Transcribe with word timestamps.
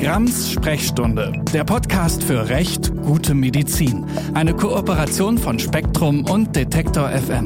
Grams 0.00 0.52
Sprechstunde, 0.52 1.32
der 1.52 1.64
Podcast 1.64 2.22
für 2.22 2.48
Recht, 2.48 2.94
gute 3.02 3.34
Medizin. 3.34 4.06
Eine 4.32 4.54
Kooperation 4.54 5.36
von 5.36 5.58
Spektrum 5.58 6.24
und 6.24 6.54
Detektor 6.54 7.08
FM. 7.08 7.44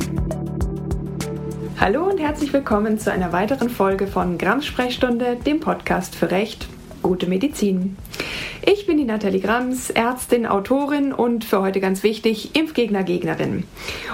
Hallo 1.80 2.04
und 2.10 2.18
herzlich 2.18 2.52
willkommen 2.52 2.98
zu 2.98 3.10
einer 3.10 3.32
weiteren 3.32 3.70
Folge 3.70 4.06
von 4.06 4.36
Grams 4.36 4.66
Sprechstunde, 4.66 5.36
dem 5.36 5.60
Podcast 5.60 6.14
für 6.14 6.30
Recht, 6.30 6.68
gute 7.00 7.26
Medizin. 7.26 7.96
Ich 8.64 8.86
bin 8.86 8.96
die 8.96 9.04
Nathalie 9.04 9.40
Grams, 9.40 9.90
Ärztin, 9.90 10.46
Autorin 10.46 11.12
und 11.12 11.44
für 11.44 11.60
heute 11.60 11.80
ganz 11.80 12.02
wichtig, 12.02 12.54
Impfgegner, 12.54 13.02
Gegnerin. 13.02 13.64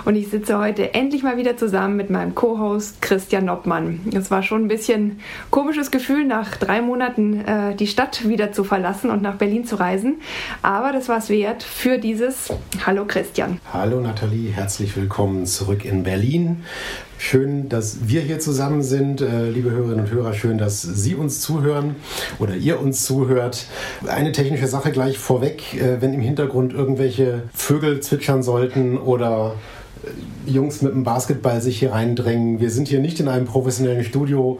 Und 0.04 0.16
ich 0.16 0.28
sitze 0.28 0.58
heute 0.58 0.94
endlich 0.94 1.22
mal 1.22 1.36
wieder 1.36 1.56
zusammen 1.56 1.96
mit 1.96 2.10
meinem 2.10 2.34
Co-Host 2.34 3.02
Christian 3.02 3.44
Noppmann. 3.44 4.00
Es 4.14 4.30
war 4.30 4.42
schon 4.42 4.64
ein 4.64 4.68
bisschen 4.68 5.20
komisches 5.50 5.90
Gefühl, 5.90 6.24
nach 6.24 6.56
drei 6.56 6.80
Monaten 6.80 7.44
äh, 7.44 7.74
die 7.74 7.86
Stadt 7.86 8.28
wieder 8.28 8.52
zu 8.52 8.64
verlassen 8.64 9.10
und 9.10 9.22
nach 9.22 9.36
Berlin 9.36 9.64
zu 9.64 9.76
reisen. 9.76 10.16
Aber 10.62 10.92
das 10.92 11.08
war 11.08 11.18
es 11.18 11.28
wert 11.28 11.62
für 11.62 11.98
dieses 11.98 12.48
Hallo 12.86 13.04
Christian. 13.06 13.60
Hallo 13.72 14.00
Nathalie, 14.00 14.50
herzlich 14.50 14.96
willkommen 14.96 15.46
zurück 15.46 15.84
in 15.84 16.02
Berlin. 16.02 16.64
Schön, 17.20 17.68
dass 17.68 18.08
wir 18.08 18.20
hier 18.20 18.38
zusammen 18.38 18.82
sind, 18.82 19.20
äh, 19.20 19.50
liebe 19.50 19.72
Hörerinnen 19.72 20.04
und 20.04 20.10
Hörer. 20.10 20.34
Schön, 20.34 20.56
dass 20.56 20.82
Sie 20.82 21.16
uns 21.16 21.40
zuhören 21.40 21.96
oder 22.38 22.54
ihr 22.54 22.80
uns 22.80 23.04
zuhört. 23.04 23.66
Eine 24.08 24.32
technische 24.32 24.66
Sache 24.66 24.90
gleich 24.90 25.18
vorweg, 25.18 25.74
äh, 25.74 26.00
wenn 26.00 26.14
im 26.14 26.20
Hintergrund 26.20 26.72
irgendwelche 26.72 27.42
Vögel 27.52 28.00
zwitschern 28.00 28.42
sollten 28.42 28.98
oder 28.98 29.54
Jungs 30.46 30.80
mit 30.82 30.92
dem 30.92 31.04
Basketball 31.04 31.60
sich 31.60 31.78
hier 31.78 31.92
reindrängen. 31.92 32.60
Wir 32.60 32.70
sind 32.70 32.88
hier 32.88 33.00
nicht 33.00 33.20
in 33.20 33.28
einem 33.28 33.44
professionellen 33.44 34.04
Studio, 34.04 34.58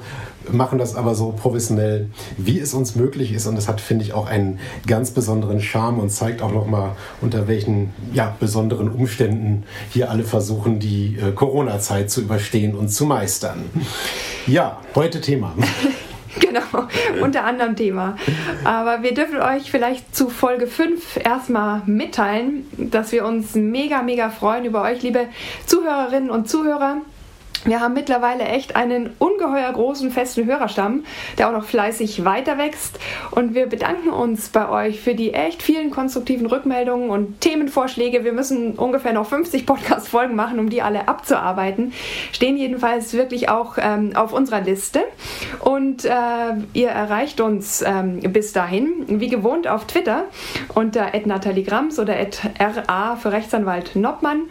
machen 0.51 0.79
das 0.79 0.95
aber 0.95 1.15
so 1.15 1.33
professionell, 1.33 2.09
wie 2.37 2.59
es 2.59 2.75
uns 2.75 2.95
möglich 2.95 3.33
ist. 3.33 3.47
Und 3.47 3.57
das 3.57 3.69
hat, 3.69 3.81
finde 3.81 4.05
ich, 4.05 4.13
auch 4.13 4.27
einen 4.27 4.59
ganz 4.87 5.11
besonderen 5.13 5.61
Charme 5.61 6.01
und 6.01 6.11
zeigt 6.11 6.43
auch 6.43 6.53
nochmal, 6.53 6.93
unter 7.21 7.49
welchen 7.49 7.91
ja, 8.13 8.37
besonderen 8.39 8.91
Umständen 8.91 9.65
hier 9.91 10.11
alle 10.11 10.25
versuchen, 10.25 10.79
die 10.79 11.17
äh, 11.17 11.33
Corona-Zeit 11.33 12.11
zu 12.11 12.21
überstehen 12.21 12.75
und 12.75 12.89
zu 12.89 13.07
meistern. 13.07 13.65
Ja, 14.47 14.81
heute 14.95 15.21
Thema. 15.21 15.55
Genau, 16.49 16.89
unter 17.21 17.45
anderem 17.45 17.77
Thema. 17.77 18.17
Aber 18.65 19.03
wir 19.03 19.13
dürfen 19.13 19.41
euch 19.41 19.71
vielleicht 19.71 20.15
zu 20.15 20.31
Folge 20.31 20.67
5 20.67 21.19
erstmal 21.25 21.83
mitteilen, 21.87 22.67
dass 22.77 23.13
wir 23.13 23.25
uns 23.25 23.55
mega, 23.55 24.03
mega 24.03 24.31
freuen 24.31 24.65
über 24.65 24.83
euch, 24.83 25.03
liebe 25.03 25.27
Zuhörerinnen 25.67 26.31
und 26.31 26.49
Zuhörer. 26.49 27.03
Wir 27.69 27.81
haben 27.81 27.93
mittlerweile 27.93 28.45
echt 28.45 28.77
einen 28.77 29.11
ungeheuer 29.19 29.71
großen 29.71 30.11
festen 30.11 30.47
Hörerstamm, 30.47 31.05
der 31.37 31.49
auch 31.49 31.53
noch 31.53 31.67
fleißig 31.67 32.25
weiter 32.25 32.57
wächst. 32.57 32.99
Und 33.31 33.55
wir 33.55 33.67
bedanken 33.67 34.09
uns 34.09 34.49
bei 34.49 34.71
euch 34.71 35.01
für 35.01 35.15
die 35.15 35.35
echt 35.35 35.63
vielen 35.63 35.91
konstruktiven 35.91 36.47
Rückmeldungen 36.47 37.11
und 37.11 37.43
Themenvorschläge. 37.43 38.25
Wir 38.25 38.33
müssen 38.33 38.73
ungefähr 38.73 39.13
noch 39.13 39.27
50 39.27 39.67
Podcast-Folgen 39.67 40.35
machen, 40.35 40.59
um 40.59 40.71
die 40.71 40.81
alle 40.81 41.09
abzuarbeiten. 41.09 41.93
Stehen 42.33 42.57
jedenfalls 42.57 43.13
wirklich 43.13 43.51
auch 43.51 43.77
ähm, 43.77 44.13
auf 44.17 44.33
unserer 44.33 44.63
Liste. 44.63 45.01
Und 45.61 46.07
äh, 46.07 46.11
ihr 46.73 46.89
erreicht 46.89 47.43
uns 47.43 47.83
ähm, 47.83 48.21
bis 48.33 48.55
dahin, 48.55 49.05
wie 49.09 49.29
gewohnt, 49.29 49.69
auf 49.69 49.87
Twitter 49.87 50.25
unter 50.75 51.11
@nataliegrams 51.23 51.99
oder 51.99 52.15
@ra 52.89 53.17
für 53.17 53.31
Rechtsanwalt 53.31 53.95
Noppmann. 53.95 54.45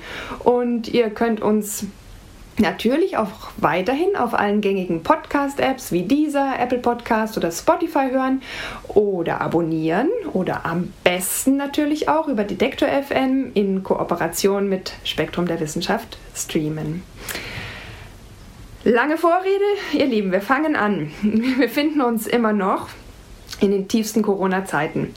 Und 0.44 0.88
ihr 0.88 1.10
könnt 1.10 1.42
uns 1.42 1.88
Natürlich 2.60 3.18
auch 3.18 3.52
weiterhin 3.58 4.16
auf 4.16 4.34
allen 4.34 4.62
gängigen 4.62 5.04
Podcast-Apps 5.04 5.92
wie 5.92 6.02
dieser, 6.02 6.60
Apple 6.60 6.80
Podcast 6.80 7.38
oder 7.38 7.52
Spotify 7.52 8.10
hören 8.10 8.42
oder 8.88 9.42
abonnieren 9.42 10.10
oder 10.34 10.66
am 10.66 10.92
besten 11.04 11.58
natürlich 11.58 12.10
auch 12.10 12.28
über 12.28 12.44
Detektor 12.44 12.88
FM 12.90 13.52
in 13.54 13.84
Kooperation 13.84 14.70
mit 14.70 14.94
Spektrum 15.04 15.46
der 15.46 15.60
Wissenschaft 15.60 16.18
streamen. 16.36 17.04
Lange 18.84 19.18
Vorrede, 19.18 19.66
ihr 19.94 20.08
Lieben, 20.08 20.32
wir 20.32 20.42
fangen 20.42 20.76
an. 20.76 21.12
Wir 21.22 21.58
befinden 21.58 22.02
uns 22.02 22.26
immer 22.26 22.54
noch 22.54 22.88
in 23.60 23.70
den 23.70 23.88
tiefsten 23.88 24.24
Corona-Zeiten. 24.24 25.14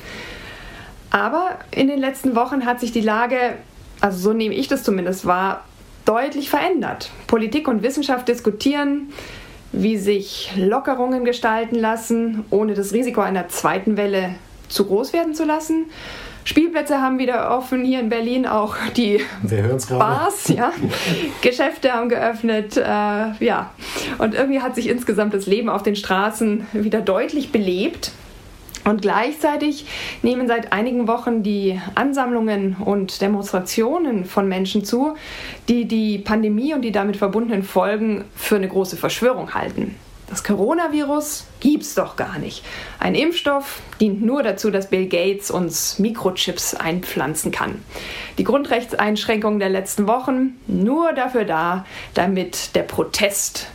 Aber 1.11 1.59
in 1.71 1.89
den 1.89 2.01
letzten 2.01 2.37
Wochen 2.37 2.67
hat 2.67 2.81
sich 2.81 2.93
die 2.93 3.01
Lage, 3.01 3.55
also 4.01 4.19
so 4.19 4.33
nehme 4.35 4.55
ich 4.55 4.69
das 4.69 4.83
zumindest 4.83 5.25
wahr, 5.25 5.65
deutlich 6.05 6.51
verändert. 6.51 7.11
Politik 7.27 7.69
und 7.69 7.83
Wissenschaft 7.83 8.29
diskutieren, 8.29 9.13
wie 9.73 9.97
sich 9.97 10.53
Lockerungen 10.57 11.25
gestalten 11.25 11.77
lassen, 11.77 12.45
ohne 12.51 12.75
das 12.75 12.93
Risiko 12.93 13.21
einer 13.21 13.49
zweiten 13.49 13.97
Welle 13.97 14.35
zu 14.69 14.87
groß 14.87 15.13
werden 15.13 15.35
zu 15.35 15.45
lassen. 15.45 15.87
Spielplätze 16.45 17.01
haben 17.01 17.19
wieder 17.19 17.57
offen, 17.57 17.85
hier 17.85 18.01
in 18.01 18.09
Berlin 18.09 18.47
auch 18.47 18.75
die 18.97 19.21
Bars, 19.99 20.49
ja. 20.49 20.73
Geschäfte 21.43 21.93
haben 21.93 22.09
geöffnet, 22.09 22.77
äh, 22.77 22.81
ja. 22.81 23.71
Und 24.19 24.35
irgendwie 24.35 24.61
hat 24.61 24.75
sich 24.75 24.89
insgesamt 24.89 25.35
das 25.35 25.47
Leben 25.47 25.69
auf 25.69 25.83
den 25.83 25.97
Straßen 25.97 26.67
wieder 26.73 27.03
deutlich 27.03 27.53
belebt. 27.53 28.13
Und 28.85 29.03
gleichzeitig 29.03 29.87
nehmen 30.23 30.49
seit 30.49 30.73
einigen 30.73 31.07
Wochen 31.07 31.43
die 31.43 31.79
Ansammlungen 31.95 32.77
und 32.77 33.21
Demonstrationen 33.21 34.25
von 34.25 34.49
Menschen 34.49 34.85
zu, 34.85 35.15
die 35.69 35.87
die 35.87 36.19
Pandemie 36.19 36.73
und 36.73 36.83
die 36.83 36.93
damit 36.93 37.17
verbundenen 37.17 37.63
Folgen 37.63 38.25
für 38.35 38.57
eine 38.57 38.69
große 38.69 38.97
Verschwörung 38.97 39.55
halten. 39.55 39.97
Das 40.31 40.45
Coronavirus 40.45 41.47
gibt's 41.59 41.97
doch 41.97 42.15
gar 42.15 42.39
nicht. 42.39 42.65
Ein 43.01 43.17
Impfstoff 43.17 43.83
dient 44.01 44.23
nur 44.23 44.45
dazu, 44.45 44.71
dass 44.71 44.89
Bill 44.89 45.09
Gates 45.09 45.51
uns 45.51 45.99
Mikrochips 45.99 46.75
einpflanzen 46.75 47.51
kann. 47.51 47.83
Die 48.39 48.45
Grundrechtseinschränkungen 48.45 49.59
der 49.59 49.71
letzten 49.71 50.07
Wochen 50.07 50.57
nur 50.69 51.13
dafür 51.15 51.45
da, 51.45 51.85
damit 52.15 52.77
der 52.77 52.85
Protest 52.85 53.67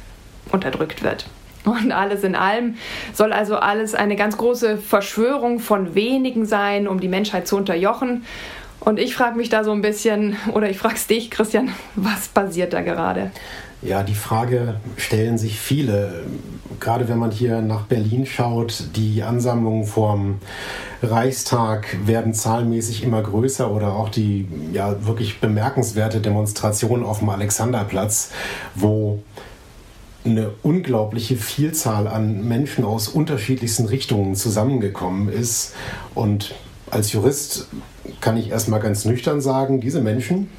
unterdrückt 0.50 1.04
wird. 1.04 1.26
Und 1.84 1.92
alles 1.92 2.24
in 2.24 2.36
allem 2.36 2.76
soll 3.14 3.34
also 3.34 3.58
alles 3.58 3.96
eine 3.96 4.16
ganz 4.16 4.38
große 4.38 4.78
Verschwörung 4.78 5.60
von 5.60 5.96
wenigen 5.96 6.46
sein, 6.46 6.88
um 6.88 7.00
die 7.00 7.08
Menschheit 7.08 7.48
zu 7.48 7.58
unterjochen. 7.58 8.24
Und 8.80 9.00
ich 9.00 9.16
frage 9.16 9.36
mich 9.36 9.50
da 9.50 9.64
so 9.64 9.72
ein 9.72 9.82
bisschen, 9.82 10.36
oder 10.54 10.70
ich 10.70 10.78
frage 10.78 10.96
es 10.96 11.08
dich, 11.08 11.32
Christian, 11.32 11.70
was 11.96 12.28
passiert 12.28 12.74
da 12.74 12.82
gerade? 12.82 13.32
Ja, 13.82 14.04
die 14.04 14.16
Frage 14.16 14.76
stellen 14.98 15.38
sich 15.38 15.60
viele. 15.60 16.24
Gerade 16.80 17.08
wenn 17.08 17.18
man 17.18 17.32
hier 17.32 17.62
nach 17.62 17.84
Berlin 17.84 18.26
schaut, 18.26 18.84
die 18.96 19.24
Ansammlungen 19.24 19.86
vorm 19.86 20.40
Reichstag 21.02 21.96
werden 22.06 22.34
zahlenmäßig 22.34 23.04
immer 23.04 23.22
größer 23.22 23.72
oder 23.72 23.94
auch 23.94 24.10
die 24.10 24.48
ja 24.72 25.06
wirklich 25.06 25.40
bemerkenswerte 25.40 26.20
Demonstration 26.20 27.04
auf 27.04 27.20
dem 27.20 27.30
Alexanderplatz, 27.30 28.32
wo 28.76 29.20
eine 30.26 30.52
unglaubliche 30.64 31.36
Vielzahl 31.36 32.08
an 32.08 32.48
Menschen 32.48 32.84
aus 32.84 33.08
unterschiedlichsten 33.08 33.86
Richtungen 33.86 34.36
zusammengekommen 34.36 35.30
ist. 35.30 35.74
Und 36.16 36.56
als 36.90 37.12
Jurist 37.12 37.68
kann 38.22 38.38
ich 38.38 38.50
erstmal 38.50 38.80
ganz 38.80 39.06
nüchtern 39.06 39.42
sagen, 39.42 39.82
diese 39.82 40.02
Menschen 40.02 40.50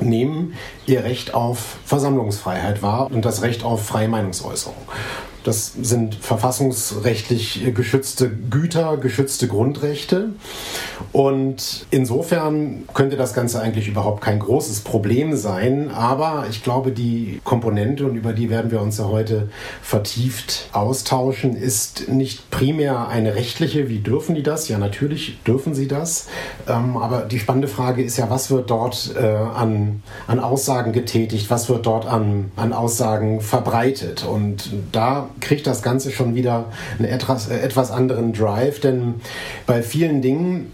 nehmen 0.00 0.54
ihr 0.86 1.04
Recht 1.04 1.34
auf 1.34 1.78
Versammlungsfreiheit 1.84 2.82
wahr 2.82 3.10
und 3.10 3.24
das 3.24 3.42
Recht 3.42 3.64
auf 3.64 3.84
freie 3.84 4.08
Meinungsäußerung. 4.08 4.76
Das 5.44 5.72
sind 5.80 6.14
verfassungsrechtlich 6.14 7.72
geschützte 7.74 8.30
Güter, 8.30 8.98
geschützte 8.98 9.48
Grundrechte. 9.48 10.30
Und 11.12 11.86
insofern 11.90 12.84
könnte 12.92 13.16
das 13.16 13.32
Ganze 13.32 13.60
eigentlich 13.60 13.88
überhaupt 13.88 14.20
kein 14.20 14.38
großes 14.38 14.80
Problem 14.80 15.36
sein. 15.36 15.90
Aber 15.90 16.44
ich 16.50 16.62
glaube, 16.62 16.92
die 16.92 17.40
Komponente, 17.42 18.04
und 18.06 18.16
über 18.16 18.34
die 18.34 18.50
werden 18.50 18.70
wir 18.70 18.82
uns 18.82 18.98
ja 18.98 19.08
heute 19.08 19.48
vertieft 19.82 20.68
austauschen, 20.72 21.56
ist 21.56 22.08
nicht 22.08 22.50
primär 22.50 23.08
eine 23.08 23.34
rechtliche. 23.34 23.88
Wie 23.88 24.00
dürfen 24.00 24.34
die 24.34 24.42
das? 24.42 24.68
Ja, 24.68 24.76
natürlich 24.76 25.38
dürfen 25.44 25.74
sie 25.74 25.88
das. 25.88 26.28
Ähm, 26.68 26.98
aber 26.98 27.22
die 27.22 27.38
spannende 27.38 27.68
Frage 27.68 28.02
ist 28.02 28.18
ja, 28.18 28.28
was 28.28 28.50
wird 28.50 28.70
dort 28.70 29.14
äh, 29.16 29.24
an, 29.24 30.02
an 30.26 30.38
Aussagen 30.38 30.92
getätigt? 30.92 31.50
Was 31.50 31.70
wird 31.70 31.86
dort 31.86 32.06
an, 32.06 32.52
an 32.56 32.74
Aussagen 32.74 33.40
verbreitet? 33.40 34.24
Und 34.24 34.70
da 34.92 35.29
kriegt 35.40 35.66
das 35.66 35.82
Ganze 35.82 36.10
schon 36.10 36.34
wieder 36.34 36.66
einen 36.98 37.08
etwas, 37.08 37.48
äh, 37.48 37.58
etwas 37.58 37.90
anderen 37.90 38.32
Drive, 38.32 38.80
denn 38.80 39.16
bei 39.66 39.82
vielen 39.82 40.22
Dingen 40.22 40.72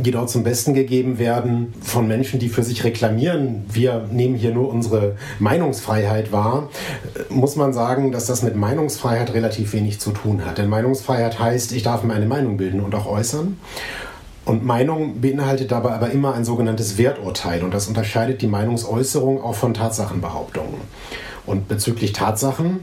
die 0.00 0.10
dort 0.10 0.30
zum 0.30 0.42
Besten 0.42 0.74
gegeben 0.74 1.18
werden 1.18 1.74
von 1.82 2.08
Menschen, 2.08 2.40
die 2.40 2.48
für 2.48 2.62
sich 2.62 2.82
reklamieren, 2.84 3.64
wir 3.70 4.08
nehmen 4.10 4.36
hier 4.36 4.52
nur 4.52 4.70
unsere 4.70 5.16
Meinungsfreiheit 5.38 6.32
wahr, 6.32 6.70
äh, 7.14 7.32
muss 7.32 7.56
man 7.56 7.72
sagen, 7.72 8.10
dass 8.10 8.26
das 8.26 8.42
mit 8.42 8.56
Meinungsfreiheit 8.56 9.34
relativ 9.34 9.72
wenig 9.74 10.00
zu 10.00 10.10
tun 10.10 10.44
hat. 10.44 10.58
Denn 10.58 10.68
Meinungsfreiheit 10.68 11.38
heißt, 11.38 11.72
ich 11.72 11.82
darf 11.82 12.02
mir 12.04 12.14
eine 12.14 12.26
Meinung 12.26 12.56
bilden 12.56 12.80
und 12.80 12.94
auch 12.94 13.06
äußern. 13.06 13.58
Und 14.44 14.64
Meinung 14.64 15.20
beinhaltet 15.20 15.70
dabei 15.70 15.92
aber 15.92 16.10
immer 16.10 16.34
ein 16.34 16.44
sogenanntes 16.44 16.98
Werturteil 16.98 17.62
und 17.62 17.72
das 17.72 17.86
unterscheidet 17.86 18.42
die 18.42 18.48
Meinungsäußerung 18.48 19.40
auch 19.40 19.54
von 19.54 19.72
Tatsachenbehauptungen. 19.72 20.80
Und 21.46 21.68
bezüglich 21.68 22.12
Tatsachen 22.12 22.80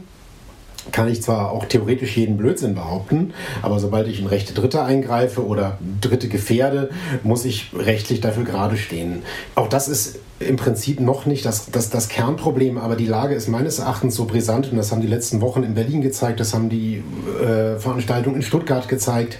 kann 0.92 1.08
ich 1.08 1.22
zwar 1.22 1.52
auch 1.52 1.64
theoretisch 1.64 2.16
jeden 2.16 2.36
Blödsinn 2.36 2.74
behaupten, 2.74 3.32
aber 3.62 3.78
sobald 3.78 4.08
ich 4.08 4.20
in 4.20 4.26
Rechte 4.26 4.54
Dritte 4.54 4.82
eingreife 4.82 5.44
oder 5.44 5.78
Dritte 6.00 6.28
gefährde, 6.28 6.90
muss 7.22 7.44
ich 7.44 7.70
rechtlich 7.76 8.20
dafür 8.20 8.44
gerade 8.44 8.76
stehen. 8.76 9.22
Auch 9.54 9.68
das 9.68 9.88
ist 9.88 10.18
im 10.38 10.56
Prinzip 10.56 11.00
noch 11.00 11.26
nicht 11.26 11.44
das, 11.44 11.70
das, 11.70 11.90
das 11.90 12.08
Kernproblem, 12.08 12.78
aber 12.78 12.96
die 12.96 13.06
Lage 13.06 13.34
ist 13.34 13.48
meines 13.48 13.78
Erachtens 13.78 14.14
so 14.14 14.24
brisant 14.24 14.70
und 14.70 14.78
das 14.78 14.90
haben 14.90 15.02
die 15.02 15.06
letzten 15.06 15.40
Wochen 15.42 15.62
in 15.62 15.74
Berlin 15.74 16.00
gezeigt, 16.00 16.40
das 16.40 16.54
haben 16.54 16.70
die 16.70 17.02
äh, 17.42 17.78
Veranstaltungen 17.78 18.36
in 18.36 18.42
Stuttgart 18.42 18.88
gezeigt, 18.88 19.38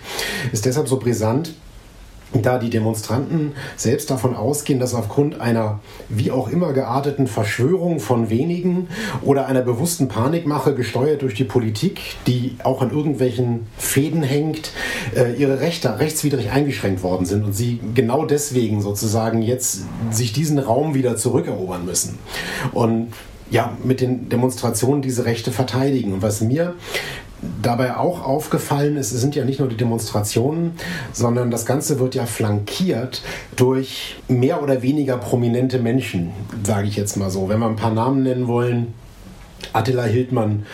ist 0.53 0.67
deshalb 0.67 0.89
so 0.89 0.99
brisant, 0.99 1.55
da 2.33 2.59
die 2.59 2.71
Demonstranten 2.71 3.53
selbst 3.77 4.11
davon 4.11 4.37
ausgehen, 4.37 4.79
dass 4.79 4.95
aufgrund 4.95 5.41
einer 5.41 5.81
wie 6.09 6.31
auch 6.31 6.49
immer 6.49 6.73
gearteten 6.73 7.27
Verschwörung 7.27 8.01
von 8.01 8.31
wenigen 8.31 8.89
oder 9.23 9.47
einer 9.47 9.63
bewussten 9.63 10.09
Panikmache 10.09 10.75
gesteuert 10.75 11.23
durch 11.23 11.35
die 11.35 11.45
Politik, 11.45 12.01
die 12.27 12.57
auch 12.63 12.83
an 12.83 12.91
irgendwelchen 12.91 13.67
Fäden 13.77 14.23
hängt, 14.23 14.71
äh, 15.17 15.35
ihre 15.35 15.61
Rechte 15.61 15.99
rechtswidrig 15.99 16.51
eingeschränkt 16.51 17.03
worden 17.03 17.27
sind 17.27 17.45
und 17.45 17.53
sie 17.53 17.81
genau 17.95 18.25
deswegen 18.25 18.81
sozusagen 18.81 19.43
jetzt 19.43 19.83
sich 20.11 20.33
diesen 20.33 20.59
Raum 20.59 20.95
wieder 20.95 21.17
zurückerobern 21.17 21.85
müssen. 21.85 22.19
Und 22.73 23.09
ja, 23.51 23.77
mit 23.83 24.01
den 24.01 24.29
Demonstrationen 24.29 25.03
diese 25.03 25.25
Rechte 25.25 25.51
verteidigen. 25.51 26.13
Und 26.13 26.23
was 26.23 26.41
mir 26.41 26.75
dabei 27.63 27.97
auch 27.97 28.25
aufgefallen 28.25 28.97
ist, 28.97 29.13
es 29.13 29.21
sind 29.21 29.35
ja 29.35 29.45
nicht 29.45 29.61
nur 29.61 29.69
die 29.69 29.77
Demonstrationen, 29.77 30.73
sondern 31.13 31.51
das 31.51 31.67
Ganze 31.67 31.99
wird 31.99 32.15
ja 32.15 32.27
flankiert 32.27 33.23
durch 33.57 34.17
mehr 34.29 34.63
oder 34.63 34.83
weniger 34.83 35.17
prominente 35.17 35.79
Menschen, 35.79 36.33
sage 36.65 36.89
ich 36.89 36.97
jetzt 36.97 37.17
mal 37.17 37.31
so. 37.31 37.49
Wenn 37.49 37.61
wir 37.61 37.67
ein 37.67 37.77
paar 37.77 37.93
Namen 37.93 38.23
nennen 38.23 38.47
wollen, 38.47 38.95
Attila 39.73 40.05
Hildmann, 40.05 40.65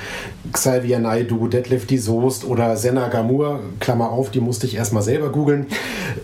Xavier 0.52 0.98
Naidu, 0.98 1.48
Detlef 1.48 1.86
die 1.86 1.98
Soest 1.98 2.44
oder 2.44 2.76
Senna 2.76 3.08
Gamur, 3.08 3.60
Klammer 3.80 4.10
auf, 4.10 4.30
die 4.30 4.40
musste 4.40 4.66
ich 4.66 4.76
erstmal 4.76 5.02
selber 5.02 5.30
googeln, 5.30 5.66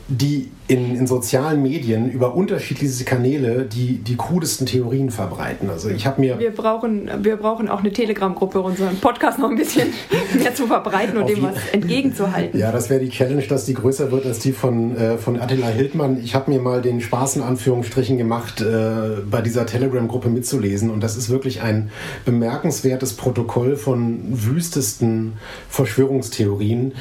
die 0.09 0.51
in, 0.73 0.97
in 0.97 1.07
sozialen 1.07 1.63
Medien 1.63 2.11
über 2.11 2.35
unterschiedliche 2.35 3.05
Kanäle 3.05 3.65
die, 3.65 3.99
die 3.99 4.17
krudesten 4.17 4.67
Theorien 4.67 5.11
verbreiten. 5.11 5.69
Also 5.69 5.91
ich 5.91 6.07
habe 6.07 6.21
mir... 6.21 6.39
Wir 6.39 6.51
brauchen, 6.51 7.11
wir 7.23 7.37
brauchen 7.37 7.69
auch 7.69 7.81
eine 7.81 7.93
Telegram-Gruppe, 7.93 8.61
unseren 8.61 8.97
Podcast 8.97 9.39
noch 9.39 9.51
ein 9.51 9.57
bisschen 9.57 9.93
mehr 10.39 10.55
zu 10.55 10.67
verbreiten 10.67 11.19
und 11.19 11.29
dem 11.29 11.43
was 11.43 11.57
entgegenzuhalten. 11.73 12.59
Ja, 12.59 12.73
das 12.73 12.89
wäre 12.89 13.01
die 13.01 13.11
Challenge, 13.11 13.43
dass 13.43 13.67
die 13.67 13.75
größer 13.75 14.11
wird 14.11 14.25
als 14.25 14.39
die 14.39 14.53
von, 14.53 14.97
äh, 14.97 15.19
von 15.19 15.39
Attila 15.39 15.69
Hildmann. 15.69 16.19
Ich 16.23 16.35
habe 16.35 16.51
mir 16.51 16.61
mal 16.61 16.81
den 16.81 17.01
Spaß 17.01 17.37
in 17.37 17.43
Anführungsstrichen 17.43 18.17
gemacht, 18.17 18.63
äh, 18.63 19.21
bei 19.31 19.43
dieser 19.43 19.67
Telegram-Gruppe 19.67 20.31
mitzulesen 20.31 20.91
und 20.91 21.03
das 21.03 21.17
ist 21.17 21.29
wirklich 21.29 21.61
ein 21.61 21.91
bemerkenswertes 22.25 23.15
Protokoll 23.15 23.77
von 23.77 24.21
wüstesten 24.31 25.35
Verschwörungstheorien, 25.69 26.93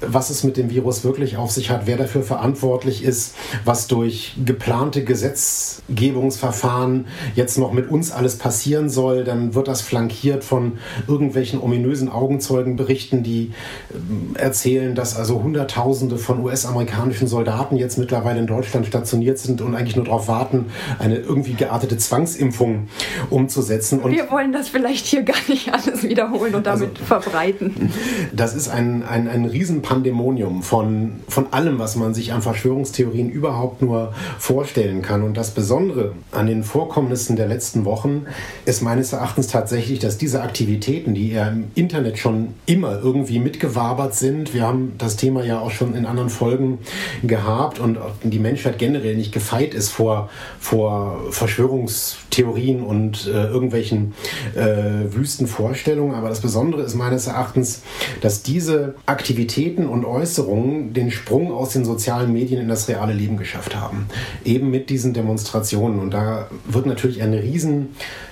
was 0.00 0.30
es 0.30 0.44
mit 0.44 0.56
dem 0.56 0.70
Virus 0.70 1.04
wirklich 1.04 1.36
auf 1.36 1.50
sich 1.50 1.70
hat, 1.70 1.86
wer 1.86 1.96
dafür 1.96 2.22
verantwortlich 2.22 3.04
ist, 3.04 3.34
was 3.64 3.86
durch 3.86 4.36
geplante 4.44 5.04
Gesetzgebungsverfahren 5.04 7.06
jetzt 7.34 7.58
noch 7.58 7.72
mit 7.72 7.90
uns 7.90 8.12
alles 8.12 8.36
passieren 8.36 8.90
soll. 8.90 9.24
Dann 9.24 9.54
wird 9.54 9.68
das 9.68 9.80
flankiert 9.80 10.44
von 10.44 10.78
irgendwelchen 11.08 11.60
ominösen 11.60 12.08
Augenzeugenberichten, 12.08 13.22
die 13.22 13.52
ähm, 13.94 14.36
erzählen, 14.36 14.94
dass 14.94 15.16
also 15.16 15.42
Hunderttausende 15.42 16.18
von 16.18 16.44
US-amerikanischen 16.44 17.26
Soldaten 17.26 17.76
jetzt 17.76 17.98
mittlerweile 17.98 18.40
in 18.40 18.46
Deutschland 18.46 18.86
stationiert 18.86 19.38
sind 19.38 19.62
und 19.62 19.74
eigentlich 19.74 19.96
nur 19.96 20.04
darauf 20.04 20.28
warten, 20.28 20.66
eine 20.98 21.16
irgendwie 21.16 21.54
geartete 21.54 21.96
Zwangsimpfung 21.96 22.88
umzusetzen. 23.30 24.00
Und 24.00 24.12
Wir 24.12 24.30
wollen 24.30 24.52
das 24.52 24.68
vielleicht 24.68 25.06
hier 25.06 25.22
gar 25.22 25.36
nicht 25.48 25.72
alles 25.72 26.02
wiederholen 26.02 26.54
und 26.54 26.66
damit 26.66 26.90
also, 26.90 27.04
verbreiten. 27.04 27.92
Das 28.32 28.54
ist 28.54 28.68
ein, 28.68 29.02
ein, 29.02 29.28
ein 29.28 29.44
riesen 29.44 29.82
Pandemonium 29.86 30.64
von, 30.64 31.12
von 31.28 31.52
allem, 31.52 31.78
was 31.78 31.94
man 31.94 32.12
sich 32.12 32.32
an 32.32 32.42
Verschwörungstheorien 32.42 33.30
überhaupt 33.30 33.82
nur 33.82 34.12
vorstellen 34.36 35.00
kann. 35.00 35.22
Und 35.22 35.36
das 35.36 35.52
Besondere 35.52 36.12
an 36.32 36.48
den 36.48 36.64
Vorkommnissen 36.64 37.36
der 37.36 37.46
letzten 37.46 37.84
Wochen 37.84 38.26
ist 38.64 38.82
meines 38.82 39.12
Erachtens 39.12 39.46
tatsächlich, 39.46 40.00
dass 40.00 40.18
diese 40.18 40.42
Aktivitäten, 40.42 41.14
die 41.14 41.30
ja 41.30 41.46
im 41.48 41.70
Internet 41.76 42.18
schon 42.18 42.54
immer 42.66 42.98
irgendwie 43.00 43.38
mitgewabert 43.38 44.16
sind, 44.16 44.54
wir 44.54 44.62
haben 44.62 44.94
das 44.98 45.16
Thema 45.16 45.44
ja 45.44 45.60
auch 45.60 45.70
schon 45.70 45.94
in 45.94 46.04
anderen 46.04 46.30
Folgen 46.30 46.78
gehabt 47.22 47.78
und 47.78 47.96
die 48.24 48.40
Menschheit 48.40 48.78
generell 48.78 49.14
nicht 49.14 49.30
gefeit 49.30 49.72
ist 49.72 49.90
vor, 49.90 50.28
vor 50.58 51.20
Verschwörungstheorien 51.30 52.82
und 52.82 53.28
äh, 53.28 53.46
irgendwelchen 53.46 54.14
äh, 54.56 55.14
wüsten 55.14 55.46
Vorstellungen. 55.46 56.16
Aber 56.16 56.28
das 56.28 56.40
Besondere 56.40 56.82
ist 56.82 56.96
meines 56.96 57.28
Erachtens, 57.28 57.82
dass 58.20 58.42
diese 58.42 58.96
Aktivitäten 59.06 59.75
Aktivitäten 59.76 59.86
und 59.86 60.04
Äußerungen 60.04 60.92
den 60.92 61.10
Sprung 61.10 61.52
aus 61.52 61.70
den 61.70 61.84
sozialen 61.84 62.32
Medien 62.32 62.60
in 62.60 62.68
das 62.68 62.88
reale 62.88 63.12
Leben 63.12 63.36
geschafft 63.36 63.76
haben. 63.76 64.06
Eben 64.44 64.70
mit 64.70 64.90
diesen 64.90 65.12
Demonstrationen. 65.12 66.00
Und 66.00 66.12
da 66.12 66.48
wird 66.66 66.86
natürlich 66.86 67.22
ein 67.22 67.34
riesen 67.34 67.90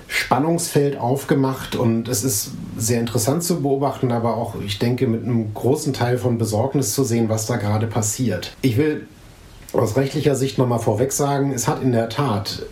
Spannungsfeld 0.09 0.99
aufgemacht 0.99 1.77
und 1.77 2.09
es 2.09 2.25
ist 2.25 2.53
sehr 2.77 3.01
interessant 3.01 3.43
zu 3.43 3.63
beobachten, 3.63 4.13
aber 4.13 4.37
auch, 4.37 4.55
ich 4.65 4.79
denke, 4.79 5.07
mit 5.07 5.25
einem 5.25 5.53
großen 5.55 5.93
Teil 5.93 6.19
von 6.19 6.39
Besorgnis 6.39 6.95
zu 6.95 7.05
sehen, 7.05 7.29
was 7.29 7.47
da 7.47 7.57
gerade 7.57 7.87
passiert. 7.87 8.55
Ich 8.63 8.77
will 8.77 9.07
aus 9.73 9.97
rechtlicher 9.97 10.37
Sicht 10.37 10.57
nochmal 10.57 10.79
vorweg 10.79 11.13
sagen, 11.13 11.53
es 11.53 11.67
hat 11.67 11.83
in 11.83 11.93
der 11.93 12.09
Tat 12.09 12.67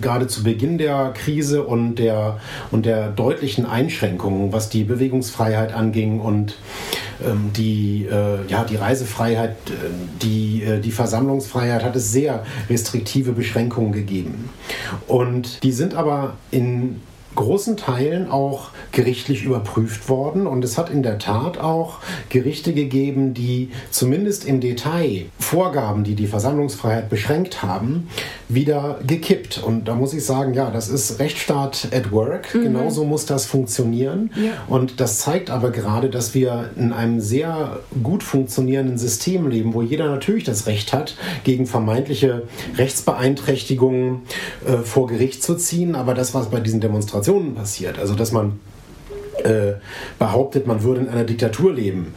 gerade 0.00 0.26
zu 0.26 0.42
Beginn 0.42 0.78
der 0.78 1.12
Krise 1.14 1.62
und 1.62 1.96
der, 1.96 2.40
und 2.70 2.86
der 2.86 3.10
deutlichen 3.10 3.66
Einschränkungen, 3.66 4.52
was 4.52 4.68
die 4.68 4.84
Bewegungsfreiheit 4.84 5.72
anging 5.72 6.20
und 6.20 6.56
ähm, 7.24 7.50
die, 7.56 8.06
äh, 8.10 8.46
ja, 8.48 8.64
die 8.64 8.76
Reisefreiheit, 8.76 9.56
äh, 9.70 9.72
die, 10.22 10.62
äh, 10.62 10.80
die 10.80 10.92
Versammlungsfreiheit, 10.92 11.82
hat 11.84 11.96
es 11.96 12.12
sehr 12.12 12.44
restriktive 12.70 13.32
Beschränkungen 13.32 13.92
gegeben. 13.92 14.50
Und 15.06 15.62
die 15.62 15.72
sind 15.72 15.94
aber 15.94 16.36
in 16.50 17.00
großen 17.38 17.76
Teilen 17.76 18.28
auch 18.28 18.70
gerichtlich 18.90 19.44
überprüft 19.44 20.08
worden 20.08 20.48
und 20.48 20.64
es 20.64 20.76
hat 20.76 20.90
in 20.90 21.04
der 21.04 21.18
Tat 21.18 21.58
auch 21.58 21.98
Gerichte 22.30 22.74
gegeben, 22.74 23.32
die 23.32 23.70
zumindest 23.92 24.44
im 24.44 24.60
Detail 24.60 25.26
Vorgaben, 25.38 26.02
die 26.02 26.16
die 26.16 26.26
Versammlungsfreiheit 26.26 27.08
beschränkt 27.08 27.62
haben, 27.62 28.08
wieder 28.48 28.98
gekippt. 29.06 29.62
Und 29.64 29.86
da 29.86 29.94
muss 29.94 30.14
ich 30.14 30.24
sagen, 30.24 30.52
ja, 30.52 30.70
das 30.70 30.88
ist 30.88 31.20
Rechtsstaat 31.20 31.88
at 31.92 32.10
work. 32.10 32.52
Mhm. 32.56 32.62
Genauso 32.64 33.04
muss 33.04 33.24
das 33.24 33.46
funktionieren. 33.46 34.30
Ja. 34.34 34.52
Und 34.66 34.98
das 34.98 35.20
zeigt 35.20 35.50
aber 35.50 35.70
gerade, 35.70 36.10
dass 36.10 36.34
wir 36.34 36.70
in 36.76 36.92
einem 36.92 37.20
sehr 37.20 37.78
gut 38.02 38.24
funktionierenden 38.24 38.98
System 38.98 39.48
leben, 39.48 39.74
wo 39.74 39.82
jeder 39.82 40.08
natürlich 40.08 40.42
das 40.42 40.66
Recht 40.66 40.92
hat, 40.92 41.14
gegen 41.44 41.66
vermeintliche 41.66 42.42
Rechtsbeeinträchtigungen 42.76 44.22
äh, 44.66 44.78
vor 44.78 45.06
Gericht 45.06 45.44
zu 45.44 45.54
ziehen. 45.54 45.94
Aber 45.94 46.14
das, 46.14 46.34
was 46.34 46.50
bei 46.50 46.58
diesen 46.58 46.80
Demonstrationen 46.80 47.27
Demonstrationen 47.28 47.54
passiert. 47.54 47.98
Also 47.98 48.14
dass 48.14 48.32
man 48.32 48.58
äh, 49.44 49.74
behauptet, 50.18 50.66
man 50.66 50.82
würde 50.82 51.00
in 51.02 51.08
einer 51.08 51.24
Diktatur 51.24 51.72
leben. 51.72 52.14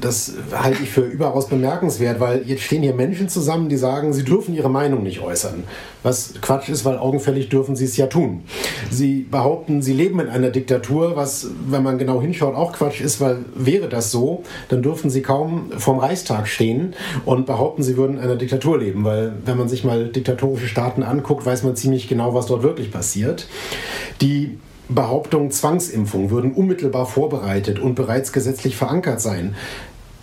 Das 0.00 0.32
halte 0.52 0.82
ich 0.82 0.90
für 0.90 1.02
überaus 1.02 1.48
bemerkenswert, 1.48 2.18
weil 2.18 2.42
jetzt 2.46 2.62
stehen 2.62 2.82
hier 2.82 2.94
Menschen 2.94 3.28
zusammen, 3.28 3.68
die 3.68 3.76
sagen, 3.76 4.12
sie 4.12 4.24
dürfen 4.24 4.54
ihre 4.54 4.70
Meinung 4.70 5.02
nicht 5.02 5.20
äußern. 5.20 5.64
Was 6.02 6.34
Quatsch 6.40 6.68
ist, 6.68 6.84
weil 6.84 6.98
augenfällig 6.98 7.48
dürfen 7.48 7.76
sie 7.76 7.84
es 7.84 7.96
ja 7.96 8.06
tun. 8.06 8.42
Sie 8.90 9.26
behaupten, 9.30 9.82
sie 9.82 9.92
leben 9.92 10.18
in 10.20 10.28
einer 10.28 10.50
Diktatur, 10.50 11.14
was, 11.14 11.48
wenn 11.68 11.82
man 11.82 11.98
genau 11.98 12.20
hinschaut, 12.20 12.54
auch 12.54 12.72
Quatsch 12.72 13.00
ist, 13.00 13.20
weil 13.20 13.44
wäre 13.54 13.88
das 13.88 14.10
so, 14.10 14.42
dann 14.68 14.82
dürften 14.82 15.10
sie 15.10 15.22
kaum 15.22 15.70
vorm 15.76 15.98
Reichstag 15.98 16.48
stehen 16.48 16.94
und 17.24 17.46
behaupten, 17.46 17.82
sie 17.82 17.96
würden 17.96 18.16
in 18.16 18.22
einer 18.22 18.36
Diktatur 18.36 18.78
leben, 18.78 19.04
weil 19.04 19.32
wenn 19.44 19.58
man 19.58 19.68
sich 19.68 19.84
mal 19.84 20.08
diktatorische 20.08 20.66
Staaten 20.66 21.02
anguckt, 21.02 21.46
weiß 21.46 21.62
man 21.62 21.76
ziemlich 21.76 22.08
genau, 22.08 22.34
was 22.34 22.46
dort 22.46 22.62
wirklich 22.62 22.90
passiert. 22.90 23.46
Die 24.20 24.58
Behauptung, 24.94 25.50
Zwangsimpfung 25.50 26.30
würden 26.30 26.52
unmittelbar 26.52 27.06
vorbereitet 27.06 27.78
und 27.78 27.94
bereits 27.94 28.32
gesetzlich 28.32 28.76
verankert 28.76 29.20
sein. 29.20 29.54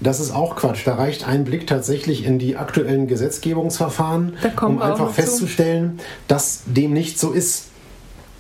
Das 0.01 0.19
ist 0.19 0.31
auch 0.31 0.55
Quatsch. 0.55 0.85
Da 0.85 0.95
reicht 0.95 1.27
ein 1.27 1.43
Blick 1.43 1.67
tatsächlich 1.67 2.25
in 2.25 2.39
die 2.39 2.55
aktuellen 2.55 3.07
Gesetzgebungsverfahren, 3.07 4.37
um 4.61 4.81
einfach 4.81 5.11
festzustellen, 5.11 5.97
zu. 5.97 6.05
dass 6.27 6.61
dem 6.65 6.93
nicht 6.93 7.19
so 7.19 7.31
ist 7.31 7.68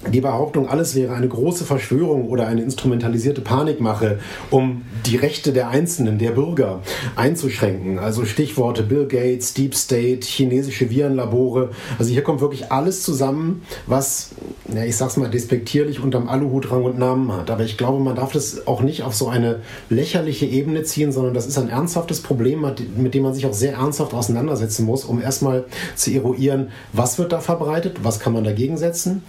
die 0.07 0.21
Behauptung, 0.21 0.69
alles 0.69 0.95
wäre 0.95 1.13
eine 1.13 1.27
große 1.27 1.65
Verschwörung 1.65 2.29
oder 2.29 2.47
eine 2.47 2.61
instrumentalisierte 2.61 3.41
Panikmache, 3.41 4.19
um 4.49 4.83
die 5.05 5.17
Rechte 5.17 5.51
der 5.51 5.69
Einzelnen, 5.69 6.17
der 6.17 6.31
Bürger 6.31 6.81
einzuschränken. 7.17 7.99
Also 7.99 8.23
Stichworte 8.23 8.83
Bill 8.83 9.07
Gates, 9.07 9.53
Deep 9.53 9.75
State, 9.75 10.25
chinesische 10.25 10.89
Virenlabore. 10.89 11.71
Also 11.97 12.11
hier 12.11 12.23
kommt 12.23 12.39
wirklich 12.39 12.71
alles 12.71 13.03
zusammen, 13.03 13.63
was, 13.87 14.29
ja, 14.73 14.85
ich 14.85 14.95
sag's 14.95 15.17
mal 15.17 15.29
despektierlich, 15.29 15.99
unterm 15.99 16.29
Aluhut 16.29 16.71
Rang 16.71 16.85
und 16.85 16.97
Namen 16.97 17.33
hat. 17.33 17.51
Aber 17.51 17.63
ich 17.63 17.77
glaube, 17.77 18.01
man 18.01 18.15
darf 18.15 18.31
das 18.31 18.67
auch 18.67 18.81
nicht 18.81 19.03
auf 19.03 19.15
so 19.15 19.27
eine 19.27 19.59
lächerliche 19.89 20.45
Ebene 20.45 20.83
ziehen, 20.83 21.11
sondern 21.11 21.33
das 21.33 21.45
ist 21.45 21.57
ein 21.57 21.69
ernsthaftes 21.69 22.21
Problem, 22.21 22.65
mit 22.95 23.13
dem 23.13 23.23
man 23.23 23.33
sich 23.33 23.45
auch 23.45 23.53
sehr 23.53 23.73
ernsthaft 23.73 24.13
auseinandersetzen 24.13 24.85
muss, 24.85 25.03
um 25.03 25.21
erstmal 25.21 25.65
zu 25.95 26.11
eruieren, 26.11 26.69
was 26.93 27.19
wird 27.19 27.33
da 27.33 27.41
verbreitet, 27.41 27.97
was 28.03 28.21
kann 28.21 28.31
man 28.31 28.45
dagegen 28.45 28.77
setzen 28.77 29.23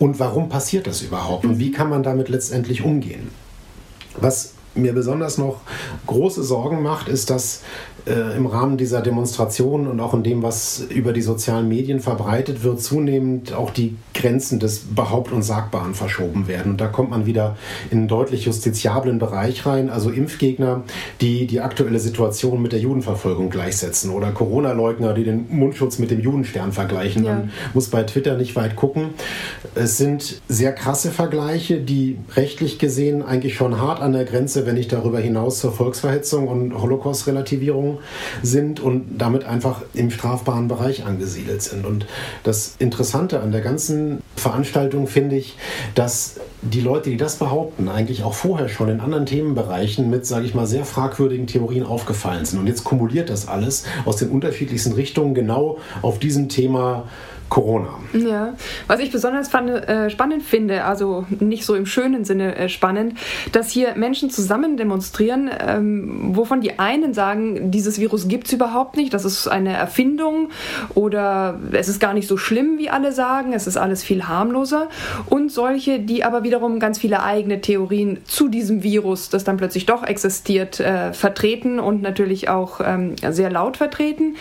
und 0.00 0.18
warum 0.18 0.48
passiert 0.48 0.88
das 0.88 1.02
überhaupt 1.02 1.44
und 1.44 1.58
wie 1.60 1.70
kann 1.70 1.90
man 1.90 2.02
damit 2.02 2.28
letztendlich 2.28 2.82
umgehen? 2.82 3.28
Was 4.16 4.54
mir 4.74 4.92
besonders 4.94 5.36
noch 5.36 5.60
große 6.06 6.42
Sorgen 6.42 6.82
macht, 6.82 7.06
ist, 7.08 7.28
dass 7.30 7.60
äh, 8.06 8.36
im 8.36 8.46
Rahmen 8.46 8.76
dieser 8.76 9.00
Demonstrationen 9.00 9.86
und 9.86 10.00
auch 10.00 10.14
in 10.14 10.22
dem, 10.22 10.42
was 10.42 10.84
über 10.88 11.12
die 11.12 11.22
sozialen 11.22 11.68
Medien 11.68 12.00
verbreitet 12.00 12.62
wird, 12.62 12.80
zunehmend 12.80 13.52
auch 13.52 13.70
die 13.70 13.96
Grenzen 14.14 14.58
des 14.58 14.80
Behaupt- 14.94 15.32
und 15.32 15.42
Sagbaren 15.42 15.94
verschoben 15.94 16.48
werden. 16.48 16.72
Und 16.72 16.80
da 16.80 16.86
kommt 16.86 17.10
man 17.10 17.26
wieder 17.26 17.56
in 17.90 17.98
einen 17.98 18.08
deutlich 18.08 18.44
justiziablen 18.44 19.18
Bereich 19.18 19.66
rein, 19.66 19.90
also 19.90 20.10
Impfgegner, 20.10 20.82
die 21.20 21.46
die 21.46 21.60
aktuelle 21.60 21.98
Situation 21.98 22.62
mit 22.62 22.72
der 22.72 22.80
Judenverfolgung 22.80 23.50
gleichsetzen 23.50 24.10
oder 24.10 24.30
Corona-Leugner, 24.30 25.14
die 25.14 25.24
den 25.24 25.46
Mundschutz 25.50 25.98
mit 25.98 26.10
dem 26.10 26.20
Judenstern 26.20 26.72
vergleichen. 26.72 27.24
Ja. 27.24 27.34
Man 27.34 27.50
muss 27.74 27.88
bei 27.88 28.02
Twitter 28.02 28.36
nicht 28.36 28.56
weit 28.56 28.76
gucken. 28.76 29.10
Es 29.74 29.96
sind 29.96 30.40
sehr 30.48 30.72
krasse 30.72 31.10
Vergleiche, 31.10 31.80
die 31.80 32.18
rechtlich 32.36 32.78
gesehen 32.78 33.22
eigentlich 33.22 33.54
schon 33.54 33.80
hart 33.80 34.00
an 34.00 34.12
der 34.12 34.24
Grenze, 34.24 34.66
wenn 34.66 34.74
nicht 34.74 34.92
darüber 34.92 35.18
hinaus 35.18 35.60
zur 35.60 35.72
Volksverhetzung 35.72 36.48
und 36.48 36.80
Holocaust-Relativierung 36.80 37.89
sind 38.42 38.80
und 38.80 39.18
damit 39.18 39.44
einfach 39.44 39.82
im 39.94 40.10
strafbaren 40.10 40.68
Bereich 40.68 41.04
angesiedelt 41.04 41.62
sind. 41.62 41.86
Und 41.86 42.06
das 42.42 42.74
Interessante 42.78 43.40
an 43.40 43.52
der 43.52 43.60
ganzen 43.60 44.22
Veranstaltung 44.36 45.06
finde 45.06 45.36
ich, 45.36 45.56
dass 45.94 46.36
die 46.62 46.80
Leute, 46.80 47.10
die 47.10 47.16
das 47.16 47.36
behaupten, 47.36 47.88
eigentlich 47.88 48.22
auch 48.22 48.34
vorher 48.34 48.68
schon 48.68 48.88
in 48.88 49.00
anderen 49.00 49.26
Themenbereichen 49.26 50.10
mit, 50.10 50.26
sage 50.26 50.46
ich 50.46 50.54
mal, 50.54 50.66
sehr 50.66 50.84
fragwürdigen 50.84 51.46
Theorien 51.46 51.84
aufgefallen 51.84 52.44
sind. 52.44 52.58
Und 52.58 52.66
jetzt 52.66 52.84
kumuliert 52.84 53.30
das 53.30 53.48
alles 53.48 53.84
aus 54.04 54.16
den 54.16 54.28
unterschiedlichsten 54.28 54.92
Richtungen 54.92 55.34
genau 55.34 55.78
auf 56.02 56.18
diesem 56.18 56.48
Thema 56.48 57.04
Corona. 57.50 57.98
Ja, 58.12 58.54
was 58.86 59.00
ich 59.00 59.10
besonders 59.10 59.48
fand, 59.48 59.70
äh, 59.70 60.08
spannend 60.08 60.42
finde, 60.42 60.84
also 60.84 61.26
nicht 61.40 61.66
so 61.66 61.74
im 61.74 61.84
schönen 61.84 62.24
Sinne 62.24 62.56
äh, 62.56 62.68
spannend, 62.68 63.18
dass 63.52 63.70
hier 63.70 63.96
Menschen 63.96 64.30
zusammen 64.30 64.76
demonstrieren, 64.76 65.50
ähm, 65.60 66.36
wovon 66.36 66.60
die 66.60 66.78
einen 66.78 67.12
sagen, 67.12 67.72
dieses 67.72 67.98
Virus 67.98 68.28
gibt 68.28 68.46
es 68.46 68.52
überhaupt 68.52 68.96
nicht, 68.96 69.12
das 69.12 69.24
ist 69.24 69.48
eine 69.48 69.72
Erfindung 69.72 70.50
oder 70.94 71.58
es 71.72 71.88
ist 71.88 71.98
gar 71.98 72.14
nicht 72.14 72.28
so 72.28 72.36
schlimm, 72.36 72.78
wie 72.78 72.88
alle 72.88 73.12
sagen, 73.12 73.52
es 73.52 73.66
ist 73.66 73.76
alles 73.76 74.02
viel 74.02 74.28
harmloser. 74.28 74.88
Und 75.26 75.50
solche, 75.50 75.98
die 75.98 76.22
aber 76.24 76.44
wiederum 76.44 76.78
ganz 76.78 76.98
viele 76.98 77.22
eigene 77.22 77.60
Theorien 77.60 78.18
zu 78.24 78.48
diesem 78.48 78.84
Virus, 78.84 79.28
das 79.28 79.42
dann 79.42 79.56
plötzlich 79.56 79.86
doch 79.86 80.04
existiert, 80.04 80.78
äh, 80.78 81.12
vertreten 81.12 81.80
und 81.80 82.00
natürlich 82.00 82.48
auch 82.48 82.80
ähm, 82.82 83.16
sehr 83.28 83.50
laut 83.50 83.76
vertreten. 83.76 84.36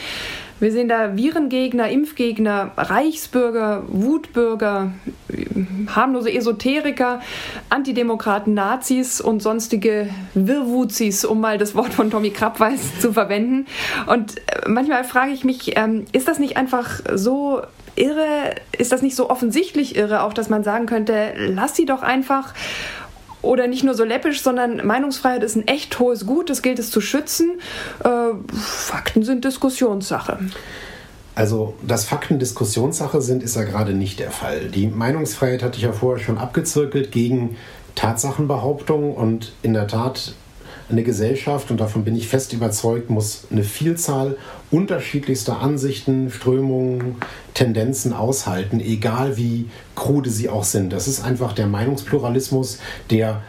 Wir 0.59 0.71
sehen 0.73 0.89
da 0.89 1.15
Virengegner, 1.15 1.89
Impfgegner, 1.89 2.71
Reichsbürger, 2.75 3.83
Wutbürger, 3.87 4.91
harmlose 5.95 6.33
Esoteriker, 6.33 7.21
Antidemokraten, 7.69 8.53
Nazis 8.53 9.21
und 9.21 9.41
sonstige 9.41 10.09
Wirrwuzis, 10.33 11.23
um 11.23 11.39
mal 11.39 11.57
das 11.57 11.75
Wort 11.75 11.93
von 11.93 12.11
Tommy 12.11 12.31
Krabweis 12.31 12.99
zu 12.99 13.13
verwenden. 13.13 13.67
Und 14.07 14.37
äh, 14.37 14.67
manchmal 14.67 15.03
frage 15.03 15.31
ich 15.31 15.43
mich, 15.45 15.77
ähm, 15.77 16.05
ist 16.11 16.27
das 16.27 16.39
nicht 16.39 16.57
einfach 16.57 16.99
so 17.13 17.61
irre, 17.95 18.55
ist 18.77 18.91
das 18.91 19.01
nicht 19.01 19.15
so 19.15 19.29
offensichtlich 19.29 19.95
irre, 19.95 20.23
auch 20.23 20.33
dass 20.33 20.49
man 20.49 20.63
sagen 20.63 20.85
könnte, 20.85 21.33
lass 21.37 21.75
sie 21.75 21.85
doch 21.85 22.01
einfach 22.01 22.53
oder 23.41 23.67
nicht 23.67 23.83
nur 23.83 23.95
so 23.95 24.03
läppisch, 24.03 24.41
sondern 24.41 24.85
Meinungsfreiheit 24.85 25.43
ist 25.43 25.55
ein 25.55 25.67
echt 25.67 25.99
hohes 25.99 26.25
Gut, 26.25 26.49
das 26.49 26.61
gilt 26.61 26.79
es 26.79 26.91
zu 26.91 27.01
schützen. 27.01 27.59
Äh, 28.03 28.09
Fakten 28.53 29.23
sind 29.23 29.45
Diskussionssache. 29.45 30.39
Also, 31.35 31.75
dass 31.87 32.03
Fakten 32.03 32.37
Diskussionssache 32.37 33.21
sind, 33.21 33.43
ist 33.43 33.55
ja 33.55 33.63
gerade 33.63 33.93
nicht 33.93 34.19
der 34.19 34.31
Fall. 34.31 34.67
Die 34.67 34.87
Meinungsfreiheit 34.87 35.63
hatte 35.63 35.77
ich 35.77 35.83
ja 35.83 35.93
vorher 35.93 36.23
schon 36.23 36.37
abgezirkelt 36.37 37.11
gegen 37.13 37.55
Tatsachenbehauptungen 37.95 39.13
und 39.13 39.53
in 39.61 39.73
der 39.73 39.87
Tat 39.87 40.33
eine 40.89 41.03
Gesellschaft, 41.03 41.71
und 41.71 41.79
davon 41.79 42.03
bin 42.03 42.15
ich 42.15 42.27
fest 42.27 42.53
überzeugt, 42.53 43.09
muss 43.09 43.45
eine 43.51 43.63
Vielzahl 43.63 44.37
unterschiedlichster 44.71 45.59
Ansichten, 45.59 46.31
Strömungen, 46.31 47.15
Tendenzen 47.53 48.13
aushalten, 48.13 48.79
egal 48.79 49.37
wie 49.37 49.69
krude 49.95 50.29
sie 50.29 50.49
auch 50.49 50.63
sind. 50.63 50.91
Das 50.91 51.07
ist 51.07 51.23
einfach 51.23 51.53
der 51.53 51.67
Meinungspluralismus, 51.67 52.79
der 53.09 53.41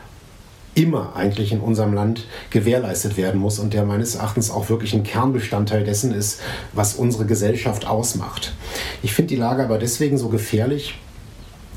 immer 0.75 1.16
eigentlich 1.16 1.52
in 1.52 1.61
unserem 1.61 1.92
Land 1.92 2.26
gewährleistet 2.50 3.16
werden 3.16 3.40
muss 3.40 3.59
und 3.59 3.75
der 3.75 3.85
meines 3.85 4.14
Erachtens 4.14 4.50
auch 4.50 4.68
wirklich 4.68 4.94
ein 4.94 5.02
Kernbestandteil 5.02 5.85
dessen 5.85 6.14
ist, 6.14 6.40
was 6.73 6.94
unsere 6.94 7.26
Gesellschaft 7.26 7.87
ausmacht. 7.87 8.52
Ich 9.02 9.12
finde 9.12 9.35
die 9.35 9.40
Lage 9.40 9.64
aber 9.64 9.78
deswegen 9.78 10.16
so 10.16 10.28
gefährlich, 10.28 10.94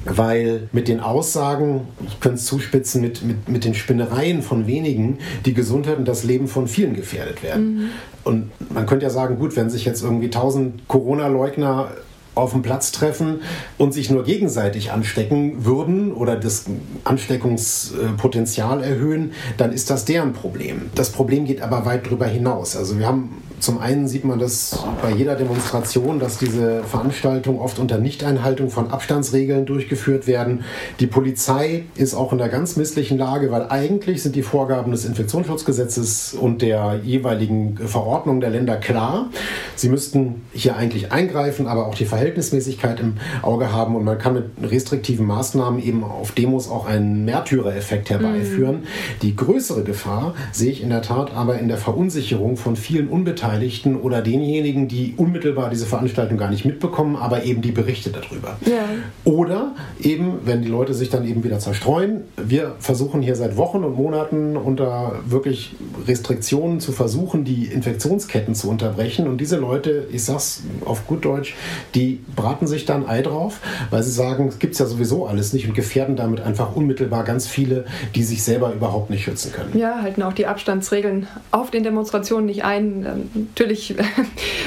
weil 0.05 0.67
mit 0.71 0.87
den 0.87 0.99
Aussagen, 0.99 1.87
ich 2.05 2.19
könnte 2.19 2.37
es 2.37 2.45
zuspitzen, 2.45 3.01
mit, 3.01 3.23
mit, 3.23 3.49
mit 3.49 3.65
den 3.65 3.73
Spinnereien 3.73 4.41
von 4.41 4.67
wenigen 4.67 5.19
die 5.45 5.53
Gesundheit 5.53 5.97
und 5.97 6.07
das 6.07 6.23
Leben 6.23 6.47
von 6.47 6.67
vielen 6.67 6.93
gefährdet 6.93 7.43
werden. 7.43 7.75
Mhm. 7.75 7.89
Und 8.23 8.51
man 8.73 8.85
könnte 8.85 9.05
ja 9.05 9.09
sagen, 9.09 9.37
gut, 9.37 9.55
wenn 9.55 9.69
sich 9.69 9.85
jetzt 9.85 10.03
irgendwie 10.03 10.29
tausend 10.29 10.87
Corona-Leugner 10.87 11.89
auf 12.35 12.51
dem 12.51 12.61
Platz 12.63 12.91
treffen 12.91 13.41
und 13.77 13.93
sich 13.93 14.09
nur 14.09 14.23
gegenseitig 14.23 14.91
anstecken 14.91 15.65
würden 15.65 16.11
oder 16.11 16.35
das 16.35 16.65
Ansteckungspotenzial 17.03 18.83
erhöhen, 18.83 19.33
dann 19.57 19.71
ist 19.71 19.89
das 19.89 20.05
deren 20.05 20.33
Problem. 20.33 20.89
Das 20.95 21.11
Problem 21.11 21.45
geht 21.45 21.61
aber 21.61 21.85
weit 21.85 22.07
darüber 22.07 22.25
hinaus. 22.25 22.75
Also 22.75 22.97
wir 22.97 23.05
haben 23.05 23.43
zum 23.63 23.79
einen 23.79 24.09
sieht 24.09 24.25
man 24.25 24.39
das 24.39 24.83
bei 25.01 25.11
jeder 25.11 25.35
Demonstration, 25.35 26.19
dass 26.19 26.37
diese 26.37 26.83
Veranstaltungen 26.83 27.59
oft 27.59 27.79
unter 27.79 27.97
Nichteinhaltung 27.97 28.69
von 28.69 28.91
Abstandsregeln 28.91 29.65
durchgeführt 29.65 30.27
werden. 30.27 30.65
Die 30.99 31.07
Polizei 31.07 31.85
ist 31.95 32.13
auch 32.13 32.33
in 32.33 32.41
einer 32.41 32.49
ganz 32.49 32.75
misslichen 32.75 33.17
Lage, 33.17 33.51
weil 33.51 33.69
eigentlich 33.69 34.21
sind 34.21 34.35
die 34.35 34.43
Vorgaben 34.43 34.91
des 34.91 35.05
Infektionsschutzgesetzes 35.05 36.33
und 36.33 36.61
der 36.61 36.99
jeweiligen 37.05 37.77
Verordnung 37.77 38.41
der 38.41 38.49
Länder 38.49 38.75
klar. 38.75 39.29
Sie 39.77 39.87
müssten 39.87 40.41
hier 40.51 40.75
eigentlich 40.75 41.13
eingreifen, 41.13 41.67
aber 41.67 41.87
auch 41.87 41.95
die 41.95 42.05
Verhältnismäßigkeit 42.05 42.99
im 42.99 43.13
Auge 43.43 43.71
haben 43.71 43.95
und 43.95 44.03
man 44.03 44.17
kann 44.17 44.33
mit 44.33 44.45
restriktiven 44.61 45.25
Maßnahmen 45.25 45.81
eben 45.81 46.03
auf 46.03 46.33
Demos 46.33 46.69
auch 46.69 46.85
einen 46.85 47.23
Märtyrereffekt 47.23 48.09
herbeiführen. 48.09 48.81
Mhm. 48.81 48.87
Die 49.21 49.37
größere 49.37 49.83
Gefahr 49.83 50.35
sehe 50.51 50.69
ich 50.69 50.83
in 50.83 50.89
der 50.89 51.01
Tat 51.01 51.33
aber 51.33 51.59
in 51.59 51.69
der 51.69 51.77
Verunsicherung 51.77 52.57
von 52.57 52.75
vielen 52.75 53.07
Unbeteiligten 53.07 53.52
Beteiligten 53.53 53.95
oder 53.95 54.21
denjenigen, 54.21 54.87
die 54.87 55.13
unmittelbar 55.17 55.69
diese 55.69 55.85
Veranstaltung 55.85 56.37
gar 56.37 56.49
nicht 56.49 56.65
mitbekommen, 56.65 57.15
aber 57.15 57.43
eben 57.43 57.61
die 57.61 57.71
Berichte 57.71 58.09
darüber. 58.09 58.57
Ja. 58.65 58.83
Oder 59.25 59.75
eben, 60.01 60.39
wenn 60.45 60.61
die 60.61 60.67
Leute 60.67 60.93
sich 60.93 61.09
dann 61.09 61.27
eben 61.27 61.43
wieder 61.43 61.59
zerstreuen, 61.59 62.21
wir 62.35 62.75
versuchen 62.79 63.21
hier 63.21 63.35
seit 63.35 63.55
Wochen 63.55 63.83
und 63.83 63.95
Monaten 63.95 64.57
unter 64.57 65.19
wirklich 65.25 65.75
Restriktionen 66.07 66.79
zu 66.79 66.91
versuchen, 66.91 67.43
die 67.43 67.65
Infektionsketten 67.65 68.55
zu 68.55 68.69
unterbrechen. 68.69 69.27
Und 69.27 69.39
diese 69.39 69.57
Leute, 69.57 70.07
ich 70.11 70.23
sag's 70.23 70.63
auf 70.85 71.05
gut 71.07 71.23
Deutsch, 71.23 71.53
die 71.93 72.19
braten 72.35 72.65
sich 72.65 72.85
dann 72.85 73.07
Ei 73.07 73.21
drauf, 73.21 73.59
weil 73.91 74.01
sie 74.01 74.11
sagen, 74.11 74.47
es 74.47 74.59
gibt 74.59 74.77
ja 74.79 74.85
sowieso 74.85 75.27
alles 75.27 75.53
nicht 75.53 75.67
und 75.67 75.75
gefährden 75.75 76.15
damit 76.15 76.41
einfach 76.41 76.75
unmittelbar 76.75 77.23
ganz 77.23 77.47
viele, 77.47 77.85
die 78.15 78.23
sich 78.23 78.43
selber 78.43 78.73
überhaupt 78.73 79.09
nicht 79.09 79.23
schützen 79.23 79.51
können. 79.51 79.77
Ja, 79.77 80.01
halten 80.01 80.23
auch 80.23 80.33
die 80.33 80.47
Abstandsregeln 80.47 81.27
auf 81.51 81.69
den 81.69 81.83
Demonstrationen 81.83 82.47
nicht 82.47 82.63
ein 82.63 83.29
natürlich 83.33 83.95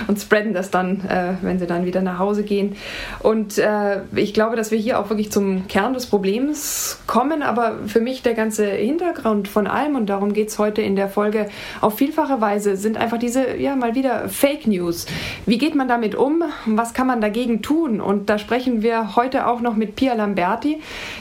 und 0.09 0.21
spreaden 0.21 0.55
das 0.55 0.71
dann, 0.71 1.01
äh, 1.09 1.35
wenn 1.43 1.59
sie 1.59 1.67
dann 1.67 1.85
wieder 1.85 2.03
nach 2.03 2.19
Hause 2.19 2.43
gehen. 2.43 2.77
Und 3.21 3.59
äh, 3.59 4.01
ich 4.15 4.35
glaube, 4.35 4.57
dass 4.57 4.71
wir 4.71 4.79
hier 4.79 4.99
auch 4.99 5.09
wirklich 5.11 5.31
zum 5.31 5.69
Kern 5.69 5.95
des 5.95 6.07
Problems 6.07 7.01
kommen. 7.07 7.43
Aber 7.43 7.77
für 7.87 8.01
mich 8.01 8.23
der 8.23 8.35
ganze 8.35 8.67
Hintergrund 8.67 9.49
von 9.49 9.67
allem, 9.67 9.97
und 9.97 10.07
darum 10.07 10.33
geht 10.33 10.49
es 10.49 10.59
heute 10.59 10.83
in 10.83 10.97
der 10.97 11.09
Folge 11.09 11.49
auf 11.81 11.97
vielfache 11.97 12.41
Weise, 12.41 12.77
sind 12.77 12.97
einfach 12.97 13.19
diese, 13.19 13.57
ja, 13.57 13.77
mal 13.77 13.95
wieder 13.95 14.29
Fake 14.29 14.67
News. 14.67 15.07
Wie 15.47 15.59
geht 15.59 15.75
man 15.75 15.89
damit 15.89 16.15
um? 16.15 16.43
Was 16.67 16.95
kann 16.95 17.07
man 17.07 17.21
dagegen 17.21 17.63
tun? 17.63 18.01
Und 18.01 18.29
da 18.29 18.39
sprechen 18.39 18.83
wir 18.83 19.17
heute 19.17 19.47
auch 19.47 19.61
noch 19.61 19.77
mit 19.77 19.97
Pia 19.97 20.15
Lamberti, 20.15 20.81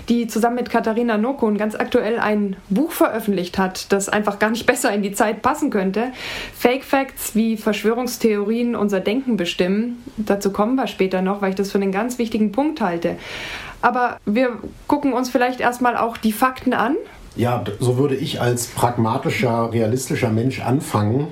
die 0.10 0.28
zusammen 0.28 0.56
mit 0.56 0.70
Katharina 0.70 1.18
Nokun 1.18 1.58
ganz 1.58 1.76
aktuell 1.76 2.20
ein 2.20 2.56
Buch 2.70 2.92
veröffentlicht 2.92 3.58
hat, 3.58 3.92
das 3.92 4.10
einfach 4.10 4.40
gar 4.40 4.50
nicht 4.50 4.66
besser 4.76 4.92
in 4.94 5.04
die 5.04 5.12
Zeit 5.12 5.42
passen 5.42 5.70
könnte. 5.70 6.12
Fake 6.58 6.84
Facts, 6.84 7.35
wie 7.36 7.58
Verschwörungstheorien 7.58 8.76
unser 8.76 9.00
Denken 9.00 9.38
bestimmen. 9.38 10.04
Dazu 10.18 10.52
kommen 10.52 10.76
wir 10.76 10.88
später 10.88 11.22
noch, 11.22 11.42
weil 11.42 11.50
ich 11.50 11.56
das 11.56 11.72
für 11.72 11.78
einen 11.78 11.92
ganz 11.92 12.18
wichtigen 12.18 12.52
Punkt 12.52 12.82
halte. 12.82 13.18
Aber 13.82 14.18
wir 14.26 14.58
gucken 14.88 15.14
uns 15.14 15.30
vielleicht 15.30 15.60
erstmal 15.60 15.98
auch 15.98 16.18
die 16.18 16.32
Fakten 16.32 16.74
an. 16.74 16.96
Ja, 17.36 17.64
so 17.80 17.98
würde 17.98 18.16
ich 18.16 18.42
als 18.42 18.68
pragmatischer, 18.68 19.72
realistischer 19.72 20.30
Mensch 20.30 20.62
anfangen. 20.62 21.28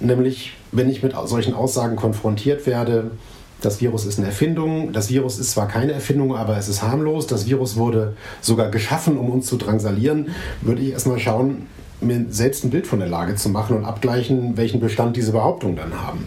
Nämlich, 0.00 0.54
wenn 0.72 0.90
ich 0.90 1.02
mit 1.02 1.14
solchen 1.24 1.54
Aussagen 1.54 1.96
konfrontiert 1.96 2.66
werde, 2.66 3.12
das 3.60 3.80
Virus 3.80 4.04
ist 4.04 4.18
eine 4.18 4.26
Erfindung. 4.26 4.92
Das 4.92 5.08
Virus 5.08 5.38
ist 5.38 5.52
zwar 5.52 5.68
keine 5.68 5.92
Erfindung, 5.92 6.36
aber 6.36 6.58
es 6.58 6.68
ist 6.68 6.82
harmlos. 6.82 7.26
Das 7.26 7.46
Virus 7.46 7.76
wurde 7.76 8.16
sogar 8.40 8.70
geschaffen, 8.70 9.16
um 9.16 9.30
uns 9.30 9.46
zu 9.46 9.56
drangsalieren. 9.56 10.28
Würde 10.60 10.82
ich 10.82 10.90
erstmal 10.90 11.18
schauen, 11.18 11.66
mir 12.00 12.26
selbst 12.28 12.64
ein 12.64 12.70
Bild 12.70 12.86
von 12.86 12.98
der 12.98 13.08
Lage 13.08 13.34
zu 13.36 13.48
machen 13.48 13.76
und 13.76 13.84
abgleichen, 13.84 14.56
welchen 14.56 14.80
Bestand 14.80 15.16
diese 15.16 15.32
Behauptungen 15.32 15.76
dann 15.76 16.00
haben. 16.00 16.26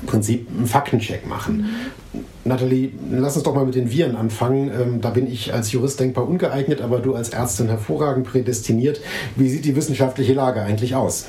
im 0.00 0.06
Prinzip 0.06 0.48
einen 0.50 0.66
Faktencheck 0.66 1.26
machen. 1.26 1.68
Mhm. 2.14 2.24
Nathalie, 2.44 2.90
lass 3.10 3.36
uns 3.36 3.44
doch 3.44 3.54
mal 3.54 3.64
mit 3.64 3.76
den 3.76 3.90
Viren 3.90 4.16
anfangen. 4.16 4.70
Ähm, 4.70 5.00
da 5.00 5.10
bin 5.10 5.30
ich 5.30 5.54
als 5.54 5.70
Jurist 5.72 6.00
denkbar 6.00 6.28
ungeeignet, 6.28 6.80
aber 6.80 6.98
du 6.98 7.14
als 7.14 7.30
Ärztin 7.30 7.68
hervorragend 7.68 8.26
prädestiniert. 8.26 9.00
Wie 9.36 9.48
sieht 9.48 9.64
die 9.64 9.76
wissenschaftliche 9.76 10.32
Lage 10.32 10.60
eigentlich 10.60 10.96
aus? 10.96 11.26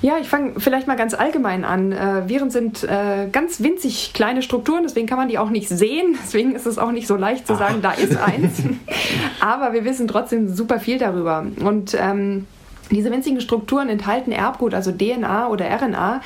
Ja, 0.00 0.18
ich 0.20 0.28
fange 0.28 0.52
vielleicht 0.58 0.86
mal 0.86 0.96
ganz 0.96 1.14
allgemein 1.14 1.64
an. 1.64 1.90
Äh, 1.90 2.28
Viren 2.28 2.50
sind 2.50 2.84
äh, 2.84 3.28
ganz 3.32 3.60
winzig 3.60 4.12
kleine 4.12 4.42
Strukturen, 4.42 4.84
deswegen 4.84 5.08
kann 5.08 5.18
man 5.18 5.28
die 5.28 5.38
auch 5.38 5.50
nicht 5.50 5.68
sehen. 5.68 6.16
Deswegen 6.22 6.54
ist 6.54 6.66
es 6.66 6.78
auch 6.78 6.92
nicht 6.92 7.08
so 7.08 7.16
leicht 7.16 7.48
zu 7.48 7.56
sagen, 7.56 7.80
Aha. 7.82 7.94
da 7.96 8.02
ist 8.02 8.16
eins. 8.16 8.62
Aber 9.40 9.72
wir 9.72 9.84
wissen 9.84 10.06
trotzdem 10.06 10.54
super 10.54 10.78
viel 10.78 10.98
darüber. 10.98 11.44
Und 11.64 11.96
ähm, 12.00 12.46
diese 12.90 13.10
winzigen 13.10 13.40
Strukturen 13.40 13.88
enthalten 13.88 14.32
Erbgut, 14.32 14.74
also 14.74 14.92
DNA 14.92 15.48
oder 15.48 15.66
RNA, 15.66 16.20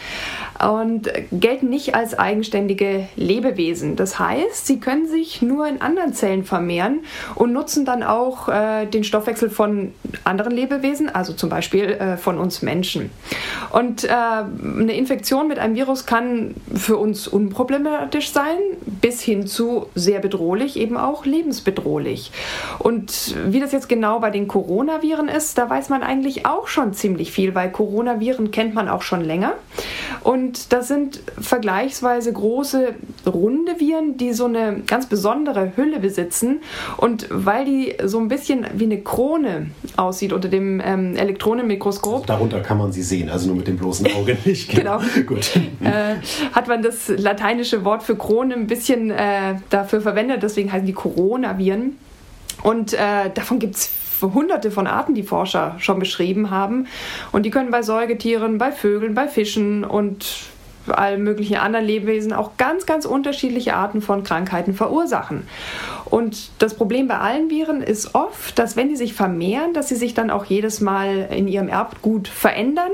und 0.63 1.11
gelten 1.33 1.69
nicht 1.69 1.95
als 1.95 2.19
eigenständige 2.19 3.09
Lebewesen. 3.17 3.97
Das 3.97 4.19
heißt, 4.19 4.67
sie 4.67 4.79
können 4.79 5.09
sich 5.09 5.43
nur 5.43 5.67
in 5.67 5.81
anderen 5.81 6.15
Zellen 6.15 6.45
vermehren 6.45 7.01
und 7.35 7.53
nutzen 7.53 7.85
dann 7.85 8.03
auch 8.03 8.49
äh, 8.49 8.87
den 8.87 9.03
Stoffwechsel 9.03 9.51
von 9.51 9.93
anderen 10.25 10.53
Lebewesen, 10.53 11.13
also 11.13 11.33
zum 11.33 11.49
Beispiel 11.49 11.85
äh, 11.85 12.17
von 12.17 12.39
uns 12.39 12.63
Menschen. 12.63 13.11
Und 13.71 14.05
äh, 14.05 14.11
eine 14.11 14.95
Infektion 14.95 15.49
mit 15.49 15.59
einem 15.59 15.75
Virus 15.75 16.07
kann 16.07 16.55
für 16.75 16.97
uns 16.97 17.27
unproblematisch 17.27 18.31
sein, 18.31 18.57
bis 19.01 19.21
hin 19.21 19.47
zu 19.47 19.87
sehr 19.95 20.21
bedrohlich, 20.21 20.77
eben 20.77 20.97
auch 20.97 21.25
lebensbedrohlich. 21.25 22.31
Und 22.79 23.35
wie 23.47 23.61
das 23.61 23.73
jetzt 23.73 23.89
genau 23.89 24.21
bei 24.21 24.31
den 24.31 24.47
Coronaviren 24.47 25.29
ist, 25.29 25.59
da 25.59 25.69
weiß 25.69 25.89
man 25.89 26.03
eigentlich 26.03 26.47
auch 26.47 26.69
schon 26.69 26.95
ziemlich 26.95 27.33
viel, 27.33 27.55
weil 27.55 27.73
Coronaviren 27.73 28.51
kennt 28.51 28.75
man 28.75 28.89
auch 28.89 29.03
schon 29.03 29.23
länger. 29.23 29.55
Und 30.23 30.52
das 30.73 30.89
sind 30.89 31.21
vergleichsweise 31.41 32.33
große 32.33 32.95
runde 33.27 33.79
Viren, 33.79 34.17
die 34.17 34.33
so 34.33 34.47
eine 34.47 34.81
ganz 34.87 35.07
besondere 35.07 35.73
Hülle 35.77 36.01
besitzen. 36.01 36.61
Und 36.97 37.27
weil 37.31 37.65
die 37.65 37.95
so 38.05 38.19
ein 38.19 38.29
bisschen 38.29 38.67
wie 38.75 38.85
eine 38.85 39.01
Krone 39.01 39.71
aussieht 39.97 40.33
unter 40.33 40.49
dem 40.49 40.81
ähm, 40.85 41.17
Elektronenmikroskop. 41.17 42.15
Also 42.15 42.27
darunter 42.27 42.61
kann 42.61 42.79
man 42.79 42.93
sie 42.93 43.03
sehen, 43.03 43.31
also 43.31 43.49
nur 43.49 43.57
mit 43.57 43.69
dem 43.69 43.77
bloßen 43.77 44.07
Auge 44.15 44.37
nicht. 44.45 44.71
genau. 44.71 45.01
Gut. 45.27 45.57
Äh, 45.83 46.17
hat 46.53 46.69
man 46.69 46.83
das 46.83 47.09
lateinische 47.09 47.85
Wort 47.85 48.03
für 48.03 48.17
Krone 48.17 48.55
ein 48.55 48.67
bisschen 48.67 49.11
äh, 49.11 49.57
dafür 49.71 50.01
verwendet, 50.01 50.43
deswegen 50.43 50.73
heißen 50.73 50.87
die 50.87 50.93
Coronaviren. 50.93 51.97
Und 52.63 52.93
äh, 52.95 53.31
davon 53.35 53.59
gibt 53.59 53.77
es 53.77 53.91
hunderte 54.23 54.71
von 54.71 54.87
Arten, 54.87 55.15
die 55.15 55.23
Forscher 55.23 55.77
schon 55.79 55.99
beschrieben 55.99 56.51
haben. 56.51 56.87
Und 57.33 57.45
die 57.45 57.51
können 57.51 57.71
bei 57.71 57.83
Säugetieren, 57.83 58.59
bei 58.59 58.73
Vögeln, 58.73 59.15
bei 59.15 59.29
Fischen 59.29 59.85
und 59.85 60.27
allen 60.89 61.23
möglichen 61.23 61.57
anderen 61.57 61.87
Lebewesen 61.87 62.33
auch 62.33 62.57
ganz, 62.57 62.87
ganz 62.87 63.05
unterschiedliche 63.05 63.75
Arten 63.75 64.03
von 64.03 64.25
Krankheiten 64.25 64.75
verursachen. 64.75 65.47
Und 66.13 66.51
das 66.59 66.75
Problem 66.75 67.09
bei 67.09 67.17
allen 67.17 67.49
Viren 67.49 67.81
ist 67.81 68.15
oft, 68.15 68.59
dass 68.59 68.77
wenn 68.77 68.91
die 68.91 68.97
sich 68.97 69.15
vermehren, 69.15 69.73
dass 69.73 69.89
sie 69.89 69.95
sich 69.95 70.13
dann 70.13 70.29
auch 70.29 70.45
jedes 70.45 70.83
Mal 70.83 71.29
in 71.35 71.49
ihrem 71.49 71.69
Erbgut 71.69 72.29
verändern. 72.29 72.91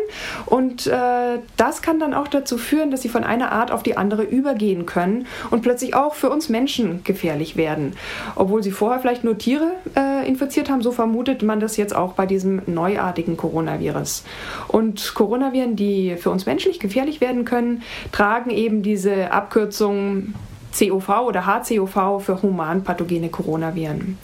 Und 0.46 0.86
äh, 0.86 1.40
das 1.56 1.82
kann 1.82 1.98
dann 1.98 2.14
auch 2.14 2.28
dazu 2.28 2.58
führen, 2.58 2.92
dass 2.92 3.02
sie 3.02 3.08
von 3.08 3.24
einer 3.24 3.50
Art 3.50 3.72
auf 3.72 3.82
die 3.82 3.96
andere 3.96 4.22
übergehen 4.22 4.86
können 4.86 5.26
und 5.50 5.62
plötzlich 5.62 5.96
auch 5.96 6.14
für 6.14 6.30
uns 6.30 6.48
Menschen 6.48 7.02
gefährlich 7.02 7.56
werden. 7.56 7.94
Obwohl 8.36 8.62
sie 8.62 8.70
vorher 8.70 9.00
vielleicht 9.00 9.24
nur 9.24 9.36
Tiere 9.36 9.72
äh, 9.96 10.24
infiziert 10.24 10.70
haben, 10.70 10.82
so 10.82 10.92
vermutet 10.92 11.42
man 11.42 11.58
das 11.58 11.76
jetzt 11.76 11.96
auch 11.96 12.12
bei 12.12 12.24
diesem 12.24 12.62
neuartigen 12.66 13.36
Coronavirus. 13.36 14.22
Und 14.68 15.16
Coronaviren, 15.16 15.74
die 15.74 16.14
für 16.18 16.30
uns 16.30 16.46
menschlich 16.46 16.78
gefährlich 16.78 17.20
werden 17.20 17.44
können, 17.44 17.82
tragen 18.12 18.50
eben 18.50 18.84
diese 18.84 19.32
Abkürzung 19.32 20.34
COV 20.76 21.08
oder 21.26 21.46
HCOV 21.46 22.20
für 22.20 22.42
humanpathogene 22.42 23.28
Coronaviren. 23.28 24.18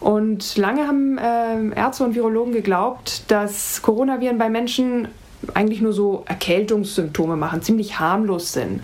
Und 0.00 0.56
lange 0.56 0.86
haben 0.86 1.18
äh, 1.18 1.78
Ärzte 1.78 2.04
und 2.04 2.14
Virologen 2.14 2.52
geglaubt, 2.52 3.30
dass 3.30 3.82
Coronaviren 3.82 4.38
bei 4.38 4.48
Menschen 4.48 5.08
eigentlich 5.54 5.80
nur 5.80 5.92
so 5.92 6.22
Erkältungssymptome 6.26 7.36
machen, 7.36 7.62
ziemlich 7.62 7.98
harmlos 7.98 8.52
sind. 8.52 8.82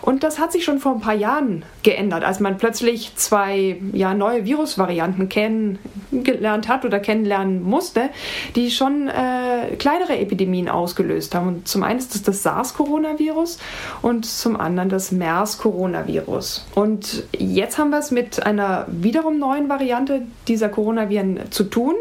Und 0.00 0.22
das 0.22 0.38
hat 0.38 0.52
sich 0.52 0.64
schon 0.64 0.78
vor 0.78 0.92
ein 0.92 1.00
paar 1.00 1.14
Jahren 1.14 1.64
geändert, 1.82 2.24
als 2.24 2.40
man 2.40 2.56
plötzlich 2.56 3.14
zwei 3.16 3.80
ja, 3.92 4.14
neue 4.14 4.44
Virusvarianten 4.44 5.28
kennengelernt 5.28 6.68
hat 6.68 6.84
oder 6.84 6.98
kennenlernen 6.98 7.62
musste, 7.62 8.08
die 8.56 8.70
schon 8.70 9.08
äh, 9.08 9.76
kleinere 9.76 10.18
Epidemien 10.18 10.68
ausgelöst 10.68 11.34
haben. 11.34 11.48
Und 11.48 11.68
zum 11.68 11.82
einen 11.82 11.98
ist 11.98 12.14
das 12.14 12.22
das 12.22 12.42
SARS-Coronavirus 12.42 13.58
und 14.02 14.24
zum 14.24 14.58
anderen 14.58 14.88
das 14.88 15.12
MERS-Coronavirus. 15.12 16.66
Und 16.74 17.24
jetzt 17.36 17.78
haben 17.78 17.90
wir 17.90 17.98
es 17.98 18.10
mit 18.10 18.44
einer 18.44 18.86
wiederum 18.88 19.38
neuen 19.38 19.68
Variante 19.68 20.22
dieser 20.46 20.68
Coronaviren 20.68 21.50
zu 21.50 21.64
tun. 21.64 21.94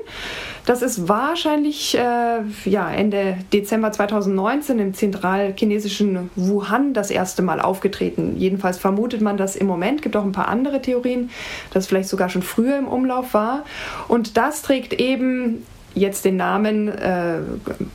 Das 0.67 0.81
ist 0.81 1.07
wahrscheinlich 1.07 1.97
äh, 1.97 2.41
ja, 2.65 2.91
Ende 2.91 3.37
Dezember 3.53 3.89
2019 3.89 4.79
im 4.79 4.93
zentralchinesischen 4.93 6.29
Wuhan 6.35 6.93
das 6.93 7.09
erste 7.09 7.41
Mal 7.41 7.61
aufgetreten. 7.61 8.35
Jedenfalls 8.35 8.77
vermutet 8.77 9.21
man 9.21 9.37
das 9.37 9.55
im 9.55 9.65
Moment. 9.65 9.99
Es 9.99 10.03
gibt 10.03 10.17
auch 10.17 10.25
ein 10.25 10.33
paar 10.33 10.49
andere 10.49 10.81
Theorien, 10.81 11.29
dass 11.71 11.87
vielleicht 11.87 12.09
sogar 12.09 12.27
schon 12.27 12.41
früher 12.41 12.77
im 12.77 12.89
Umlauf 12.89 13.33
war. 13.33 13.63
Und 14.09 14.35
das 14.35 14.61
trägt 14.61 14.91
eben 14.99 15.63
jetzt 15.95 16.25
den 16.25 16.35
Namen 16.35 16.89
äh, 16.89 17.37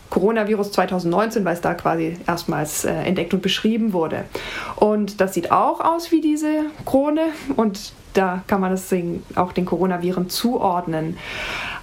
Coronavirus 0.08 0.72
2019, 0.72 1.44
weil 1.44 1.52
es 1.52 1.60
da 1.60 1.74
quasi 1.74 2.16
erstmals 2.26 2.86
äh, 2.86 2.90
entdeckt 2.90 3.34
und 3.34 3.42
beschrieben 3.42 3.92
wurde. 3.92 4.24
Und 4.76 5.20
das 5.20 5.34
sieht 5.34 5.52
auch 5.52 5.80
aus 5.80 6.10
wie 6.10 6.22
diese 6.22 6.64
Krone 6.86 7.26
und 7.54 7.92
da 8.14 8.42
kann 8.46 8.60
man 8.60 8.70
das 8.70 8.92
auch 9.34 9.52
den 9.52 9.64
Coronaviren 9.64 10.28
zuordnen. 10.28 11.16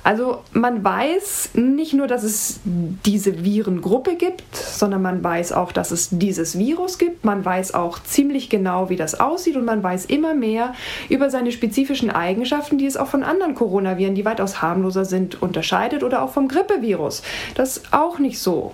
Also 0.03 0.39
man 0.53 0.83
weiß 0.83 1.51
nicht 1.55 1.93
nur, 1.93 2.07
dass 2.07 2.23
es 2.23 2.61
diese 2.63 3.43
Virengruppe 3.43 4.15
gibt, 4.15 4.55
sondern 4.55 5.01
man 5.01 5.23
weiß 5.23 5.51
auch, 5.51 5.71
dass 5.71 5.91
es 5.91 6.09
dieses 6.11 6.57
Virus 6.57 6.97
gibt. 6.97 7.25
Man 7.25 7.43
weiß 7.43 7.73
auch 7.73 8.01
ziemlich 8.01 8.49
genau, 8.49 8.89
wie 8.89 8.95
das 8.95 9.19
aussieht 9.19 9.57
und 9.57 9.65
man 9.65 9.83
weiß 9.83 10.05
immer 10.05 10.33
mehr 10.33 10.73
über 11.09 11.29
seine 11.29 11.51
spezifischen 11.51 12.09
Eigenschaften, 12.09 12.77
die 12.77 12.85
es 12.85 12.95
auch 12.95 13.07
von 13.07 13.23
anderen 13.23 13.55
Coronaviren, 13.55 14.15
die 14.15 14.25
weitaus 14.25 14.61
harmloser 14.61 15.03
sind, 15.03 15.41
unterscheidet 15.41 16.03
oder 16.03 16.21
auch 16.21 16.31
vom 16.31 16.47
Grippevirus. 16.47 17.21
Das 17.55 17.81
auch 17.91 18.19
nicht 18.19 18.39
so 18.39 18.73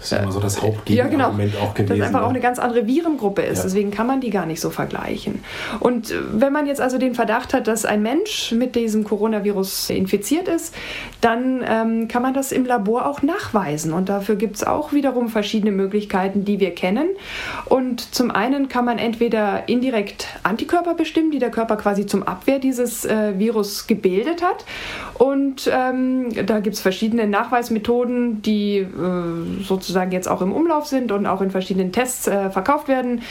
das 0.00 0.12
ist 0.12 0.18
immer 0.18 0.32
so 0.32 0.40
das 0.40 0.62
Hauptgegenargument 0.62 1.52
ja, 1.52 1.58
genau. 1.58 1.70
auch 1.70 1.74
gewesen. 1.74 1.88
Dass 1.90 1.98
es 1.98 2.04
einfach 2.06 2.20
ne? 2.20 2.26
auch 2.26 2.30
eine 2.30 2.40
ganz 2.40 2.58
andere 2.58 2.86
Virengruppe 2.86 3.42
ist. 3.42 3.58
Ja. 3.58 3.64
Deswegen 3.64 3.90
kann 3.90 4.06
man 4.06 4.22
die 4.22 4.30
gar 4.30 4.46
nicht 4.46 4.60
so 4.60 4.70
vergleichen. 4.70 5.44
Und 5.78 6.10
äh, 6.10 6.14
wenn 6.32 6.54
man 6.54 6.66
jetzt 6.66 6.80
also 6.80 6.96
den 6.96 7.14
Verdacht 7.14 7.52
hat, 7.52 7.66
dass 7.66 7.84
ein 7.84 8.00
Mensch 8.00 8.52
mit 8.52 8.76
diesem 8.76 9.04
Coronavirus 9.04 9.90
infiziert 9.90 10.48
ist, 10.48 10.74
dann 11.20 11.62
ähm, 11.68 12.08
kann 12.08 12.22
man 12.22 12.32
das 12.32 12.50
im 12.50 12.64
Labor 12.64 13.06
auch 13.06 13.20
nachweisen. 13.20 13.92
Und 13.92 14.08
dafür 14.08 14.36
gibt 14.36 14.56
es 14.56 14.64
auch 14.64 14.94
wiederum 14.94 15.28
verschiedene 15.28 15.70
Möglichkeiten, 15.70 16.46
die 16.46 16.60
wir 16.60 16.74
kennen. 16.74 17.08
Und 17.66 18.14
zum 18.14 18.30
einen 18.30 18.70
kann 18.70 18.86
man 18.86 18.96
entweder 18.96 19.68
indirekt 19.68 20.28
Antikörper 20.44 20.94
bestimmen, 20.94 21.30
die 21.30 21.38
der 21.38 21.50
Körper 21.50 21.76
quasi 21.76 22.06
zum 22.06 22.22
Abwehr 22.22 22.58
dieses 22.58 23.04
äh, 23.04 23.38
Virus 23.38 23.86
gebildet 23.86 24.42
hat. 24.42 24.64
Und 25.18 25.70
ähm, 25.70 26.28
da 26.46 26.60
gibt 26.60 26.76
es 26.76 26.80
verschiedene 26.80 27.26
Nachweismethoden, 27.26 28.40
die 28.40 28.78
äh, 28.78 28.86
sozusagen 29.62 29.89
sozusagen 29.90 30.12
jetzt 30.12 30.28
auch 30.28 30.40
im 30.40 30.52
Umlauf 30.52 30.86
sind 30.86 31.10
und 31.10 31.26
auch 31.26 31.40
in 31.40 31.50
verschiedenen 31.50 31.92
Tests 31.92 32.28
äh, 32.28 32.50
verkauft 32.50 32.88
werden. 32.88 33.22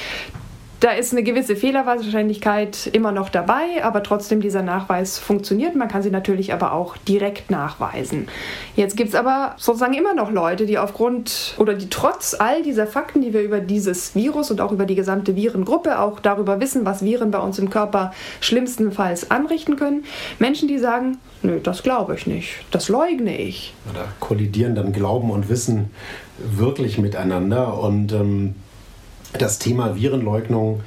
Da 0.80 0.92
ist 0.92 1.12
eine 1.12 1.24
gewisse 1.24 1.58
Fehlerwahrscheinlichkeit 1.58 2.88
immer 2.94 3.12
noch 3.12 3.28
dabei, 3.28 3.84
aber 3.84 4.02
trotzdem 4.02 4.40
dieser 4.40 4.62
Nachweis 4.62 5.20
funktioniert. 5.20 5.76
Man 5.76 5.90
kann 5.90 6.04
sie 6.04 6.10
natürlich 6.10 6.54
aber 6.54 6.72
auch 6.72 6.96
direkt 6.96 7.52
nachweisen. 7.52 8.30
Jetzt 8.78 8.96
gibt 8.96 9.10
es 9.10 9.16
aber 9.16 9.56
sozusagen 9.58 9.94
immer 9.94 10.14
noch 10.14 10.32
Leute, 10.32 10.66
die 10.66 10.78
aufgrund 10.78 11.56
oder 11.58 11.74
die 11.74 11.90
trotz 11.90 12.34
all 12.40 12.64
dieser 12.64 12.88
Fakten, 12.88 13.22
die 13.22 13.34
wir 13.34 13.42
über 13.42 13.60
dieses 13.60 14.16
Virus 14.16 14.52
und 14.52 14.62
auch 14.62 14.72
über 14.72 14.86
die 14.86 14.96
gesamte 14.96 15.36
Virengruppe 15.36 16.00
auch 16.00 16.22
darüber 16.22 16.62
wissen, 16.62 16.86
was 16.86 17.04
Viren 17.04 17.30
bei 17.30 17.40
uns 17.40 17.60
im 17.60 17.70
Körper 17.70 18.14
schlimmstenfalls 18.40 19.32
anrichten 19.32 19.76
können, 19.76 20.06
Menschen, 20.40 20.70
die 20.70 20.78
sagen, 20.78 21.18
nö, 21.42 21.60
das 21.62 21.84
glaube 21.84 22.16
ich 22.16 22.26
nicht, 22.26 22.64
das 22.72 22.88
leugne 22.88 23.38
ich. 23.38 23.74
Da 23.94 24.06
kollidieren 24.22 24.76
dann 24.76 24.94
Glauben 24.94 25.30
und 25.30 25.50
Wissen 25.50 25.90
wirklich 26.52 26.98
miteinander 26.98 27.80
und 27.80 28.12
ähm 28.14 28.56
das 29.38 29.60
Thema 29.60 29.96
Virenleugnung 29.96 30.82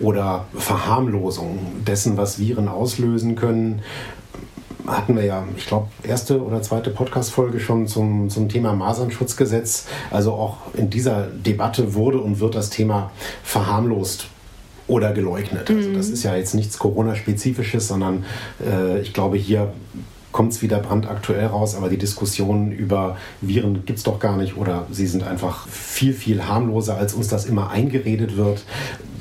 oder 0.00 0.46
Verharmlosung 0.54 1.58
dessen, 1.86 2.16
was 2.16 2.38
Viren 2.38 2.68
auslösen 2.68 3.36
können, 3.36 3.82
hatten 4.86 5.14
wir 5.14 5.24
ja, 5.24 5.44
ich 5.56 5.66
glaube, 5.66 5.88
erste 6.02 6.42
oder 6.42 6.60
zweite 6.60 6.90
Podcast-Folge 6.90 7.60
schon 7.60 7.86
zum, 7.86 8.30
zum 8.30 8.48
Thema 8.48 8.72
Masernschutzgesetz. 8.72 9.86
Also 10.10 10.32
auch 10.32 10.56
in 10.74 10.90
dieser 10.90 11.28
Debatte 11.28 11.94
wurde 11.94 12.18
und 12.18 12.40
wird 12.40 12.56
das 12.56 12.70
Thema 12.70 13.12
verharmlost 13.44 14.26
oder 14.88 15.12
geleugnet. 15.12 15.70
Also 15.70 15.92
das 15.92 16.08
mhm. 16.08 16.14
ist 16.14 16.22
ja 16.24 16.34
jetzt 16.34 16.54
nichts 16.54 16.78
Corona-spezifisches, 16.78 17.86
sondern 17.86 18.24
äh, 18.66 19.00
ich 19.00 19.12
glaube, 19.12 19.36
hier 19.36 19.72
kommt 20.32 20.52
es 20.52 20.62
wieder 20.62 20.78
brandaktuell 20.78 21.46
raus, 21.46 21.76
aber 21.76 21.88
die 21.88 21.98
Diskussion 21.98 22.72
über 22.72 23.16
Viren 23.40 23.84
gibt 23.84 23.98
es 23.98 24.04
doch 24.04 24.18
gar 24.18 24.36
nicht 24.36 24.56
oder 24.56 24.86
sie 24.90 25.06
sind 25.06 25.22
einfach 25.22 25.68
viel, 25.68 26.14
viel 26.14 26.46
harmloser, 26.46 26.96
als 26.96 27.14
uns 27.14 27.28
das 27.28 27.44
immer 27.44 27.70
eingeredet 27.70 28.36
wird. 28.36 28.64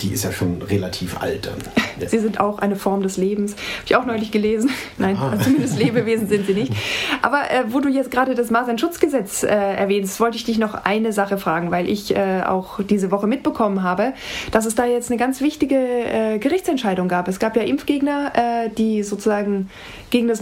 Die 0.02 0.10
ist 0.10 0.24
ja 0.24 0.32
schon 0.32 0.62
relativ 0.62 1.22
alt 1.22 1.46
dann. 1.46 1.58
Sie 2.08 2.18
sind 2.18 2.40
auch 2.40 2.58
eine 2.58 2.76
Form 2.76 3.04
des 3.04 3.18
Lebens. 3.18 3.52
Habe 3.52 3.86
ich 3.86 3.96
auch 3.96 4.06
neulich 4.06 4.32
gelesen. 4.32 4.72
Nein, 4.98 5.16
ah. 5.18 5.38
zumindest 5.40 5.78
Lebewesen 5.78 6.28
sind 6.28 6.48
sie 6.48 6.54
nicht. 6.54 6.74
Aber 7.22 7.52
äh, 7.52 7.66
wo 7.68 7.80
du 7.80 7.90
jetzt 7.90 8.10
gerade 8.10 8.34
das 8.34 8.50
Masernschutzgesetz 8.50 9.44
äh, 9.44 9.48
erwähnst, 9.48 10.20
wollte 10.20 10.38
ich 10.38 10.44
dich 10.44 10.58
noch 10.58 10.74
eine 10.74 11.14
Sache 11.14 11.38
fragen, 11.38 11.70
weil 11.70 11.88
ich 11.88 12.16
äh, 12.16 12.42
auch 12.44 12.80
diese 12.82 13.12
Woche 13.12 13.28
mitbekommen 13.28 13.84
habe, 13.84 14.14
dass 14.52 14.66
es 14.66 14.74
da 14.74 14.86
jetzt 14.86 15.12
eine 15.12 15.20
ganz 15.20 15.42
wichtige 15.42 15.76
äh, 15.76 16.40
Gerichtsentscheidung 16.40 17.08
gab. 17.08 17.28
Es 17.28 17.40
gab 17.40 17.56
ja 17.56 17.64
Impfgegner, 17.64 18.32
äh, 18.34 18.70
die 18.70 19.04
sozusagen 19.04 19.70
gegen 20.10 20.28
das 20.28 20.42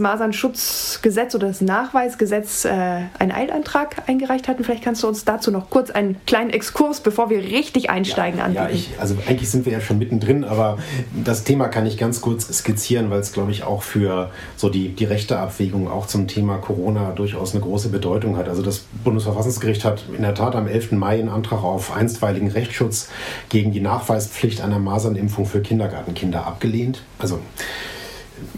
Masernschutzgesetz 0.60 1.36
oder 1.36 1.48
das 1.48 1.62
Nachweisgesetz 1.62 2.65
äh, 2.65 2.69
einen 3.17 3.32
Eilantrag 3.32 4.04
eingereicht 4.08 4.48
hatten. 4.48 4.63
Vielleicht 4.63 4.84
kannst 4.84 5.04
du 5.04 5.08
uns 5.08 5.26
dazu 5.26 5.52
noch 5.52 5.69
kurz 5.69 5.89
einen 5.89 6.17
kleinen 6.26 6.50
Exkurs, 6.50 7.00
bevor 7.00 7.30
wir 7.30 7.39
richtig 7.39 7.89
einsteigen, 7.89 8.39
ja, 8.39 8.45
anbieten. 8.45 8.65
Ja, 8.65 8.74
ich, 8.74 8.89
also 9.00 9.15
eigentlich 9.28 9.50
sind 9.50 9.65
wir 9.65 9.74
ja 9.74 9.82
schon 9.82 9.98
mittendrin, 9.98 10.43
aber 10.43 10.78
das 11.24 11.43
Thema 11.43 11.67
kann 11.67 11.86
ich 11.86 11.98
ganz 11.98 12.22
kurz 12.22 12.48
skizzieren, 12.48 13.10
weil 13.10 13.19
es, 13.19 13.32
glaube 13.32 13.52
ich, 13.52 13.63
auch 13.63 13.84
für 13.84 14.32
so 14.58 14.69
die, 14.69 14.89
die 14.89 15.06
rechte 15.06 15.39
Abwägung 15.39 15.89
auch 15.89 16.08
zum 16.08 16.28
Thema 16.28 16.58
Corona 16.58 17.12
durchaus 17.12 17.54
eine 17.54 17.63
große 17.63 17.89
Bedeutung 17.89 18.38
hat. 18.38 18.50
Also 18.50 18.62
das 18.62 18.84
Bundesverfassungsgericht 19.04 19.86
hat 19.86 20.04
in 20.15 20.22
der 20.22 20.36
Tat 20.36 20.56
am 20.56 20.67
11. 20.67 20.91
Mai 20.93 21.19
einen 21.19 21.30
Antrag 21.30 21.63
auf 21.63 21.95
einstweiligen 21.95 22.50
Rechtsschutz 22.52 23.10
gegen 23.50 23.72
die 23.72 23.82
Nachweispflicht 23.82 24.62
einer 24.62 24.80
Masernimpfung 24.80 25.45
für 25.45 25.62
Kindergartenkinder 25.62 26.45
abgelehnt. 26.45 27.04
Also 27.19 27.39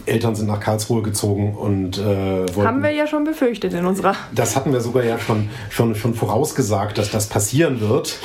Eltern 0.06 0.36
sind 0.36 0.48
nach 0.48 0.60
Karlsruhe 0.60 1.02
gezogen 1.02 1.56
und 1.56 1.98
äh, 1.98 2.02
wollten, 2.02 2.64
haben 2.64 2.84
wir 2.84 2.92
ja 2.92 3.08
schon 3.08 3.24
befürchtet 3.24 3.74
in 3.74 3.86
unserer. 3.86 4.16
Das 4.34 4.56
hatten 4.56 4.74
wir 4.74 4.82
sogar 4.82 5.04
ja 5.04 5.20
schon, 5.20 5.50
schon, 5.70 5.96
schon 5.96 6.14
vorausgesagt, 6.14 6.98
dass 6.98 7.12
das 7.12 7.28
passieren 7.28 7.82
wird. 7.82 8.18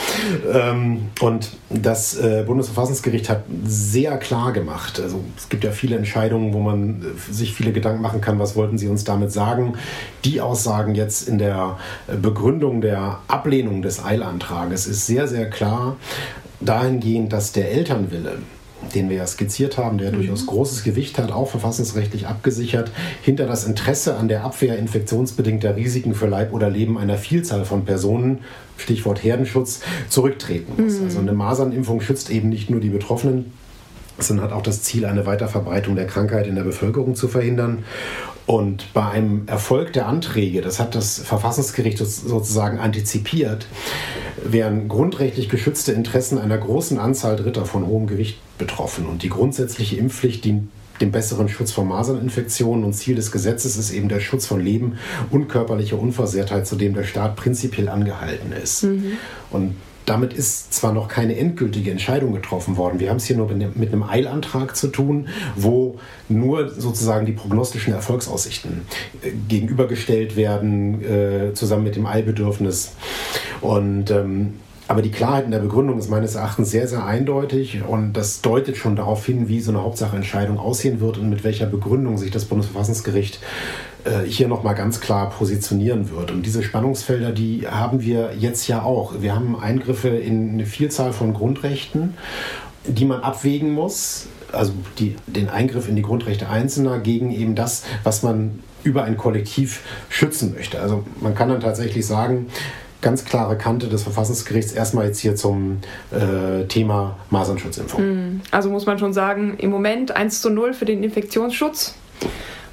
Ähm, 0.52 1.08
und 1.20 1.50
das 1.70 2.16
äh, 2.18 2.44
Bundesverfassungsgericht 2.46 3.28
hat 3.28 3.44
sehr 3.64 4.18
klar 4.18 4.52
gemacht. 4.52 5.00
Also 5.00 5.22
es 5.36 5.48
gibt 5.48 5.64
ja 5.64 5.70
viele 5.70 5.96
Entscheidungen, 5.96 6.52
wo 6.54 6.60
man 6.60 7.02
äh, 7.02 7.32
sich 7.32 7.52
viele 7.52 7.72
Gedanken 7.72 8.02
machen 8.02 8.20
kann, 8.20 8.38
was 8.38 8.56
wollten 8.56 8.78
sie 8.78 8.88
uns 8.88 9.04
damit 9.04 9.32
sagen. 9.32 9.74
Die 10.24 10.40
Aussagen 10.40 10.94
jetzt 10.94 11.28
in 11.28 11.38
der 11.38 11.78
Begründung 12.20 12.80
der 12.80 13.20
Ablehnung 13.28 13.82
des 13.82 14.04
Eilantrages 14.04 14.86
ist 14.86 15.06
sehr, 15.06 15.28
sehr 15.28 15.50
klar 15.50 15.96
dahingehend, 16.60 17.32
dass 17.32 17.52
der 17.52 17.70
Elternwille 17.70 18.38
den 18.94 19.08
wir 19.08 19.16
ja 19.16 19.26
skizziert 19.26 19.78
haben, 19.78 19.98
der 19.98 20.12
mhm. 20.12 20.16
durchaus 20.16 20.46
großes 20.46 20.84
Gewicht 20.84 21.18
hat, 21.18 21.32
auch 21.32 21.48
verfassungsrechtlich 21.48 22.26
abgesichert, 22.26 22.90
hinter 23.22 23.46
das 23.46 23.64
Interesse 23.64 24.16
an 24.16 24.28
der 24.28 24.44
Abwehr 24.44 24.78
infektionsbedingter 24.78 25.76
Risiken 25.76 26.14
für 26.14 26.26
Leib 26.26 26.52
oder 26.52 26.70
Leben 26.70 26.98
einer 26.98 27.16
Vielzahl 27.16 27.64
von 27.64 27.84
Personen, 27.84 28.40
Stichwort 28.76 29.22
Herdenschutz, 29.22 29.80
zurücktreten 30.08 30.82
muss. 30.82 30.98
Mhm. 30.98 31.04
Also 31.04 31.18
eine 31.20 31.32
Masernimpfung 31.32 32.00
schützt 32.00 32.30
eben 32.30 32.48
nicht 32.48 32.70
nur 32.70 32.80
die 32.80 32.90
Betroffenen, 32.90 33.52
sondern 34.18 34.46
hat 34.46 34.52
auch 34.52 34.62
das 34.62 34.82
Ziel, 34.82 35.04
eine 35.04 35.26
Weiterverbreitung 35.26 35.96
der 35.96 36.06
Krankheit 36.06 36.46
in 36.46 36.54
der 36.54 36.62
Bevölkerung 36.62 37.14
zu 37.14 37.28
verhindern. 37.28 37.84
Und 38.46 38.92
bei 38.94 39.04
einem 39.04 39.42
Erfolg 39.48 39.92
der 39.92 40.06
Anträge, 40.06 40.60
das 40.60 40.78
hat 40.78 40.94
das 40.94 41.18
Verfassungsgericht 41.18 41.98
sozusagen 41.98 42.78
antizipiert, 42.78 43.66
wären 44.42 44.86
grundrechtlich 44.86 45.48
geschützte 45.48 45.92
Interessen 45.92 46.38
einer 46.38 46.56
großen 46.56 46.98
Anzahl 46.98 47.36
Dritter 47.36 47.64
von 47.64 47.86
hohem 47.86 48.06
Gericht 48.06 48.38
betroffen. 48.56 49.06
Und 49.06 49.24
die 49.24 49.30
grundsätzliche 49.30 49.96
Impfpflicht 49.96 50.44
dient 50.44 50.68
dem 51.00 51.10
besseren 51.10 51.48
Schutz 51.48 51.72
vor 51.72 51.84
Maserninfektionen 51.84 52.84
und 52.84 52.94
Ziel 52.94 53.16
des 53.16 53.30
Gesetzes 53.30 53.76
ist 53.76 53.90
eben 53.90 54.08
der 54.08 54.20
Schutz 54.20 54.46
von 54.46 54.60
Leben 54.60 54.96
und 55.30 55.48
körperlicher 55.48 55.98
Unversehrtheit, 55.98 56.66
zu 56.66 56.76
dem 56.76 56.94
der 56.94 57.04
Staat 57.04 57.36
prinzipiell 57.36 57.88
angehalten 57.88 58.52
ist. 58.52 58.84
Mhm. 58.84 59.12
Und 59.50 59.74
damit 60.06 60.32
ist 60.32 60.72
zwar 60.72 60.92
noch 60.92 61.08
keine 61.08 61.36
endgültige 61.36 61.90
Entscheidung 61.90 62.32
getroffen 62.32 62.76
worden. 62.76 63.00
Wir 63.00 63.10
haben 63.10 63.16
es 63.16 63.24
hier 63.24 63.36
nur 63.36 63.48
mit 63.48 63.92
einem 63.92 64.02
Eilantrag 64.04 64.76
zu 64.76 64.88
tun, 64.88 65.28
wo 65.56 65.98
nur 66.28 66.70
sozusagen 66.70 67.26
die 67.26 67.32
prognostischen 67.32 67.92
Erfolgsaussichten 67.92 68.82
äh, 69.22 69.32
gegenübergestellt 69.48 70.36
werden, 70.36 71.02
äh, 71.04 71.54
zusammen 71.54 71.84
mit 71.84 71.96
dem 71.96 72.06
Eilbedürfnis. 72.06 72.92
Und 73.60 74.10
ähm, 74.10 74.54
aber 74.88 75.02
die 75.02 75.10
Klarheit 75.10 75.44
in 75.44 75.50
der 75.50 75.58
Begründung 75.58 75.98
ist 75.98 76.08
meines 76.10 76.36
Erachtens 76.36 76.70
sehr, 76.70 76.86
sehr 76.86 77.04
eindeutig 77.04 77.82
und 77.82 78.12
das 78.12 78.40
deutet 78.40 78.76
schon 78.76 78.94
darauf 78.94 79.26
hin, 79.26 79.48
wie 79.48 79.60
so 79.60 79.72
eine 79.72 79.82
Hauptsacheentscheidung 79.82 80.58
aussehen 80.58 81.00
wird 81.00 81.18
und 81.18 81.28
mit 81.28 81.42
welcher 81.42 81.66
Begründung 81.66 82.18
sich 82.18 82.30
das 82.30 82.44
Bundesverfassungsgericht 82.44 83.40
hier 84.26 84.48
nochmal 84.48 84.74
ganz 84.74 85.00
klar 85.00 85.30
positionieren 85.30 86.10
wird. 86.10 86.30
Und 86.30 86.44
diese 86.44 86.62
Spannungsfelder, 86.62 87.32
die 87.32 87.66
haben 87.68 88.02
wir 88.02 88.32
jetzt 88.38 88.68
ja 88.68 88.82
auch. 88.82 89.14
Wir 89.20 89.34
haben 89.34 89.58
Eingriffe 89.58 90.08
in 90.08 90.50
eine 90.50 90.66
Vielzahl 90.66 91.12
von 91.12 91.34
Grundrechten, 91.34 92.14
die 92.86 93.04
man 93.04 93.20
abwägen 93.20 93.72
muss. 93.72 94.26
Also 94.52 94.72
die, 94.98 95.16
den 95.26 95.48
Eingriff 95.48 95.88
in 95.88 95.96
die 95.96 96.02
Grundrechte 96.02 96.48
Einzelner 96.48 96.98
gegen 96.98 97.32
eben 97.32 97.54
das, 97.54 97.84
was 98.04 98.22
man 98.22 98.60
über 98.84 99.04
ein 99.04 99.16
Kollektiv 99.16 99.82
schützen 100.08 100.54
möchte. 100.54 100.80
Also 100.80 101.04
man 101.20 101.34
kann 101.34 101.48
dann 101.48 101.60
tatsächlich 101.60 102.06
sagen, 102.06 102.46
ganz 103.02 103.24
klare 103.24 103.58
Kante 103.58 103.88
des 103.88 104.02
Verfassungsgerichts 104.04 104.72
erstmal 104.72 105.06
jetzt 105.06 105.18
hier 105.18 105.36
zum 105.36 105.78
äh, 106.10 106.64
Thema 106.66 107.16
Masernschutzimpfung. 107.30 108.00
Hm. 108.00 108.40
Also 108.50 108.70
muss 108.70 108.86
man 108.86 108.98
schon 108.98 109.12
sagen, 109.12 109.56
im 109.58 109.70
Moment 109.70 110.12
1 110.12 110.40
zu 110.40 110.50
0 110.50 110.72
für 110.74 110.84
den 110.86 111.02
Infektionsschutz 111.02 111.94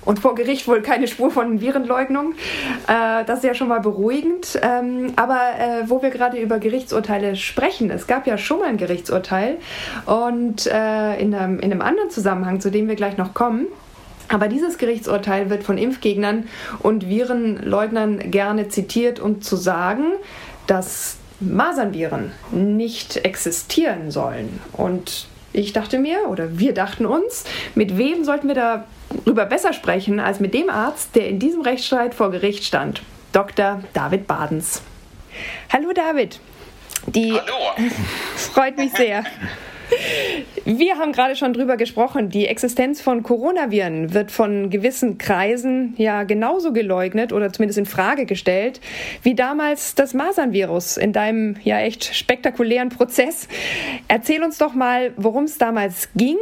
und 0.06 0.20
vor 0.20 0.36
Gericht 0.36 0.68
wohl 0.68 0.82
keine 0.82 1.08
Spur 1.08 1.32
von 1.32 1.62
Virenleugnung. 1.62 2.34
Äh, 2.88 3.26
das 3.26 3.40
ist 3.40 3.46
ja 3.46 3.54
schon 3.54 3.68
mal 3.68 3.80
beruhigend. 3.80 4.60
Ähm, 4.62 5.14
aber 5.16 5.40
äh, 5.58 5.90
wo 5.90 6.02
wir 6.02 6.10
gerade 6.10 6.38
über 6.38 6.60
Gerichtsurteile 6.60 7.36
sprechen, 7.36 7.90
es 7.90 8.08
gab 8.08 8.28
ja 8.28 8.38
schon 8.38 8.60
mal 8.60 8.70
ein 8.70 8.78
Gerichtsurteil 8.78 9.58
und 10.06 10.68
äh, 10.68 11.20
in, 11.20 11.34
einem, 11.34 11.60
in 11.60 11.72
einem 11.72 11.82
anderen 11.82 12.10
Zusammenhang, 12.10 12.60
zu 12.60 12.72
dem 12.72 12.88
wir 12.88 12.96
gleich 12.96 13.18
noch 13.18 13.34
kommen. 13.34 13.68
Aber 14.30 14.48
dieses 14.48 14.78
Gerichtsurteil 14.78 15.50
wird 15.50 15.64
von 15.64 15.78
Impfgegnern 15.78 16.48
und 16.80 17.08
Virenleugnern 17.08 18.32
gerne 18.32 18.70
zitiert, 18.70 19.20
um 19.20 19.42
zu 19.42 19.56
sagen, 19.56 20.06
dass 20.66 21.18
Masernviren 21.40 22.32
nicht 22.52 23.18
existieren 23.18 24.12
sollen. 24.12 24.62
Und 24.72 25.28
ich 25.54 25.72
dachte 25.72 26.00
mir, 26.00 26.28
oder 26.28 26.60
wir 26.60 26.74
dachten 26.74 27.06
uns, 27.06 27.46
mit 27.76 27.98
wem 27.98 28.24
sollten 28.24 28.48
wir 28.48 28.84
darüber 29.26 29.46
besser 29.46 29.74
sprechen 29.74 30.20
als 30.20 30.40
mit 30.40 30.54
dem 30.54 30.70
Arzt, 30.70 31.16
der 31.16 31.30
in 31.30 31.40
diesem 31.40 31.62
Rechtsstreit 31.62 32.14
vor 32.14 32.32
Gericht 32.32 32.66
stand, 32.66 33.02
Dr. 33.32 33.82
David 33.94 34.28
Badens. 34.28 34.82
Hallo 35.72 35.92
David. 35.94 36.40
Die 37.08 37.34
Hallo. 37.34 37.90
freut 38.36 38.78
mich 38.78 38.92
sehr. 38.94 39.24
Wir 40.66 40.98
haben 40.98 41.12
gerade 41.12 41.36
schon 41.36 41.54
drüber 41.54 41.76
gesprochen. 41.76 42.30
Die 42.30 42.48
Existenz 42.48 43.02
von 43.02 43.22
Coronaviren 43.22 44.14
wird 44.14 44.32
von 44.32 44.70
gewissen 44.70 45.18
Kreisen 45.18 45.94
ja 45.98 46.24
genauso 46.24 46.72
geleugnet 46.72 47.34
oder 47.34 47.52
zumindest 47.52 47.80
in 47.80 47.86
Frage 47.86 48.26
gestellt 48.26 48.80
wie 49.24 49.36
damals 49.36 49.96
das 49.96 50.14
Masernvirus 50.14 50.98
in 50.98 51.12
deinem 51.12 51.58
ja 51.64 51.80
echt 51.80 52.16
spektakulären 52.16 52.90
Prozess. 52.90 53.48
Erzähl 54.08 54.42
uns 54.44 54.58
doch 54.58 54.74
mal, 54.74 55.12
worum 55.18 55.44
es 55.44 55.58
damals 55.58 56.10
ging 56.16 56.38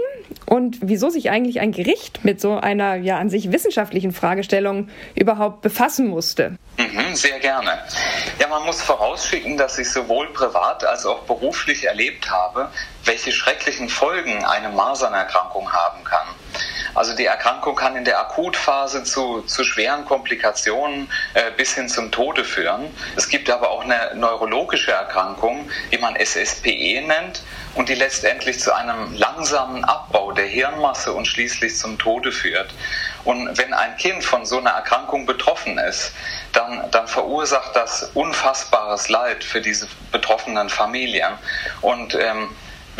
und 0.46 0.78
wieso 0.82 1.10
sich 1.10 1.30
eigentlich 1.30 1.60
ein 1.60 1.72
Gericht 1.72 2.24
mit 2.24 2.40
so 2.40 2.58
einer 2.58 2.96
ja 2.96 3.18
an 3.18 3.30
sich 3.30 3.52
wissenschaftlichen 3.52 4.12
Fragestellung 4.12 4.90
überhaupt 5.16 5.62
befassen 5.62 6.08
musste. 6.08 6.58
Mhm, 6.78 7.16
sehr 7.16 7.40
gerne. 7.40 7.80
Ja, 8.40 8.48
man 8.48 8.66
muss 8.66 8.82
vorausschicken, 8.82 9.58
dass 9.58 9.80
ich 9.80 9.90
sowohl 9.90 10.28
privat 10.34 10.84
als 10.84 11.06
auch 11.06 11.24
beruflich 11.24 11.86
erlebt 11.86 12.30
habe, 12.30 12.70
welche 13.06 13.32
schrecklichen 13.32 13.90
Folgen 13.90 14.46
eine 14.46 14.70
Masernerkrankung 14.70 15.72
haben 15.72 16.04
kann. 16.04 16.28
Also 16.94 17.16
die 17.16 17.26
Erkrankung 17.26 17.76
kann 17.76 17.96
in 17.96 18.04
der 18.04 18.20
Akutphase 18.20 19.04
zu, 19.04 19.42
zu 19.44 19.64
schweren 19.64 20.06
Komplikationen 20.06 21.10
äh, 21.34 21.52
bis 21.56 21.74
hin 21.74 21.88
zum 21.88 22.12
Tode 22.12 22.44
führen. 22.44 22.94
Es 23.16 23.30
gibt 23.30 23.50
aber 23.50 23.70
auch 23.72 23.84
eine 23.84 24.12
neurologische 24.16 24.92
Erkrankung, 24.92 25.70
die 25.92 25.98
man 25.98 26.16
SSPE 26.16 27.02
nennt 27.08 27.44
und 27.76 27.88
die 27.88 27.96
letztendlich 27.96 28.60
zu 28.60 28.76
einem 28.76 29.14
langsamen 29.14 29.86
Abbau 29.86 30.34
der 30.34 30.46
Hirnmasse 30.46 31.14
und 31.14 31.26
schließlich 31.26 31.78
zum 31.78 31.98
Tode 31.98 32.32
führt. 32.34 32.74
Und 33.24 33.58
wenn 33.58 33.74
ein 33.74 33.96
Kind 33.98 34.24
von 34.24 34.46
so 34.46 34.58
einer 34.58 34.72
Erkrankung 34.72 35.26
betroffen 35.26 35.78
ist, 35.78 36.12
dann, 36.52 36.90
dann 36.92 37.08
verursacht 37.08 37.74
das 37.76 38.12
unfassbares 38.14 39.08
Leid 39.08 39.44
für 39.46 39.62
diese 39.62 39.88
betroffenen 40.12 40.70
Familien. 40.70 41.34
Und 41.82 42.16
ähm, 42.16 42.50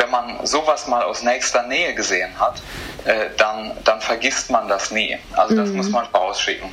wenn 0.02 0.10
man 0.10 0.46
sowas 0.46 0.88
mal 0.88 1.04
aus 1.04 1.22
nächster 1.22 1.64
Nähe 1.64 1.94
gesehen 1.94 2.40
hat, 2.40 2.62
äh, 3.06 3.30
dann, 3.38 3.78
dann 3.84 4.02
vergisst 4.02 4.50
man 4.50 4.68
das 4.68 4.92
nie. 4.92 5.18
Also 5.34 5.56
das 5.56 5.70
mhm. 5.70 5.78
muss 5.78 5.90
man 5.90 6.06
vorausschicken. 6.08 6.70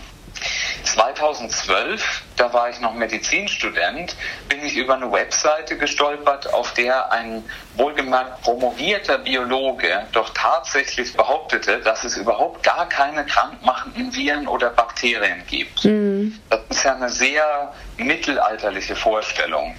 2012, 0.84 2.22
da 2.36 2.52
war 2.52 2.70
ich 2.70 2.80
noch 2.80 2.94
Medizinstudent, 2.94 4.16
bin 4.48 4.64
ich 4.64 4.76
über 4.76 4.94
eine 4.94 5.10
Webseite 5.10 5.76
gestolpert, 5.76 6.52
auf 6.54 6.72
der 6.74 7.12
ein 7.12 7.44
wohlgemerkt 7.74 8.42
promovierter 8.42 9.18
Biologe 9.18 10.06
doch 10.12 10.30
tatsächlich 10.30 11.14
behauptete, 11.14 11.80
dass 11.80 12.04
es 12.04 12.16
überhaupt 12.16 12.62
gar 12.62 12.88
keine 12.88 13.26
krankmachenden 13.26 14.14
Viren 14.14 14.46
oder 14.48 14.70
Bakterien 14.70 15.44
gibt. 15.46 15.84
Mhm. 15.84 16.38
Das 16.48 16.60
ist 16.70 16.84
ja 16.84 16.94
eine 16.94 17.10
sehr 17.10 17.72
mittelalterliche 17.98 18.96
Vorstellung. 18.96 19.76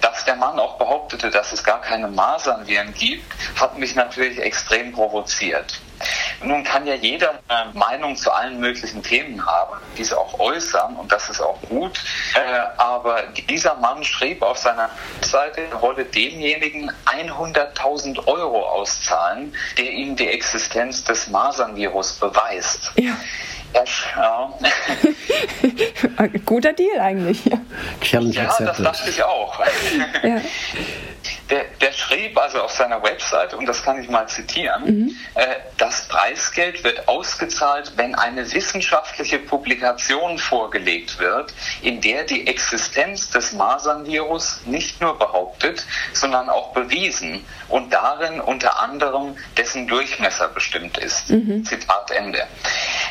Dass 0.00 0.24
der 0.24 0.36
Mann 0.36 0.58
auch 0.58 0.78
behauptete, 0.78 1.30
dass 1.30 1.52
es 1.52 1.62
gar 1.62 1.80
keine 1.80 2.08
Masernviren 2.08 2.94
gibt, 2.94 3.24
hat 3.60 3.78
mich 3.78 3.94
natürlich 3.94 4.38
extrem 4.38 4.92
provoziert. 4.92 5.80
Nun 6.42 6.62
kann 6.64 6.86
ja 6.86 6.94
jeder 6.94 7.40
eine 7.48 7.72
Meinung 7.72 8.16
zu 8.16 8.30
allen 8.30 8.60
möglichen 8.60 9.02
Themen 9.02 9.44
haben, 9.44 9.80
diese 9.96 10.18
auch 10.18 10.38
äußern 10.38 10.96
und 10.96 11.10
das 11.10 11.30
ist 11.30 11.40
auch 11.40 11.58
gut. 11.62 11.98
Äh, 12.34 12.40
aber 12.76 13.22
dieser 13.48 13.74
Mann 13.76 14.04
schrieb 14.04 14.42
auf 14.42 14.58
seiner 14.58 14.90
Seite, 15.22 15.62
er 15.62 15.80
wolle 15.80 16.04
demjenigen 16.04 16.92
100.000 17.06 18.26
Euro 18.26 18.68
auszahlen, 18.68 19.54
der 19.78 19.90
ihm 19.90 20.16
die 20.16 20.28
Existenz 20.28 21.04
des 21.04 21.28
Masernvirus 21.28 22.14
beweist. 22.14 22.92
Ja. 22.96 23.16
Ja. 23.74 24.52
Guter 26.46 26.72
Deal 26.72 27.00
eigentlich. 27.00 27.42
Challenge 28.00 28.34
ja, 28.34 28.54
das 28.58 28.78
dachte 28.78 29.10
ich 29.10 29.22
auch. 29.22 29.60
Ja. 30.22 30.40
Der, 31.50 31.64
der, 31.80 31.92
schrieb 31.92 32.36
also 32.36 32.60
auf 32.60 32.72
seiner 32.72 33.00
Website, 33.02 33.54
und 33.54 33.66
das 33.66 33.82
kann 33.82 34.02
ich 34.02 34.08
mal 34.08 34.26
zitieren, 34.28 34.84
mhm. 34.84 35.16
äh, 35.34 35.46
das 35.78 36.08
Preisgeld 36.08 36.82
wird 36.82 37.06
ausgezahlt, 37.06 37.92
wenn 37.96 38.16
eine 38.16 38.52
wissenschaftliche 38.52 39.38
Publikation 39.38 40.38
vorgelegt 40.38 41.20
wird, 41.20 41.54
in 41.82 42.00
der 42.00 42.24
die 42.24 42.48
Existenz 42.48 43.30
des 43.30 43.52
Masernvirus 43.52 44.62
nicht 44.64 45.00
nur 45.00 45.16
behauptet, 45.18 45.86
sondern 46.12 46.48
auch 46.48 46.72
bewiesen 46.72 47.44
und 47.68 47.92
darin 47.92 48.40
unter 48.40 48.80
anderem 48.80 49.36
dessen 49.56 49.86
Durchmesser 49.86 50.48
bestimmt 50.48 50.98
ist. 50.98 51.30
Mhm. 51.30 51.64
Zitat 51.64 52.10
Ende. 52.10 52.42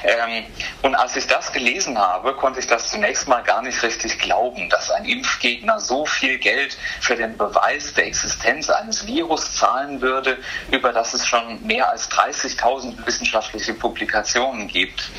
Ähm, 0.04 0.44
und 0.82 0.96
als 0.96 1.16
ich 1.16 1.28
das 1.28 1.54
gelesen 1.54 1.98
habe, 1.98 2.34
konnte 2.34 2.60
ich 2.60 2.68
das 2.68 2.92
zunächst 2.92 3.30
mal 3.30 3.44
gar 3.44 3.62
nicht 3.62 3.82
richtig 3.82 4.20
glauben, 4.20 4.70
dass 4.70 4.92
ein 4.92 5.06
Impfgegner 5.06 5.80
so 5.80 6.06
viel 6.06 6.38
Geld 6.38 6.78
für 7.00 7.16
den 7.16 7.38
Beweis 7.38 7.94
der 7.94 8.08
Existenz 8.08 8.25
eines 8.70 9.08
Virus 9.08 9.56
zahlen 9.56 10.02
würde, 10.02 10.38
über 10.72 10.92
das 10.92 11.14
es 11.14 11.28
schon 11.28 11.66
mehr 11.66 11.90
als 11.90 12.10
30.000 12.12 13.06
wissenschaftliche 13.06 13.74
Publikationen 13.74 14.68
gibt. 14.68 15.10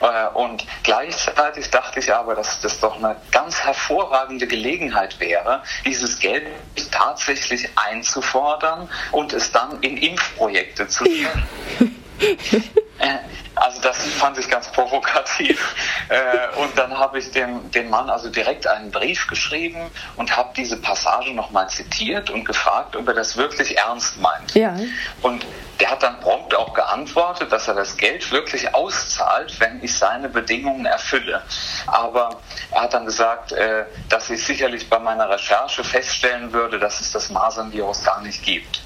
Äh, 0.00 0.28
und 0.34 0.66
gleichzeitig 0.82 1.70
dachte 1.70 2.00
ich 2.00 2.12
aber, 2.14 2.34
dass 2.34 2.60
das 2.60 2.80
doch 2.80 2.96
eine 2.96 3.16
ganz 3.30 3.60
hervorragende 3.60 4.46
Gelegenheit 4.46 5.18
wäre, 5.20 5.62
dieses 5.84 6.18
Geld 6.18 6.46
tatsächlich 6.90 7.68
einzufordern 7.76 8.88
und 9.12 9.32
es 9.32 9.52
dann 9.52 9.80
in 9.80 9.96
Impfprojekte 9.96 10.88
zu 10.88 11.04
stellen. 11.78 11.99
Äh, 13.00 13.16
also 13.54 13.80
das 13.80 13.96
fand 14.14 14.36
ich 14.36 14.48
ganz 14.48 14.70
provokativ. 14.72 15.74
Äh, 16.08 16.60
und 16.60 16.76
dann 16.76 16.98
habe 16.98 17.18
ich 17.18 17.30
dem, 17.30 17.70
dem 17.70 17.88
Mann 17.88 18.10
also 18.10 18.28
direkt 18.28 18.66
einen 18.66 18.90
Brief 18.90 19.26
geschrieben 19.26 19.90
und 20.16 20.36
habe 20.36 20.50
diese 20.54 20.76
Passage 20.76 21.32
nochmal 21.32 21.68
zitiert 21.70 22.28
und 22.28 22.44
gefragt, 22.44 22.94
ob 22.96 23.08
er 23.08 23.14
das 23.14 23.36
wirklich 23.36 23.78
ernst 23.78 24.20
meint. 24.20 24.54
Ja. 24.54 24.76
Und 25.22 25.46
der 25.80 25.90
hat 25.90 26.02
dann 26.02 26.20
prompt 26.20 26.54
auch 26.54 26.74
geantwortet, 26.74 27.52
dass 27.52 27.68
er 27.68 27.74
das 27.74 27.96
Geld 27.96 28.30
wirklich 28.32 28.74
auszahlt, 28.74 29.58
wenn 29.60 29.82
ich 29.82 29.96
seine 29.96 30.28
Bedingungen 30.28 30.84
erfülle. 30.84 31.42
Aber 31.86 32.40
er 32.70 32.82
hat 32.82 32.92
dann 32.92 33.06
gesagt, 33.06 33.52
äh, 33.52 33.86
dass 34.10 34.28
ich 34.28 34.44
sicherlich 34.44 34.90
bei 34.90 34.98
meiner 34.98 35.28
Recherche 35.30 35.84
feststellen 35.84 36.52
würde, 36.52 36.78
dass 36.78 37.00
es 37.00 37.12
das 37.12 37.30
Masernvirus 37.30 38.04
gar 38.04 38.20
nicht 38.20 38.42
gibt. 38.42 38.82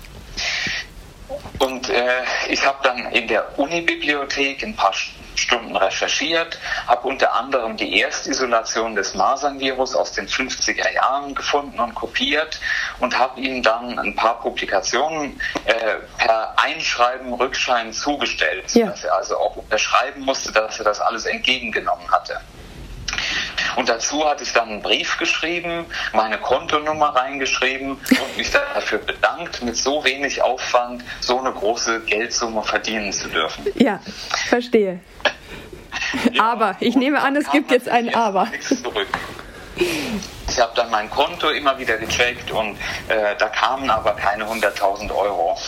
Und 1.58 1.88
äh, 1.88 2.22
ich 2.48 2.64
habe 2.66 2.78
dann 2.82 3.10
in 3.12 3.28
der 3.28 3.58
Unibibliothek 3.58 4.62
ein 4.62 4.76
paar 4.76 4.92
Stunden 5.36 5.76
recherchiert, 5.76 6.58
habe 6.86 7.08
unter 7.08 7.34
anderem 7.34 7.76
die 7.76 8.00
Erstisolation 8.00 8.94
des 8.94 9.14
Masernvirus 9.14 9.94
aus 9.96 10.12
den 10.12 10.28
50er 10.28 10.92
Jahren 10.92 11.34
gefunden 11.34 11.80
und 11.80 11.94
kopiert 11.94 12.60
und 13.00 13.18
habe 13.18 13.40
ihm 13.40 13.62
dann 13.62 13.98
ein 13.98 14.14
paar 14.14 14.40
Publikationen 14.40 15.40
äh, 15.64 15.74
per 16.18 16.54
Einschreiben, 16.58 17.32
Rückschein 17.34 17.92
zugestellt, 17.92 18.74
ja. 18.74 18.86
dass 18.86 19.04
er 19.04 19.14
also 19.14 19.38
auch 19.38 19.56
unterschreiben 19.56 20.22
musste, 20.22 20.52
dass 20.52 20.78
er 20.78 20.84
das 20.84 21.00
alles 21.00 21.26
entgegengenommen 21.26 22.10
hatte. 22.10 22.40
Und 23.76 23.88
dazu 23.88 24.24
hatte 24.28 24.42
ich 24.42 24.52
dann 24.52 24.68
einen 24.68 24.82
Brief 24.82 25.18
geschrieben, 25.18 25.86
meine 26.12 26.38
Kontonummer 26.38 27.08
reingeschrieben 27.08 27.92
und 27.92 28.36
mich 28.36 28.50
dafür 28.50 28.98
bedankt, 28.98 29.62
mit 29.62 29.76
so 29.76 30.04
wenig 30.04 30.42
Aufwand 30.42 31.04
so 31.20 31.38
eine 31.38 31.52
große 31.52 32.00
Geldsumme 32.00 32.62
verdienen 32.62 33.12
zu 33.12 33.28
dürfen. 33.28 33.66
Ja, 33.74 34.00
verstehe. 34.48 35.00
Ja, 36.32 36.44
aber, 36.52 36.76
ich 36.80 36.96
nehme 36.96 37.20
an, 37.20 37.36
es 37.36 37.50
gibt 37.50 37.70
jetzt 37.70 37.88
ein 37.88 38.14
Aber. 38.14 38.48
Ich 39.76 40.60
habe 40.60 40.72
dann 40.76 40.90
mein 40.90 41.10
Konto 41.10 41.48
immer 41.48 41.78
wieder 41.78 41.96
gecheckt 41.96 42.50
und 42.52 42.76
äh, 43.08 43.34
da 43.36 43.48
kamen 43.48 43.90
aber 43.90 44.12
keine 44.12 44.44
100.000 44.44 45.12
Euro. 45.12 45.58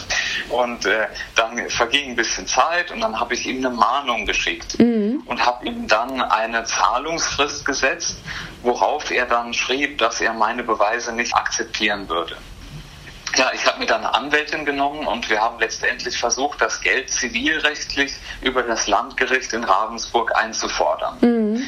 Und 0.49 0.87
äh, 0.87 1.07
dann 1.35 1.69
verging 1.71 2.11
ein 2.11 2.17
bisschen 2.17 2.47
Zeit 2.47 2.91
und 2.91 3.01
dann 3.01 3.19
habe 3.19 3.35
ich 3.35 3.47
ihm 3.47 3.59
eine 3.59 3.75
Mahnung 3.75 4.27
geschickt 4.27 4.79
mhm. 4.79 5.23
und 5.27 5.45
habe 5.45 5.67
ihm 5.67 5.89
dann 5.89 6.21
eine 6.21 6.65
Zahlungsfrist 6.65 7.65
gesetzt, 7.65 8.19
worauf 8.63 9.11
er 9.11 9.27
dann 9.27 9.55
schrieb, 9.55 9.99
dass 9.99 10.21
er 10.21 10.33
meine 10.33 10.63
Beweise 10.63 11.13
nicht 11.13 11.35
akzeptieren 11.35 12.09
würde. 12.09 12.37
Ja, 13.37 13.51
ich 13.53 13.67
habe 13.67 13.81
mir 13.81 13.87
dann 13.87 14.05
eine 14.05 14.15
Anwältin 14.15 14.65
genommen 14.65 15.07
und 15.07 15.29
wir 15.29 15.41
haben 15.41 15.59
letztendlich 15.59 16.17
versucht, 16.17 16.61
das 16.61 16.81
Geld 16.81 17.11
zivilrechtlich 17.11 18.15
über 18.41 18.63
das 18.63 18.87
Landgericht 18.87 19.53
in 19.53 19.65
Ravensburg 19.65 20.35
einzufordern. 20.35 21.19
Mhm. 21.21 21.63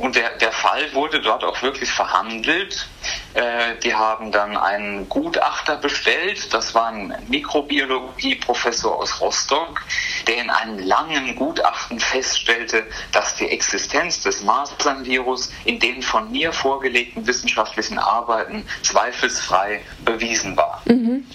Und 0.00 0.14
der, 0.14 0.30
der 0.38 0.52
Fall 0.52 0.92
wurde 0.94 1.20
dort 1.20 1.42
auch 1.44 1.60
wirklich 1.62 1.90
verhandelt. 1.90 2.88
Äh, 3.34 3.76
die 3.82 3.94
haben 3.94 4.32
dann 4.32 4.56
einen 4.56 5.08
Gutachter 5.08 5.76
bestellt, 5.76 6.52
das 6.54 6.74
war 6.74 6.88
ein 6.88 7.14
Mikrobiologieprofessor 7.28 8.96
aus 8.96 9.20
Rostock, 9.20 9.82
der 10.26 10.38
in 10.38 10.50
einem 10.50 10.78
langen 10.78 11.34
Gutachten 11.36 12.00
feststellte, 12.00 12.86
dass 13.12 13.34
die 13.34 13.48
Existenz 13.48 14.22
des 14.22 14.42
Masernvirus 14.42 15.50
in 15.64 15.78
den 15.78 16.02
von 16.02 16.30
mir 16.30 16.52
vorgelegten 16.52 17.26
wissenschaftlichen 17.26 17.98
Arbeiten 17.98 18.66
zweifelsfrei 18.82 19.82
bewiesen 20.04 20.56
war. 20.56 20.82
Mhm. 20.86 21.26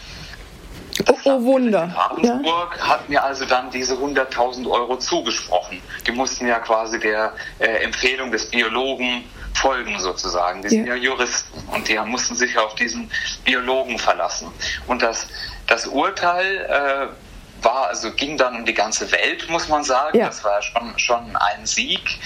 Oh, 1.07 1.17
oh 1.25 1.43
Wunder. 1.43 1.93
Ravensburg 1.95 2.75
ja. 2.77 2.87
hat 2.87 3.09
mir 3.09 3.23
also 3.23 3.45
dann 3.45 3.71
diese 3.71 3.95
100.000 3.95 4.69
Euro 4.69 4.97
zugesprochen. 4.97 5.81
Die 6.05 6.11
mussten 6.11 6.47
ja 6.47 6.59
quasi 6.59 6.99
der 6.99 7.33
äh, 7.59 7.83
Empfehlung 7.83 8.31
des 8.31 8.49
Biologen 8.49 9.23
folgen 9.53 9.99
sozusagen. 9.99 10.61
Die 10.61 10.69
sind 10.69 10.87
ja, 10.87 10.95
ja 10.95 11.01
Juristen 11.01 11.59
und 11.69 11.87
die 11.87 11.97
mussten 11.99 12.35
sich 12.35 12.57
auf 12.57 12.75
diesen 12.75 13.11
Biologen 13.43 13.97
verlassen. 13.97 14.51
Und 14.87 15.01
das, 15.01 15.27
das 15.67 15.87
Urteil 15.87 16.57
äh, 16.57 17.63
war, 17.63 17.87
also 17.87 18.11
ging 18.11 18.37
dann 18.37 18.55
um 18.57 18.65
die 18.65 18.73
ganze 18.73 19.11
Welt, 19.11 19.49
muss 19.49 19.69
man 19.69 19.83
sagen. 19.83 20.17
Ja. 20.17 20.27
Das 20.27 20.43
war 20.43 20.61
schon, 20.61 20.97
schon 20.97 21.35
ein 21.35 21.65
Sieg. 21.65 22.19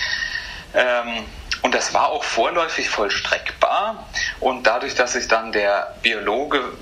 Ähm, 0.73 1.25
und 1.61 1.73
das 1.73 1.93
war 1.93 2.09
auch 2.09 2.23
vorläufig 2.23 2.89
vollstreckbar. 2.89 4.07
Und 4.39 4.67
dadurch, 4.67 4.95
dass 4.95 5.13
sich 5.13 5.27
dann 5.27 5.51
der 5.51 5.95
Biologe 6.01 6.73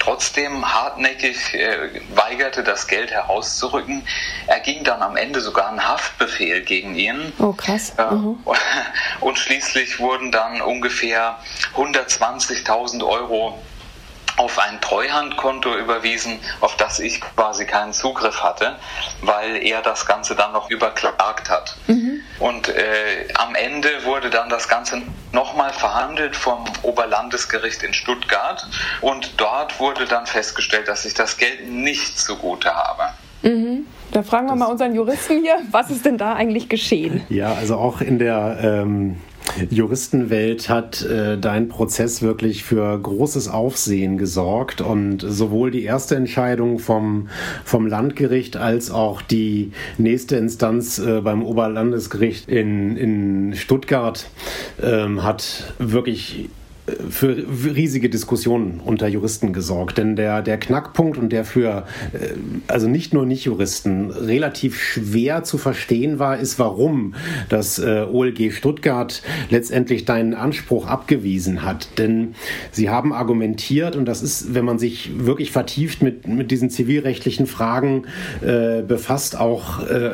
trotzdem 0.00 0.74
hartnäckig 0.74 1.54
äh, 1.54 2.00
weigerte, 2.14 2.64
das 2.64 2.88
Geld 2.88 3.12
herauszurücken. 3.12 4.02
Er 4.48 4.58
ging 4.60 4.82
dann 4.82 5.02
am 5.02 5.16
Ende 5.16 5.40
sogar 5.40 5.70
ein 5.70 5.86
Haftbefehl 5.86 6.62
gegen 6.62 6.96
ihn. 6.96 7.32
Oh, 7.38 7.52
krass. 7.52 7.92
Äh, 7.96 8.12
mhm. 8.12 8.38
Und 9.20 9.38
schließlich 9.38 10.00
wurden 10.00 10.32
dann 10.32 10.60
ungefähr 10.60 11.38
120.000 11.76 13.06
Euro 13.06 13.62
auf 14.36 14.58
ein 14.58 14.80
Treuhandkonto 14.80 15.76
überwiesen, 15.76 16.38
auf 16.60 16.76
das 16.76 16.98
ich 16.98 17.20
quasi 17.20 17.66
keinen 17.66 17.92
Zugriff 17.92 18.42
hatte, 18.42 18.76
weil 19.22 19.56
er 19.64 19.82
das 19.82 20.06
Ganze 20.06 20.34
dann 20.34 20.52
noch 20.52 20.70
überklagt 20.70 21.50
hat. 21.50 21.76
Mhm. 21.86 22.20
Und 22.38 22.68
äh, 22.68 23.28
am 23.34 23.54
Ende 23.54 23.88
wurde 24.04 24.30
dann 24.30 24.48
das 24.48 24.68
Ganze 24.68 25.02
nochmal 25.32 25.72
verhandelt 25.72 26.36
vom 26.36 26.64
Oberlandesgericht 26.82 27.82
in 27.82 27.92
Stuttgart 27.92 28.66
und 29.00 29.34
dort 29.36 29.78
wurde 29.78 30.06
dann 30.06 30.26
festgestellt, 30.26 30.88
dass 30.88 31.04
ich 31.04 31.14
das 31.14 31.36
Geld 31.36 31.68
nicht 31.68 32.18
zugute 32.18 32.74
habe. 32.74 33.02
Mhm. 33.42 33.86
Da 34.10 34.22
fragen 34.22 34.46
wir 34.46 34.52
das 34.52 34.58
mal 34.58 34.66
unseren 34.66 34.94
Juristen 34.94 35.40
hier, 35.42 35.56
was 35.70 35.90
ist 35.90 36.04
denn 36.04 36.18
da 36.18 36.34
eigentlich 36.34 36.68
geschehen? 36.68 37.24
Ja, 37.28 37.54
also 37.54 37.76
auch 37.76 38.00
in 38.00 38.18
der 38.18 38.58
ähm 38.62 39.20
Juristenwelt 39.70 40.68
hat 40.68 41.02
äh, 41.02 41.38
dein 41.38 41.68
Prozess 41.68 42.22
wirklich 42.22 42.64
für 42.64 42.98
großes 42.98 43.48
Aufsehen 43.48 44.18
gesorgt 44.18 44.80
und 44.80 45.20
sowohl 45.20 45.70
die 45.70 45.84
erste 45.84 46.16
Entscheidung 46.16 46.78
vom, 46.78 47.28
vom 47.64 47.86
Landgericht 47.86 48.56
als 48.56 48.90
auch 48.90 49.22
die 49.22 49.72
nächste 49.98 50.36
Instanz 50.36 50.98
äh, 50.98 51.20
beim 51.20 51.42
Oberlandesgericht 51.42 52.48
in, 52.48 52.96
in 52.96 53.54
Stuttgart 53.54 54.28
ähm, 54.82 55.22
hat 55.22 55.74
wirklich 55.78 56.48
für 57.08 57.36
riesige 57.74 58.08
Diskussionen 58.08 58.80
unter 58.84 59.06
Juristen 59.06 59.52
gesorgt. 59.52 59.98
Denn 59.98 60.16
der, 60.16 60.42
der 60.42 60.58
Knackpunkt 60.58 61.18
und 61.18 61.30
der 61.30 61.44
für, 61.44 61.86
äh, 62.12 62.34
also 62.68 62.88
nicht 62.88 63.14
nur 63.14 63.26
Nicht-Juristen, 63.26 64.10
relativ 64.10 64.80
schwer 64.80 65.44
zu 65.44 65.58
verstehen 65.58 66.18
war, 66.18 66.38
ist, 66.38 66.58
warum 66.58 67.14
das 67.48 67.78
äh, 67.78 68.06
OLG 68.10 68.52
Stuttgart 68.52 69.22
letztendlich 69.50 70.04
deinen 70.04 70.34
Anspruch 70.34 70.86
abgewiesen 70.86 71.62
hat. 71.62 71.98
Denn 71.98 72.34
sie 72.72 72.90
haben 72.90 73.12
argumentiert, 73.12 73.96
und 73.96 74.06
das 74.06 74.22
ist, 74.22 74.54
wenn 74.54 74.64
man 74.64 74.78
sich 74.78 75.10
wirklich 75.18 75.52
vertieft 75.52 76.02
mit, 76.02 76.26
mit 76.26 76.50
diesen 76.50 76.70
zivilrechtlichen 76.70 77.46
Fragen 77.46 78.04
äh, 78.42 78.82
befasst, 78.82 79.38
auch 79.38 79.86
äh, 79.86 80.12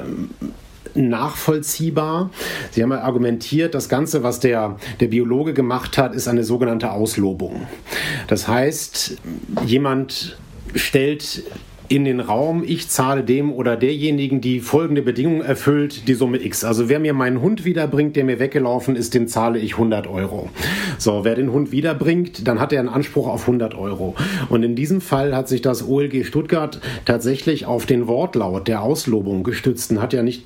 nachvollziehbar. 0.97 2.31
Sie 2.71 2.83
haben 2.83 2.93
ja 2.93 3.03
argumentiert, 3.03 3.75
das 3.75 3.89
Ganze, 3.89 4.23
was 4.23 4.41
der, 4.41 4.77
der 5.01 5.09
Biologe 5.09 5.55
gemacht 5.55 5.99
hat, 5.99 6.15
ist 6.15 6.29
eine 6.29 6.45
sogenannte 6.45 6.93
Auslobung. 6.93 7.67
Das 8.29 8.49
heißt, 8.49 9.19
jemand 9.65 10.37
stellt 10.75 11.45
in 11.89 12.05
den 12.05 12.21
Raum, 12.21 12.65
ich 12.67 12.89
zahle 12.89 13.23
dem 13.23 13.53
oder 13.53 13.77
derjenigen, 13.77 14.41
die 14.41 14.61
folgende 14.61 15.03
Bedingungen 15.03 15.43
erfüllt, 15.43 16.09
die 16.09 16.15
Summe 16.15 16.43
X. 16.43 16.65
Also 16.65 16.89
wer 16.89 16.99
mir 16.99 17.15
meinen 17.15 17.41
Hund 17.41 17.65
wiederbringt, 17.65 18.17
der 18.17 18.25
mir 18.25 18.39
weggelaufen 18.39 18.97
ist, 18.97 19.15
dem 19.15 19.29
zahle 19.29 19.59
ich 19.59 19.73
100 19.75 20.07
Euro. 20.07 20.51
So, 20.99 21.25
wer 21.25 21.35
den 21.35 21.53
Hund 21.53 21.73
wiederbringt, 21.73 22.47
dann 22.47 22.61
hat 22.61 22.73
er 22.73 22.81
einen 22.81 22.89
Anspruch 22.89 23.29
auf 23.29 23.43
100 23.43 23.75
Euro. 23.75 24.15
Und 24.49 24.63
in 24.63 24.75
diesem 24.75 25.01
Fall 25.01 25.35
hat 25.37 25.49
sich 25.49 25.63
das 25.63 25.87
OLG 25.87 26.25
Stuttgart 26.25 26.81
tatsächlich 27.05 27.67
auf 27.67 27.87
den 27.87 28.07
Wortlaut 28.07 28.69
der 28.69 28.83
Auslobung 28.83 29.45
gestützt 29.45 29.91
und 29.91 30.01
hat 30.01 30.13
ja 30.13 30.23
nicht 30.23 30.45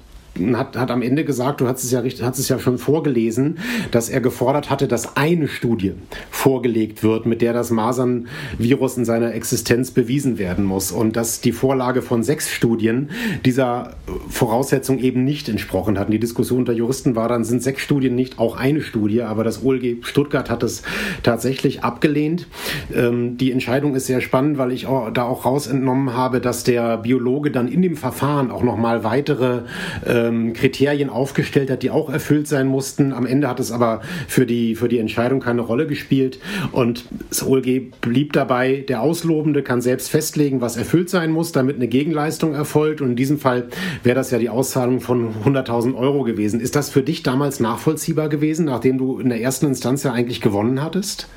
hat, 0.54 0.76
hat 0.76 0.90
am 0.90 1.02
Ende 1.02 1.24
gesagt, 1.24 1.60
du 1.60 1.68
hast 1.68 1.84
es, 1.84 1.90
ja, 1.90 2.02
hast 2.02 2.38
es 2.38 2.48
ja 2.48 2.58
schon 2.58 2.78
vorgelesen, 2.78 3.58
dass 3.90 4.08
er 4.08 4.20
gefordert 4.20 4.70
hatte, 4.70 4.88
dass 4.88 5.16
eine 5.16 5.48
Studie 5.48 5.92
vorgelegt 6.30 7.02
wird, 7.02 7.26
mit 7.26 7.42
der 7.42 7.52
das 7.52 7.70
Masern-Virus 7.70 8.96
in 8.96 9.04
seiner 9.04 9.34
Existenz 9.34 9.90
bewiesen 9.90 10.38
werden 10.38 10.64
muss. 10.64 10.92
Und 10.92 11.16
dass 11.16 11.40
die 11.40 11.52
Vorlage 11.52 12.02
von 12.02 12.22
sechs 12.22 12.50
Studien 12.50 13.10
dieser 13.44 13.96
Voraussetzung 14.28 14.98
eben 14.98 15.24
nicht 15.24 15.48
entsprochen 15.48 15.98
hatten. 15.98 16.12
Die 16.12 16.20
Diskussion 16.20 16.60
unter 16.60 16.72
Juristen 16.72 17.16
war 17.16 17.28
dann, 17.28 17.44
sind 17.44 17.62
sechs 17.62 17.82
Studien 17.82 18.14
nicht 18.14 18.38
auch 18.38 18.56
eine 18.56 18.80
Studie, 18.80 19.22
aber 19.22 19.44
das 19.44 19.64
OLG 19.64 19.98
Stuttgart 20.02 20.50
hat 20.50 20.62
es 20.62 20.82
tatsächlich 21.22 21.82
abgelehnt. 21.82 22.46
Ähm, 22.94 23.36
die 23.36 23.52
Entscheidung 23.52 23.94
ist 23.94 24.06
sehr 24.06 24.20
spannend, 24.20 24.58
weil 24.58 24.72
ich 24.72 24.86
auch, 24.86 25.10
da 25.10 25.24
auch 25.24 25.44
rausentnommen 25.44 26.14
habe, 26.14 26.40
dass 26.40 26.64
der 26.64 26.98
Biologe 26.98 27.50
dann 27.50 27.68
in 27.68 27.82
dem 27.82 27.96
Verfahren 27.96 28.50
auch 28.50 28.62
nochmal 28.62 29.04
weitere 29.04 29.62
äh, 30.04 30.19
ähm, 30.28 30.52
Kriterien 30.52 31.10
aufgestellt 31.10 31.70
hat, 31.70 31.82
die 31.82 31.90
auch 31.90 32.10
erfüllt 32.10 32.48
sein 32.48 32.66
mussten. 32.66 33.12
Am 33.12 33.26
Ende 33.26 33.48
hat 33.48 33.60
es 33.60 33.72
aber 33.72 34.00
für 34.28 34.46
die, 34.46 34.74
für 34.74 34.88
die 34.88 34.98
Entscheidung 34.98 35.40
keine 35.40 35.62
Rolle 35.62 35.86
gespielt. 35.86 36.38
Und 36.72 37.04
das 37.28 37.46
OLG 37.46 37.90
blieb 38.00 38.32
dabei, 38.32 38.84
der 38.88 39.02
Auslobende 39.02 39.62
kann 39.62 39.80
selbst 39.80 40.10
festlegen, 40.10 40.60
was 40.60 40.76
erfüllt 40.76 41.10
sein 41.10 41.30
muss, 41.30 41.52
damit 41.52 41.76
eine 41.76 41.88
Gegenleistung 41.88 42.54
erfolgt. 42.54 43.00
Und 43.00 43.10
in 43.10 43.16
diesem 43.16 43.38
Fall 43.38 43.68
wäre 44.02 44.16
das 44.16 44.30
ja 44.30 44.38
die 44.38 44.48
Auszahlung 44.48 45.00
von 45.00 45.34
100.000 45.44 45.94
Euro 45.94 46.22
gewesen. 46.22 46.60
Ist 46.60 46.76
das 46.76 46.90
für 46.90 47.02
dich 47.02 47.22
damals 47.22 47.60
nachvollziehbar 47.60 48.28
gewesen, 48.28 48.66
nachdem 48.66 48.98
du 48.98 49.18
in 49.18 49.28
der 49.28 49.40
ersten 49.40 49.66
Instanz 49.66 50.02
ja 50.02 50.12
eigentlich 50.12 50.40
gewonnen 50.40 50.82
hattest? 50.82 51.28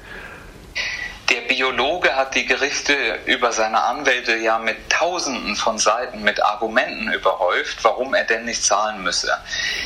Der 1.34 1.42
Biologe 1.42 2.16
hat 2.16 2.36
die 2.36 2.46
Gerichte 2.46 2.94
über 3.26 3.52
seine 3.52 3.82
Anwälte 3.82 4.36
ja 4.36 4.60
mit 4.60 4.88
Tausenden 4.92 5.56
von 5.56 5.80
Seiten 5.80 6.22
mit 6.22 6.40
Argumenten 6.44 7.12
überhäuft, 7.12 7.84
warum 7.84 8.14
er 8.14 8.24
denn 8.24 8.46
nicht 8.46 8.64
zahlen 8.64 9.02
müsse. 9.02 9.36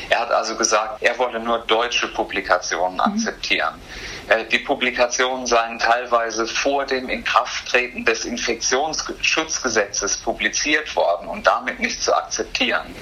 Er 0.10 0.20
hat 0.20 0.32
also 0.32 0.58
gesagt, 0.58 1.02
er 1.02 1.18
wolle 1.18 1.40
nur 1.40 1.60
deutsche 1.60 2.10
Publikationen 2.10 2.96
mhm. 2.96 3.00
akzeptieren. 3.00 3.76
Äh, 4.28 4.44
die 4.46 4.60
Publikationen 4.60 5.46
seien 5.46 5.80
teilweise 5.80 6.46
vor 6.46 6.86
dem 6.86 7.08
Inkrafttreten 7.08 8.04
des 8.04 8.26
Infektionsschutzgesetzes 8.26 10.18
publiziert 10.18 10.94
worden 10.98 11.30
und 11.30 11.48
damit 11.48 11.80
nicht 11.80 12.04
zu 12.04 12.14
akzeptieren. 12.14 12.94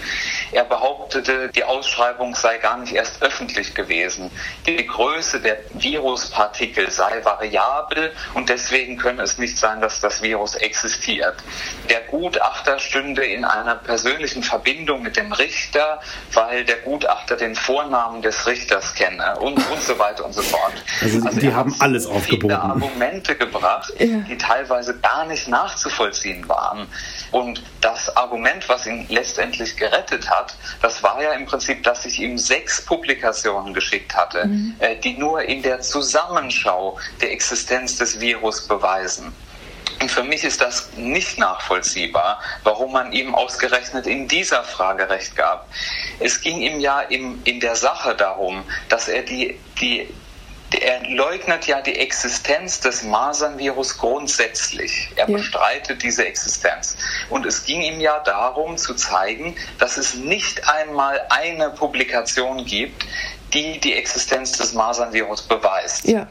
Er 0.56 0.64
behauptete, 0.64 1.50
die 1.50 1.66
Ausschreibung 1.66 2.34
sei 2.34 2.60
gar 2.60 2.78
nicht 2.78 2.94
erst 2.94 3.22
öffentlich 3.22 3.76
gewesen. 3.76 4.32
Die 4.66 4.88
Größe 4.88 5.42
der 5.42 5.58
Viruspartikel 5.74 6.90
sei 6.90 7.26
variabel 7.26 8.14
und 8.36 8.48
deswegen 8.48 8.96
könne 8.96 9.24
es 9.24 9.38
nicht 9.38 9.58
sein, 9.58 9.82
dass 9.82 10.00
das 10.00 10.22
Virus 10.22 10.56
existiert. 10.56 11.36
Der 11.90 12.00
Gutachter 12.10 12.80
stünde 12.80 13.26
in 13.26 13.44
einer 13.44 13.76
persönlichen 13.76 14.44
Verbindung 14.44 15.02
mit 15.02 15.18
dem 15.18 15.34
Richter, 15.34 16.00
weil 16.32 16.64
der 16.64 16.78
Gutachter 16.78 17.36
den 17.36 17.56
Vornamen 17.56 18.22
des 18.22 18.48
Richters 18.48 18.96
kenne 18.96 19.38
und, 19.38 19.58
und 19.58 19.82
so 19.82 20.00
weiter 20.00 20.24
und 20.24 20.32
so 20.32 20.42
fort. 20.42 20.72
Also, 21.02 21.20
also 21.26 21.38
die 21.38 21.54
haben 21.54 21.76
alles 21.80 22.08
aufgeboten. 22.08 22.56
Argumente 22.56 23.36
gebracht, 23.36 23.92
ja. 24.00 24.06
die 24.06 24.38
teilweise 24.38 24.98
gar 25.00 25.26
nicht 25.26 25.50
nachzuvollziehen 25.50 26.48
waren. 26.48 26.88
Und 27.32 27.64
das 27.82 28.16
Argument, 28.16 28.68
was 28.70 28.86
ihn 28.86 29.06
letztendlich 29.10 29.76
gerettet 29.78 30.30
hat, 30.30 30.56
das 30.82 31.02
war 31.04 31.22
ja 31.22 31.34
im 31.34 31.46
Prinzip, 31.46 31.84
dass 31.84 32.06
ich 32.06 32.20
ihm 32.20 32.38
sechs 32.38 32.84
Publikationen 32.86 33.74
geschickt 33.74 34.16
hatte, 34.16 34.46
mhm. 34.46 34.76
äh, 34.80 34.96
die 34.98 35.18
nur 35.18 35.42
in 35.42 35.62
der 35.62 35.82
Zusammenschau 35.82 36.98
der 37.22 37.32
Existenz 37.32 37.98
des 37.98 38.20
Virus 38.20 38.68
beweisen. 38.68 39.34
Und 40.02 40.12
für 40.12 40.24
mich 40.24 40.44
ist 40.44 40.62
das 40.62 40.92
nicht 40.98 41.40
nachvollziehbar, 41.40 42.42
warum 42.64 42.92
man 42.92 43.14
ihm 43.14 43.34
ausgerechnet 43.34 44.08
in 44.08 44.28
dieser 44.28 44.64
Frage 44.64 45.10
recht 45.10 45.36
gab. 45.36 45.70
Es 46.20 46.42
ging 46.42 46.62
ihm 46.62 46.80
ja 46.80 47.02
im, 47.02 47.42
in 47.46 47.60
der 47.60 47.76
Sache 47.76 48.14
darum, 48.16 48.64
dass 48.90 49.08
er 49.08 49.24
die, 49.24 49.60
die 49.80 50.14
er 50.82 51.08
leugnet 51.08 51.68
ja 51.68 51.82
die 51.82 51.96
Existenz 51.96 52.80
des 52.80 53.04
Masernvirus 53.04 53.98
grundsätzlich. 53.98 55.10
Er 55.16 55.30
ja. 55.30 55.38
bestreitet 55.38 56.04
diese 56.04 56.26
Existenz. 56.26 56.98
Und 57.30 57.46
es 57.46 57.66
ging 57.66 57.82
ihm 57.82 58.00
ja 58.00 58.20
darum 58.20 58.78
zu 58.78 58.94
zeigen, 58.96 59.56
dass 59.80 59.98
es 59.98 60.16
nicht 60.16 60.68
einmal 60.68 61.22
eine 61.30 61.70
Publikation 61.72 62.66
gibt, 62.66 63.06
die 63.54 63.80
die 63.80 63.94
Existenz 63.94 64.54
des 64.54 64.74
Masernvirus 64.74 65.44
beweist. 65.44 66.06
Ja. 66.06 66.28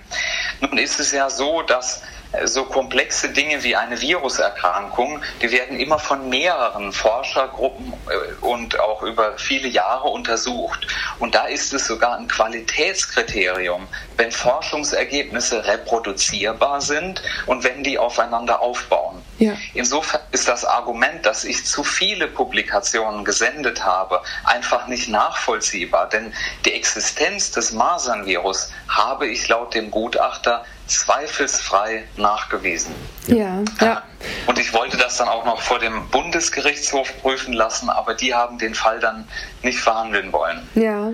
Nun 0.60 0.78
ist 0.78 1.00
es 1.00 1.12
ja 1.12 1.30
so, 1.30 1.62
dass 1.62 2.02
so 2.44 2.64
komplexe 2.64 3.30
Dinge 3.30 3.62
wie 3.62 3.76
eine 3.76 4.00
Viruserkrankung, 4.00 5.22
die 5.40 5.50
werden 5.50 5.78
immer 5.78 5.98
von 5.98 6.28
mehreren 6.28 6.92
Forschergruppen 6.92 7.92
äh, 8.08 8.44
und 8.44 8.78
auch 8.80 9.02
über 9.02 9.38
viele 9.38 9.68
Jahre 9.68 10.08
untersucht. 10.08 10.86
Und 11.18 11.34
da 11.34 11.46
ist 11.46 11.72
es 11.72 11.86
sogar 11.86 12.16
ein 12.16 12.28
Qualitätskriterium, 12.28 13.86
wenn 14.16 14.32
Forschungsergebnisse 14.32 15.64
reproduzierbar 15.64 16.80
sind 16.80 17.22
und 17.46 17.64
wenn 17.64 17.82
die 17.82 17.98
aufeinander 17.98 18.60
aufbauen. 18.60 19.22
Ja. 19.38 19.52
Insofern 19.74 20.20
ist 20.32 20.48
das 20.48 20.64
Argument, 20.64 21.26
dass 21.26 21.44
ich 21.44 21.64
zu 21.64 21.82
viele 21.82 22.28
Publikationen 22.28 23.24
gesendet 23.24 23.84
habe, 23.84 24.22
einfach 24.44 24.86
nicht 24.86 25.08
nachvollziehbar, 25.08 26.08
denn 26.08 26.32
die 26.64 26.72
Existenz 26.72 27.50
des 27.50 27.72
Masernvirus 27.72 28.70
habe 28.88 29.26
ich 29.26 29.48
laut 29.48 29.74
dem 29.74 29.90
Gutachter 29.90 30.64
zweifelsfrei 30.86 32.04
nachgewiesen. 32.16 32.94
Ja, 33.26 33.62
ja. 33.80 34.02
Und 34.46 34.58
ich 34.58 34.72
wollte 34.72 34.96
das 34.96 35.16
dann 35.16 35.28
auch 35.28 35.44
noch 35.44 35.60
vor 35.60 35.78
dem 35.78 36.08
Bundesgerichtshof 36.10 37.20
prüfen 37.20 37.52
lassen, 37.52 37.88
aber 37.88 38.14
die 38.14 38.34
haben 38.34 38.58
den 38.58 38.74
Fall 38.74 39.00
dann 39.00 39.26
nicht 39.62 39.78
verhandeln 39.78 40.32
wollen. 40.32 40.60
Ja, 40.74 41.12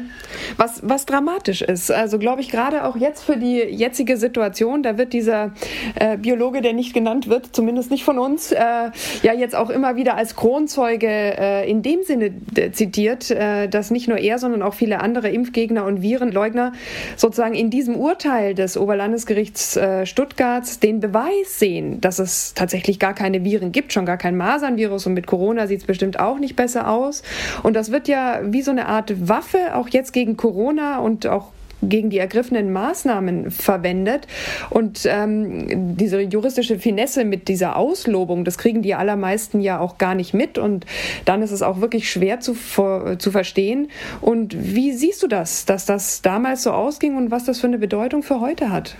was, 0.56 0.80
was 0.82 1.06
dramatisch 1.06 1.62
ist. 1.62 1.90
Also 1.90 2.18
glaube 2.18 2.40
ich 2.40 2.50
gerade 2.50 2.84
auch 2.84 2.96
jetzt 2.96 3.22
für 3.22 3.36
die 3.36 3.58
jetzige 3.58 4.16
Situation, 4.16 4.82
da 4.82 4.98
wird 4.98 5.12
dieser 5.12 5.52
äh, 5.94 6.16
Biologe, 6.16 6.62
der 6.62 6.72
nicht 6.72 6.94
genannt 6.94 7.28
wird, 7.28 7.54
zumindest 7.54 7.90
nicht 7.90 8.04
von 8.04 8.18
uns, 8.18 8.52
äh, 8.52 8.60
ja 9.22 9.32
jetzt 9.32 9.54
auch 9.54 9.70
immer 9.70 9.96
wieder 9.96 10.16
als 10.16 10.36
Kronzeuge 10.36 11.08
äh, 11.08 11.70
in 11.70 11.82
dem 11.82 12.02
Sinne 12.02 12.32
zitiert, 12.72 13.30
äh, 13.30 13.68
dass 13.68 13.90
nicht 13.90 14.08
nur 14.08 14.18
er, 14.18 14.38
sondern 14.38 14.62
auch 14.62 14.74
viele 14.74 15.00
andere 15.00 15.30
Impfgegner 15.30 15.84
und 15.84 16.02
Virenleugner 16.02 16.72
sozusagen 17.16 17.54
in 17.54 17.70
diesem 17.70 17.96
Urteil 17.96 18.54
des 18.54 18.76
Oberlandesgerichts 18.76 19.59
äh, 19.76 20.06
Stuttgarts 20.06 20.80
den 20.80 21.00
Beweis 21.00 21.58
sehen, 21.58 22.00
dass 22.00 22.18
es 22.18 22.54
tatsächlich 22.54 22.98
gar 22.98 23.14
keine 23.14 23.44
Viren 23.44 23.72
gibt, 23.72 23.92
schon 23.92 24.06
gar 24.06 24.16
kein 24.16 24.36
Masernvirus 24.36 25.06
und 25.06 25.14
mit 25.14 25.26
Corona 25.26 25.66
sieht 25.66 25.80
es 25.80 25.86
bestimmt 25.86 26.18
auch 26.18 26.38
nicht 26.38 26.56
besser 26.56 26.90
aus. 26.90 27.22
Und 27.62 27.74
das 27.74 27.90
wird 27.90 28.08
ja 28.08 28.40
wie 28.44 28.62
so 28.62 28.70
eine 28.70 28.86
Art 28.86 29.28
Waffe 29.28 29.74
auch 29.74 29.88
jetzt 29.88 30.12
gegen 30.12 30.36
Corona 30.36 30.98
und 30.98 31.26
auch 31.26 31.52
gegen 31.82 32.10
die 32.10 32.18
ergriffenen 32.18 32.72
Maßnahmen 32.72 33.50
verwendet. 33.50 34.26
Und 34.70 35.06
ähm, 35.06 35.96
diese 35.96 36.20
juristische 36.20 36.78
Finesse 36.78 37.24
mit 37.24 37.48
dieser 37.48 37.76
Auslobung, 37.76 38.44
das 38.44 38.58
kriegen 38.58 38.82
die 38.82 38.94
allermeisten 38.94 39.60
ja 39.60 39.78
auch 39.80 39.98
gar 39.98 40.14
nicht 40.14 40.34
mit. 40.34 40.58
Und 40.58 40.86
dann 41.24 41.42
ist 41.42 41.52
es 41.52 41.62
auch 41.62 41.80
wirklich 41.80 42.10
schwer 42.10 42.40
zu, 42.40 42.54
zu 42.54 43.30
verstehen. 43.30 43.88
Und 44.20 44.56
wie 44.58 44.92
siehst 44.92 45.22
du 45.22 45.26
das, 45.26 45.64
dass 45.64 45.86
das 45.86 46.22
damals 46.22 46.62
so 46.62 46.72
ausging 46.72 47.16
und 47.16 47.30
was 47.30 47.44
das 47.44 47.60
für 47.60 47.66
eine 47.66 47.78
Bedeutung 47.78 48.22
für 48.22 48.40
heute 48.40 48.70
hat? 48.70 48.96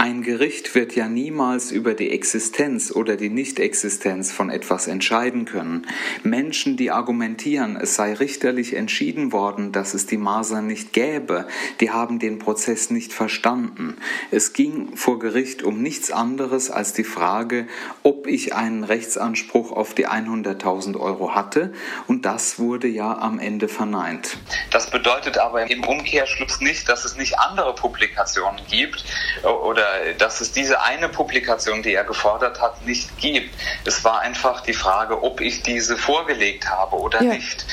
Ein 0.00 0.22
Gericht 0.22 0.76
wird 0.76 0.94
ja 0.94 1.08
niemals 1.08 1.72
über 1.72 1.92
die 1.92 2.12
Existenz 2.12 2.92
oder 2.92 3.16
die 3.16 3.30
Nichtexistenz 3.30 4.30
von 4.30 4.48
etwas 4.48 4.86
entscheiden 4.86 5.44
können. 5.44 5.88
Menschen, 6.22 6.76
die 6.76 6.92
argumentieren, 6.92 7.74
es 7.74 7.96
sei 7.96 8.12
richterlich 8.12 8.76
entschieden 8.76 9.32
worden, 9.32 9.72
dass 9.72 9.94
es 9.94 10.06
die 10.06 10.16
Masern 10.16 10.68
nicht 10.68 10.92
gäbe, 10.92 11.48
die 11.80 11.90
haben 11.90 12.20
den 12.20 12.38
Prozess 12.38 12.90
nicht 12.90 13.12
verstanden. 13.12 13.96
Es 14.30 14.52
ging 14.52 14.96
vor 14.96 15.18
Gericht 15.18 15.64
um 15.64 15.82
nichts 15.82 16.12
anderes 16.12 16.70
als 16.70 16.92
die 16.92 17.02
Frage, 17.02 17.66
ob 18.04 18.28
ich 18.28 18.54
einen 18.54 18.84
Rechtsanspruch 18.84 19.72
auf 19.72 19.94
die 19.94 20.06
100.000 20.06 20.96
Euro 20.96 21.34
hatte 21.34 21.72
und 22.06 22.24
das 22.24 22.60
wurde 22.60 22.86
ja 22.86 23.18
am 23.18 23.40
Ende 23.40 23.66
verneint. 23.66 24.38
Das 24.70 24.92
bedeutet 24.92 25.38
aber 25.38 25.68
im 25.68 25.82
Umkehrschluss 25.82 26.60
nicht, 26.60 26.88
dass 26.88 27.04
es 27.04 27.16
nicht 27.16 27.40
andere 27.40 27.74
Publikationen 27.74 28.60
gibt 28.70 29.04
oder 29.42 29.87
dass 30.18 30.40
es 30.40 30.52
diese 30.52 30.82
eine 30.82 31.08
Publikation, 31.08 31.82
die 31.82 31.94
er 31.94 32.04
gefordert 32.04 32.60
hat, 32.60 32.84
nicht 32.86 33.16
gibt. 33.18 33.54
Es 33.84 34.04
war 34.04 34.20
einfach 34.20 34.62
die 34.62 34.72
Frage, 34.72 35.22
ob 35.22 35.40
ich 35.40 35.62
diese 35.62 35.96
vorgelegt 35.96 36.70
habe 36.70 36.96
oder 36.96 37.22
ja. 37.22 37.32
nicht. 37.32 37.66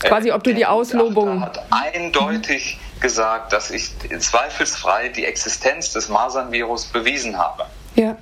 Quasi, 0.00 0.30
ob 0.30 0.42
du 0.44 0.54
die 0.54 0.66
Auslobung. 0.66 1.40
hat 1.40 1.64
eindeutig 1.70 2.78
mhm. 2.78 3.00
gesagt, 3.00 3.52
dass 3.52 3.70
ich 3.70 3.90
zweifelsfrei 4.18 5.08
die 5.08 5.24
Existenz 5.24 5.92
des 5.92 6.08
Masernvirus 6.08 6.86
bewiesen 6.86 7.38
habe. 7.38 7.66
Ja. 7.94 8.16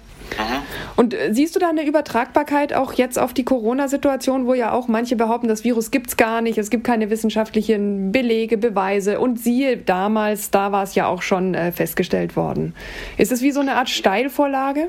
Und 0.97 1.15
äh, 1.15 1.33
siehst 1.33 1.55
du 1.57 1.61
da 1.61 1.69
eine 1.69 1.87
Übertragbarkeit 1.87 2.75
auch 2.75 2.93
jetzt 2.93 3.19
auf 3.19 3.33
die 3.33 3.45
Corona-Situation, 3.45 4.47
wo 4.47 4.55
ja 4.55 4.73
auch 4.73 4.89
manche 4.89 5.17
behaupten, 5.17 5.49
das 5.49 5.65
Virus 5.65 5.91
gibt 5.91 6.09
es 6.09 6.17
gar 6.17 6.41
nicht, 6.41 6.59
es 6.59 6.71
gibt 6.71 6.85
keine 6.85 7.11
wissenschaftlichen 7.11 8.13
Belege, 8.13 8.59
Beweise 8.59 9.21
und 9.21 9.39
siehe, 9.41 9.77
damals, 9.77 10.51
da 10.51 10.73
war 10.73 10.83
es 10.83 10.95
ja 10.95 11.07
auch 11.07 11.23
schon 11.23 11.55
äh, 11.55 11.73
festgestellt 11.73 12.37
worden. 12.37 12.75
Ist 13.17 13.33
es 13.33 13.43
wie 13.43 13.51
so 13.51 13.61
eine 13.61 13.75
Art 13.75 13.91
Steilvorlage? 13.91 14.89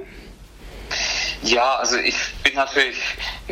Ja, 1.41 1.75
also 1.75 1.97
ich 1.97 2.15
bin 2.43 2.55
natürlich 2.55 2.97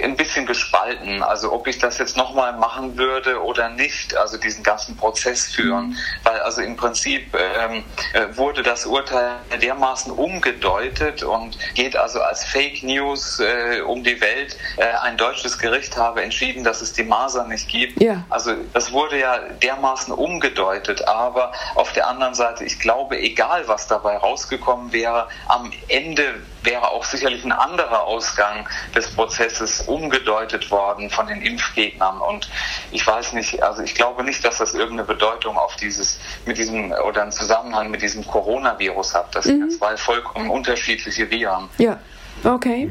ein 0.02 0.16
bisschen 0.16 0.46
gespalten. 0.46 1.22
Also 1.22 1.52
ob 1.52 1.68
ich 1.68 1.78
das 1.78 1.98
jetzt 1.98 2.18
nochmal 2.18 2.54
machen 2.54 2.98
würde 2.98 3.42
oder 3.44 3.70
nicht, 3.70 4.16
also 4.18 4.38
diesen 4.38 4.64
ganzen 4.64 4.98
Prozess 4.98 5.48
führen. 5.48 5.90
Mhm. 5.90 5.98
Weil 6.24 6.40
also 6.40 6.62
im 6.62 6.76
Prinzip 6.76 7.36
ähm, 7.36 7.84
äh, 8.14 8.36
wurde 8.36 8.64
das 8.64 8.86
Urteil 8.86 9.40
dermaßen 9.62 10.12
umgedeutet 10.12 11.24
und 11.24 11.58
geht 11.76 11.96
also 11.96 12.22
als 12.22 12.44
Fake 12.44 12.84
News 12.84 13.40
äh, 13.40 13.82
um 13.82 14.04
die 14.04 14.20
Welt. 14.20 14.58
Äh, 14.78 14.86
ein 15.02 15.18
deutsches 15.18 15.58
Gericht 15.60 15.98
habe 15.98 16.24
entschieden, 16.24 16.64
dass 16.64 16.82
es 16.82 16.94
die 16.94 17.04
Masern 17.04 17.50
nicht 17.50 17.68
gibt. 17.70 18.02
Ja. 18.02 18.24
Also 18.30 18.54
das 18.74 18.92
wurde 18.92 19.20
ja 19.20 19.38
dermaßen 19.62 20.14
umgedeutet. 20.14 21.08
Aber 21.08 21.52
auf 21.76 21.94
der 21.94 22.08
anderen 22.08 22.34
Seite, 22.34 22.64
ich 22.64 22.80
glaube, 22.80 23.20
egal 23.20 23.68
was 23.68 23.88
dabei 23.88 24.18
rausgekommen 24.18 24.92
wäre, 24.92 25.28
am 25.48 25.72
Ende 25.88 26.42
wäre 26.64 26.90
auch 26.90 27.04
sicherlich 27.04 27.44
ein 27.44 27.52
anderer 27.52 28.04
Ausgang 28.04 28.68
des 28.96 29.10
Prozesses 29.10 29.82
umgedeutet 29.82 30.70
worden 30.72 31.10
von 31.10 31.28
den 31.28 31.42
Impfgegnern. 31.42 32.20
Und 32.20 32.50
ich 32.92 33.06
weiß 33.06 33.34
nicht, 33.34 33.62
also 33.62 33.82
ich 33.82 33.96
glaube 33.96 34.24
nicht, 34.24 34.44
dass 34.44 34.58
das 34.58 34.74
irgendeine 34.74 35.04
Bedeutung 35.04 35.58
auf 35.58 35.76
dieses, 35.76 36.20
mit 36.46 36.58
diesem 36.58 36.92
oder 37.08 37.24
einen 37.24 37.32
Zusammenhang 37.32 37.92
mit 37.92 38.02
diesem 38.02 38.26
Coronavirus 38.26 39.16
hat. 39.16 39.36
Das 39.36 39.46
mhm. 39.46 39.60
sind 39.60 39.74
zwei 39.74 39.98
vollkommen 39.98 40.50
unterschiedliche 40.50 41.30
Viren. 41.30 41.70
Ja, 41.78 42.00
okay. 42.44 42.90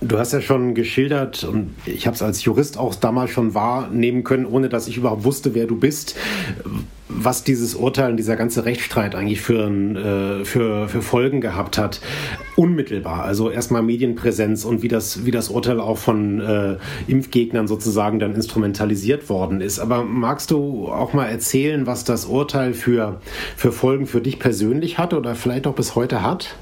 Du 0.00 0.18
hast 0.18 0.32
ja 0.32 0.40
schon 0.40 0.74
geschildert 0.74 1.44
und 1.44 1.76
ich 1.84 2.06
habe 2.06 2.16
es 2.16 2.22
als 2.22 2.44
Jurist 2.44 2.78
auch 2.78 2.94
damals 2.94 3.30
schon 3.30 3.54
wahrnehmen 3.54 4.24
können, 4.24 4.44
ohne 4.44 4.68
dass 4.68 4.88
ich 4.88 4.96
überhaupt 4.96 5.24
wusste, 5.24 5.54
wer 5.54 5.66
du 5.66 5.78
bist, 5.78 6.16
was 7.16 7.42
dieses 7.42 7.74
Urteil 7.74 8.10
und 8.10 8.16
dieser 8.18 8.36
ganze 8.36 8.64
Rechtsstreit 8.64 9.14
eigentlich 9.14 9.40
für, 9.40 9.68
äh, 9.68 10.44
für, 10.44 10.88
für 10.88 11.02
Folgen 11.02 11.40
gehabt 11.40 11.78
hat. 11.78 12.00
Unmittelbar, 12.54 13.24
also 13.24 13.50
erstmal 13.50 13.82
Medienpräsenz 13.82 14.64
und 14.64 14.82
wie 14.82 14.88
das, 14.88 15.24
wie 15.24 15.30
das 15.30 15.48
Urteil 15.48 15.80
auch 15.80 15.98
von 15.98 16.40
äh, 16.40 17.10
Impfgegnern 17.10 17.66
sozusagen 17.66 18.18
dann 18.18 18.34
instrumentalisiert 18.34 19.28
worden 19.28 19.60
ist. 19.60 19.78
Aber 19.78 20.04
magst 20.04 20.50
du 20.50 20.88
auch 20.88 21.12
mal 21.12 21.26
erzählen, 21.26 21.86
was 21.86 22.04
das 22.04 22.26
Urteil 22.26 22.74
für, 22.74 23.20
für 23.56 23.72
Folgen 23.72 24.06
für 24.06 24.20
dich 24.20 24.38
persönlich 24.38 24.98
hat 24.98 25.14
oder 25.14 25.34
vielleicht 25.34 25.66
auch 25.66 25.74
bis 25.74 25.94
heute 25.94 26.22
hat? 26.22 26.56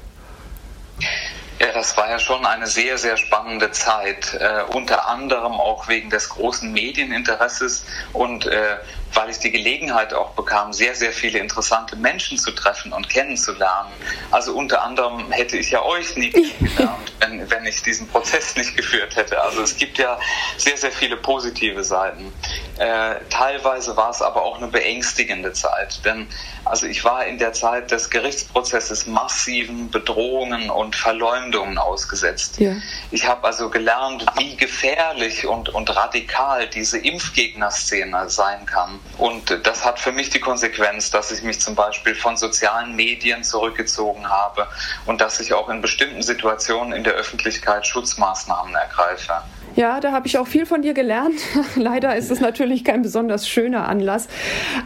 Ja, 1.59 1.67
das 1.73 1.95
war 1.95 2.09
ja 2.09 2.19
schon 2.19 2.45
eine 2.45 2.67
sehr, 2.67 2.97
sehr 2.97 3.15
spannende 3.15 3.71
Zeit, 3.71 4.37
äh, 4.39 4.63
unter 4.73 5.07
anderem 5.07 5.53
auch 5.53 5.87
wegen 5.87 6.09
des 6.09 6.27
großen 6.29 6.71
Medieninteresses 6.71 7.85
und 8.11 8.45
äh, 8.45 8.77
weil 9.13 9.29
ich 9.29 9.39
die 9.39 9.51
Gelegenheit 9.51 10.13
auch 10.13 10.31
bekam, 10.31 10.73
sehr, 10.73 10.95
sehr 10.95 11.11
viele 11.11 11.39
interessante 11.39 11.95
Menschen 11.95 12.37
zu 12.37 12.51
treffen 12.51 12.91
und 12.91 13.09
kennenzulernen. 13.09 13.91
Also 14.31 14.53
unter 14.53 14.83
anderem 14.83 15.31
hätte 15.31 15.57
ich 15.57 15.71
ja 15.71 15.81
euch 15.83 16.15
nie 16.17 16.31
kennengelernt, 16.31 17.13
wenn, 17.19 17.49
wenn 17.49 17.65
ich 17.65 17.81
diesen 17.81 18.07
Prozess 18.07 18.55
nicht 18.55 18.75
geführt 18.75 19.15
hätte. 19.15 19.41
Also 19.41 19.61
es 19.61 19.77
gibt 19.77 19.97
ja 19.97 20.19
sehr, 20.57 20.77
sehr 20.77 20.91
viele 20.91 21.17
positive 21.17 21.83
Seiten. 21.83 22.33
Äh, 22.77 23.15
teilweise 23.29 23.95
war 23.95 24.09
es 24.09 24.21
aber 24.21 24.43
auch 24.43 24.57
eine 24.57 24.67
beängstigende 24.67 25.53
Zeit, 25.53 26.03
denn 26.03 26.27
also 26.65 26.87
ich 26.87 27.03
war 27.03 27.25
in 27.25 27.37
der 27.37 27.53
Zeit 27.53 27.91
des 27.91 28.09
Gerichtsprozesses 28.09 29.05
massiven 29.05 29.91
Bedrohungen 29.91 30.69
und 30.69 30.95
Verleumdungen 30.95 31.77
ausgesetzt. 31.77 32.59
Ja. 32.59 32.73
Ich 33.11 33.27
habe 33.27 33.45
also 33.45 33.69
gelernt, 33.69 34.25
wie 34.37 34.57
gefährlich 34.57 35.45
und, 35.45 35.69
und 35.69 35.95
radikal 35.95 36.67
diese 36.67 36.97
Impfgegnerszene 36.97 38.29
sein 38.29 38.65
kann. 38.65 38.94
Und 39.17 39.59
das 39.63 39.85
hat 39.85 39.99
für 39.99 40.11
mich 40.11 40.29
die 40.29 40.39
Konsequenz, 40.39 41.11
dass 41.11 41.31
ich 41.31 41.43
mich 41.43 41.59
zum 41.59 41.75
Beispiel 41.75 42.15
von 42.15 42.37
sozialen 42.37 42.95
Medien 42.95 43.43
zurückgezogen 43.43 44.29
habe 44.29 44.67
und 45.05 45.21
dass 45.21 45.39
ich 45.39 45.53
auch 45.53 45.69
in 45.69 45.81
bestimmten 45.81 46.21
Situationen 46.21 46.93
in 46.93 47.03
der 47.03 47.13
Öffentlichkeit 47.13 47.85
Schutzmaßnahmen 47.87 48.75
ergreife. 48.75 49.43
Ja, 49.75 49.99
da 49.99 50.13
habe 50.13 50.25
ich 50.25 50.37
auch 50.37 50.47
viel 50.47 50.65
von 50.65 50.81
dir 50.81 50.93
gelernt. 50.93 51.35
Leider 51.75 52.15
ist 52.15 52.31
es 52.31 52.39
natürlich 52.39 52.85
kein 52.85 53.01
besonders 53.01 53.49
schöner 53.49 53.89
Anlass. 53.89 54.29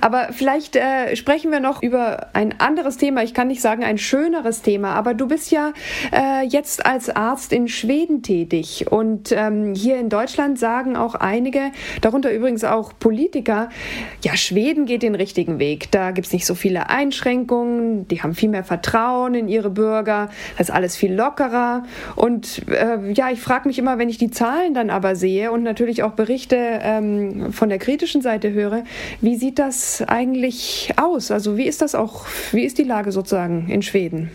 Aber 0.02 0.30
vielleicht 0.32 0.76
äh, 0.76 1.16
sprechen 1.16 1.52
wir 1.52 1.60
noch 1.60 1.84
über 1.84 2.30
ein 2.34 2.60
anderes 2.60 2.98
Thema. 2.98 3.22
Ich 3.22 3.36
kann 3.36 3.50
nicht 3.50 3.62
sagen 3.62 3.84
ein 3.84 4.00
schöneres 4.00 4.64
Thema, 4.64 4.96
aber 4.96 5.14
du 5.14 5.28
bist 5.28 5.52
ja 5.52 5.74
äh, 6.12 6.44
jetzt 6.44 6.88
als 6.88 7.12
Arzt 7.12 7.54
in 7.54 7.68
Schweden 7.68 8.24
tätig. 8.24 8.88
Und 8.90 9.32
ähm, 9.32 9.76
hier 9.76 10.00
in 10.00 10.10
Deutschland 10.10 10.58
sagen 10.58 10.98
auch 10.98 11.14
einige, 11.14 11.72
darunter 12.02 12.32
übrigens 12.32 12.64
auch 12.64 12.94
Politiker, 12.98 13.70
ja, 14.24 14.36
Schweden 14.36 14.86
geht 14.86 15.04
den 15.04 15.16
richtigen 15.16 15.60
Weg. 15.60 15.92
Da 15.92 16.12
gibt 16.12 16.28
es 16.28 16.34
nicht 16.34 16.46
so 16.46 16.56
viele 16.56 16.90
Einschränkungen, 16.90 18.08
die 18.08 18.22
haben 18.22 18.36
viel 18.36 18.50
mehr 18.50 18.64
Vertrauen 18.64 19.36
in 19.36 19.48
ihre 19.48 19.70
Bürger, 19.70 20.30
das 20.58 20.70
ist 20.70 20.76
alles 20.76 20.96
viel 20.96 21.14
lockerer. 21.14 21.84
Und 22.16 22.68
äh, 22.70 23.12
ja, 23.14 23.30
ich 23.32 23.40
frage 23.40 23.68
mich 23.68 23.80
immer, 23.80 23.98
wenn 23.98 24.10
ich 24.10 24.18
die 24.18 24.32
Zahlen 24.32 24.74
dann 24.74 24.90
aber 24.90 25.16
sehe 25.16 25.52
und 25.52 25.64
natürlich 25.64 26.04
auch 26.04 26.12
Berichte 26.12 26.58
ähm, 26.82 27.52
von 27.54 27.70
der 27.70 27.78
kritischen 27.78 28.22
Seite 28.22 28.52
höre, 28.52 28.84
wie 29.22 29.36
sieht 29.36 29.60
das 29.60 30.02
eigentlich 30.08 30.94
aus? 30.98 31.32
Also 31.32 31.58
wie 31.58 31.66
ist 31.66 31.82
das 31.82 31.96
auch, 31.96 32.26
wie 32.52 32.64
ist 32.64 32.78
die 32.78 32.84
Lage 32.84 33.12
sozusagen 33.12 33.68
in 33.70 33.82
Schweden? 33.82 34.32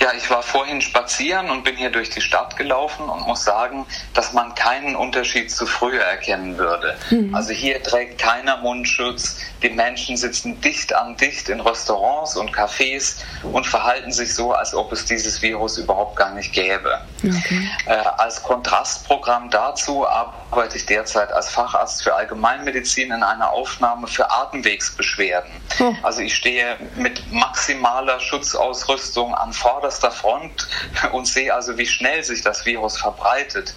Ja, 0.00 0.12
ich 0.16 0.30
war 0.30 0.42
vorhin 0.42 0.80
spazieren 0.80 1.50
und 1.50 1.64
bin 1.64 1.76
hier 1.76 1.90
durch 1.90 2.10
die 2.10 2.20
Stadt 2.20 2.56
gelaufen 2.56 3.08
und 3.08 3.26
muss 3.26 3.44
sagen, 3.44 3.86
dass 4.14 4.32
man 4.32 4.54
keinen 4.54 4.96
Unterschied 4.96 5.50
zu 5.50 5.66
früher 5.66 6.02
erkennen 6.02 6.56
würde. 6.58 6.96
Mhm. 7.10 7.34
Also 7.34 7.52
hier 7.52 7.82
trägt 7.82 8.18
keiner 8.18 8.56
Mundschutz, 8.58 9.36
die 9.62 9.70
Menschen 9.70 10.16
sitzen 10.16 10.60
dicht 10.60 10.94
an 10.94 11.16
dicht 11.16 11.48
in 11.48 11.60
Restaurants 11.60 12.36
und 12.36 12.54
Cafés 12.54 13.16
und 13.42 13.66
verhalten 13.66 14.12
sich 14.12 14.34
so, 14.34 14.52
als 14.52 14.74
ob 14.74 14.92
es 14.92 15.04
dieses 15.04 15.42
Virus 15.42 15.78
überhaupt 15.78 16.16
gar 16.16 16.34
nicht 16.34 16.52
gäbe. 16.52 17.00
Okay. 17.18 17.68
Äh, 17.86 17.92
als 18.18 18.42
Kontrastprogramm 18.42 19.50
dazu 19.50 20.06
arbeite 20.08 20.76
ich 20.76 20.86
derzeit 20.86 21.32
als 21.32 21.50
Facharzt 21.50 22.02
für 22.02 22.14
Allgemeinmedizin 22.14 23.12
in 23.12 23.22
einer 23.22 23.50
Aufnahme 23.50 24.06
für 24.06 24.30
Atemwegsbeschwerden. 24.30 25.50
Oh. 25.78 25.94
Also 26.02 26.20
ich 26.20 26.34
stehe 26.34 26.76
mit 26.96 27.30
maximaler 27.32 28.18
Schutzausrüstung 28.20 29.34
an 29.40 29.52
vorderster 29.52 30.10
Front 30.10 30.68
und 31.12 31.26
sehe 31.26 31.54
also, 31.54 31.76
wie 31.78 31.86
schnell 31.86 32.22
sich 32.22 32.42
das 32.42 32.64
Virus 32.64 32.98
verbreitet. 32.98 33.74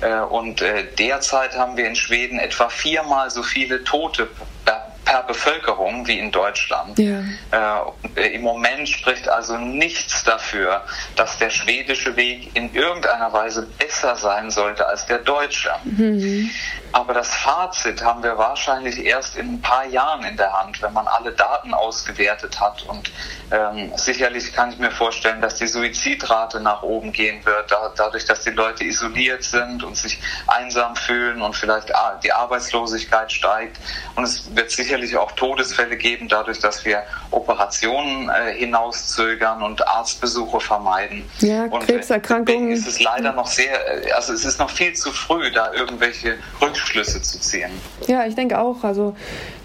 Äh, 0.00 0.20
und 0.20 0.62
äh, 0.62 0.86
derzeit 0.98 1.56
haben 1.56 1.76
wir 1.76 1.86
in 1.86 1.96
Schweden 1.96 2.38
etwa 2.38 2.68
viermal 2.68 3.30
so 3.30 3.42
viele 3.42 3.84
Tote 3.84 4.28
per 5.10 5.24
Bevölkerung 5.24 6.06
wie 6.06 6.20
in 6.20 6.30
Deutschland. 6.30 6.96
Ja. 6.96 7.20
Äh, 8.14 8.34
Im 8.34 8.42
Moment 8.42 8.88
spricht 8.88 9.28
also 9.28 9.56
nichts 9.56 10.22
dafür, 10.22 10.82
dass 11.16 11.36
der 11.38 11.50
schwedische 11.50 12.14
Weg 12.14 12.54
in 12.54 12.72
irgendeiner 12.72 13.32
Weise 13.32 13.66
besser 13.78 14.14
sein 14.14 14.52
sollte 14.52 14.86
als 14.86 15.06
der 15.06 15.18
deutsche. 15.18 15.72
Mhm. 15.82 16.48
Aber 16.92 17.14
das 17.14 17.34
Fazit 17.34 18.02
haben 18.02 18.22
wir 18.22 18.38
wahrscheinlich 18.38 19.04
erst 19.04 19.36
in 19.36 19.54
ein 19.54 19.60
paar 19.60 19.86
Jahren 19.86 20.24
in 20.24 20.36
der 20.36 20.52
Hand, 20.52 20.80
wenn 20.82 20.92
man 20.92 21.06
alle 21.06 21.32
Daten 21.32 21.74
ausgewertet 21.74 22.60
hat. 22.60 22.82
Und 22.86 23.10
ähm, 23.50 23.92
sicherlich 23.96 24.52
kann 24.52 24.72
ich 24.72 24.78
mir 24.78 24.90
vorstellen, 24.90 25.40
dass 25.40 25.56
die 25.56 25.66
Suizidrate 25.66 26.60
nach 26.60 26.82
oben 26.82 27.12
gehen 27.12 27.44
wird, 27.44 27.70
da, 27.70 27.92
dadurch, 27.96 28.26
dass 28.26 28.42
die 28.42 28.50
Leute 28.50 28.84
isoliert 28.84 29.42
sind 29.42 29.82
und 29.84 29.96
sich 29.96 30.20
einsam 30.46 30.96
fühlen 30.96 31.42
und 31.42 31.54
vielleicht 31.54 31.92
die 32.22 32.32
Arbeitslosigkeit 32.32 33.30
steigt. 33.30 33.76
Und 34.16 34.24
es 34.24 34.54
wird 34.54 34.70
sicherlich 34.70 34.99
auch 35.16 35.32
Todesfälle 35.32 35.96
geben, 35.96 36.28
dadurch, 36.28 36.58
dass 36.58 36.84
wir 36.84 37.02
Operationen 37.30 38.28
äh, 38.28 38.54
hinauszögern 38.54 39.62
und 39.62 39.86
Arztbesuche 39.86 40.60
vermeiden. 40.60 41.28
Ja, 41.38 41.64
und 41.64 41.86
Krebserkrankungen. 41.86 42.70
ist 42.70 42.86
es 42.86 43.00
leider 43.00 43.32
noch 43.32 43.46
sehr, 43.46 44.06
äh, 44.06 44.12
also 44.12 44.32
es 44.32 44.44
ist 44.44 44.58
noch 44.58 44.70
viel 44.70 44.92
zu 44.94 45.12
früh, 45.12 45.50
da 45.50 45.72
irgendwelche 45.72 46.38
Rückschlüsse 46.60 46.90
Rückschlüsse 46.90 47.22
zu 47.22 47.40
ziehen. 47.40 47.70
Ja, 48.06 48.26
ich 48.26 48.34
denke 48.34 48.58
auch. 48.58 48.82
Also 48.84 49.14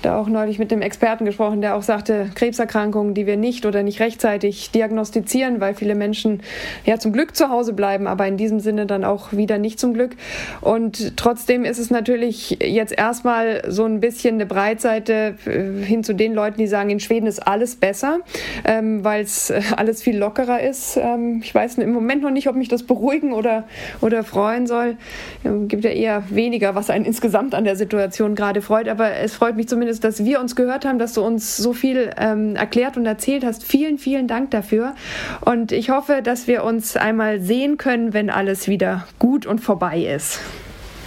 da 0.06 0.20
auch 0.20 0.28
neulich 0.28 0.60
mit 0.60 0.72
dem 0.72 0.82
Experten 0.82 1.26
gesprochen, 1.26 1.62
der 1.62 1.76
auch 1.76 1.82
sagte, 1.82 2.30
Krebserkrankungen, 2.36 3.14
die 3.14 3.26
wir 3.26 3.38
nicht 3.38 3.66
oder 3.66 3.84
nicht 3.84 4.00
rechtzeitig 4.00 4.72
diagnostizieren, 4.72 5.60
weil 5.60 5.74
viele 5.74 5.96
Menschen 5.96 6.42
ja 6.86 7.00
zum 7.00 7.12
Glück 7.12 7.36
zu 7.36 7.50
Hause 7.50 7.74
bleiben, 7.74 8.08
aber 8.08 8.28
in 8.28 8.38
diesem 8.38 8.60
Sinne 8.60 8.86
dann 8.86 9.04
auch 9.04 9.34
wieder 9.34 9.58
nicht 9.58 9.80
zum 9.80 9.94
Glück. 9.94 10.16
Und 10.62 11.18
trotzdem 11.18 11.66
ist 11.66 11.80
es 11.80 11.90
natürlich 11.90 12.58
jetzt 12.62 12.98
erstmal 12.98 13.64
so 13.68 13.86
ein 13.86 14.00
bisschen 14.00 14.36
eine 14.36 14.46
Breitseite 14.46 15.36
äh, 15.46 15.84
hin 15.84 16.04
zu 16.04 16.14
den 16.14 16.34
Leuten, 16.34 16.58
die 16.58 16.68
sagen, 16.68 16.90
in 16.90 17.00
Schweden 17.00 17.26
ist 17.26 17.46
alles 17.46 17.76
besser, 17.76 18.20
ähm, 18.64 19.04
weil 19.04 19.24
es 19.24 19.50
äh, 19.50 19.62
alles 19.76 20.04
viel 20.04 20.18
lockerer 20.18 20.62
ist. 20.62 20.98
Ähm, 20.98 21.42
ich 21.44 21.54
weiß 21.54 21.80
im 21.80 21.92
Moment 21.94 22.22
noch 22.22 22.32
nicht, 22.32 22.48
ob 22.48 22.56
mich 22.56 22.68
das 22.68 22.84
beruhigen 22.84 23.34
oder, 23.34 23.64
oder 24.02 24.24
freuen 24.24 24.68
soll. 24.68 24.98
Es 25.44 25.52
gibt 25.68 25.84
ja 25.84 25.92
eher 25.92 26.24
weniger, 26.30 26.76
was 26.76 26.90
einen 26.90 27.06
insgesamt 27.06 27.56
an 27.56 27.64
der 27.64 27.76
Situation 27.76 28.36
gerade 28.36 28.62
freut, 28.62 28.88
aber 28.88 29.16
es 29.16 29.34
freut 29.34 29.56
mich 29.56 29.68
zumindest, 29.68 29.95
dass 30.00 30.24
wir 30.24 30.40
uns 30.40 30.56
gehört 30.56 30.86
haben, 30.86 31.00
dass 31.00 31.14
du 31.14 31.24
uns 31.24 31.58
so 31.58 31.74
viel 31.74 32.12
ähm, 32.18 32.56
erklärt 32.56 32.98
und 32.98 33.06
erzählt 33.06 33.44
hast. 33.44 33.64
Vielen, 33.64 33.98
vielen 33.98 34.28
Dank 34.28 34.52
dafür. 34.52 34.96
Und 35.42 35.72
ich 35.72 35.90
hoffe, 35.90 36.22
dass 36.22 36.48
wir 36.48 36.64
uns 36.64 36.98
einmal 36.98 37.40
sehen 37.40 37.78
können, 37.78 38.14
wenn 38.14 38.30
alles 38.30 38.68
wieder 38.68 39.08
gut 39.20 39.46
und 39.46 39.60
vorbei 39.60 40.00
ist. 40.00 40.40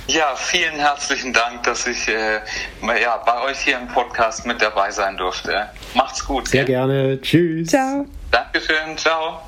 Ja, 0.08 0.34
vielen 0.36 0.76
herzlichen 0.76 1.34
Dank, 1.34 1.64
dass 1.64 1.86
ich 1.86 2.08
äh, 2.08 2.40
ja, 3.02 3.18
bei 3.18 3.42
euch 3.42 3.58
hier 3.58 3.78
im 3.78 3.88
Podcast 3.88 4.46
mit 4.46 4.62
dabei 4.62 4.90
sein 4.90 5.18
durfte. 5.18 5.68
Macht's 5.92 6.24
gut. 6.24 6.48
Sehr 6.48 6.62
ja. 6.62 6.66
gerne. 6.66 7.20
Tschüss. 7.20 7.68
Ciao. 7.68 8.06
Dankeschön. 8.30 8.96
Ciao. 8.96 9.42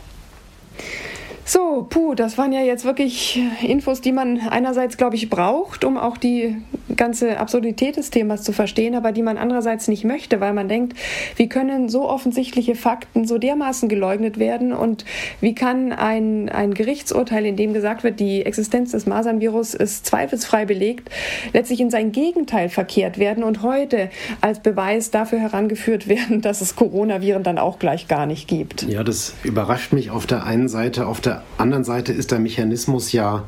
So, 1.52 1.84
puh, 1.90 2.14
das 2.14 2.38
waren 2.38 2.52
ja 2.52 2.60
jetzt 2.60 2.84
wirklich 2.84 3.42
Infos, 3.60 4.00
die 4.00 4.12
man 4.12 4.38
einerseits, 4.38 4.96
glaube 4.96 5.16
ich, 5.16 5.28
braucht, 5.30 5.84
um 5.84 5.98
auch 5.98 6.16
die 6.16 6.56
ganze 6.94 7.40
Absurdität 7.40 7.96
des 7.96 8.10
Themas 8.10 8.44
zu 8.44 8.52
verstehen, 8.52 8.94
aber 8.94 9.10
die 9.10 9.22
man 9.22 9.36
andererseits 9.36 9.88
nicht 9.88 10.04
möchte, 10.04 10.40
weil 10.40 10.52
man 10.52 10.68
denkt, 10.68 10.96
wie 11.34 11.48
können 11.48 11.88
so 11.88 12.08
offensichtliche 12.08 12.76
Fakten 12.76 13.26
so 13.26 13.36
dermaßen 13.36 13.88
geleugnet 13.88 14.38
werden 14.38 14.72
und 14.72 15.04
wie 15.40 15.56
kann 15.56 15.90
ein, 15.92 16.50
ein 16.50 16.72
Gerichtsurteil, 16.72 17.44
in 17.44 17.56
dem 17.56 17.72
gesagt 17.72 18.04
wird, 18.04 18.20
die 18.20 18.46
Existenz 18.46 18.92
des 18.92 19.06
Masernvirus 19.06 19.74
ist 19.74 20.06
zweifelsfrei 20.06 20.66
belegt, 20.66 21.10
letztlich 21.52 21.80
in 21.80 21.90
sein 21.90 22.12
Gegenteil 22.12 22.68
verkehrt 22.68 23.18
werden 23.18 23.42
und 23.42 23.62
heute 23.62 24.10
als 24.40 24.60
Beweis 24.60 25.10
dafür 25.10 25.40
herangeführt 25.40 26.06
werden, 26.06 26.42
dass 26.42 26.60
es 26.60 26.76
Coronaviren 26.76 27.42
dann 27.42 27.58
auch 27.58 27.80
gleich 27.80 28.06
gar 28.06 28.26
nicht 28.26 28.46
gibt. 28.46 28.84
Ja, 28.84 29.02
das 29.02 29.34
überrascht 29.42 29.92
mich 29.92 30.10
auf 30.10 30.26
der 30.26 30.44
einen 30.44 30.68
Seite, 30.68 31.08
auf 31.08 31.20
der 31.20 31.39
anderen 31.58 31.84
Seite 31.84 32.12
ist 32.12 32.30
der 32.30 32.38
Mechanismus 32.38 33.12
ja 33.12 33.44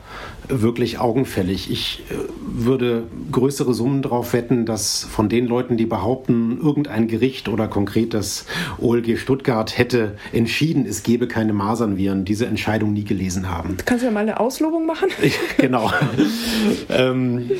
wirklich 0.49 0.99
augenfällig. 0.99 1.71
Ich 1.71 2.03
äh, 2.11 2.15
würde 2.41 3.05
größere 3.31 3.75
Summen 3.75 4.03
darauf 4.03 4.33
wetten, 4.33 4.67
dass 4.67 5.05
von 5.05 5.29
den 5.29 5.47
Leuten, 5.47 5.77
die 5.77 5.87
behaupten, 5.87 6.59
irgendein 6.61 7.09
Gericht 7.09 7.49
oder 7.49 7.69
konkret 7.69 8.15
das 8.15 8.47
OLG 8.79 9.19
Stuttgart 9.19 9.77
hätte 9.79 10.17
entschieden, 10.33 10.87
es 10.87 11.03
gebe 11.03 11.29
keine 11.29 11.53
Masernviren, 11.53 12.25
diese 12.25 12.47
Entscheidung 12.47 12.93
nie 12.93 13.05
gelesen 13.05 13.49
haben. 13.49 13.77
Kannst 13.85 14.03
du 14.03 14.07
ja 14.07 14.13
mal 14.13 14.21
eine 14.21 14.41
Auslobung 14.41 14.87
machen? 14.87 15.09
genau. 15.59 15.91
ähm, 16.91 17.51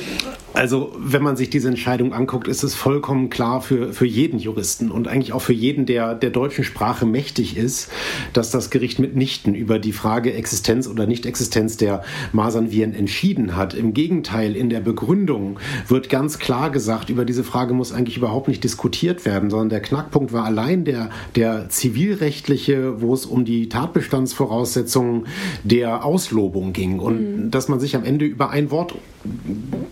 also, 0.53 0.93
wenn 0.97 1.23
man 1.23 1.35
sich 1.35 1.49
diese 1.49 1.69
Entscheidung 1.69 2.13
anguckt, 2.13 2.47
ist 2.47 2.63
es 2.63 2.75
vollkommen 2.75 3.29
klar 3.29 3.61
für, 3.61 3.93
für 3.93 4.05
jeden 4.05 4.39
Juristen 4.39 4.91
und 4.91 5.07
eigentlich 5.07 5.33
auch 5.33 5.41
für 5.41 5.53
jeden, 5.53 5.85
der 5.85 6.13
der 6.13 6.29
deutschen 6.29 6.63
Sprache 6.63 7.05
mächtig 7.05 7.57
ist, 7.57 7.89
dass 8.33 8.51
das 8.51 8.69
Gericht 8.69 8.99
mitnichten 8.99 9.55
über 9.55 9.79
die 9.79 9.93
Frage 9.93 10.12
Existenz 10.21 10.87
oder 10.87 11.05
Nicht-Existenz 11.05 11.77
der 11.77 12.03
Masernviren 12.31 12.93
entschieden 12.93 13.55
hat. 13.55 13.73
Im 13.73 13.93
Gegenteil, 13.93 14.55
in 14.55 14.69
der 14.69 14.79
Begründung 14.79 15.59
wird 15.87 16.09
ganz 16.09 16.39
klar 16.39 16.69
gesagt, 16.71 17.09
über 17.09 17.25
diese 17.25 17.43
Frage 17.43 17.73
muss 17.73 17.91
eigentlich 17.91 18.17
überhaupt 18.17 18.47
nicht 18.47 18.63
diskutiert 18.63 19.25
werden, 19.25 19.49
sondern 19.49 19.69
der 19.69 19.81
Knackpunkt 19.81 20.33
war 20.33 20.45
allein 20.45 20.85
der, 20.85 21.09
der 21.35 21.69
zivilrechtliche, 21.69 23.01
wo 23.01 23.13
es 23.13 23.25
um 23.25 23.45
die 23.45 23.69
Tatbestandsvoraussetzungen 23.69 25.27
der 25.63 26.05
Auslobung 26.05 26.73
ging 26.73 26.99
und 26.99 27.45
mhm. 27.45 27.51
dass 27.51 27.67
man 27.67 27.79
sich 27.79 27.95
am 27.95 28.03
Ende 28.03 28.25
über 28.25 28.49
ein 28.49 28.71
Wort 28.71 28.95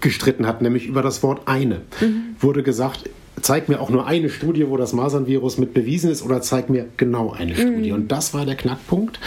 gestritten 0.01 0.45
hat, 0.45 0.61
nämlich 0.61 0.87
über 0.87 1.01
das 1.01 1.23
Wort 1.23 1.47
eine. 1.47 1.81
Mhm. 2.01 2.35
Wurde 2.39 2.63
gesagt, 2.63 3.09
zeig 3.41 3.69
mir 3.69 3.79
auch 3.79 3.89
nur 3.89 4.07
eine 4.07 4.29
Studie, 4.29 4.67
wo 4.69 4.77
das 4.77 4.93
Masernvirus 4.93 5.57
mit 5.57 5.73
bewiesen 5.73 6.11
ist 6.11 6.23
oder 6.23 6.41
zeig 6.41 6.69
mir 6.69 6.87
genau 6.97 7.31
eine 7.31 7.55
Studie. 7.55 7.91
Mhm. 7.91 7.95
Und 7.95 8.11
das 8.11 8.33
war 8.33 8.45
der 8.45 8.55
Knackpunkt. 8.55 9.19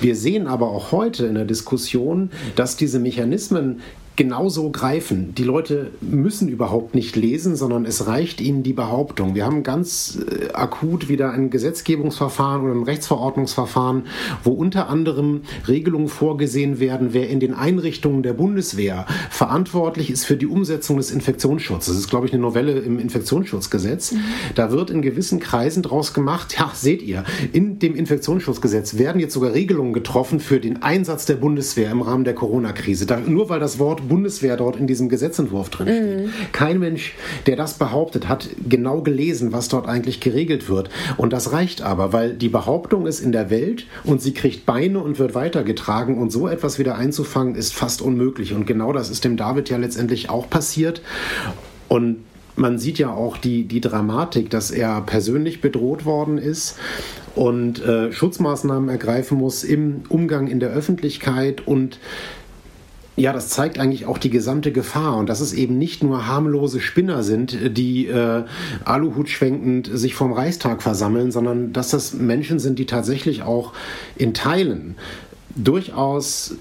Wir 0.00 0.16
sehen 0.16 0.46
aber 0.46 0.68
auch 0.70 0.92
heute 0.92 1.26
in 1.26 1.34
der 1.34 1.44
Diskussion, 1.44 2.30
dass 2.56 2.76
diese 2.76 2.98
Mechanismen 2.98 3.80
genauso 4.20 4.68
greifen. 4.70 5.34
Die 5.34 5.44
Leute 5.44 5.92
müssen 6.02 6.50
überhaupt 6.50 6.94
nicht 6.94 7.16
lesen, 7.16 7.56
sondern 7.56 7.86
es 7.86 8.06
reicht 8.06 8.42
ihnen 8.42 8.62
die 8.62 8.74
Behauptung. 8.74 9.34
Wir 9.34 9.46
haben 9.46 9.62
ganz 9.62 10.18
äh, 10.30 10.52
akut 10.52 11.08
wieder 11.08 11.32
ein 11.32 11.48
Gesetzgebungsverfahren 11.48 12.62
oder 12.62 12.74
ein 12.74 12.82
Rechtsverordnungsverfahren, 12.82 14.02
wo 14.44 14.50
unter 14.50 14.90
anderem 14.90 15.40
Regelungen 15.66 16.08
vorgesehen 16.08 16.80
werden, 16.80 17.14
wer 17.14 17.30
in 17.30 17.40
den 17.40 17.54
Einrichtungen 17.54 18.22
der 18.22 18.34
Bundeswehr 18.34 19.06
verantwortlich 19.30 20.10
ist 20.10 20.26
für 20.26 20.36
die 20.36 20.46
Umsetzung 20.46 20.98
des 20.98 21.12
Infektionsschutzes. 21.12 21.94
Das 21.94 21.96
ist, 21.96 22.10
glaube 22.10 22.26
ich, 22.26 22.34
eine 22.34 22.42
Novelle 22.42 22.78
im 22.78 22.98
Infektionsschutzgesetz. 22.98 24.12
Mhm. 24.12 24.18
Da 24.54 24.70
wird 24.70 24.90
in 24.90 25.00
gewissen 25.00 25.40
Kreisen 25.40 25.82
draus 25.82 26.12
gemacht, 26.12 26.58
ja, 26.58 26.70
seht 26.74 27.00
ihr, 27.00 27.24
in 27.54 27.78
dem 27.78 27.94
Infektionsschutzgesetz 27.94 28.98
werden 28.98 29.18
jetzt 29.18 29.32
sogar 29.32 29.54
Regelungen 29.54 29.94
getroffen 29.94 30.40
für 30.40 30.60
den 30.60 30.82
Einsatz 30.82 31.24
der 31.24 31.36
Bundeswehr 31.36 31.90
im 31.90 32.02
Rahmen 32.02 32.24
der 32.24 32.34
Corona-Krise. 32.34 33.06
Nur 33.26 33.48
weil 33.48 33.60
das 33.60 33.78
Wort 33.78 34.09
Bundeswehr 34.10 34.58
dort 34.58 34.76
in 34.76 34.86
diesem 34.86 35.08
Gesetzentwurf 35.08 35.70
drin 35.70 35.88
steht. 35.88 36.26
Mhm. 36.26 36.52
Kein 36.52 36.78
Mensch, 36.78 37.14
der 37.46 37.56
das 37.56 37.78
behauptet, 37.78 38.28
hat 38.28 38.50
genau 38.68 39.00
gelesen, 39.00 39.52
was 39.52 39.68
dort 39.68 39.88
eigentlich 39.88 40.20
geregelt 40.20 40.68
wird. 40.68 40.90
Und 41.16 41.32
das 41.32 41.52
reicht 41.52 41.80
aber, 41.80 42.12
weil 42.12 42.34
die 42.34 42.50
Behauptung 42.50 43.06
ist 43.06 43.20
in 43.20 43.32
der 43.32 43.48
Welt 43.48 43.86
und 44.04 44.20
sie 44.20 44.34
kriegt 44.34 44.66
Beine 44.66 44.98
und 44.98 45.18
wird 45.18 45.34
weitergetragen 45.34 46.18
und 46.18 46.30
so 46.30 46.46
etwas 46.46 46.78
wieder 46.78 46.96
einzufangen 46.96 47.54
ist 47.54 47.72
fast 47.72 48.02
unmöglich. 48.02 48.52
Und 48.52 48.66
genau 48.66 48.92
das 48.92 49.08
ist 49.08 49.24
dem 49.24 49.38
David 49.38 49.70
ja 49.70 49.78
letztendlich 49.78 50.28
auch 50.28 50.50
passiert. 50.50 51.00
Und 51.88 52.18
man 52.56 52.78
sieht 52.78 52.98
ja 52.98 53.10
auch 53.12 53.38
die, 53.38 53.64
die 53.64 53.80
Dramatik, 53.80 54.50
dass 54.50 54.70
er 54.70 55.00
persönlich 55.00 55.60
bedroht 55.60 56.04
worden 56.04 56.36
ist 56.36 56.76
und 57.34 57.82
äh, 57.84 58.12
Schutzmaßnahmen 58.12 58.88
ergreifen 58.88 59.38
muss 59.38 59.64
im 59.64 60.02
Umgang 60.08 60.48
in 60.48 60.60
der 60.60 60.70
Öffentlichkeit 60.70 61.66
und 61.66 61.98
ja, 63.16 63.32
das 63.32 63.48
zeigt 63.48 63.78
eigentlich 63.78 64.06
auch 64.06 64.18
die 64.18 64.30
gesamte 64.30 64.72
Gefahr. 64.72 65.16
Und 65.16 65.28
dass 65.28 65.40
es 65.40 65.52
eben 65.52 65.78
nicht 65.78 66.02
nur 66.02 66.26
harmlose 66.26 66.80
Spinner 66.80 67.22
sind, 67.22 67.76
die 67.76 68.06
äh, 68.06 68.44
Aluhut 68.84 69.28
schwenkend 69.28 69.90
sich 69.92 70.14
vom 70.14 70.32
Reichstag 70.32 70.82
versammeln, 70.82 71.30
sondern 71.30 71.72
dass 71.72 71.90
das 71.90 72.14
Menschen 72.14 72.58
sind, 72.58 72.78
die 72.78 72.86
tatsächlich 72.86 73.42
auch 73.42 73.72
in 74.16 74.32
Teilen 74.34 74.96
durchaus 75.54 76.54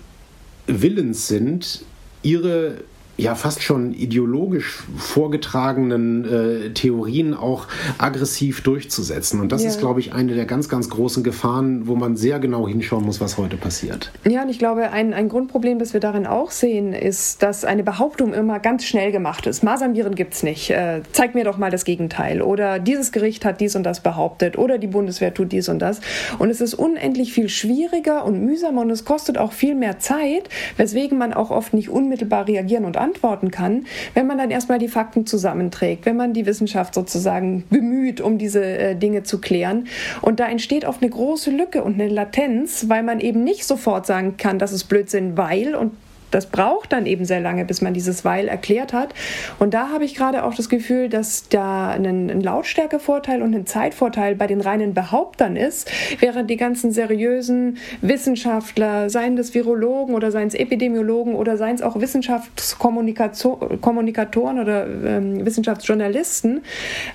willens 0.67 1.27
sind, 1.27 1.83
ihre 2.23 2.75
ja 3.19 3.35
fast 3.35 3.61
schon 3.61 3.93
ideologisch 3.93 4.83
vorgetragenen 4.97 6.25
äh, 6.25 6.69
Theorien 6.71 7.33
auch 7.33 7.67
aggressiv 7.97 8.61
durchzusetzen. 8.61 9.39
Und 9.39 9.51
das 9.51 9.63
ja. 9.63 9.69
ist, 9.69 9.79
glaube 9.79 9.99
ich, 9.99 10.13
eine 10.13 10.33
der 10.35 10.45
ganz, 10.45 10.69
ganz 10.69 10.89
großen 10.89 11.23
Gefahren, 11.23 11.87
wo 11.87 11.95
man 11.95 12.15
sehr 12.15 12.39
genau 12.39 12.67
hinschauen 12.67 13.05
muss, 13.05 13.19
was 13.21 13.37
heute 13.37 13.57
passiert. 13.57 14.11
Ja, 14.27 14.43
und 14.43 14.49
ich 14.49 14.59
glaube, 14.59 14.91
ein, 14.91 15.13
ein 15.13 15.29
Grundproblem, 15.29 15.79
das 15.79 15.93
wir 15.93 15.99
darin 15.99 16.25
auch 16.25 16.51
sehen, 16.51 16.93
ist, 16.93 17.43
dass 17.43 17.65
eine 17.65 17.83
Behauptung 17.83 18.33
immer 18.33 18.59
ganz 18.59 18.85
schnell 18.85 19.11
gemacht 19.11 19.45
ist. 19.47 19.63
Masernviren 19.63 20.15
gibt 20.15 20.33
es 20.33 20.43
nicht. 20.43 20.69
Äh, 20.71 21.01
zeig 21.11 21.35
mir 21.35 21.43
doch 21.43 21.57
mal 21.57 21.71
das 21.71 21.85
Gegenteil. 21.85 22.41
Oder 22.41 22.79
dieses 22.79 23.11
Gericht 23.11 23.43
hat 23.45 23.59
dies 23.59 23.75
und 23.75 23.83
das 23.83 24.01
behauptet. 24.01 24.57
Oder 24.57 24.77
die 24.77 24.87
Bundeswehr 24.87 25.33
tut 25.33 25.51
dies 25.51 25.69
und 25.69 25.79
das. 25.79 25.99
Und 26.37 26.49
es 26.49 26.61
ist 26.61 26.73
unendlich 26.73 27.33
viel 27.33 27.49
schwieriger 27.49 28.25
und 28.25 28.43
mühsamer 28.43 28.81
und 28.81 28.89
es 28.89 29.03
kostet 29.05 29.37
auch 29.37 29.51
viel 29.51 29.75
mehr 29.75 29.99
Zeit, 29.99 30.49
weswegen 30.77 31.17
man 31.17 31.33
auch 31.33 31.51
oft 31.51 31.73
nicht 31.73 31.89
unmittelbar 31.89 32.47
reagieren 32.47 32.85
und 32.85 32.97
antworten 32.97 33.08
beantworten 33.09 33.51
kann, 33.51 33.85
wenn 34.13 34.27
man 34.27 34.37
dann 34.37 34.51
erstmal 34.51 34.79
die 34.79 34.87
Fakten 34.87 35.25
zusammenträgt, 35.25 36.05
wenn 36.05 36.15
man 36.15 36.33
die 36.33 36.45
Wissenschaft 36.45 36.93
sozusagen 36.93 37.63
bemüht, 37.69 38.21
um 38.21 38.37
diese 38.37 38.63
äh, 38.63 38.95
Dinge 38.95 39.23
zu 39.23 39.39
klären. 39.39 39.87
Und 40.21 40.39
da 40.39 40.47
entsteht 40.47 40.85
oft 40.85 41.01
eine 41.01 41.09
große 41.09 41.51
Lücke 41.51 41.83
und 41.83 41.95
eine 41.95 42.07
Latenz, 42.07 42.85
weil 42.87 43.03
man 43.03 43.19
eben 43.19 43.43
nicht 43.43 43.65
sofort 43.65 44.05
sagen 44.05 44.37
kann, 44.37 44.59
das 44.59 44.71
ist 44.71 44.85
Blödsinn, 44.85 45.37
weil 45.37 45.75
und 45.75 45.91
das 46.31 46.47
braucht 46.47 46.93
dann 46.93 47.05
eben 47.05 47.25
sehr 47.25 47.41
lange, 47.41 47.65
bis 47.65 47.81
man 47.81 47.93
dieses 47.93 48.25
Weil 48.25 48.47
erklärt 48.47 48.93
hat. 48.93 49.13
Und 49.59 49.73
da 49.73 49.89
habe 49.89 50.05
ich 50.05 50.15
gerade 50.15 50.43
auch 50.43 50.53
das 50.53 50.69
Gefühl, 50.69 51.09
dass 51.09 51.49
da 51.49 51.89
ein, 51.89 52.05
ein 52.05 52.41
Lautstärkevorteil 52.41 53.41
und 53.41 53.55
ein 53.55 53.65
Zeitvorteil 53.65 54.35
bei 54.35 54.47
den 54.47 54.61
reinen 54.61 54.93
Behauptern 54.93 55.55
ist, 55.55 55.91
während 56.19 56.49
die 56.49 56.57
ganzen 56.57 56.91
seriösen 56.91 57.77
Wissenschaftler, 58.01 59.09
seien 59.09 59.35
das 59.35 59.53
Virologen 59.53 60.15
oder 60.15 60.31
seien 60.31 60.47
es 60.47 60.53
Epidemiologen 60.53 61.35
oder 61.35 61.57
seien 61.57 61.75
es 61.75 61.81
auch 61.81 61.99
Wissenschaftskommunikatoren 61.99 64.59
oder 64.59 64.87
ähm, 64.87 65.45
Wissenschaftsjournalisten, 65.45 66.61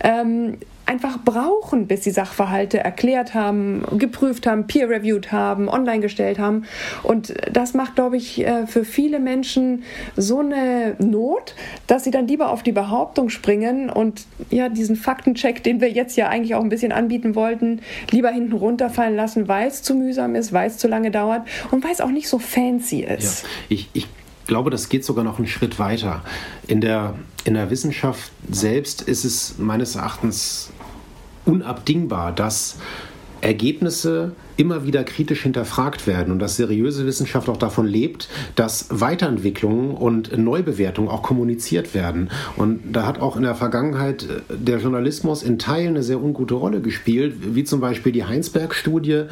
ähm, 0.02 0.58
einfach 0.86 1.18
brauchen, 1.24 1.86
bis 1.86 2.04
sie 2.04 2.10
Sachverhalte 2.10 2.78
erklärt 2.78 3.34
haben, 3.34 3.82
geprüft 3.98 4.46
haben, 4.46 4.66
peer-reviewed 4.66 5.32
haben, 5.32 5.68
online 5.68 6.00
gestellt 6.00 6.38
haben. 6.38 6.64
Und 7.02 7.34
das 7.50 7.74
macht, 7.74 7.94
glaube 7.94 8.16
ich, 8.16 8.46
äh, 8.46 8.66
für 8.66 8.84
viele 8.84 9.20
Menschen 9.20 9.84
so 10.16 10.40
eine 10.40 10.96
Not, 10.98 11.54
dass 11.86 12.04
sie 12.04 12.10
dann 12.10 12.28
lieber 12.28 12.50
auf 12.50 12.62
die 12.62 12.72
Behauptung 12.72 13.30
springen 13.30 13.88
und 13.90 14.26
ja, 14.50 14.68
diesen 14.68 14.96
Faktencheck, 14.96 15.62
den 15.62 15.80
wir 15.80 15.90
jetzt 15.90 16.16
ja 16.16 16.28
eigentlich 16.28 16.54
auch 16.54 16.62
ein 16.62 16.68
bisschen 16.68 16.92
anbieten 16.92 17.34
wollten, 17.34 17.80
lieber 18.10 18.30
hinten 18.30 18.52
runterfallen 18.52 19.16
lassen, 19.16 19.48
weil 19.48 19.68
es 19.68 19.82
zu 19.82 19.94
mühsam 19.94 20.34
ist, 20.34 20.52
weil 20.52 20.68
es 20.68 20.78
zu 20.78 20.88
lange 20.88 21.10
dauert 21.10 21.46
und 21.70 21.82
weil 21.84 21.92
es 21.92 22.00
auch 22.00 22.10
nicht 22.10 22.28
so 22.28 22.38
fancy 22.38 23.00
ist. 23.00 23.42
Ja, 23.42 23.48
ich, 23.68 23.88
ich 23.92 24.08
glaube, 24.46 24.70
das 24.70 24.88
geht 24.88 25.04
sogar 25.04 25.24
noch 25.24 25.38
einen 25.38 25.46
Schritt 25.46 25.78
weiter. 25.78 26.22
In 26.66 26.80
der, 26.80 27.14
in 27.44 27.54
der 27.54 27.70
Wissenschaft 27.70 28.30
selbst 28.50 29.02
ist 29.02 29.24
es 29.24 29.58
meines 29.58 29.96
Erachtens 29.96 30.70
unabdingbar, 31.44 32.32
dass 32.32 32.76
Ergebnisse 33.44 34.32
immer 34.56 34.86
wieder 34.86 35.04
kritisch 35.04 35.42
hinterfragt 35.42 36.06
werden 36.06 36.32
und 36.32 36.38
dass 36.38 36.56
seriöse 36.56 37.06
Wissenschaft 37.06 37.48
auch 37.48 37.56
davon 37.56 37.86
lebt, 37.86 38.28
dass 38.56 38.86
Weiterentwicklungen 38.90 39.90
und 39.90 40.36
Neubewertungen 40.36 41.10
auch 41.10 41.22
kommuniziert 41.22 41.94
werden. 41.94 42.30
Und 42.56 42.80
da 42.92 43.06
hat 43.06 43.20
auch 43.20 43.36
in 43.36 43.42
der 43.42 43.54
Vergangenheit 43.54 44.24
äh, 44.24 44.56
der 44.56 44.78
Journalismus 44.78 45.42
in 45.42 45.58
Teilen 45.58 45.88
eine 45.88 46.02
sehr 46.02 46.22
ungute 46.22 46.54
Rolle 46.54 46.80
gespielt, 46.80 47.34
wie 47.54 47.64
zum 47.64 47.80
Beispiel 47.80 48.12
die 48.12 48.24
Heinsberg-Studie, 48.24 49.12
äh, 49.12 49.26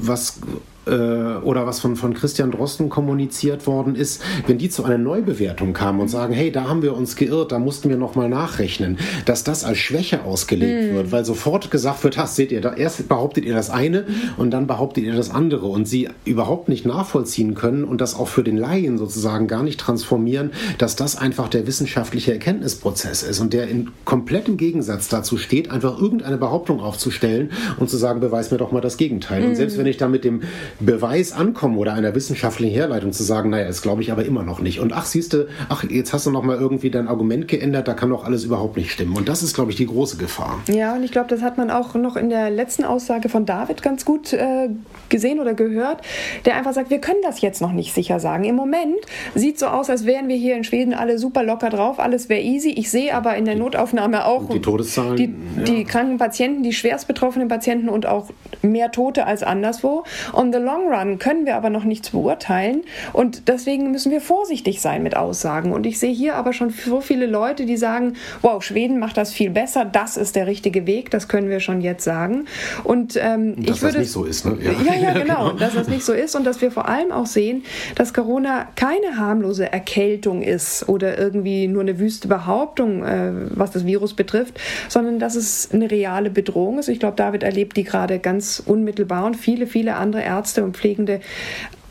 was 0.00 0.40
äh, 0.86 0.90
oder 0.90 1.66
was 1.66 1.80
von, 1.80 1.96
von 1.96 2.14
Christian 2.14 2.50
Drosten 2.50 2.88
kommuniziert 2.88 3.66
worden 3.66 3.94
ist, 3.94 4.22
wenn 4.46 4.58
die 4.58 4.70
zu 4.70 4.84
einer 4.84 4.98
Neubewertung 4.98 5.72
kamen 5.72 6.00
und 6.00 6.08
sagen, 6.08 6.32
hey, 6.32 6.50
da 6.52 6.68
haben 6.68 6.82
wir 6.82 6.96
uns 6.96 7.16
geirrt, 7.16 7.52
da 7.52 7.58
mussten 7.58 7.88
wir 7.88 7.96
nochmal 7.96 8.28
nachrechnen, 8.28 8.98
dass 9.24 9.44
das 9.44 9.64
als 9.64 9.78
Schwäche 9.78 10.24
ausgelegt 10.24 10.92
mhm. 10.92 10.94
wird, 10.96 11.12
weil 11.12 11.24
sofort 11.24 11.70
gesagt 11.70 12.04
wird, 12.04 12.16
hast, 12.16 12.36
seht 12.36 12.52
ihr, 12.52 12.60
da, 12.60 12.74
erst 12.74 13.08
behauptet 13.08 13.44
ihr 13.44 13.54
das 13.54 13.70
eine 13.70 14.04
und 14.36 14.50
dann 14.50 14.66
behauptet 14.66 15.04
ihr 15.04 15.14
das 15.14 15.30
andere 15.30 15.66
und 15.66 15.86
sie 15.86 16.08
überhaupt 16.24 16.68
nicht 16.68 16.86
nachvollziehen 16.86 17.54
können 17.54 17.84
und 17.84 18.00
das 18.00 18.14
auch 18.14 18.28
für 18.28 18.42
den 18.42 18.56
Laien 18.56 18.98
sozusagen 18.98 19.46
gar 19.48 19.62
nicht 19.62 19.80
transformieren, 19.80 20.52
dass 20.78 20.96
das 20.96 21.16
einfach 21.16 21.48
der 21.48 21.66
wissenschaftliche 21.66 22.32
Erkenntnisprozess 22.32 23.22
ist 23.22 23.40
und 23.40 23.52
der 23.52 23.68
in 23.68 23.90
komplettem 24.04 24.56
Gegensatz 24.56 25.08
dazu 25.08 25.36
steht, 25.36 25.70
einfach 25.70 26.00
irgendeine 26.00 26.38
Behauptung 26.38 26.80
aufzustellen 26.80 27.50
und 27.78 27.90
zu 27.90 27.96
sagen, 27.96 28.20
beweis 28.20 28.50
mir 28.50 28.58
doch 28.58 28.72
mal 28.72 28.80
das 28.80 28.96
Gegenteil. 28.96 29.42
Mhm. 29.42 29.48
Und 29.48 29.54
selbst 29.56 29.78
wenn 29.78 29.86
ich 29.86 29.96
da 29.96 30.08
mit 30.08 30.24
dem 30.24 30.42
Beweis 30.80 31.32
ankommen 31.32 31.78
oder 31.78 31.94
einer 31.94 32.14
wissenschaftlichen 32.14 32.74
Herleitung 32.74 33.12
zu 33.12 33.22
sagen, 33.22 33.50
naja, 33.50 33.66
das 33.66 33.82
glaube 33.82 34.02
ich 34.02 34.12
aber 34.12 34.24
immer 34.24 34.42
noch 34.42 34.60
nicht. 34.60 34.80
Und 34.80 34.92
ach, 34.92 35.06
siehst 35.06 35.32
du, 35.32 35.46
ach, 35.68 35.84
jetzt 35.84 36.12
hast 36.12 36.26
du 36.26 36.30
noch 36.30 36.42
mal 36.42 36.56
irgendwie 36.56 36.90
dein 36.90 37.08
Argument 37.08 37.48
geändert, 37.48 37.88
da 37.88 37.94
kann 37.94 38.10
doch 38.10 38.24
alles 38.24 38.44
überhaupt 38.44 38.76
nicht 38.76 38.90
stimmen. 38.90 39.16
Und 39.16 39.28
das 39.28 39.42
ist, 39.42 39.54
glaube 39.54 39.70
ich, 39.70 39.76
die 39.76 39.86
große 39.86 40.16
Gefahr. 40.16 40.58
Ja, 40.68 40.94
und 40.94 41.02
ich 41.02 41.12
glaube, 41.12 41.28
das 41.28 41.42
hat 41.42 41.56
man 41.56 41.70
auch 41.70 41.94
noch 41.94 42.16
in 42.16 42.28
der 42.28 42.50
letzten 42.50 42.84
Aussage 42.84 43.28
von 43.28 43.46
David 43.46 43.82
ganz 43.82 44.04
gut 44.04 44.32
äh, 44.32 44.68
gesehen 45.08 45.40
oder 45.40 45.54
gehört, 45.54 46.02
der 46.44 46.56
einfach 46.56 46.72
sagt, 46.72 46.90
wir 46.90 47.00
können 47.00 47.20
das 47.22 47.40
jetzt 47.40 47.60
noch 47.60 47.72
nicht 47.72 47.94
sicher 47.94 48.20
sagen. 48.20 48.44
Im 48.44 48.56
Moment 48.56 48.96
sieht 49.34 49.58
so 49.58 49.66
aus, 49.66 49.88
als 49.88 50.04
wären 50.04 50.28
wir 50.28 50.36
hier 50.36 50.56
in 50.56 50.64
Schweden 50.64 50.94
alle 50.94 51.18
super 51.18 51.42
locker 51.42 51.70
drauf, 51.70 51.98
alles 51.98 52.28
wäre 52.28 52.42
easy. 52.42 52.70
Ich 52.70 52.90
sehe 52.90 53.14
aber 53.14 53.36
in 53.36 53.44
der 53.44 53.56
Notaufnahme 53.56 54.26
auch 54.26 54.48
die 54.50 54.60
Todeszahlen, 54.60 55.16
die, 55.16 55.34
ja. 55.56 55.64
die 55.64 55.84
kranken 55.84 56.18
Patienten, 56.18 56.62
die 56.62 56.72
schwerst 56.72 57.08
betroffenen 57.08 57.48
Patienten 57.48 57.88
und 57.88 58.06
auch 58.06 58.30
mehr 58.62 58.90
Tote 58.90 59.26
als 59.26 59.42
anderswo. 59.42 60.04
On 60.32 60.52
the 60.52 60.58
long 60.66 60.92
run 60.92 61.18
können 61.18 61.46
wir 61.46 61.56
aber 61.56 61.70
noch 61.70 61.84
nichts 61.84 62.10
beurteilen 62.10 62.82
und 63.12 63.48
deswegen 63.48 63.90
müssen 63.90 64.12
wir 64.12 64.20
vorsichtig 64.20 64.80
sein 64.80 65.02
mit 65.02 65.16
Aussagen. 65.16 65.72
Und 65.72 65.86
ich 65.86 65.98
sehe 65.98 66.12
hier 66.12 66.34
aber 66.34 66.52
schon 66.52 66.70
so 66.70 67.00
viele 67.00 67.26
Leute, 67.26 67.64
die 67.64 67.76
sagen, 67.76 68.14
wow, 68.42 68.62
Schweden 68.62 68.98
macht 68.98 69.16
das 69.16 69.32
viel 69.32 69.50
besser, 69.50 69.84
das 69.84 70.16
ist 70.16 70.36
der 70.36 70.46
richtige 70.46 70.86
Weg, 70.86 71.10
das 71.10 71.28
können 71.28 71.48
wir 71.48 71.60
schon 71.60 71.80
jetzt 71.80 72.04
sagen. 72.04 72.46
Und 72.84 73.16
ähm, 73.16 73.64
dass 73.64 73.76
ich 73.76 73.82
würde, 73.82 73.94
das 73.94 74.02
nicht 74.02 74.12
so 74.12 74.24
ist, 74.24 74.44
ne? 74.44 74.58
Ja, 74.60 74.72
ja, 74.94 75.00
ja 75.00 75.12
genau, 75.22 75.52
dass 75.52 75.74
das 75.74 75.88
nicht 75.88 76.04
so 76.04 76.12
ist 76.12 76.34
und 76.34 76.44
dass 76.44 76.60
wir 76.60 76.70
vor 76.70 76.88
allem 76.88 77.12
auch 77.12 77.26
sehen, 77.26 77.64
dass 77.94 78.12
Corona 78.12 78.66
keine 78.74 79.16
harmlose 79.16 79.72
Erkältung 79.72 80.42
ist 80.42 80.88
oder 80.88 81.18
irgendwie 81.18 81.68
nur 81.68 81.82
eine 81.82 81.98
wüste 81.98 82.28
Behauptung, 82.28 83.04
äh, 83.04 83.32
was 83.50 83.70
das 83.70 83.86
Virus 83.86 84.14
betrifft, 84.14 84.60
sondern 84.88 85.18
dass 85.18 85.36
es 85.36 85.70
eine 85.72 85.90
reale 85.90 86.30
Bedrohung 86.30 86.78
ist. 86.78 86.88
Ich 86.88 87.00
glaube, 87.00 87.16
David 87.16 87.42
erlebt 87.42 87.76
die 87.76 87.84
gerade 87.84 88.18
ganz 88.18 88.62
unmittelbar 88.64 89.24
und 89.24 89.36
viele, 89.36 89.66
viele 89.66 89.96
andere 89.96 90.22
Ärzte 90.22 90.55
Ärzte 90.56 90.64
und 90.64 90.76
Pflegende 90.76 91.20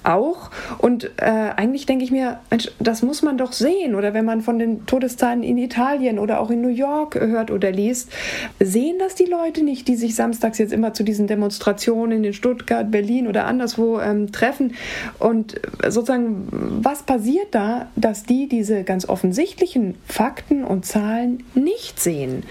auch. 0.04 0.52
Und 0.78 1.06
äh, 1.18 1.26
eigentlich 1.26 1.88
denke 1.88 2.04
ich 2.04 2.12
mir, 2.12 2.40
das 2.80 3.02
muss 3.02 3.24
man 3.24 3.40
doch 3.40 3.54
sehen. 3.54 3.96
Oder 3.96 4.14
wenn 4.14 4.24
man 4.24 4.42
von 4.42 4.60
den 4.60 4.86
Todeszahlen 4.86 5.42
in 5.42 5.58
Italien 5.58 6.20
oder 6.20 6.40
auch 6.40 6.52
in 6.52 6.62
New 6.62 6.70
York 6.70 7.16
hört 7.16 7.50
oder 7.50 7.72
liest, 7.72 8.12
sehen 8.60 8.98
das 9.00 9.16
die 9.16 9.26
Leute 9.26 9.64
nicht, 9.64 9.88
die 9.88 9.96
sich 9.96 10.14
samstags 10.14 10.60
jetzt 10.60 10.74
immer 10.74 10.94
zu 10.94 11.04
diesen 11.04 11.26
Demonstrationen 11.26 12.24
in 12.24 12.34
Stuttgart, 12.34 12.92
Berlin 12.92 13.28
oder 13.28 13.46
anderswo 13.46 14.00
ähm, 14.00 14.32
treffen. 14.32 14.76
Und 15.18 15.60
sozusagen, 15.82 16.50
was 16.52 17.02
passiert 17.02 17.48
da, 17.50 17.88
dass 17.96 18.26
die 18.26 18.48
diese 18.48 18.84
ganz 18.84 19.10
offensichtlichen 19.10 19.96
Fakten 20.08 20.64
und 20.64 20.86
Zahlen 20.86 21.44
nicht 21.56 22.00
sehen? 22.00 22.44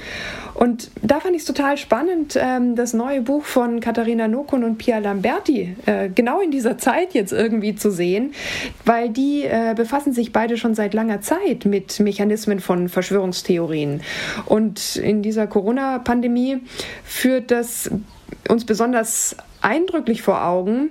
Und 0.55 0.91
da 1.03 1.21
fand 1.21 1.35
ich 1.35 1.43
es 1.43 1.47
total 1.47 1.77
spannend, 1.77 2.39
ähm, 2.41 2.77
das 2.77 2.93
neue 2.95 3.21
Buch 3.21 3.45
von 3.45 3.81
Katharina 3.81 4.29
Nokun 4.29 4.65
und 4.65 4.79
Pia 4.79 4.99
Lamberti, 4.99 5.77
äh, 5.87 6.09
genau 6.09 6.41
in 6.41 6.51
dieser 6.51 6.79
Zeit 6.79 7.13
jetzt 7.13 7.33
irgendwie 7.33 7.75
zu 7.75 7.91
sehen, 7.91 8.33
weil 8.85 9.11
die 9.11 9.43
äh, 9.43 9.75
befassen 9.77 10.13
sich 10.13 10.33
beide 10.33 10.57
schon 10.57 10.75
seit 10.75 10.95
langer 10.95 11.21
Zeit 11.21 11.65
mit 11.65 11.99
Mechanismen 12.01 12.61
von 12.61 12.89
Verschwörungstheorien. 12.89 14.01
Und 14.47 14.97
in 14.97 15.23
dieser 15.23 15.47
Corona-Pandemie 15.47 16.61
führt 17.05 17.51
das 17.51 17.91
uns 18.49 18.65
besonders 18.65 19.37
eindrücklich 19.65 20.23
vor 20.23 20.45
Augen, 20.45 20.91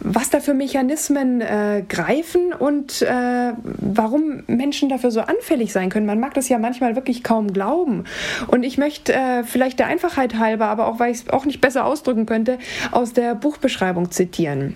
was 0.00 0.30
da 0.30 0.40
für 0.40 0.54
Mechanismen 0.54 1.40
äh, 1.40 1.82
greifen 1.88 2.52
und 2.52 3.02
äh, 3.02 3.52
warum 3.54 4.42
Menschen 4.46 4.88
dafür 4.88 5.10
so 5.10 5.20
anfällig 5.20 5.72
sein 5.72 5.88
können. 5.88 6.06
Man 6.06 6.20
mag 6.20 6.34
das 6.34 6.48
ja 6.48 6.58
manchmal 6.58 6.94
wirklich 6.94 7.24
kaum 7.24 7.52
glauben. 7.52 8.04
Und 8.48 8.62
ich 8.64 8.78
möchte 8.78 9.14
äh, 9.14 9.44
vielleicht 9.44 9.78
der 9.78 9.86
Einfachheit 9.86 10.38
halber, 10.38 10.66
aber 10.66 10.86
auch 10.88 11.00
weil 11.00 11.10
ich 11.12 11.22
es 11.22 11.30
auch 11.30 11.46
nicht 11.46 11.60
besser 11.60 11.86
ausdrücken 11.86 12.26
könnte, 12.26 12.58
aus 12.92 13.12
der 13.14 13.34
Buchbeschreibung 13.34 14.10
zitieren. 14.10 14.74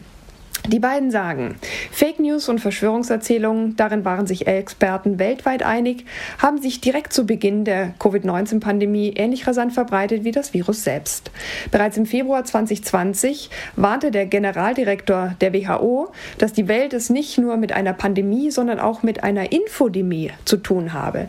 Die 0.68 0.80
beiden 0.80 1.10
sagen, 1.10 1.54
Fake 1.90 2.20
News 2.20 2.50
und 2.50 2.60
Verschwörungserzählungen, 2.60 3.74
darin 3.76 4.04
waren 4.04 4.26
sich 4.26 4.46
Experten 4.46 5.18
weltweit 5.18 5.62
einig, 5.62 6.04
haben 6.36 6.60
sich 6.60 6.82
direkt 6.82 7.14
zu 7.14 7.24
Beginn 7.24 7.64
der 7.64 7.94
Covid-19-Pandemie 7.98 9.14
ähnlich 9.16 9.46
rasant 9.46 9.72
verbreitet 9.72 10.24
wie 10.24 10.30
das 10.30 10.52
Virus 10.52 10.84
selbst. 10.84 11.30
Bereits 11.70 11.96
im 11.96 12.04
Februar 12.04 12.44
2020 12.44 13.48
warnte 13.76 14.10
der 14.10 14.26
Generaldirektor 14.26 15.36
der 15.40 15.54
WHO, 15.54 16.12
dass 16.36 16.52
die 16.52 16.68
Welt 16.68 16.92
es 16.92 17.08
nicht 17.08 17.38
nur 17.38 17.56
mit 17.56 17.72
einer 17.72 17.94
Pandemie, 17.94 18.50
sondern 18.50 18.78
auch 18.78 19.02
mit 19.02 19.24
einer 19.24 19.50
Infodemie 19.50 20.32
zu 20.44 20.58
tun 20.58 20.92
habe. 20.92 21.28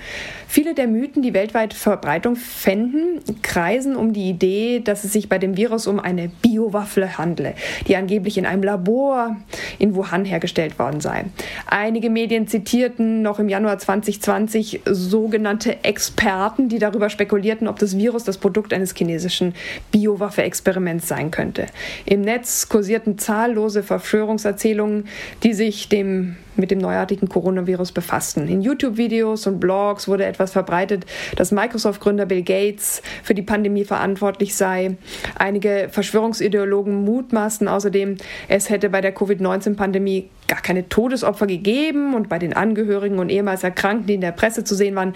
Viele 0.49 0.73
der 0.73 0.87
Mythen, 0.87 1.21
die 1.21 1.33
weltweit 1.33 1.73
Verbreitung 1.73 2.35
fänden, 2.35 3.21
kreisen 3.41 3.95
um 3.95 4.11
die 4.11 4.29
Idee, 4.29 4.81
dass 4.83 5.05
es 5.05 5.13
sich 5.13 5.29
bei 5.29 5.37
dem 5.37 5.55
Virus 5.55 5.87
um 5.87 5.97
eine 5.99 6.27
Biowaffe 6.27 7.17
handle, 7.17 7.53
die 7.87 7.95
angeblich 7.95 8.37
in 8.37 8.45
einem 8.45 8.63
Labor 8.63 9.28
in 9.77 9.95
Wuhan 9.95 10.25
hergestellt 10.25 10.79
worden 10.79 11.01
sei. 11.01 11.25
Einige 11.67 12.09
Medien 12.09 12.47
zitierten 12.47 13.21
noch 13.21 13.39
im 13.39 13.49
Januar 13.49 13.77
2020 13.77 14.81
sogenannte 14.85 15.83
Experten, 15.83 16.69
die 16.69 16.79
darüber 16.79 17.09
spekulierten, 17.09 17.67
ob 17.67 17.79
das 17.79 17.97
Virus 17.97 18.23
das 18.23 18.37
Produkt 18.37 18.73
eines 18.73 18.93
chinesischen 18.95 19.53
Biowaffe-Experiments 19.91 21.07
sein 21.07 21.31
könnte. 21.31 21.67
Im 22.05 22.21
Netz 22.21 22.69
kursierten 22.69 23.17
zahllose 23.17 23.83
Verschwörungserzählungen, 23.83 25.07
die 25.43 25.53
sich 25.53 25.89
dem 25.89 26.37
mit 26.55 26.71
dem 26.71 26.79
neuartigen 26.79 27.29
Coronavirus 27.29 27.91
befassten. 27.91 28.47
In 28.47 28.61
YouTube-Videos 28.61 29.47
und 29.47 29.59
Blogs 29.59 30.07
wurde 30.07 30.25
etwas 30.25 30.51
verbreitet, 30.51 31.05
dass 31.35 31.51
Microsoft-Gründer 31.51 32.25
Bill 32.25 32.43
Gates 32.43 33.01
für 33.23 33.33
die 33.33 33.41
Pandemie 33.41 33.85
verantwortlich 33.85 34.55
sei. 34.55 34.97
Einige 35.35 35.89
Verschwörungsideologen 35.91 37.03
mutmaßten 37.03 37.67
außerdem, 37.67 38.17
es 38.47 38.69
hätte 38.69 38.89
bei 38.89 39.01
der 39.01 39.13
Covid-19-Pandemie 39.13 40.29
gar 40.49 40.61
keine 40.61 40.89
Todesopfer 40.89 41.47
gegeben 41.47 42.13
und 42.13 42.27
bei 42.27 42.39
den 42.39 42.53
Angehörigen 42.53 43.19
und 43.19 43.29
ehemals 43.29 43.63
Erkrankten, 43.63 44.07
die 44.07 44.15
in 44.15 44.21
der 44.21 44.33
Presse 44.33 44.65
zu 44.65 44.75
sehen 44.75 44.95
waren, 44.95 45.13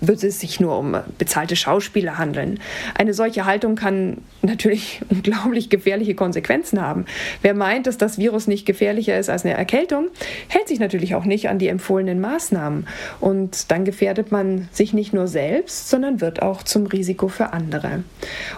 wird 0.00 0.22
es 0.22 0.38
sich 0.38 0.60
nur 0.60 0.78
um 0.78 0.96
bezahlte 1.18 1.56
Schauspieler 1.56 2.18
handeln. 2.18 2.60
Eine 2.94 3.14
solche 3.14 3.46
Haltung 3.46 3.74
kann 3.74 4.18
natürlich 4.42 5.00
unglaublich 5.08 5.70
gefährliche 5.70 6.14
Konsequenzen 6.14 6.80
haben. 6.80 7.06
Wer 7.42 7.54
meint, 7.54 7.86
dass 7.86 7.98
das 7.98 8.18
Virus 8.18 8.46
nicht 8.46 8.66
gefährlicher 8.66 9.18
ist 9.18 9.30
als 9.30 9.44
eine 9.44 9.54
Erkältung, 9.54 10.08
hält 10.48 10.68
sich 10.68 10.78
natürlich 10.78 11.14
auch 11.14 11.24
nicht 11.24 11.48
an 11.48 11.58
die 11.58 11.68
empfohlenen 11.68 12.20
Maßnahmen. 12.20 12.86
Und 13.18 13.70
dann 13.70 13.84
gefährdet 13.84 14.30
man 14.30 14.68
sich 14.72 14.92
nicht 14.92 15.12
nur 15.12 15.26
selbst, 15.26 15.88
sondern 15.88 16.20
wird 16.20 16.42
auch 16.42 16.62
zum 16.62 16.86
Risiko 16.86 17.28
für 17.28 17.52
andere. 17.52 18.04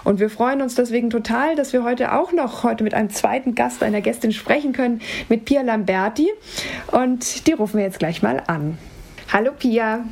Und 0.03 0.19
wir 0.19 0.29
freuen 0.29 0.61
uns 0.61 0.75
deswegen 0.75 1.09
total, 1.09 1.55
dass 1.55 1.71
wir 1.73 1.83
heute 1.83 2.13
auch 2.13 2.33
noch 2.33 2.63
heute 2.63 2.83
mit 2.83 2.93
einem 2.93 3.09
zweiten 3.09 3.55
Gast, 3.55 3.81
einer 3.81 4.01
Gästin 4.01 4.33
sprechen 4.33 4.73
können, 4.73 5.01
mit 5.29 5.45
Pia 5.45 5.63
Lamberti. 5.93 6.31
Und 6.91 7.47
die 7.47 7.53
rufen 7.53 7.77
wir 7.77 7.85
jetzt 7.85 7.99
gleich 7.99 8.21
mal 8.21 8.41
an. 8.47 8.77
Hallo 9.31 9.51
Pia. 9.57 10.05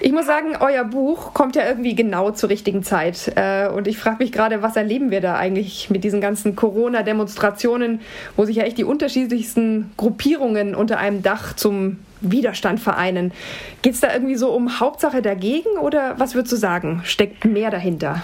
Ich 0.00 0.12
muss 0.12 0.26
sagen, 0.26 0.56
euer 0.60 0.84
Buch 0.84 1.34
kommt 1.34 1.56
ja 1.56 1.66
irgendwie 1.66 1.96
genau 1.96 2.30
zur 2.30 2.50
richtigen 2.50 2.84
Zeit. 2.84 3.32
Äh, 3.34 3.68
und 3.68 3.88
ich 3.88 3.98
frage 3.98 4.18
mich 4.20 4.30
gerade, 4.30 4.62
was 4.62 4.76
erleben 4.76 5.10
wir 5.10 5.20
da 5.20 5.36
eigentlich 5.36 5.90
mit 5.90 6.04
diesen 6.04 6.20
ganzen 6.20 6.54
Corona-Demonstrationen, 6.54 8.00
wo 8.36 8.44
sich 8.44 8.56
ja 8.56 8.62
echt 8.62 8.78
die 8.78 8.84
unterschiedlichsten 8.84 9.90
Gruppierungen 9.96 10.76
unter 10.76 10.98
einem 10.98 11.22
Dach 11.22 11.56
zum 11.56 11.98
Widerstand 12.20 12.78
vereinen. 12.78 13.32
Geht 13.82 13.94
es 13.94 14.00
da 14.00 14.12
irgendwie 14.12 14.36
so 14.36 14.52
um 14.52 14.78
Hauptsache 14.78 15.20
dagegen 15.20 15.70
oder 15.80 16.14
was 16.18 16.34
würdest 16.36 16.52
du 16.52 16.56
sagen? 16.56 17.00
Steckt 17.04 17.44
mehr 17.44 17.70
dahinter? 17.70 18.22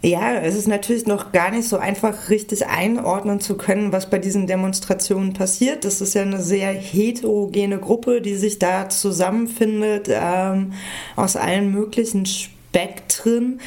Ja, 0.00 0.34
es 0.34 0.54
ist 0.54 0.68
natürlich 0.68 1.06
noch 1.06 1.32
gar 1.32 1.50
nicht 1.50 1.68
so 1.68 1.76
einfach 1.76 2.30
richtig 2.30 2.66
einordnen 2.68 3.40
zu 3.40 3.56
können, 3.56 3.92
was 3.92 4.08
bei 4.08 4.18
diesen 4.18 4.46
Demonstrationen 4.46 5.32
passiert. 5.32 5.84
Das 5.84 6.00
ist 6.00 6.14
ja 6.14 6.22
eine 6.22 6.40
sehr 6.40 6.72
heterogene 6.72 7.78
Gruppe, 7.78 8.20
die 8.20 8.36
sich 8.36 8.60
da 8.60 8.88
zusammenfindet 8.88 10.08
ähm, 10.08 10.72
aus 11.16 11.34
allen 11.34 11.72
möglichen 11.72 12.26
Spektren. 12.26 13.60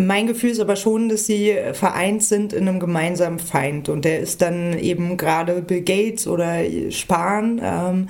Mein 0.00 0.26
Gefühl 0.26 0.50
ist 0.50 0.60
aber 0.60 0.74
schon, 0.74 1.08
dass 1.08 1.26
sie 1.26 1.56
vereint 1.72 2.24
sind 2.24 2.52
in 2.52 2.66
einem 2.66 2.80
gemeinsamen 2.80 3.38
Feind 3.38 3.88
und 3.88 4.04
der 4.04 4.18
ist 4.18 4.42
dann 4.42 4.76
eben 4.76 5.16
gerade 5.16 5.62
Bill 5.62 5.82
Gates 5.82 6.26
oder 6.26 6.62
Spahn. 6.90 7.60
Ähm, 7.62 8.08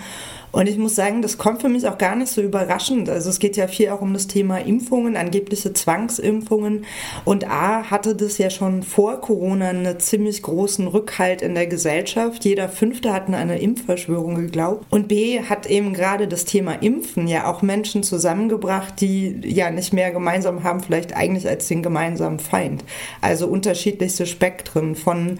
und 0.56 0.70
ich 0.70 0.78
muss 0.78 0.94
sagen, 0.94 1.20
das 1.20 1.36
kommt 1.36 1.60
für 1.60 1.68
mich 1.68 1.86
auch 1.86 1.98
gar 1.98 2.16
nicht 2.16 2.32
so 2.32 2.40
überraschend. 2.40 3.10
Also 3.10 3.28
es 3.28 3.40
geht 3.40 3.58
ja 3.58 3.68
viel 3.68 3.90
auch 3.90 4.00
um 4.00 4.14
das 4.14 4.26
Thema 4.26 4.56
Impfungen, 4.56 5.14
angebliche 5.14 5.74
Zwangsimpfungen. 5.74 6.86
Und 7.26 7.46
A 7.46 7.90
hatte 7.90 8.16
das 8.16 8.38
ja 8.38 8.48
schon 8.48 8.82
vor 8.82 9.20
Corona 9.20 9.68
einen 9.68 10.00
ziemlich 10.00 10.40
großen 10.40 10.86
Rückhalt 10.86 11.42
in 11.42 11.54
der 11.54 11.66
Gesellschaft. 11.66 12.46
Jeder 12.46 12.70
Fünfte 12.70 13.12
hat 13.12 13.28
an 13.28 13.34
eine 13.34 13.58
Impfverschwörung 13.58 14.36
geglaubt. 14.36 14.86
Und 14.88 15.08
B 15.08 15.42
hat 15.42 15.66
eben 15.66 15.92
gerade 15.92 16.26
das 16.26 16.46
Thema 16.46 16.72
Impfen 16.72 17.28
ja 17.28 17.52
auch 17.52 17.60
Menschen 17.60 18.02
zusammengebracht, 18.02 18.98
die 19.02 19.38
ja 19.44 19.70
nicht 19.70 19.92
mehr 19.92 20.10
gemeinsam 20.10 20.64
haben, 20.64 20.80
vielleicht 20.80 21.14
eigentlich 21.14 21.46
als 21.46 21.68
den 21.68 21.82
gemeinsamen 21.82 22.38
Feind. 22.38 22.82
Also 23.20 23.46
unterschiedlichste 23.46 24.24
Spektren 24.24 24.94
von 24.96 25.38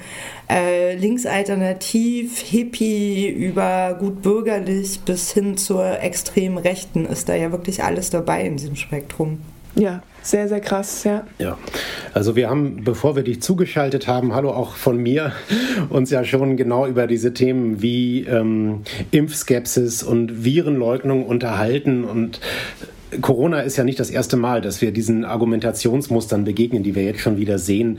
äh, 0.51 0.95
linksalternativ, 0.95 2.39
hippie 2.39 3.29
über 3.29 3.97
gut 3.99 4.21
bürgerlich 4.21 5.01
bis 5.07 5.33
hin 5.33 5.57
zur 5.57 6.01
extremen 6.03 6.59
Rechten 6.59 7.07
ist 7.07 7.31
da 7.31 7.35
ja 7.35 7.51
wirklich 7.53 7.83
alles 7.83 8.11
dabei 8.11 8.45
in 8.45 8.59
diesem 8.59 8.77
Spektrum. 8.77 9.39
Ja, 9.75 10.03
sehr, 10.23 10.49
sehr 10.49 10.61
krass, 10.61 11.05
ja. 11.05 11.25
Ja, 11.39 11.59
also 12.15 12.35
wir 12.35 12.49
haben, 12.49 12.83
bevor 12.83 13.15
wir 13.15 13.23
dich 13.23 13.43
zugeschaltet 13.43 14.07
haben, 14.09 14.35
hallo 14.35 14.51
auch 14.51 14.75
von 14.75 14.97
mir, 14.97 15.33
uns 15.91 16.11
ja 16.11 16.25
schon 16.25 16.57
genau 16.57 16.87
über 16.87 17.07
diese 17.07 17.35
Themen 17.35 17.83
wie 17.83 18.25
ähm, 18.25 18.83
Impfskepsis 19.11 20.03
und 20.03 20.45
Virenleugnung 20.45 21.27
unterhalten 21.27 22.05
und 22.05 22.41
Corona 23.21 23.61
ist 23.61 23.77
ja 23.77 23.85
nicht 23.85 24.01
das 24.01 24.11
erste 24.11 24.37
Mal, 24.37 24.61
dass 24.61 24.83
wir 24.83 24.93
diesen 24.93 25.25
Argumentationsmustern 25.25 26.45
begegnen, 26.45 26.83
die 26.83 26.95
wir 26.95 27.05
jetzt 27.05 27.21
schon 27.21 27.37
wieder 27.37 27.59
sehen. 27.59 27.99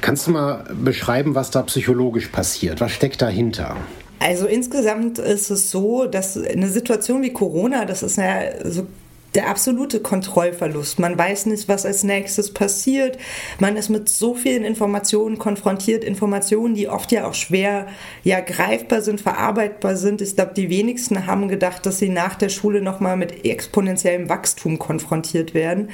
Kannst 0.00 0.26
du 0.26 0.32
mal 0.32 0.64
beschreiben, 0.82 1.34
was 1.34 1.50
da 1.50 1.62
psychologisch 1.62 2.28
passiert? 2.28 2.80
Was 2.80 2.90
steckt 2.90 3.22
dahinter? 3.22 3.76
Also 4.20 4.46
insgesamt 4.46 5.18
ist 5.18 5.50
es 5.50 5.70
so, 5.70 6.04
dass 6.04 6.36
eine 6.36 6.68
Situation 6.68 7.22
wie 7.22 7.32
Corona, 7.32 7.86
das 7.86 8.02
ist 8.02 8.18
ja 8.18 8.70
so 8.70 8.86
der 9.34 9.48
absolute 9.48 10.00
Kontrollverlust. 10.00 10.98
Man 10.98 11.16
weiß 11.16 11.46
nicht, 11.46 11.68
was 11.68 11.86
als 11.86 12.02
nächstes 12.02 12.52
passiert. 12.52 13.16
Man 13.60 13.76
ist 13.76 13.88
mit 13.88 14.08
so 14.08 14.34
vielen 14.34 14.64
Informationen 14.64 15.38
konfrontiert, 15.38 16.02
Informationen, 16.02 16.74
die 16.74 16.88
oft 16.88 17.12
ja 17.12 17.26
auch 17.26 17.34
schwer 17.34 17.86
ja 18.24 18.40
greifbar 18.40 19.02
sind, 19.02 19.20
verarbeitbar 19.20 19.96
sind. 19.96 20.20
Ich 20.20 20.34
glaube, 20.34 20.54
die 20.54 20.68
wenigsten 20.68 21.26
haben 21.26 21.48
gedacht, 21.48 21.86
dass 21.86 21.98
sie 21.98 22.08
nach 22.08 22.34
der 22.34 22.48
Schule 22.48 22.82
nochmal 22.82 23.16
mit 23.16 23.44
exponentiellem 23.44 24.28
Wachstum 24.28 24.78
konfrontiert 24.78 25.54
werden. 25.54 25.90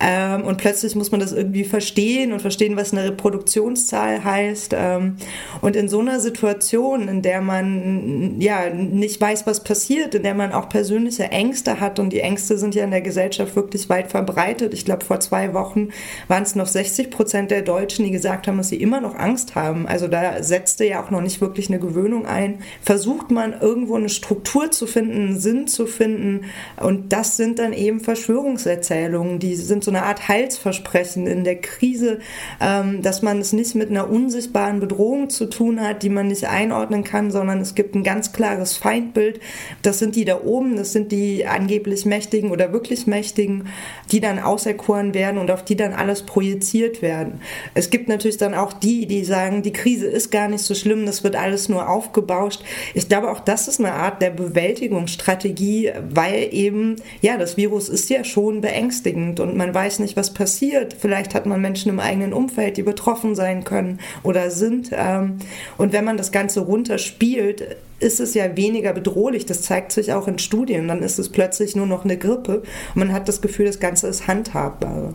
Ähm, 0.00 0.42
und 0.42 0.58
plötzlich 0.58 0.96
muss 0.96 1.12
man 1.12 1.20
das 1.20 1.32
irgendwie 1.32 1.64
verstehen 1.64 2.32
und 2.32 2.40
verstehen, 2.40 2.76
was 2.76 2.92
eine 2.92 3.04
Reproduktionszahl 3.04 4.24
heißt. 4.24 4.74
Ähm, 4.76 5.16
und 5.60 5.76
in 5.76 5.88
so 5.88 6.00
einer 6.00 6.18
Situation, 6.18 7.06
in 7.06 7.22
der 7.22 7.40
man 7.40 8.40
ja 8.40 8.70
nicht 8.70 9.20
weiß, 9.20 9.46
was 9.46 9.62
passiert, 9.62 10.14
in 10.16 10.24
der 10.24 10.34
man 10.34 10.52
auch 10.52 10.68
persönliche 10.68 11.24
Ängste 11.24 11.78
hat 11.78 11.98
und 11.98 12.12
die 12.12 12.20
Ängste 12.20 12.58
sind 12.58 12.71
sind 12.72 12.78
ja 12.78 12.84
in 12.84 12.90
der 12.90 13.02
Gesellschaft 13.02 13.54
wirklich 13.54 13.88
weit 13.90 14.10
verbreitet. 14.10 14.72
Ich 14.72 14.84
glaube, 14.84 15.04
vor 15.04 15.20
zwei 15.20 15.52
Wochen 15.52 15.90
waren 16.28 16.42
es 16.42 16.54
noch 16.54 16.66
60 16.66 17.10
Prozent 17.10 17.50
der 17.50 17.60
Deutschen, 17.60 18.04
die 18.04 18.10
gesagt 18.10 18.46
haben, 18.46 18.56
dass 18.56 18.68
sie 18.68 18.80
immer 18.80 19.00
noch 19.00 19.14
Angst 19.14 19.54
haben. 19.54 19.86
Also 19.86 20.08
da 20.08 20.42
setzte 20.42 20.86
ja 20.86 21.02
auch 21.02 21.10
noch 21.10 21.20
nicht 21.20 21.40
wirklich 21.42 21.68
eine 21.68 21.78
Gewöhnung 21.78 22.24
ein. 22.24 22.60
Versucht 22.80 23.30
man 23.30 23.60
irgendwo 23.60 23.96
eine 23.96 24.08
Struktur 24.08 24.70
zu 24.70 24.86
finden, 24.86 25.12
einen 25.12 25.38
Sinn 25.38 25.66
zu 25.66 25.86
finden. 25.86 26.46
Und 26.80 27.12
das 27.12 27.36
sind 27.36 27.58
dann 27.58 27.74
eben 27.74 28.00
Verschwörungserzählungen. 28.00 29.38
Die 29.38 29.54
sind 29.56 29.84
so 29.84 29.90
eine 29.90 30.04
Art 30.04 30.28
Heilsversprechen 30.28 31.26
in 31.26 31.44
der 31.44 31.56
Krise, 31.56 32.20
ähm, 32.60 33.02
dass 33.02 33.20
man 33.20 33.38
es 33.38 33.52
nicht 33.52 33.74
mit 33.74 33.90
einer 33.90 34.08
unsichtbaren 34.08 34.80
Bedrohung 34.80 35.28
zu 35.28 35.46
tun 35.46 35.80
hat, 35.80 36.02
die 36.02 36.08
man 36.08 36.28
nicht 36.28 36.46
einordnen 36.46 37.04
kann, 37.04 37.30
sondern 37.30 37.60
es 37.60 37.74
gibt 37.74 37.94
ein 37.94 38.02
ganz 38.02 38.32
klares 38.32 38.76
Feindbild. 38.76 39.40
Das 39.82 39.98
sind 39.98 40.16
die 40.16 40.24
da 40.24 40.40
oben, 40.42 40.76
das 40.76 40.92
sind 40.92 41.12
die 41.12 41.46
angeblich 41.46 42.06
Mächtigen 42.06 42.50
oder 42.50 42.61
oder 42.62 42.72
wirklich 42.72 43.06
Mächtigen, 43.06 43.68
die 44.10 44.20
dann 44.20 44.38
auserkoren 44.38 45.14
werden 45.14 45.38
und 45.38 45.50
auf 45.50 45.64
die 45.64 45.76
dann 45.76 45.92
alles 45.92 46.22
projiziert 46.22 47.02
werden. 47.02 47.40
Es 47.74 47.90
gibt 47.90 48.08
natürlich 48.08 48.36
dann 48.36 48.54
auch 48.54 48.72
die, 48.72 49.06
die 49.06 49.24
sagen, 49.24 49.62
die 49.62 49.72
Krise 49.72 50.06
ist 50.06 50.30
gar 50.30 50.48
nicht 50.48 50.62
so 50.62 50.74
schlimm, 50.74 51.06
das 51.06 51.24
wird 51.24 51.34
alles 51.34 51.68
nur 51.68 51.88
aufgebauscht. 51.88 52.62
Ich 52.94 53.08
glaube, 53.08 53.30
auch 53.30 53.40
das 53.40 53.68
ist 53.68 53.80
eine 53.80 53.92
Art 53.92 54.22
der 54.22 54.30
Bewältigungsstrategie, 54.30 55.92
weil 56.10 56.48
eben, 56.52 56.96
ja, 57.20 57.36
das 57.36 57.56
Virus 57.56 57.88
ist 57.88 58.10
ja 58.10 58.22
schon 58.22 58.60
beängstigend 58.60 59.40
und 59.40 59.56
man 59.56 59.74
weiß 59.74 59.98
nicht, 59.98 60.16
was 60.16 60.32
passiert. 60.32 60.94
Vielleicht 60.98 61.34
hat 61.34 61.46
man 61.46 61.60
Menschen 61.60 61.88
im 61.90 62.00
eigenen 62.00 62.32
Umfeld, 62.32 62.76
die 62.76 62.82
betroffen 62.82 63.34
sein 63.34 63.64
können 63.64 63.98
oder 64.22 64.50
sind. 64.50 64.90
Ähm, 64.92 65.38
und 65.78 65.92
wenn 65.92 66.04
man 66.04 66.16
das 66.16 66.30
Ganze 66.30 66.60
runterspielt, 66.60 67.76
ist 68.02 68.20
es 68.20 68.34
ja 68.34 68.56
weniger 68.56 68.92
bedrohlich. 68.92 69.46
Das 69.46 69.62
zeigt 69.62 69.92
sich 69.92 70.12
auch 70.12 70.28
in 70.28 70.38
Studien. 70.38 70.88
Dann 70.88 71.02
ist 71.02 71.18
es 71.18 71.28
plötzlich 71.28 71.76
nur 71.76 71.86
noch 71.86 72.04
eine 72.04 72.18
Grippe 72.18 72.62
man 72.94 73.12
hat 73.12 73.28
das 73.28 73.40
Gefühl, 73.40 73.66
das 73.66 73.80
Ganze 73.80 74.08
ist 74.08 74.26
handhabbar. 74.26 75.14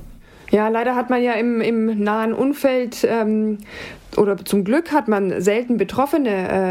Ja, 0.50 0.70
leider 0.70 0.96
hat 0.96 1.10
man 1.10 1.22
ja 1.22 1.34
im, 1.34 1.62
im 1.62 2.02
nahen 2.02 2.34
Umfeld 2.34 3.06
ähm, 3.10 3.58
oder 4.18 4.38
zum 4.38 4.64
Glück 4.64 4.92
hat 4.92 5.08
man 5.08 5.42
selten 5.42 5.78
Betroffene 5.78 6.30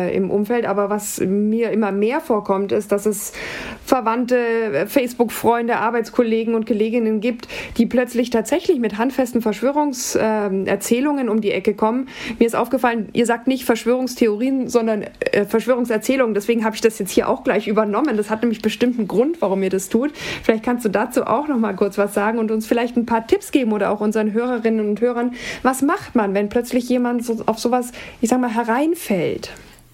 äh, 0.09 0.17
im 0.17 0.31
Umfeld, 0.31 0.67
aber 0.67 0.91
was 0.91 1.21
mir 1.21 1.71
immer 1.71 1.93
mehr 1.93 2.21
vorkommt, 2.21 2.73
ist, 2.73 2.93
dass 2.93 3.07
es 3.07 3.33
Verwandte, 3.85 4.37
äh, 4.37 4.87
Facebook-Freunde, 4.87 5.77
Arbeitskollegen 5.77 6.55
und 6.55 6.67
Kolleginnen 6.67 7.21
gibt, 7.21 7.49
die 7.77 7.87
plötzlich 7.87 8.31
tatsächlich 8.31 8.81
mit 8.81 8.99
handfesten 8.99 9.43
Verschwörungserzählungen 9.43 11.29
äh, 11.29 11.31
um 11.31 11.41
die 11.41 11.53
Ecke 11.53 11.75
kommen. 11.75 12.09
Mir 12.39 12.47
ist 12.47 12.57
aufgefallen, 12.57 13.09
ihr 13.13 13.27
sagt 13.27 13.47
nicht 13.47 13.65
Verschwörungstheorien, 13.65 14.69
sondern 14.69 15.05
äh, 15.21 15.45
Verschwörungserzählungen. 15.45 16.35
Deswegen 16.35 16.65
habe 16.65 16.75
ich 16.75 16.81
das 16.81 16.99
jetzt 16.99 17.13
hier 17.13 17.29
auch 17.29 17.45
gleich 17.45 17.69
übernommen. 17.69 18.17
Das 18.17 18.31
hat 18.31 18.43
nämlich 18.43 18.63
bestimmt 18.63 18.99
einen 18.99 19.09
Grund, 19.09 19.41
warum 19.41 19.63
ihr 19.63 19.71
das 19.71 19.89
tut. 19.89 20.13
Vielleicht 20.43 20.65
kannst 20.65 20.85
du 20.85 20.89
dazu 20.89 21.27
auch 21.27 21.47
noch 21.47 21.59
mal 21.59 21.75
kurz 21.75 21.97
was 21.97 22.15
sagen 22.15 22.39
und 22.39 22.51
uns 22.51 22.67
vielleicht 22.67 22.97
ein 22.97 23.07
paar 23.07 23.27
Tipps 23.27 23.53
geben 23.53 23.73
oder 23.73 23.91
auch 23.91 24.01
unseren 24.01 24.33
Hörerinnen 24.33 24.89
und 24.89 25.01
Hörern. 25.01 25.35
Was 25.63 25.83
macht 25.83 26.15
man, 26.15 26.35
wenn 26.35 26.49
plötzlich 26.49 26.89
jemand 26.89 27.25
so 27.25 27.36
auf 27.47 27.59
sowas, 27.59 27.93
ich 28.21 28.31
sag 28.31 28.41
mal, 28.41 28.55
hereinfällt? 28.55 29.53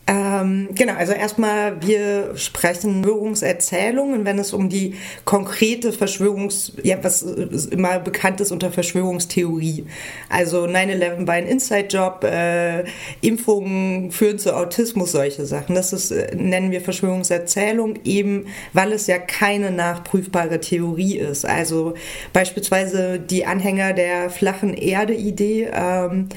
Ähm, 0.08 0.70
genau, 0.74 0.94
also 0.94 1.12
erstmal, 1.12 1.80
wir 1.80 2.36
sprechen 2.36 3.04
Verschwörungserzählungen, 3.04 4.24
wenn 4.24 4.38
es 4.40 4.52
um 4.52 4.68
die 4.68 4.96
konkrete 5.24 5.92
Verschwörungs-, 5.92 6.72
ja, 6.82 6.96
was 7.02 7.22
immer 7.22 8.00
bekannt 8.00 8.40
ist 8.40 8.50
unter 8.50 8.72
Verschwörungstheorie. 8.72 9.86
Also 10.28 10.64
9-11 10.64 11.26
war 11.28 11.34
ein 11.34 11.46
Inside-Job, 11.46 12.24
äh, 12.24 12.84
Impfungen 13.20 14.10
führen 14.10 14.40
zu 14.40 14.56
Autismus, 14.56 15.12
solche 15.12 15.46
Sachen. 15.46 15.76
Das 15.76 15.92
ist, 15.92 16.10
äh, 16.10 16.34
nennen 16.34 16.72
wir 16.72 16.80
Verschwörungserzählung, 16.80 18.00
eben 18.04 18.46
weil 18.72 18.90
es 18.90 19.06
ja 19.06 19.18
keine 19.18 19.70
nachprüfbare 19.70 20.58
Theorie 20.58 21.18
ist. 21.18 21.44
Also 21.44 21.94
beispielsweise 22.32 23.20
die 23.20 23.46
Anhänger 23.46 23.92
der 23.92 24.30
flachen 24.30 24.74
Erde-Idee, 24.74 25.70
ähm, 25.72 26.28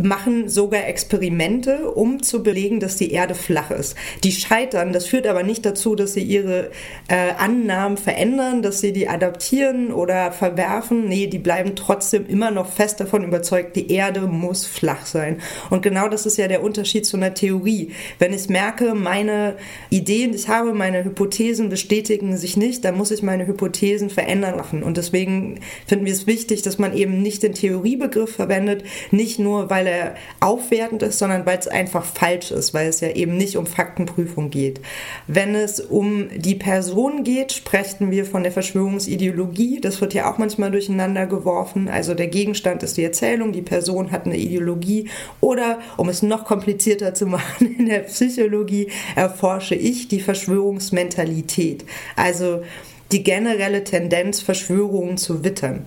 machen 0.00 0.48
sogar 0.48 0.86
Experimente, 0.86 1.90
um 1.90 2.22
zu 2.22 2.42
belegen, 2.42 2.80
dass 2.80 2.96
die 2.96 3.12
Erde 3.12 3.34
flach 3.34 3.70
ist. 3.70 3.96
Die 4.22 4.32
scheitern, 4.32 4.92
das 4.92 5.06
führt 5.06 5.26
aber 5.26 5.42
nicht 5.42 5.66
dazu, 5.66 5.94
dass 5.94 6.14
sie 6.14 6.22
ihre 6.22 6.70
äh, 7.08 7.32
Annahmen 7.38 7.96
verändern, 7.96 8.62
dass 8.62 8.80
sie 8.80 8.92
die 8.92 9.08
adaptieren 9.08 9.92
oder 9.92 10.32
verwerfen. 10.32 11.08
Nee, 11.08 11.26
die 11.26 11.38
bleiben 11.38 11.76
trotzdem 11.76 12.26
immer 12.26 12.50
noch 12.50 12.70
fest 12.70 13.00
davon 13.00 13.24
überzeugt, 13.24 13.76
die 13.76 13.90
Erde 13.90 14.22
muss 14.22 14.66
flach 14.66 15.06
sein. 15.06 15.40
Und 15.70 15.82
genau 15.82 16.08
das 16.08 16.26
ist 16.26 16.38
ja 16.38 16.48
der 16.48 16.62
Unterschied 16.62 17.06
zu 17.06 17.16
einer 17.16 17.34
Theorie. 17.34 17.92
Wenn 18.18 18.32
ich 18.32 18.48
merke, 18.48 18.94
meine 18.94 19.56
Ideen, 19.90 20.32
die 20.32 20.38
ich 20.38 20.48
habe, 20.48 20.72
meine 20.72 21.04
Hypothesen 21.04 21.68
bestätigen 21.68 22.36
sich 22.36 22.56
nicht, 22.56 22.84
dann 22.84 22.96
muss 22.96 23.10
ich 23.10 23.22
meine 23.22 23.46
Hypothesen 23.46 24.10
verändern 24.10 24.56
machen. 24.56 24.82
Und 24.82 24.96
deswegen 24.96 25.60
finden 25.86 26.06
wir 26.06 26.12
es 26.12 26.26
wichtig, 26.26 26.62
dass 26.62 26.78
man 26.78 26.96
eben 26.96 27.22
nicht 27.22 27.42
den 27.42 27.54
Theoriebegriff 27.54 28.34
verwendet, 28.34 28.84
nicht 29.10 29.38
nur, 29.38 29.70
weil 29.74 29.88
er 29.88 30.14
aufwertend 30.38 31.02
ist, 31.02 31.18
sondern 31.18 31.46
weil 31.46 31.58
es 31.58 31.66
einfach 31.66 32.04
falsch 32.04 32.52
ist, 32.52 32.74
weil 32.74 32.88
es 32.88 33.00
ja 33.00 33.08
eben 33.08 33.36
nicht 33.36 33.56
um 33.56 33.66
Faktenprüfung 33.66 34.50
geht. 34.50 34.80
Wenn 35.26 35.56
es 35.56 35.80
um 35.80 36.28
die 36.32 36.54
Person 36.54 37.24
geht, 37.24 37.50
sprechen 37.50 38.12
wir 38.12 38.24
von 38.24 38.44
der 38.44 38.52
Verschwörungsideologie. 38.52 39.80
Das 39.80 40.00
wird 40.00 40.14
ja 40.14 40.30
auch 40.30 40.38
manchmal 40.38 40.70
durcheinander 40.70 41.26
geworfen. 41.26 41.88
Also 41.88 42.14
der 42.14 42.28
Gegenstand 42.28 42.84
ist 42.84 42.96
die 42.96 43.02
Erzählung, 43.02 43.50
die 43.50 43.62
Person 43.62 44.12
hat 44.12 44.26
eine 44.26 44.36
Ideologie. 44.36 45.08
Oder, 45.40 45.80
um 45.96 46.08
es 46.08 46.22
noch 46.22 46.44
komplizierter 46.44 47.12
zu 47.12 47.26
machen, 47.34 47.74
in 47.76 47.86
der 47.86 48.00
Psychologie 48.00 48.92
erforsche 49.16 49.74
ich 49.74 50.06
die 50.06 50.20
Verschwörungsmentalität. 50.20 51.84
Also 52.14 52.62
die 53.10 53.24
generelle 53.24 53.82
Tendenz, 53.82 54.40
Verschwörungen 54.40 55.18
zu 55.18 55.42
wittern. 55.42 55.84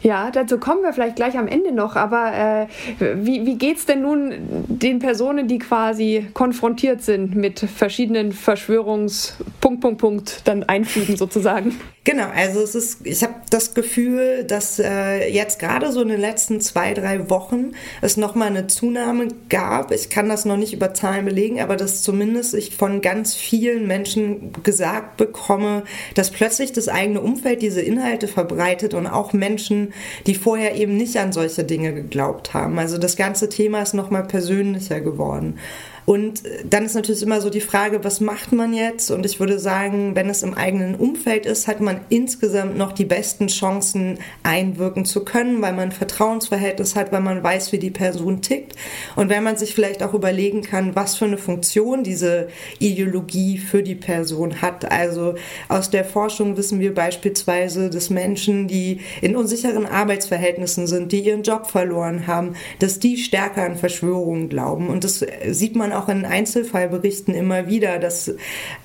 Ja, 0.00 0.30
dazu 0.30 0.58
kommen 0.58 0.82
wir 0.82 0.92
vielleicht 0.92 1.16
gleich 1.16 1.36
am 1.36 1.48
Ende 1.48 1.72
noch, 1.72 1.96
aber 1.96 2.68
äh, 3.00 3.16
wie, 3.16 3.44
wie 3.46 3.56
geht 3.56 3.78
es 3.78 3.86
denn 3.86 4.02
nun 4.02 4.32
den 4.68 5.00
Personen, 5.00 5.48
die 5.48 5.58
quasi 5.58 6.28
konfrontiert 6.34 7.02
sind 7.02 7.34
mit 7.34 7.60
verschiedenen 7.60 8.32
Verschwörungs- 8.32 9.32
Punkt, 9.60 9.80
Punkt, 9.80 9.98
Punkt 10.00 10.40
dann 10.44 10.62
einfügen 10.62 11.16
sozusagen? 11.16 11.74
Genau, 12.04 12.28
also 12.34 12.62
es 12.62 12.74
ist, 12.74 13.06
ich 13.06 13.22
habe 13.22 13.34
das 13.50 13.74
Gefühl, 13.74 14.44
dass 14.44 14.78
äh, 14.78 15.28
jetzt 15.30 15.58
gerade 15.58 15.92
so 15.92 16.00
in 16.00 16.08
den 16.08 16.20
letzten 16.20 16.58
zwei, 16.62 16.94
drei 16.94 17.28
Wochen 17.28 17.72
es 18.00 18.16
nochmal 18.16 18.48
eine 18.48 18.66
Zunahme 18.66 19.28
gab. 19.50 19.92
Ich 19.92 20.08
kann 20.08 20.26
das 20.26 20.46
noch 20.46 20.56
nicht 20.56 20.72
über 20.72 20.94
Zahlen 20.94 21.26
belegen, 21.26 21.60
aber 21.60 21.76
dass 21.76 22.02
zumindest 22.02 22.54
ich 22.54 22.74
von 22.76 23.02
ganz 23.02 23.34
vielen 23.34 23.86
Menschen 23.86 24.54
gesagt 24.62 25.18
bekomme, 25.18 25.82
dass 26.14 26.30
plötzlich 26.30 26.72
das 26.72 26.88
eigene 26.88 27.20
Umfeld 27.20 27.60
diese 27.60 27.82
Inhalte 27.82 28.26
verbreitet 28.26 28.94
und 28.94 29.06
auch 29.06 29.34
Menschen, 29.34 29.87
die 30.26 30.34
vorher 30.34 30.76
eben 30.76 30.96
nicht 30.96 31.16
an 31.16 31.32
solche 31.32 31.64
Dinge 31.64 31.94
geglaubt 31.94 32.54
haben. 32.54 32.78
Also 32.78 32.98
das 32.98 33.16
ganze 33.16 33.48
Thema 33.48 33.82
ist 33.82 33.94
nochmal 33.94 34.24
persönlicher 34.24 35.00
geworden. 35.00 35.58
Und 36.08 36.42
dann 36.64 36.86
ist 36.86 36.94
natürlich 36.94 37.22
immer 37.22 37.42
so 37.42 37.50
die 37.50 37.60
Frage, 37.60 38.02
was 38.02 38.22
macht 38.22 38.52
man 38.52 38.72
jetzt? 38.72 39.10
Und 39.10 39.26
ich 39.26 39.40
würde 39.40 39.58
sagen, 39.58 40.16
wenn 40.16 40.30
es 40.30 40.42
im 40.42 40.54
eigenen 40.54 40.94
Umfeld 40.94 41.44
ist, 41.44 41.68
hat 41.68 41.82
man 41.82 42.00
insgesamt 42.08 42.78
noch 42.78 42.92
die 42.92 43.04
besten 43.04 43.48
Chancen, 43.48 44.18
einwirken 44.42 45.04
zu 45.04 45.22
können, 45.22 45.60
weil 45.60 45.74
man 45.74 45.88
ein 45.88 45.92
Vertrauensverhältnis 45.92 46.96
hat, 46.96 47.12
weil 47.12 47.20
man 47.20 47.42
weiß, 47.42 47.72
wie 47.72 47.78
die 47.78 47.90
Person 47.90 48.40
tickt. 48.40 48.74
Und 49.16 49.28
wenn 49.28 49.42
man 49.42 49.58
sich 49.58 49.74
vielleicht 49.74 50.02
auch 50.02 50.14
überlegen 50.14 50.62
kann, 50.62 50.96
was 50.96 51.14
für 51.14 51.26
eine 51.26 51.36
Funktion 51.36 52.04
diese 52.04 52.48
Ideologie 52.78 53.58
für 53.58 53.82
die 53.82 53.94
Person 53.94 54.62
hat. 54.62 54.90
Also 54.90 55.34
aus 55.68 55.90
der 55.90 56.06
Forschung 56.06 56.56
wissen 56.56 56.80
wir 56.80 56.94
beispielsweise, 56.94 57.90
dass 57.90 58.08
Menschen, 58.08 58.66
die 58.66 59.00
in 59.20 59.36
unsicheren 59.36 59.84
Arbeitsverhältnissen 59.84 60.86
sind, 60.86 61.12
die 61.12 61.20
ihren 61.20 61.42
Job 61.42 61.66
verloren 61.66 62.26
haben, 62.26 62.54
dass 62.78 62.98
die 62.98 63.18
stärker 63.18 63.64
an 63.64 63.76
Verschwörungen 63.76 64.48
glauben. 64.48 64.88
Und 64.88 65.04
das 65.04 65.22
sieht 65.50 65.76
man 65.76 65.97
in 66.06 66.24
Einzelfallberichten 66.24 67.34
immer 67.34 67.66
wieder. 67.66 67.98
Dass, 67.98 68.30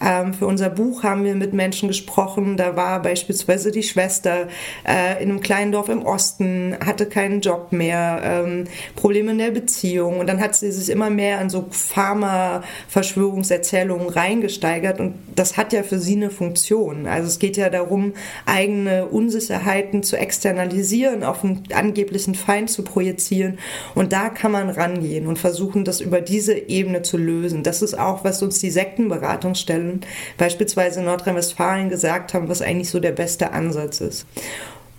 ähm, 0.02 0.34
für 0.34 0.48
unser 0.48 0.72
Buch 0.72 1.04
haben 1.04 1.24
wir 1.24 1.36
mit 1.36 1.54
Menschen 1.54 1.88
gesprochen. 1.88 2.58
Da 2.58 2.76
war 2.76 3.04
beispielsweise 3.04 3.70
die 3.70 3.84
Schwester 3.84 4.48
äh, 4.88 5.22
in 5.22 5.30
einem 5.30 5.42
kleinen 5.42 5.72
Dorf 5.72 5.90
im 5.90 6.04
Osten, 6.04 6.76
hatte 6.84 7.06
keinen 7.06 7.42
Job 7.42 7.72
mehr, 7.72 8.22
ähm, 8.24 8.64
Probleme 8.96 9.34
in 9.34 9.38
der 9.38 9.52
Beziehung. 9.52 10.20
Und 10.20 10.28
dann 10.28 10.42
hat 10.42 10.56
sie 10.56 10.72
sich 10.72 10.90
immer 10.90 11.12
mehr 11.12 11.38
an 11.38 11.52
so 11.52 11.68
Pharma-Verschwörungserzählungen 11.70 14.10
reingesteigert. 14.10 15.00
Und 15.00 15.14
das 15.36 15.58
hat 15.58 15.74
ja 15.74 15.84
für 15.84 16.00
sie 16.00 16.16
eine 16.16 16.32
Funktion. 16.32 17.06
Also 17.06 17.28
es 17.28 17.38
geht 17.38 17.58
ja 17.58 17.70
darum, 17.70 18.14
eigene 18.46 19.06
Unsicherheiten 19.06 20.04
zu 20.04 20.18
externalisieren, 20.18 21.24
auf 21.24 21.44
einen 21.44 21.64
angeblichen 21.74 22.36
Feind 22.36 22.70
zu 22.70 22.84
projizieren. 22.84 23.58
Und 23.96 24.14
da 24.14 24.30
kann 24.30 24.52
man 24.52 24.70
rangehen 24.70 25.26
und 25.28 25.40
versuchen, 25.40 25.84
das 25.84 26.02
über 26.02 26.22
diese 26.22 26.54
Ebene 26.54 26.93
zu 27.02 27.18
lösen. 27.18 27.64
Das 27.64 27.82
ist 27.82 27.98
auch, 27.98 28.24
was 28.24 28.44
uns 28.44 28.60
die 28.60 28.70
Sektenberatungsstellen 28.70 30.02
beispielsweise 30.38 31.00
in 31.00 31.06
Nordrhein-Westfalen 31.06 31.90
gesagt 31.90 32.34
haben, 32.34 32.50
was 32.50 32.62
eigentlich 32.62 32.90
so 32.90 33.00
der 33.00 33.12
beste 33.12 33.52
Ansatz 33.52 34.02
ist. 34.02 34.28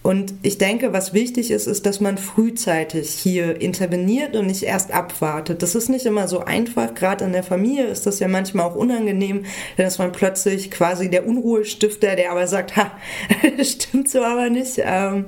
Und 0.05 0.35
ich 0.43 0.59
denke, 0.59 0.93
was 0.93 1.15
wichtig 1.15 1.51
ist, 1.51 1.67
ist, 1.67 1.87
dass 1.87 1.99
man 1.99 2.19
frühzeitig 2.19 3.09
hier 3.09 3.63
interveniert 3.63 4.37
und 4.37 4.49
nicht 4.49 4.63
erst 4.63 4.93
abwartet. 4.93 5.63
Das 5.63 5.75
ist 5.75 5.89
nicht 5.89 6.05
immer 6.05 6.29
so 6.29 6.41
einfach. 6.41 6.93
Gerade 6.93 7.25
in 7.25 7.33
der 7.33 7.43
Familie 7.43 7.87
ist 7.87 8.05
das 8.05 8.19
ja 8.19 8.29
manchmal 8.29 8.67
auch 8.67 8.75
unangenehm, 8.75 9.47
dass 9.79 9.97
man 9.97 10.13
plötzlich 10.13 10.71
quasi 10.71 11.09
der 11.09 11.27
Unruhestifter, 11.27 12.17
der 12.17 12.33
aber 12.33 12.47
sagt, 12.47 12.77
ha, 12.77 12.91
stimmt 13.63 14.11
so 14.11 14.23
aber 14.23 14.51
nicht. 14.51 14.75
Ähm, 14.77 15.25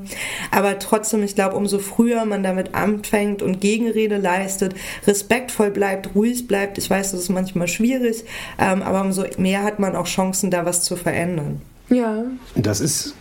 aber 0.51 0.79
trotzdem, 0.79 1.22
ich 1.22 1.35
glaube, 1.35 1.57
umso 1.57 1.79
früher 1.79 2.27
man 2.27 2.43
damit 2.43 2.74
anfängt 2.74 3.41
und 3.41 3.62
Gegenrede 3.62 4.18
leistet, 4.18 4.74
respektvoll 5.07 5.70
bleibt, 5.70 6.14
ruhig 6.14 6.47
bleibt. 6.47 6.77
Ich 6.77 6.91
weiß, 6.91 7.12
das 7.12 7.20
ist 7.20 7.31
manchmal 7.31 7.68
schwierig, 7.68 8.24
ähm, 8.59 8.83
aber 8.83 9.01
umso 9.01 9.24
mehr 9.39 9.62
hat 9.62 9.79
man 9.79 9.97
auch 9.97 10.07
Chancen, 10.07 10.51
da 10.51 10.66
was 10.66 10.83
zu 10.83 10.97
verändern. 10.97 11.62
Ja. 11.89 12.24
Das 12.57 12.81
ist 12.81 13.14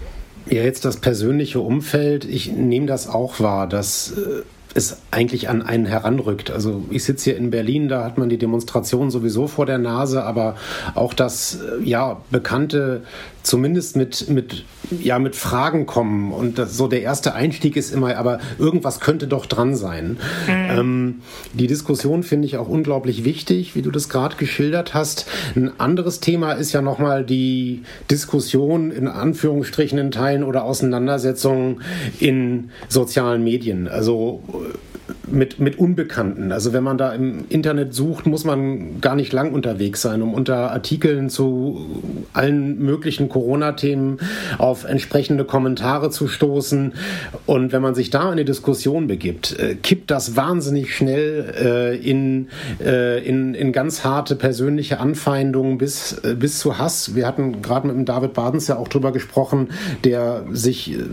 ja, 0.47 0.63
jetzt 0.63 0.85
das 0.85 0.97
persönliche 0.97 1.59
Umfeld, 1.59 2.25
ich 2.25 2.51
nehme 2.51 2.85
das 2.85 3.09
auch 3.09 3.39
wahr, 3.39 3.67
dass 3.67 4.11
äh, 4.11 4.43
es 4.75 4.97
eigentlich 5.09 5.49
an 5.49 5.61
einen 5.61 5.85
heranrückt. 5.85 6.51
Also 6.51 6.83
ich 6.89 7.03
sitze 7.03 7.31
hier 7.31 7.37
in 7.37 7.49
Berlin, 7.49 7.87
da 7.87 8.03
hat 8.03 8.17
man 8.17 8.29
die 8.29 8.37
Demonstration 8.37 9.09
sowieso 9.09 9.47
vor 9.47 9.65
der 9.65 9.77
Nase, 9.77 10.23
aber 10.23 10.55
auch 10.93 11.13
das 11.13 11.59
äh, 11.61 11.83
ja 11.83 12.21
bekannte 12.29 13.03
zumindest 13.45 13.95
mit, 13.95 14.29
mit, 14.29 14.65
ja, 14.89 15.19
mit 15.19 15.35
Fragen 15.35 15.85
kommen. 15.85 16.31
Und 16.31 16.57
das, 16.57 16.75
so 16.75 16.87
der 16.87 17.01
erste 17.01 17.33
Einstieg 17.35 17.77
ist 17.77 17.93
immer, 17.93 18.17
aber 18.17 18.39
irgendwas 18.57 18.99
könnte 18.99 19.27
doch 19.27 19.45
dran 19.45 19.75
sein. 19.75 20.17
Mhm. 20.47 20.69
Ähm, 20.69 21.15
die 21.53 21.67
Diskussion 21.67 22.23
finde 22.23 22.47
ich 22.47 22.57
auch 22.57 22.67
unglaublich 22.67 23.23
wichtig, 23.23 23.75
wie 23.75 23.81
du 23.81 23.91
das 23.91 24.09
gerade 24.09 24.35
geschildert 24.35 24.93
hast. 24.93 25.27
Ein 25.55 25.79
anderes 25.79 26.19
Thema 26.19 26.53
ist 26.53 26.73
ja 26.73 26.81
nochmal 26.81 27.23
die 27.23 27.83
Diskussion 28.09 28.91
in 28.91 29.07
Anführungsstrichen 29.07 29.99
in 29.99 30.11
Teilen 30.11 30.43
oder 30.43 30.63
Auseinandersetzungen 30.63 31.81
in 32.19 32.71
sozialen 32.89 33.43
Medien. 33.43 33.87
Also 33.87 34.41
mit, 35.27 35.59
mit 35.59 35.77
Unbekannten. 35.79 36.51
Also 36.51 36.73
wenn 36.73 36.83
man 36.83 36.97
da 36.97 37.13
im 37.13 37.45
Internet 37.49 37.93
sucht, 37.93 38.25
muss 38.25 38.43
man 38.43 39.01
gar 39.01 39.15
nicht 39.15 39.33
lang 39.33 39.53
unterwegs 39.53 40.01
sein, 40.01 40.21
um 40.21 40.33
unter 40.33 40.71
Artikeln 40.71 41.29
zu 41.29 42.03
allen 42.33 42.79
möglichen 42.79 43.29
Corona-Themen 43.29 44.19
auf 44.57 44.83
entsprechende 44.83 45.45
Kommentare 45.45 46.09
zu 46.09 46.27
stoßen. 46.27 46.93
Und 47.45 47.71
wenn 47.71 47.81
man 47.81 47.95
sich 47.95 48.09
da 48.09 48.23
in 48.23 48.33
eine 48.33 48.45
Diskussion 48.45 49.07
begibt, 49.07 49.57
äh, 49.59 49.75
kippt 49.75 50.11
das 50.11 50.35
wahnsinnig 50.35 50.95
schnell 50.95 51.53
äh, 51.57 51.97
in, 51.97 52.49
äh, 52.83 53.25
in, 53.25 53.53
in 53.53 53.71
ganz 53.71 54.03
harte 54.03 54.35
persönliche 54.35 54.99
Anfeindungen 54.99 55.77
bis, 55.77 56.13
äh, 56.23 56.35
bis 56.35 56.59
zu 56.59 56.77
Hass. 56.77 57.15
Wir 57.15 57.27
hatten 57.27 57.61
gerade 57.61 57.87
mit 57.87 57.95
dem 57.95 58.05
David 58.05 58.33
Badens 58.33 58.67
ja 58.67 58.77
auch 58.77 58.87
drüber 58.87 59.11
gesprochen, 59.11 59.69
der 60.03 60.45
sich 60.51 60.93
äh, 60.93 61.03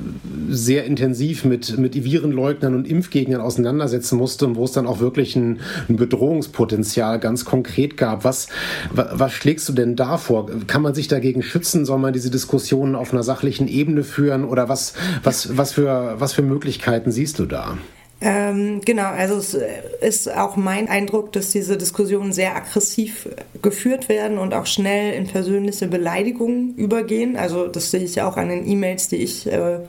sehr 0.51 0.85
intensiv 0.85 1.45
mit, 1.45 1.79
mit 1.79 2.03
Virenleugnern 2.05 2.75
und 2.75 2.89
Impfgegnern 2.89 3.41
auseinandersetzt 3.41 4.02
setzen 4.03 4.19
musste 4.19 4.47
und 4.47 4.57
wo 4.57 4.65
es 4.65 4.73
dann 4.73 4.87
auch 4.87 4.99
wirklich 4.99 5.37
ein, 5.37 5.61
ein 5.89 5.97
Bedrohungspotenzial 5.97 7.21
ganz 7.21 7.45
konkret 7.45 7.97
gab. 7.97 8.25
Was, 8.25 8.49
was, 8.91 9.33
schlägst 9.33 9.69
du 9.69 9.73
denn 9.73 9.97
da 9.97 10.19
vor? 10.19 10.51
Kann 10.67 10.83
man 10.83 10.95
sich 10.95 11.09
dagegen 11.09 11.43
schützen? 11.43 11.85
Soll 11.85 11.99
man 11.99 12.13
diese 12.13 12.31
Diskussionen 12.31 12.97
auf 12.97 13.13
einer 13.13 13.23
sachlichen 13.23 13.69
Ebene 13.69 14.03
führen? 14.03 14.45
Oder 14.45 14.69
was, 14.69 14.95
was, 15.23 15.57
was, 15.57 15.73
für, 15.73 16.17
was 16.19 16.33
für 16.33 16.43
Möglichkeiten 16.43 17.13
siehst 17.13 17.39
du 17.39 17.47
da? 17.47 17.79
Ähm, 18.25 18.81
genau, 18.85 19.07
also 19.07 19.37
es 19.37 19.55
ist 20.01 20.33
auch 20.33 20.55
mein 20.55 20.89
Eindruck, 20.89 21.33
dass 21.33 21.51
diese 21.51 21.77
Diskussionen 21.77 22.33
sehr 22.33 22.55
aggressiv 22.55 23.29
geführt 23.63 24.09
werden 24.09 24.39
und 24.39 24.55
auch 24.55 24.67
schnell 24.67 25.15
in 25.15 25.27
persönliche 25.27 25.89
Beleidigungen 25.89 26.77
übergehen. 26.77 27.37
Also 27.37 27.67
das 27.67 27.91
sehe 27.91 28.03
ich 28.05 28.23
auch 28.23 28.37
an 28.37 28.49
den 28.49 28.69
E-Mails, 28.69 29.09
die 29.09 29.17
ich 29.17 29.49
äh, 29.49 29.81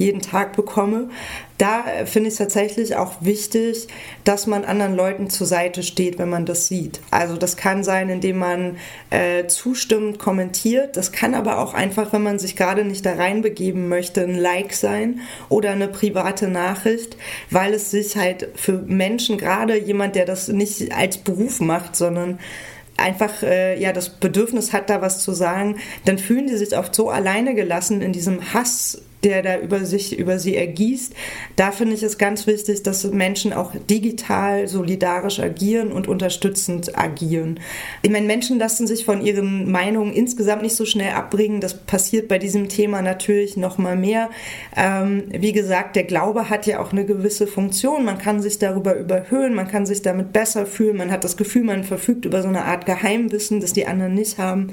jeden 0.00 0.22
Tag 0.22 0.56
bekomme. 0.56 1.10
Da 1.58 1.84
finde 2.06 2.28
ich 2.28 2.32
es 2.32 2.38
tatsächlich 2.38 2.96
auch 2.96 3.16
wichtig, 3.20 3.86
dass 4.24 4.46
man 4.46 4.64
anderen 4.64 4.96
Leuten 4.96 5.28
zur 5.28 5.46
Seite 5.46 5.82
steht, 5.82 6.18
wenn 6.18 6.30
man 6.30 6.46
das 6.46 6.68
sieht. 6.68 7.00
Also 7.10 7.36
das 7.36 7.58
kann 7.58 7.84
sein, 7.84 8.08
indem 8.08 8.38
man 8.38 8.78
äh, 9.10 9.46
zustimmend 9.46 10.18
kommentiert. 10.18 10.96
Das 10.96 11.12
kann 11.12 11.34
aber 11.34 11.58
auch 11.58 11.74
einfach, 11.74 12.14
wenn 12.14 12.22
man 12.22 12.38
sich 12.38 12.56
gerade 12.56 12.82
nicht 12.84 13.04
da 13.04 13.12
reinbegeben 13.12 13.88
möchte, 13.90 14.22
ein 14.22 14.38
Like 14.38 14.72
sein 14.72 15.20
oder 15.50 15.72
eine 15.72 15.88
private 15.88 16.48
Nachricht, 16.48 17.18
weil 17.50 17.74
es 17.74 17.90
sich 17.90 18.16
halt 18.16 18.48
für 18.54 18.78
Menschen, 18.78 19.36
gerade 19.36 19.78
jemand, 19.78 20.16
der 20.16 20.24
das 20.24 20.48
nicht 20.48 20.92
als 20.94 21.18
Beruf 21.18 21.60
macht, 21.60 21.94
sondern 21.94 22.38
einfach 22.96 23.42
äh, 23.42 23.78
ja 23.80 23.92
das 23.92 24.08
Bedürfnis 24.08 24.72
hat, 24.72 24.88
da 24.88 25.02
was 25.02 25.22
zu 25.22 25.32
sagen, 25.32 25.76
dann 26.06 26.18
fühlen 26.18 26.46
die 26.46 26.56
sich 26.56 26.76
oft 26.76 26.94
so 26.94 27.10
alleine 27.10 27.54
gelassen 27.54 28.00
in 28.00 28.12
diesem 28.12 28.54
Hass 28.54 29.02
der 29.24 29.42
da 29.42 29.58
über 29.58 29.84
sich, 29.84 30.18
über 30.18 30.38
sie 30.38 30.56
ergießt. 30.56 31.14
Da 31.56 31.72
finde 31.72 31.94
ich 31.94 32.02
es 32.02 32.18
ganz 32.18 32.46
wichtig, 32.46 32.82
dass 32.82 33.04
Menschen 33.04 33.52
auch 33.52 33.72
digital 33.88 34.68
solidarisch 34.68 35.40
agieren 35.40 35.92
und 35.92 36.08
unterstützend 36.08 36.98
agieren. 36.98 37.60
Ich 38.02 38.10
meine, 38.10 38.26
Menschen 38.26 38.58
lassen 38.58 38.86
sich 38.86 39.04
von 39.04 39.24
ihren 39.24 39.70
Meinungen 39.70 40.12
insgesamt 40.12 40.62
nicht 40.62 40.76
so 40.76 40.84
schnell 40.84 41.12
abbringen. 41.12 41.60
Das 41.60 41.74
passiert 41.74 42.28
bei 42.28 42.38
diesem 42.38 42.68
Thema 42.68 43.02
natürlich 43.02 43.56
noch 43.56 43.78
mal 43.78 43.96
mehr. 43.96 44.30
Ähm, 44.76 45.24
wie 45.30 45.52
gesagt, 45.52 45.96
der 45.96 46.04
Glaube 46.04 46.48
hat 46.48 46.66
ja 46.66 46.80
auch 46.80 46.92
eine 46.92 47.04
gewisse 47.04 47.46
Funktion. 47.46 48.04
Man 48.04 48.18
kann 48.18 48.40
sich 48.40 48.58
darüber 48.58 48.96
überhöhen, 48.96 49.54
man 49.54 49.68
kann 49.68 49.86
sich 49.86 50.02
damit 50.02 50.32
besser 50.32 50.66
fühlen. 50.66 50.96
Man 50.96 51.10
hat 51.10 51.24
das 51.24 51.36
Gefühl, 51.36 51.64
man 51.64 51.84
verfügt 51.84 52.24
über 52.24 52.42
so 52.42 52.48
eine 52.48 52.64
Art 52.64 52.86
Geheimwissen, 52.86 53.60
das 53.60 53.72
die 53.72 53.86
anderen 53.86 54.14
nicht 54.14 54.38
haben. 54.38 54.72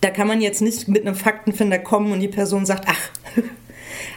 Da 0.00 0.10
kann 0.10 0.28
man 0.28 0.40
jetzt 0.40 0.60
nicht 0.60 0.88
mit 0.88 1.06
einem 1.06 1.16
Faktenfinder 1.16 1.78
kommen 1.78 2.12
und 2.12 2.20
die 2.20 2.28
Person 2.28 2.66
sagt, 2.66 2.84
ach, 2.86 3.10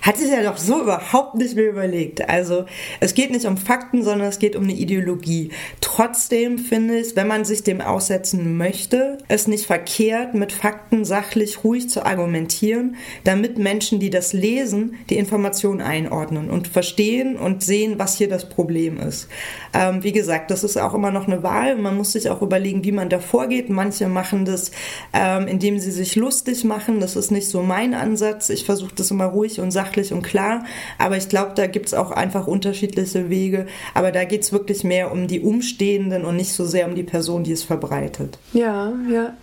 hat 0.02 0.18
sich 0.18 0.32
ja 0.32 0.43
doch 0.43 0.58
so 0.58 0.82
überhaupt 0.82 1.36
nicht 1.36 1.56
mehr 1.56 1.70
überlegt. 1.70 2.28
Also 2.30 2.66
es 3.00 3.14
geht 3.14 3.32
nicht 3.32 3.45
um 3.45 3.58
Fakten, 3.58 4.04
sondern 4.04 4.28
es 4.28 4.39
geht 4.39 4.56
um 4.56 4.64
eine 4.64 4.74
Ideologie. 4.74 5.52
Trotzdem 5.82 6.58
finde 6.58 7.00
ich, 7.00 7.16
wenn 7.16 7.28
man 7.28 7.45
sich 7.45 7.64
dem 7.64 7.82
aussetzen 7.82 8.58
möchte, 8.58 9.18
es 9.28 9.47
nicht 9.47 9.66
verkehrt, 9.66 10.34
mit 10.34 10.52
Fakten 10.52 11.06
sachlich 11.06 11.64
ruhig 11.64 11.89
zu 11.89 12.06
argumentieren, 12.06 12.95
damit 13.24 13.58
Menschen, 13.58 14.00
die 14.00 14.10
das 14.10 14.34
lesen, 14.34 14.95
die 15.10 15.18
Informationen 15.18 15.82
einordnen 15.82 16.50
und 16.50 16.68
verstehen 16.68 17.38
und 17.38 17.64
sehen, 17.64 18.00
was 18.00 18.18
hier 18.18 18.30
das 18.30 18.50
Problem 18.50 18.97
ist. 18.97 19.28
Ähm, 19.74 20.04
wie 20.04 20.12
gesagt, 20.12 20.52
das 20.52 20.64
ist 20.64 20.78
auch 20.78 20.93
immer 20.93 21.12
noch 21.12 21.28
eine 21.28 21.43
Wahl. 21.43 21.76
Man 21.76 21.97
muss 21.97 22.14
sich 22.14 22.30
auch 22.30 22.41
überlegen, 22.41 22.84
wie 22.84 22.91
man 22.91 23.10
da 23.10 23.20
vorgeht. 23.20 23.70
Manche 23.70 24.08
machen 24.08 24.45
das, 24.45 24.72
ähm, 25.14 25.47
indem 25.47 25.80
sie 25.80 25.91
sich 25.91 26.16
lustig 26.16 26.64
machen. 26.64 27.00
Das 27.00 27.16
ist 27.16 27.32
nicht 27.32 27.47
so 27.47 27.62
mein 27.62 27.93
Ansatz. 27.93 28.50
Ich 28.50 28.66
versuche 28.66 28.95
das 28.95 29.12
immer 29.12 29.26
ruhig 29.26 29.60
und 29.60 29.72
sachlich 29.72 29.89
und 30.12 30.22
klar. 30.22 30.64
Aber 30.98 31.18
ich 31.18 31.30
glaube, 31.30 31.52
da 31.56 31.68
gibt 31.68 31.88
es 31.88 31.94
auch 31.94 32.12
einfach 32.12 32.48
unterschiedliche 32.48 33.30
Wege. 33.30 33.68
Aber 33.94 34.12
da 34.12 34.24
geht 34.24 34.42
es 34.42 34.52
wirklich 34.54 34.84
mehr 34.84 35.12
um 35.12 35.28
die 35.28 35.42
Umstehenden 35.42 36.26
und 36.26 36.36
nicht 36.36 36.54
so 36.54 36.66
sehr 36.66 36.88
um 36.88 36.96
die 36.96 37.04
Person, 37.04 37.44
die 37.44 37.52
es 37.52 37.64
verbreitet. 37.64 38.38
Ja, 38.54 38.92
ja. 39.12 39.34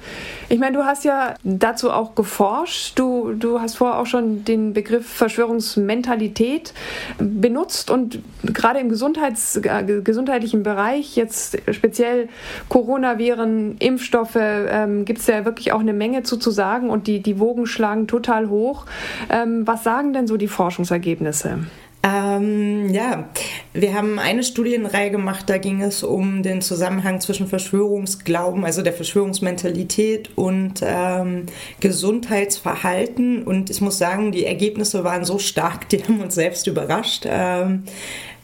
Ich 0.48 0.58
meine, 0.58 0.76
du 0.76 0.84
hast 0.84 1.04
ja 1.04 1.34
dazu 1.42 1.90
auch 1.90 2.14
geforscht. 2.14 2.98
Du, 2.98 3.32
du 3.32 3.60
hast 3.60 3.76
vorher 3.76 3.98
auch 3.98 4.06
schon 4.06 4.44
den 4.44 4.72
Begriff 4.72 5.06
Verschwörungsmentalität 5.06 6.72
benutzt 7.18 7.90
und 7.90 8.20
gerade 8.44 8.78
im 8.78 8.88
Gesundheits, 8.88 9.56
äh, 9.56 10.00
gesundheitlichen 10.02 10.62
Bereich, 10.62 11.16
jetzt 11.16 11.58
speziell 11.72 12.28
Coronaviren, 12.68 13.76
Impfstoffe, 13.78 14.36
ähm, 14.36 15.04
gibt 15.04 15.20
es 15.20 15.26
ja 15.26 15.44
wirklich 15.44 15.72
auch 15.72 15.80
eine 15.80 15.92
Menge 15.92 16.22
zu, 16.22 16.36
zu 16.36 16.50
sagen 16.50 16.90
und 16.90 17.06
die, 17.06 17.20
die 17.20 17.38
Wogen 17.38 17.66
schlagen 17.66 18.06
total 18.06 18.48
hoch. 18.48 18.86
Ähm, 19.30 19.66
was 19.66 19.84
sagen 19.84 20.12
denn 20.12 20.26
so 20.26 20.35
die 20.38 20.48
Forschungsergebnisse? 20.48 21.60
Ähm, 22.06 22.90
ja, 22.90 23.30
wir 23.72 23.94
haben 23.94 24.20
eine 24.20 24.44
Studienreihe 24.44 25.10
gemacht, 25.10 25.48
da 25.48 25.58
ging 25.58 25.82
es 25.82 26.04
um 26.04 26.44
den 26.44 26.62
Zusammenhang 26.62 27.20
zwischen 27.20 27.48
Verschwörungsglauben, 27.48 28.64
also 28.64 28.82
der 28.82 28.92
Verschwörungsmentalität 28.92 30.30
und 30.36 30.82
ähm, 30.82 31.46
Gesundheitsverhalten. 31.80 33.42
Und 33.42 33.70
ich 33.70 33.80
muss 33.80 33.98
sagen, 33.98 34.30
die 34.30 34.44
Ergebnisse 34.44 35.02
waren 35.02 35.24
so 35.24 35.38
stark, 35.38 35.88
die 35.88 36.02
haben 36.04 36.20
uns 36.20 36.36
selbst 36.36 36.68
überrascht. 36.68 37.24
Ähm, 37.26 37.82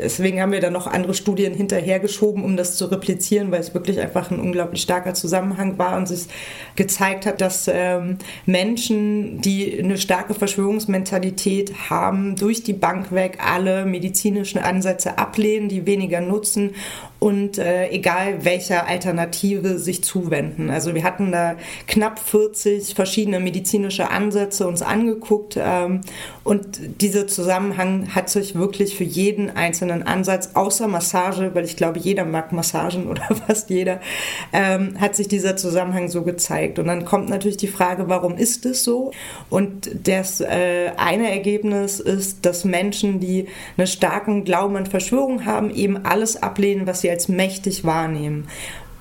Deswegen 0.02 0.40
haben 0.40 0.52
wir 0.52 0.60
dann 0.60 0.72
noch 0.72 0.86
andere 0.86 1.14
Studien 1.14 1.54
hinterhergeschoben, 1.54 2.44
um 2.44 2.56
das 2.56 2.76
zu 2.76 2.86
replizieren, 2.86 3.50
weil 3.50 3.60
es 3.60 3.74
wirklich 3.74 4.00
einfach 4.00 4.30
ein 4.30 4.40
unglaublich 4.40 4.82
starker 4.82 5.14
Zusammenhang 5.14 5.78
war 5.78 5.96
und 5.96 6.06
sich 6.06 6.26
gezeigt 6.76 7.26
hat, 7.26 7.40
dass 7.40 7.70
ähm, 7.72 8.18
Menschen, 8.46 9.40
die 9.40 9.78
eine 9.78 9.98
starke 9.98 10.34
Verschwörungsmentalität 10.34 11.90
haben, 11.90 12.36
durch 12.36 12.62
die 12.62 12.72
Bank 12.72 13.12
weg 13.12 13.38
alle 13.44 13.84
medizinischen 13.86 14.58
Ansätze 14.58 15.18
ablehnen, 15.18 15.68
die 15.68 15.86
weniger 15.86 16.20
nutzen 16.20 16.72
und 17.22 17.56
äh, 17.56 17.88
egal 17.90 18.44
welcher 18.44 18.88
Alternative 18.88 19.78
sich 19.78 20.02
zuwenden. 20.02 20.70
Also 20.70 20.96
wir 20.96 21.04
hatten 21.04 21.30
da 21.30 21.54
knapp 21.86 22.18
40 22.18 22.96
verschiedene 22.96 23.38
medizinische 23.38 24.10
Ansätze 24.10 24.66
uns 24.66 24.82
angeguckt 24.82 25.56
ähm, 25.56 26.00
und 26.42 26.80
dieser 27.00 27.28
Zusammenhang 27.28 28.12
hat 28.12 28.28
sich 28.28 28.56
wirklich 28.56 28.96
für 28.96 29.04
jeden 29.04 29.50
einzelnen 29.50 30.02
Ansatz, 30.02 30.50
außer 30.54 30.88
Massage, 30.88 31.54
weil 31.54 31.64
ich 31.64 31.76
glaube, 31.76 32.00
jeder 32.00 32.24
mag 32.24 32.50
Massagen 32.50 33.06
oder 33.08 33.22
fast 33.46 33.70
jeder, 33.70 34.00
ähm, 34.52 35.00
hat 35.00 35.14
sich 35.14 35.28
dieser 35.28 35.56
Zusammenhang 35.56 36.08
so 36.08 36.22
gezeigt. 36.22 36.80
Und 36.80 36.88
dann 36.88 37.04
kommt 37.04 37.28
natürlich 37.28 37.56
die 37.56 37.68
Frage, 37.68 38.08
warum 38.08 38.36
ist 38.36 38.66
es 38.66 38.82
so? 38.82 39.12
Und 39.48 40.08
das 40.08 40.40
äh, 40.40 40.90
eine 40.96 41.30
Ergebnis 41.30 42.00
ist, 42.00 42.44
dass 42.44 42.64
Menschen, 42.64 43.20
die 43.20 43.46
einen 43.76 43.86
starken 43.86 44.42
Glauben 44.42 44.74
an 44.74 44.86
Verschwörung 44.86 45.46
haben, 45.46 45.70
eben 45.70 46.04
alles 46.04 46.42
ablehnen, 46.42 46.84
was 46.88 47.02
sie 47.02 47.11
als 47.12 47.28
mächtig 47.28 47.84
wahrnehmen 47.84 48.48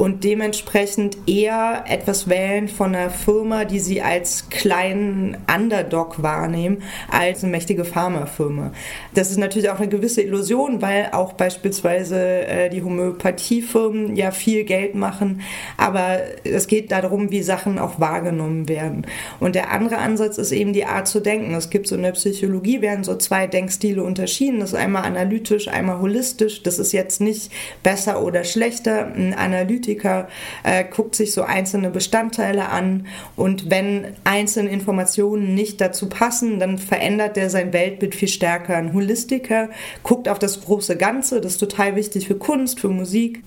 und 0.01 0.23
dementsprechend 0.23 1.15
eher 1.27 1.83
etwas 1.87 2.27
wählen 2.27 2.67
von 2.67 2.95
einer 2.95 3.11
Firma, 3.11 3.65
die 3.65 3.77
sie 3.77 4.01
als 4.01 4.49
kleinen 4.49 5.37
Underdog 5.47 6.23
wahrnehmen, 6.23 6.81
als 7.11 7.43
eine 7.43 7.51
mächtige 7.51 7.85
Pharmafirma. 7.85 8.71
Das 9.13 9.29
ist 9.29 9.37
natürlich 9.37 9.69
auch 9.69 9.77
eine 9.77 9.89
gewisse 9.89 10.23
Illusion, 10.23 10.81
weil 10.81 11.09
auch 11.11 11.33
beispielsweise 11.33 12.17
äh, 12.17 12.69
die 12.71 12.81
Homöopathiefirmen 12.81 14.15
ja 14.15 14.31
viel 14.31 14.63
Geld 14.63 14.95
machen, 14.95 15.41
aber 15.77 16.21
es 16.45 16.65
geht 16.65 16.91
darum, 16.91 17.29
wie 17.29 17.43
Sachen 17.43 17.77
auch 17.77 17.99
wahrgenommen 17.99 18.67
werden. 18.67 19.05
Und 19.39 19.53
der 19.53 19.69
andere 19.69 19.99
Ansatz 19.99 20.39
ist 20.39 20.51
eben 20.51 20.73
die 20.73 20.85
Art 20.85 21.07
zu 21.07 21.19
denken. 21.19 21.53
Es 21.53 21.69
gibt 21.69 21.87
so 21.87 21.93
in 21.93 22.01
der 22.01 22.13
Psychologie 22.13 22.81
werden 22.81 23.03
so 23.03 23.17
zwei 23.17 23.45
Denkstile 23.45 24.01
unterschieden. 24.01 24.61
Das 24.61 24.73
ist 24.73 24.79
einmal 24.79 25.03
analytisch, 25.03 25.67
einmal 25.67 25.99
holistisch. 25.99 26.63
Das 26.63 26.79
ist 26.79 26.91
jetzt 26.91 27.21
nicht 27.21 27.51
besser 27.83 28.23
oder 28.23 28.43
schlechter. 28.43 29.05
Ein 29.13 29.35
Analytiker 29.35 29.90
Analytiker 29.91 30.27
äh, 30.63 30.83
guckt 30.85 31.15
sich 31.15 31.33
so 31.33 31.43
einzelne 31.43 31.89
Bestandteile 31.89 32.69
an 32.69 33.07
und 33.35 33.69
wenn 33.69 34.05
einzelne 34.23 34.69
Informationen 34.69 35.53
nicht 35.53 35.81
dazu 35.81 36.09
passen, 36.09 36.59
dann 36.59 36.77
verändert 36.77 37.37
er 37.37 37.49
sein 37.49 37.73
Weltbild 37.73 38.15
viel 38.15 38.27
stärker. 38.27 38.77
Ein 38.77 38.93
Holistiker 38.93 39.69
guckt 40.03 40.27
auf 40.27 40.39
das 40.39 40.61
große 40.61 40.97
Ganze, 40.97 41.41
das 41.41 41.53
ist 41.53 41.59
total 41.59 41.95
wichtig 41.95 42.27
für 42.27 42.35
Kunst, 42.35 42.79
für 42.79 42.89
Musik. 42.89 43.43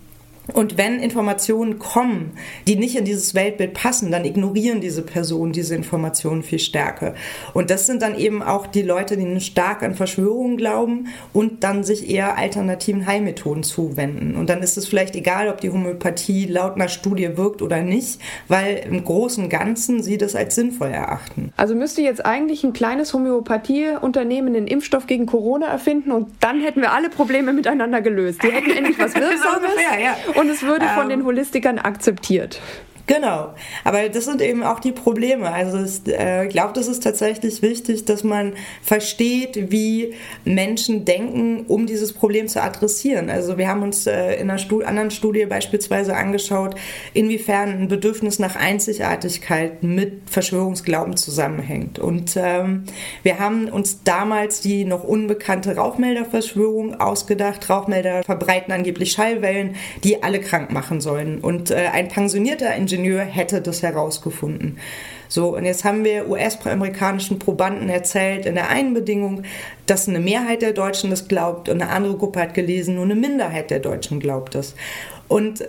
Und 0.52 0.76
wenn 0.76 1.00
Informationen 1.00 1.78
kommen, 1.78 2.32
die 2.68 2.76
nicht 2.76 2.96
in 2.96 3.04
dieses 3.04 3.34
Weltbild 3.34 3.72
passen, 3.72 4.10
dann 4.10 4.24
ignorieren 4.24 4.80
diese 4.80 5.02
Personen 5.02 5.52
diese 5.52 5.74
Informationen 5.74 6.42
viel 6.42 6.58
stärker. 6.58 7.14
Und 7.54 7.70
das 7.70 7.86
sind 7.86 8.02
dann 8.02 8.18
eben 8.18 8.42
auch 8.42 8.66
die 8.66 8.82
Leute, 8.82 9.16
die 9.16 9.40
stark 9.40 9.82
an 9.82 9.94
Verschwörungen 9.94 10.56
glauben 10.56 11.08
und 11.32 11.64
dann 11.64 11.82
sich 11.82 12.10
eher 12.10 12.36
alternativen 12.36 13.06
Heilmethoden 13.06 13.62
zuwenden. 13.62 14.36
Und 14.36 14.50
dann 14.50 14.62
ist 14.62 14.76
es 14.76 14.86
vielleicht 14.86 15.16
egal, 15.16 15.48
ob 15.48 15.60
die 15.60 15.70
Homöopathie 15.70 16.46
laut 16.46 16.74
einer 16.74 16.88
Studie 16.88 17.36
wirkt 17.36 17.62
oder 17.62 17.80
nicht, 17.80 18.20
weil 18.48 18.84
im 18.88 19.02
Großen 19.02 19.44
und 19.44 19.50
Ganzen 19.50 20.02
sie 20.02 20.18
das 20.18 20.36
als 20.36 20.54
sinnvoll 20.54 20.88
erachten. 20.88 21.52
Also 21.56 21.74
müsste 21.74 22.02
jetzt 22.02 22.24
eigentlich 22.24 22.64
ein 22.64 22.72
kleines 22.72 23.14
Homöopathieunternehmen 23.14 24.54
einen 24.54 24.66
Impfstoff 24.66 25.06
gegen 25.06 25.26
Corona 25.26 25.66
erfinden 25.66 26.12
und 26.12 26.28
dann 26.40 26.60
hätten 26.60 26.80
wir 26.80 26.92
alle 26.92 27.08
Probleme 27.08 27.52
miteinander 27.52 28.02
gelöst. 28.02 28.42
Die 28.42 28.50
hätten 28.50 28.70
endlich 28.70 28.98
was 28.98 29.14
Wirksames. 29.14 29.70
ja, 29.90 29.98
ja. 29.98 30.16
Und 30.34 30.48
es 30.48 30.62
würde 30.62 30.86
von 30.88 31.04
ähm, 31.04 31.08
den 31.10 31.24
Holistikern 31.24 31.78
akzeptiert. 31.78 32.60
Genau, 33.06 33.52
aber 33.84 34.08
das 34.08 34.24
sind 34.24 34.40
eben 34.40 34.62
auch 34.62 34.80
die 34.80 34.92
Probleme. 34.92 35.50
Also 35.50 35.84
ich 35.84 36.10
äh, 36.10 36.46
glaube, 36.48 36.72
das 36.72 36.88
ist 36.88 37.02
tatsächlich 37.02 37.60
wichtig, 37.60 38.06
dass 38.06 38.24
man 38.24 38.54
versteht, 38.82 39.70
wie 39.70 40.14
Menschen 40.46 41.04
denken, 41.04 41.66
um 41.68 41.84
dieses 41.84 42.14
Problem 42.14 42.48
zu 42.48 42.62
adressieren. 42.62 43.28
Also 43.28 43.58
wir 43.58 43.68
haben 43.68 43.82
uns 43.82 44.06
äh, 44.06 44.36
in 44.36 44.48
einer 44.48 44.58
Stud 44.58 44.84
anderen 44.84 45.10
Studie 45.10 45.44
beispielsweise 45.44 46.16
angeschaut, 46.16 46.76
inwiefern 47.12 47.82
ein 47.82 47.88
Bedürfnis 47.88 48.38
nach 48.38 48.56
Einzigartigkeit 48.56 49.82
mit 49.82 50.30
Verschwörungsglauben 50.30 51.18
zusammenhängt. 51.18 51.98
Und 51.98 52.38
ähm, 52.38 52.84
wir 53.22 53.38
haben 53.38 53.68
uns 53.68 54.02
damals 54.04 54.62
die 54.62 54.86
noch 54.86 55.04
unbekannte 55.04 55.76
Rauchmelderverschwörung 55.76 56.98
ausgedacht. 57.00 57.68
Rauchmelder 57.68 58.22
verbreiten 58.22 58.72
angeblich 58.72 59.12
Schallwellen, 59.12 59.76
die 60.04 60.22
alle 60.22 60.40
krank 60.40 60.72
machen 60.72 61.02
sollen. 61.02 61.40
Und 61.40 61.70
äh, 61.70 61.88
ein 61.92 62.08
pensionierter 62.08 62.74
Ingenieur 62.74 62.93
Ingenieur 62.94 63.22
hätte 63.22 63.60
das 63.60 63.82
herausgefunden. 63.82 64.78
So, 65.28 65.56
und 65.56 65.64
jetzt 65.64 65.84
haben 65.84 66.04
wir 66.04 66.28
US-amerikanischen 66.28 67.38
Probanden 67.38 67.88
erzählt, 67.88 68.46
in 68.46 68.54
der 68.54 68.68
einen 68.68 68.94
Bedingung, 68.94 69.42
dass 69.86 70.08
eine 70.08 70.20
Mehrheit 70.20 70.62
der 70.62 70.72
Deutschen 70.72 71.10
das 71.10 71.28
glaubt 71.28 71.68
und 71.68 71.82
eine 71.82 71.90
andere 71.90 72.16
Gruppe 72.16 72.40
hat 72.40 72.54
gelesen, 72.54 72.96
nur 72.96 73.04
eine 73.04 73.14
Minderheit 73.14 73.70
der 73.70 73.80
Deutschen 73.80 74.20
glaubt 74.20 74.54
das. 74.54 74.74
Und 75.28 75.64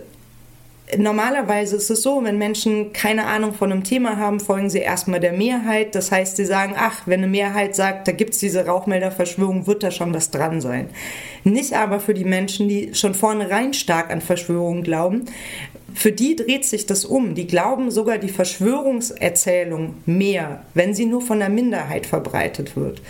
Normalerweise 0.96 1.76
ist 1.76 1.90
es 1.90 2.02
so, 2.02 2.22
wenn 2.22 2.38
Menschen 2.38 2.92
keine 2.92 3.26
Ahnung 3.26 3.54
von 3.54 3.72
einem 3.72 3.82
Thema 3.82 4.18
haben, 4.18 4.38
folgen 4.38 4.70
sie 4.70 4.78
erstmal 4.78 5.18
der 5.18 5.32
Mehrheit. 5.32 5.96
Das 5.96 6.12
heißt, 6.12 6.36
sie 6.36 6.44
sagen, 6.44 6.74
ach, 6.78 7.02
wenn 7.06 7.20
eine 7.20 7.26
Mehrheit 7.26 7.74
sagt, 7.74 8.06
da 8.06 8.12
gibt 8.12 8.34
es 8.34 8.38
diese 8.38 8.66
Rauchmelderverschwörung, 8.66 9.66
wird 9.66 9.82
da 9.82 9.90
schon 9.90 10.14
was 10.14 10.30
dran 10.30 10.60
sein. 10.60 10.88
Nicht 11.42 11.72
aber 11.72 11.98
für 11.98 12.14
die 12.14 12.24
Menschen, 12.24 12.68
die 12.68 12.94
schon 12.94 13.14
vornherein 13.14 13.74
stark 13.74 14.12
an 14.12 14.20
Verschwörungen 14.20 14.84
glauben. 14.84 15.24
Für 15.96 16.12
die 16.12 16.36
dreht 16.36 16.66
sich 16.66 16.84
das 16.84 17.06
um. 17.06 17.34
Die 17.34 17.46
glauben 17.46 17.90
sogar 17.90 18.18
die 18.18 18.28
Verschwörungserzählung 18.28 19.94
mehr, 20.04 20.62
wenn 20.74 20.92
sie 20.94 21.06
nur 21.06 21.22
von 21.22 21.38
der 21.38 21.48
Minderheit 21.48 22.04
verbreitet 22.04 22.76
wird. 22.76 23.00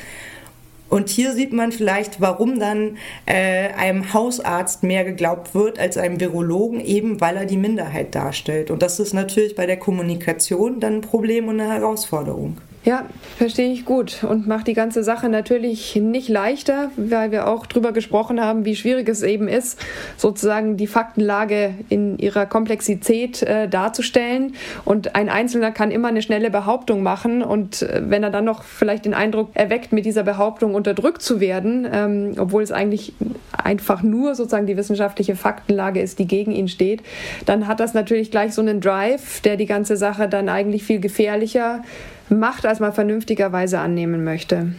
Und 0.88 1.08
hier 1.08 1.32
sieht 1.32 1.52
man 1.52 1.72
vielleicht, 1.72 2.20
warum 2.20 2.60
dann 2.60 2.96
äh, 3.26 3.70
einem 3.72 4.14
Hausarzt 4.14 4.84
mehr 4.84 5.02
geglaubt 5.02 5.52
wird 5.52 5.80
als 5.80 5.96
einem 5.96 6.20
Virologen, 6.20 6.78
eben 6.78 7.20
weil 7.20 7.36
er 7.36 7.44
die 7.44 7.56
Minderheit 7.56 8.14
darstellt. 8.14 8.70
Und 8.70 8.82
das 8.82 9.00
ist 9.00 9.12
natürlich 9.12 9.56
bei 9.56 9.66
der 9.66 9.78
Kommunikation 9.78 10.78
dann 10.78 10.98
ein 10.98 11.00
Problem 11.00 11.48
und 11.48 11.60
eine 11.60 11.72
Herausforderung. 11.72 12.58
Ja, 12.86 13.04
verstehe 13.36 13.72
ich 13.72 13.84
gut 13.84 14.22
und 14.22 14.46
macht 14.46 14.68
die 14.68 14.72
ganze 14.72 15.02
Sache 15.02 15.28
natürlich 15.28 15.96
nicht 15.96 16.28
leichter, 16.28 16.92
weil 16.96 17.32
wir 17.32 17.48
auch 17.48 17.66
darüber 17.66 17.90
gesprochen 17.90 18.40
haben, 18.40 18.64
wie 18.64 18.76
schwierig 18.76 19.08
es 19.08 19.24
eben 19.24 19.48
ist, 19.48 19.80
sozusagen 20.16 20.76
die 20.76 20.86
Faktenlage 20.86 21.74
in 21.88 22.16
ihrer 22.16 22.46
Komplexität 22.46 23.42
äh, 23.42 23.68
darzustellen. 23.68 24.54
Und 24.84 25.16
ein 25.16 25.28
Einzelner 25.28 25.72
kann 25.72 25.90
immer 25.90 26.06
eine 26.06 26.22
schnelle 26.22 26.48
Behauptung 26.48 27.02
machen 27.02 27.42
und 27.42 27.82
äh, 27.82 28.02
wenn 28.04 28.22
er 28.22 28.30
dann 28.30 28.44
noch 28.44 28.62
vielleicht 28.62 29.04
den 29.04 29.14
Eindruck 29.14 29.50
erweckt, 29.54 29.92
mit 29.92 30.06
dieser 30.06 30.22
Behauptung 30.22 30.76
unterdrückt 30.76 31.22
zu 31.22 31.40
werden, 31.40 31.88
ähm, 31.92 32.34
obwohl 32.38 32.62
es 32.62 32.70
eigentlich 32.70 33.14
einfach 33.50 34.04
nur 34.04 34.36
sozusagen 34.36 34.66
die 34.66 34.76
wissenschaftliche 34.76 35.34
Faktenlage 35.34 36.00
ist, 36.00 36.20
die 36.20 36.28
gegen 36.28 36.52
ihn 36.52 36.68
steht, 36.68 37.02
dann 37.46 37.66
hat 37.66 37.80
das 37.80 37.94
natürlich 37.94 38.30
gleich 38.30 38.54
so 38.54 38.62
einen 38.62 38.80
Drive, 38.80 39.40
der 39.40 39.56
die 39.56 39.66
ganze 39.66 39.96
Sache 39.96 40.28
dann 40.28 40.48
eigentlich 40.48 40.84
viel 40.84 41.00
gefährlicher 41.00 41.82
macht, 42.30 42.66
als 42.66 42.80
man 42.80 42.92
vernünftigerweise 42.92 43.78
annehmen 43.78 44.24
möchte. 44.24 44.72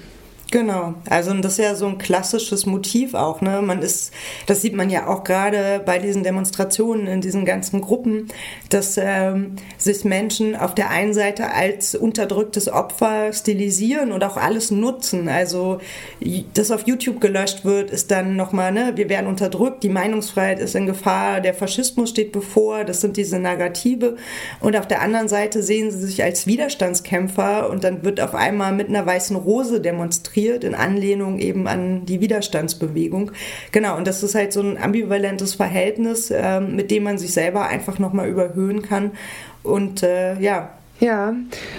Genau, 0.49 0.93
also 1.09 1.33
das 1.33 1.53
ist 1.53 1.57
ja 1.57 1.75
so 1.75 1.87
ein 1.87 1.97
klassisches 1.97 2.65
Motiv 2.65 3.15
auch, 3.15 3.41
ne? 3.41 3.61
Man 3.61 3.81
ist, 3.81 4.13
das 4.45 4.61
sieht 4.61 4.75
man 4.75 4.89
ja 4.89 5.07
auch 5.07 5.25
gerade 5.25 5.81
bei 5.85 5.99
diesen 5.99 6.23
Demonstrationen 6.23 7.05
in 7.07 7.19
diesen 7.19 7.43
ganzen 7.43 7.81
Gruppen, 7.81 8.29
dass 8.69 8.97
ähm, 8.97 9.57
sich 9.77 10.05
Menschen 10.05 10.55
auf 10.55 10.73
der 10.73 10.89
einen 10.89 11.13
Seite 11.13 11.51
als 11.51 11.95
unterdrücktes 11.95 12.69
Opfer 12.69 13.33
stilisieren 13.33 14.13
und 14.13 14.23
auch 14.23 14.37
alles 14.37 14.71
nutzen. 14.71 15.27
Also 15.27 15.79
das 16.53 16.71
auf 16.71 16.87
YouTube 16.87 17.19
gelöscht 17.19 17.65
wird, 17.65 17.91
ist 17.91 18.09
dann 18.09 18.37
nochmal, 18.37 18.71
ne, 18.71 18.93
wir 18.95 19.09
werden 19.09 19.27
unterdrückt, 19.27 19.83
die 19.83 19.89
Meinungsfreiheit 19.89 20.59
ist 20.59 20.75
in 20.75 20.85
Gefahr, 20.85 21.41
der 21.41 21.55
Faschismus 21.55 22.11
steht 22.11 22.31
bevor, 22.31 22.85
das 22.85 23.01
sind 23.01 23.17
diese 23.17 23.37
Narrative. 23.37 24.15
Und 24.61 24.77
auf 24.77 24.87
der 24.87 25.01
anderen 25.01 25.27
Seite 25.27 25.61
sehen 25.61 25.91
sie 25.91 26.07
sich 26.07 26.23
als 26.23 26.47
Widerstandskämpfer 26.47 27.69
und 27.69 27.83
dann 27.83 28.05
wird 28.05 28.21
auf 28.21 28.33
einmal 28.33 28.71
mit 28.71 28.87
einer 28.87 29.05
weißen 29.05 29.35
Rose 29.35 29.81
demonstriert 29.81 30.36
illustriert 30.37 30.63
in 30.63 30.75
Anlehnung 30.75 31.39
eben 31.39 31.67
an 31.67 32.05
die 32.05 32.21
Widerstandsbewegung. 32.21 33.31
Genau, 33.71 33.97
und 33.97 34.07
das 34.07 34.23
ist 34.23 34.35
halt 34.35 34.53
so 34.53 34.61
ein 34.61 34.77
ambivalentes 34.77 35.55
Verhältnis, 35.55 36.31
äh, 36.31 36.59
mit 36.61 36.91
dem 36.91 37.03
man 37.03 37.17
sich 37.17 37.33
selber 37.33 37.67
einfach 37.67 37.99
nochmal 37.99 38.29
überhöhen 38.29 38.81
kann. 38.81 39.11
Und 39.63 40.03
äh, 40.03 40.39
ja, 40.39 40.69
ja, 40.99 41.35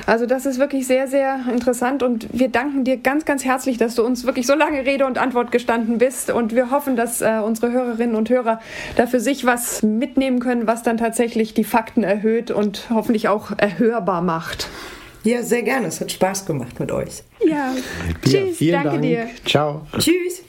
also 0.06 0.26
das 0.26 0.46
ist 0.46 0.60
wirklich 0.60 0.86
sehr, 0.86 1.08
sehr 1.08 1.40
interessant 1.52 2.04
und 2.04 2.28
wir 2.32 2.50
danken 2.50 2.84
dir 2.84 2.98
ganz, 2.98 3.24
ganz 3.24 3.44
herzlich, 3.44 3.76
dass 3.76 3.96
du 3.96 4.04
uns 4.04 4.24
wirklich 4.24 4.46
so 4.46 4.54
lange 4.54 4.86
Rede 4.86 5.06
und 5.06 5.18
Antwort 5.18 5.50
gestanden 5.50 5.98
bist 5.98 6.30
und 6.30 6.54
wir 6.54 6.70
hoffen, 6.70 6.94
dass 6.94 7.20
äh, 7.20 7.40
unsere 7.44 7.72
Hörerinnen 7.72 8.14
und 8.14 8.30
Hörer 8.30 8.60
da 8.94 9.08
für 9.08 9.18
sich 9.18 9.44
was 9.44 9.82
mitnehmen 9.82 10.38
können, 10.38 10.68
was 10.68 10.84
dann 10.84 10.98
tatsächlich 10.98 11.52
die 11.52 11.64
Fakten 11.64 12.04
erhöht 12.04 12.52
und 12.52 12.90
hoffentlich 12.90 13.26
auch 13.26 13.50
erhörbar 13.56 14.22
macht. 14.22 14.68
Ja, 15.28 15.42
sehr 15.42 15.62
gerne. 15.62 15.88
Es 15.88 16.00
hat 16.00 16.10
Spaß 16.10 16.46
gemacht 16.46 16.80
mit 16.80 16.90
euch. 16.90 17.22
Ja, 17.44 17.74
tschüss, 18.24 18.60
ja, 18.60 18.82
danke 18.82 18.90
Dank. 18.92 19.02
dir. 19.02 19.28
Ciao. 19.44 19.86
Tschüss. 19.98 20.42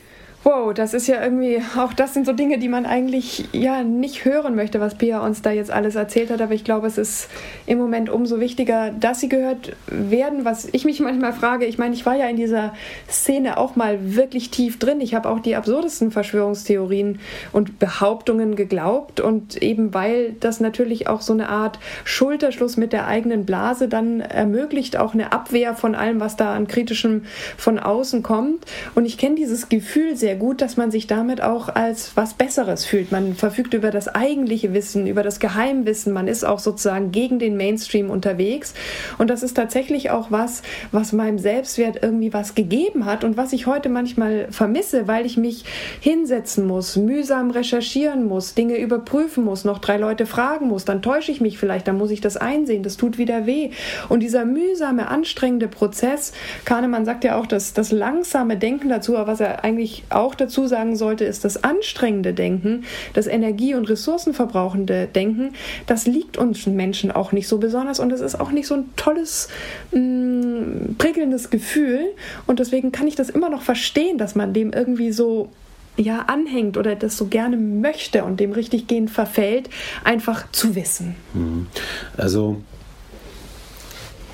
Wow, 0.50 0.74
das 0.74 0.96
ist 0.96 1.06
ja 1.06 1.24
irgendwie, 1.24 1.62
auch 1.78 1.94
das 1.94 2.16
sind 2.16 2.26
so 2.26 2.34
Dinge, 2.34 2.58
die 2.58 2.70
man 2.70 2.88
eigentlich 2.88 3.48
ja 3.52 3.84
nicht 3.84 4.26
hören 4.26 4.56
möchte, 4.56 4.80
was 4.80 4.96
Pia 4.96 5.24
uns 5.24 5.44
da 5.44 5.52
jetzt 5.52 5.70
alles 5.70 5.94
erzählt 5.94 6.32
hat. 6.32 6.42
Aber 6.42 6.56
ich 6.56 6.64
glaube, 6.64 6.88
es 6.88 6.98
ist 6.98 7.30
im 7.68 7.78
Moment 7.78 8.10
umso 8.10 8.40
wichtiger, 8.40 8.90
dass 8.90 9.20
sie 9.20 9.30
gehört 9.30 9.76
werden. 9.86 10.46
Was 10.46 10.68
ich 10.72 10.86
mich 10.86 11.02
manchmal 11.02 11.34
frage, 11.34 11.68
ich 11.68 11.78
meine, 11.78 11.94
ich 11.94 12.04
war 12.08 12.16
ja 12.16 12.26
in 12.26 12.36
dieser 12.36 12.74
Szene 13.08 13.60
auch 13.60 13.76
mal 13.76 14.16
wirklich 14.16 14.50
tief 14.50 14.80
drin. 14.80 15.02
Ich 15.02 15.14
habe 15.14 15.30
auch 15.30 15.40
die 15.40 15.56
absurdesten 15.56 16.10
Verschwörungstheorien 16.10 17.20
und 17.52 17.78
Behauptungen 17.78 18.56
geglaubt. 18.56 19.20
Und 19.20 19.62
eben 19.62 19.94
weil 19.94 20.34
das 20.40 20.60
natürlich 20.60 21.08
auch 21.08 21.22
so 21.22 21.34
eine 21.34 21.50
Art 21.50 21.78
Schulterschluss 22.06 22.76
mit 22.76 22.92
der 22.92 23.06
eigenen 23.06 23.46
Blase 23.46 23.88
dann 23.88 24.20
ermöglicht, 24.20 24.98
auch 24.98 25.14
eine 25.14 25.32
Abwehr 25.32 25.76
von 25.76 25.94
allem, 25.94 26.20
was 26.20 26.38
da 26.38 26.56
an 26.56 26.68
kritischem 26.68 27.26
von 27.56 27.78
außen 27.78 28.24
kommt. 28.24 28.66
Und 28.96 29.06
ich 29.06 29.20
kenne 29.20 29.36
dieses 29.36 29.70
Gefühl 29.70 30.16
sehr 30.16 30.39
gut, 30.40 30.62
dass 30.62 30.78
man 30.78 30.90
sich 30.90 31.06
damit 31.06 31.42
auch 31.42 31.70
als 31.70 32.16
was 32.16 32.34
Besseres 32.34 32.86
fühlt. 32.86 33.12
Man 33.12 33.36
verfügt 33.36 33.74
über 33.74 33.92
das 33.92 34.08
eigentliche 34.08 34.74
Wissen, 34.74 35.06
über 35.06 35.22
das 35.22 35.40
Geheimwissen. 35.40 36.14
Man 36.14 36.28
ist 36.28 36.44
auch 36.44 36.60
sozusagen 36.60 37.12
gegen 37.12 37.38
den 37.38 37.58
Mainstream 37.58 38.10
unterwegs. 38.10 38.74
Und 39.18 39.30
das 39.30 39.44
ist 39.44 39.56
tatsächlich 39.56 40.10
auch 40.10 40.32
was, 40.32 40.64
was 40.92 41.14
meinem 41.14 41.38
Selbstwert 41.38 42.02
irgendwie 42.02 42.34
was 42.34 42.56
gegeben 42.56 43.06
hat 43.06 43.24
und 43.24 43.38
was 43.38 43.54
ich 43.54 43.68
heute 43.68 43.90
manchmal 43.90 44.48
vermisse, 44.52 45.08
weil 45.08 45.26
ich 45.26 45.38
mich 45.38 45.66
hinsetzen 46.00 46.66
muss, 46.66 46.96
mühsam 46.96 47.52
recherchieren 47.52 48.26
muss, 48.26 48.54
Dinge 48.54 48.78
überprüfen 48.78 49.44
muss, 49.44 49.66
noch 49.66 49.80
drei 49.80 49.98
Leute 49.98 50.26
fragen 50.26 50.68
muss. 50.68 50.86
Dann 50.86 51.02
täusche 51.02 51.32
ich 51.32 51.42
mich 51.42 51.58
vielleicht, 51.58 51.88
dann 51.88 51.98
muss 51.98 52.12
ich 52.12 52.22
das 52.22 52.38
einsehen. 52.38 52.84
Das 52.84 52.98
tut 52.98 53.18
wieder 53.18 53.46
weh. 53.46 53.72
Und 54.08 54.22
dieser 54.22 54.46
mühsame, 54.46 55.10
anstrengende 55.10 55.68
Prozess, 55.68 56.32
Kahnemann 56.66 57.06
sagt 57.06 57.24
ja 57.24 57.38
auch, 57.38 57.46
dass 57.46 57.74
das 57.74 57.92
langsame 57.92 58.58
Denken 58.58 58.90
dazu, 58.90 59.14
was 59.14 59.40
er 59.40 59.64
eigentlich 59.64 60.04
auch 60.10 60.19
auch 60.20 60.36
dazu 60.36 60.68
sagen 60.68 60.96
sollte, 60.96 61.26
ist 61.26 61.46
das 61.46 61.64
anstrengende 61.64 62.34
Denken, 62.34 62.84
das 63.14 63.28
energie- 63.28 63.74
und 63.74 63.90
ressourcenverbrauchende 63.90 65.08
Denken, 65.08 65.54
das 65.88 66.06
liegt 66.06 66.38
uns 66.38 66.68
Menschen 66.68 67.12
auch 67.12 67.32
nicht 67.32 67.48
so 67.48 67.58
besonders 67.58 68.00
und 68.00 68.12
es 68.12 68.22
ist 68.22 68.40
auch 68.40 68.52
nicht 68.52 68.68
so 68.68 68.76
ein 68.76 68.90
tolles, 68.96 69.48
mh, 69.92 70.00
mm, 70.00 70.96
prickelndes 70.98 71.50
Gefühl. 71.50 72.02
Und 72.46 72.60
deswegen 72.60 72.92
kann 72.92 73.08
ich 73.08 73.16
das 73.16 73.30
immer 73.30 73.50
noch 73.50 73.62
verstehen, 73.62 74.18
dass 74.18 74.36
man 74.36 74.54
dem 74.54 74.74
irgendwie 74.74 75.12
so 75.12 75.50
ja, 75.98 76.22
anhängt 76.28 76.78
oder 76.78 76.96
das 76.96 77.18
so 77.18 77.26
gerne 77.26 77.58
möchte 77.58 78.24
und 78.24 78.40
dem 78.40 78.52
richtig 78.52 78.88
gehend 78.88 79.12
verfällt, 79.12 79.70
einfach 80.04 80.50
zu 80.52 80.76
wissen. 80.76 81.16
Mhm. 81.34 81.68
Also 82.16 82.62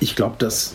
ich 0.00 0.14
glaube, 0.14 0.36
dass 0.38 0.74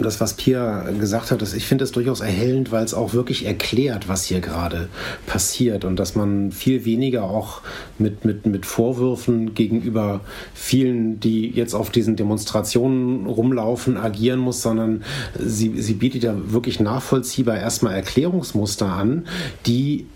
das, 0.00 0.20
was 0.20 0.34
Pia 0.34 0.90
gesagt 0.98 1.30
hat, 1.30 1.42
ist, 1.42 1.54
ich 1.54 1.66
finde 1.66 1.84
es 1.84 1.92
durchaus 1.92 2.20
erhellend, 2.20 2.72
weil 2.72 2.84
es 2.84 2.94
auch 2.94 3.12
wirklich 3.12 3.46
erklärt, 3.46 4.08
was 4.08 4.24
hier 4.24 4.40
gerade 4.40 4.88
passiert 5.26 5.84
und 5.84 5.96
dass 5.96 6.14
man 6.14 6.52
viel 6.52 6.84
weniger 6.84 7.24
auch 7.24 7.60
mit, 7.98 8.24
mit, 8.24 8.46
mit 8.46 8.66
Vorwürfen 8.66 9.54
gegenüber 9.54 10.20
vielen, 10.54 11.20
die 11.20 11.50
jetzt 11.50 11.74
auf 11.74 11.90
diesen 11.90 12.16
Demonstrationen 12.16 13.26
rumlaufen, 13.26 13.96
agieren 13.96 14.40
muss, 14.40 14.62
sondern 14.62 15.02
sie, 15.38 15.80
sie 15.80 15.94
bietet 15.94 16.24
ja 16.24 16.34
wirklich 16.46 16.80
nachvollziehbar 16.80 17.58
erstmal 17.58 17.94
Erklärungsmuster 17.94 18.86
an, 18.86 19.26
die 19.66 20.06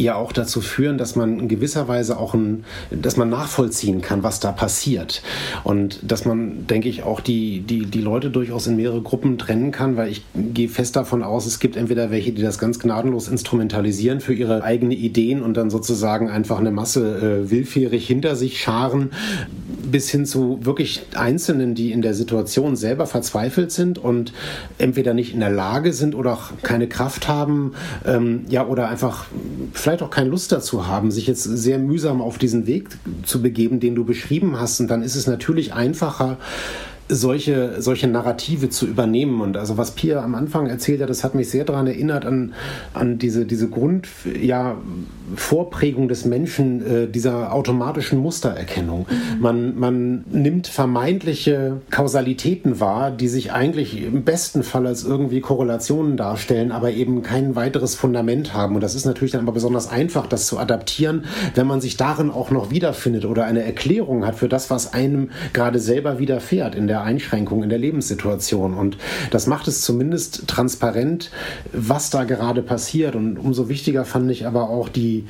ja 0.00 0.14
auch 0.14 0.32
dazu 0.32 0.60
führen, 0.60 0.98
dass 0.98 1.16
man 1.16 1.38
in 1.38 1.48
gewisser 1.48 1.88
Weise 1.88 2.18
auch 2.18 2.34
ein, 2.34 2.64
dass 2.90 3.16
man 3.16 3.28
nachvollziehen 3.28 4.00
kann, 4.00 4.22
was 4.22 4.40
da 4.40 4.52
passiert. 4.52 5.22
Und 5.64 6.00
dass 6.02 6.24
man, 6.24 6.66
denke 6.66 6.88
ich, 6.88 7.02
auch 7.02 7.20
die, 7.20 7.60
die, 7.60 7.86
die 7.86 8.00
Leute 8.00 8.30
durchaus 8.30 8.66
in 8.66 8.76
mehrere 8.76 9.02
Gruppen 9.02 9.38
trennen 9.38 9.70
kann, 9.70 9.96
weil 9.96 10.10
ich 10.10 10.22
gehe 10.34 10.68
fest 10.68 10.96
davon 10.96 11.22
aus, 11.22 11.46
es 11.46 11.58
gibt 11.60 11.76
entweder 11.76 12.10
welche, 12.10 12.32
die 12.32 12.42
das 12.42 12.58
ganz 12.58 12.78
gnadenlos 12.78 13.28
instrumentalisieren 13.28 14.20
für 14.20 14.34
ihre 14.34 14.62
eigenen 14.62 14.92
Ideen 14.92 15.42
und 15.42 15.56
dann 15.56 15.70
sozusagen 15.70 16.28
einfach 16.28 16.58
eine 16.58 16.70
Masse 16.70 17.44
äh, 17.44 17.50
willfährig 17.50 18.06
hinter 18.06 18.36
sich 18.36 18.60
scharen, 18.60 19.10
bis 19.90 20.10
hin 20.10 20.26
zu 20.26 20.58
wirklich 20.62 21.02
Einzelnen, 21.14 21.74
die 21.74 21.92
in 21.92 22.02
der 22.02 22.14
Situation 22.14 22.76
selber 22.76 23.06
verzweifelt 23.06 23.72
sind 23.72 23.98
und 23.98 24.32
entweder 24.78 25.14
nicht 25.14 25.34
in 25.34 25.40
der 25.40 25.50
Lage 25.50 25.92
sind 25.92 26.14
oder 26.14 26.32
auch 26.32 26.50
keine 26.62 26.88
Kraft 26.88 27.28
haben, 27.28 27.72
ähm, 28.06 28.44
ja, 28.48 28.66
oder 28.66 28.88
einfach 28.88 29.26
vielleicht 29.72 29.89
auch 30.02 30.10
keine 30.10 30.30
Lust 30.30 30.52
dazu 30.52 30.86
haben, 30.86 31.10
sich 31.10 31.26
jetzt 31.26 31.42
sehr 31.42 31.78
mühsam 31.78 32.22
auf 32.22 32.38
diesen 32.38 32.66
Weg 32.66 32.88
zu 33.24 33.42
begeben, 33.42 33.80
den 33.80 33.94
du 33.94 34.04
beschrieben 34.04 34.58
hast. 34.58 34.80
Und 34.80 34.88
dann 34.88 35.02
ist 35.02 35.16
es 35.16 35.26
natürlich 35.26 35.74
einfacher, 35.74 36.38
solche, 37.10 37.82
solche 37.82 38.06
Narrative 38.06 38.70
zu 38.70 38.86
übernehmen. 38.86 39.40
Und 39.40 39.56
also 39.56 39.76
was 39.76 39.92
Pia 39.92 40.22
am 40.22 40.34
Anfang 40.34 40.66
erzählt 40.66 41.02
hat, 41.02 41.10
das 41.10 41.24
hat 41.24 41.34
mich 41.34 41.50
sehr 41.50 41.64
daran 41.64 41.86
erinnert 41.86 42.24
an, 42.24 42.54
an 42.94 43.18
diese, 43.18 43.44
diese 43.44 43.68
Grund, 43.68 44.08
ja, 44.40 44.76
Vorprägung 45.36 46.08
des 46.08 46.24
Menschen, 46.24 46.84
äh, 46.86 47.08
dieser 47.08 47.52
automatischen 47.52 48.18
Mustererkennung. 48.18 49.06
Mhm. 49.08 49.40
Man, 49.40 49.78
man 49.78 50.24
nimmt 50.30 50.66
vermeintliche 50.66 51.80
Kausalitäten 51.90 52.80
wahr, 52.80 53.10
die 53.10 53.28
sich 53.28 53.52
eigentlich 53.52 54.02
im 54.02 54.24
besten 54.24 54.62
Fall 54.62 54.86
als 54.86 55.04
irgendwie 55.04 55.40
Korrelationen 55.40 56.16
darstellen, 56.16 56.72
aber 56.72 56.90
eben 56.90 57.22
kein 57.22 57.56
weiteres 57.56 57.94
Fundament 57.94 58.54
haben. 58.54 58.74
Und 58.74 58.82
das 58.82 58.94
ist 58.94 59.04
natürlich 59.04 59.32
dann 59.32 59.42
aber 59.42 59.52
besonders 59.52 59.88
einfach, 59.88 60.26
das 60.26 60.46
zu 60.46 60.58
adaptieren, 60.58 61.24
wenn 61.54 61.66
man 61.66 61.80
sich 61.80 61.96
darin 61.96 62.30
auch 62.30 62.50
noch 62.50 62.70
wiederfindet 62.70 63.24
oder 63.24 63.44
eine 63.44 63.62
Erklärung 63.62 64.26
hat 64.26 64.36
für 64.36 64.48
das, 64.48 64.70
was 64.70 64.92
einem 64.92 65.30
gerade 65.52 65.78
selber 65.78 66.18
widerfährt 66.18 66.74
in 66.74 66.86
der 66.86 66.99
Einschränkung 67.02 67.62
in 67.62 67.68
der 67.68 67.78
Lebenssituation. 67.78 68.74
Und 68.74 68.98
das 69.30 69.46
macht 69.46 69.68
es 69.68 69.82
zumindest 69.82 70.46
transparent, 70.48 71.30
was 71.72 72.10
da 72.10 72.24
gerade 72.24 72.62
passiert. 72.62 73.14
Und 73.14 73.38
umso 73.38 73.68
wichtiger 73.68 74.04
fand 74.04 74.30
ich 74.30 74.46
aber 74.46 74.70
auch 74.70 74.88
die, 74.88 75.26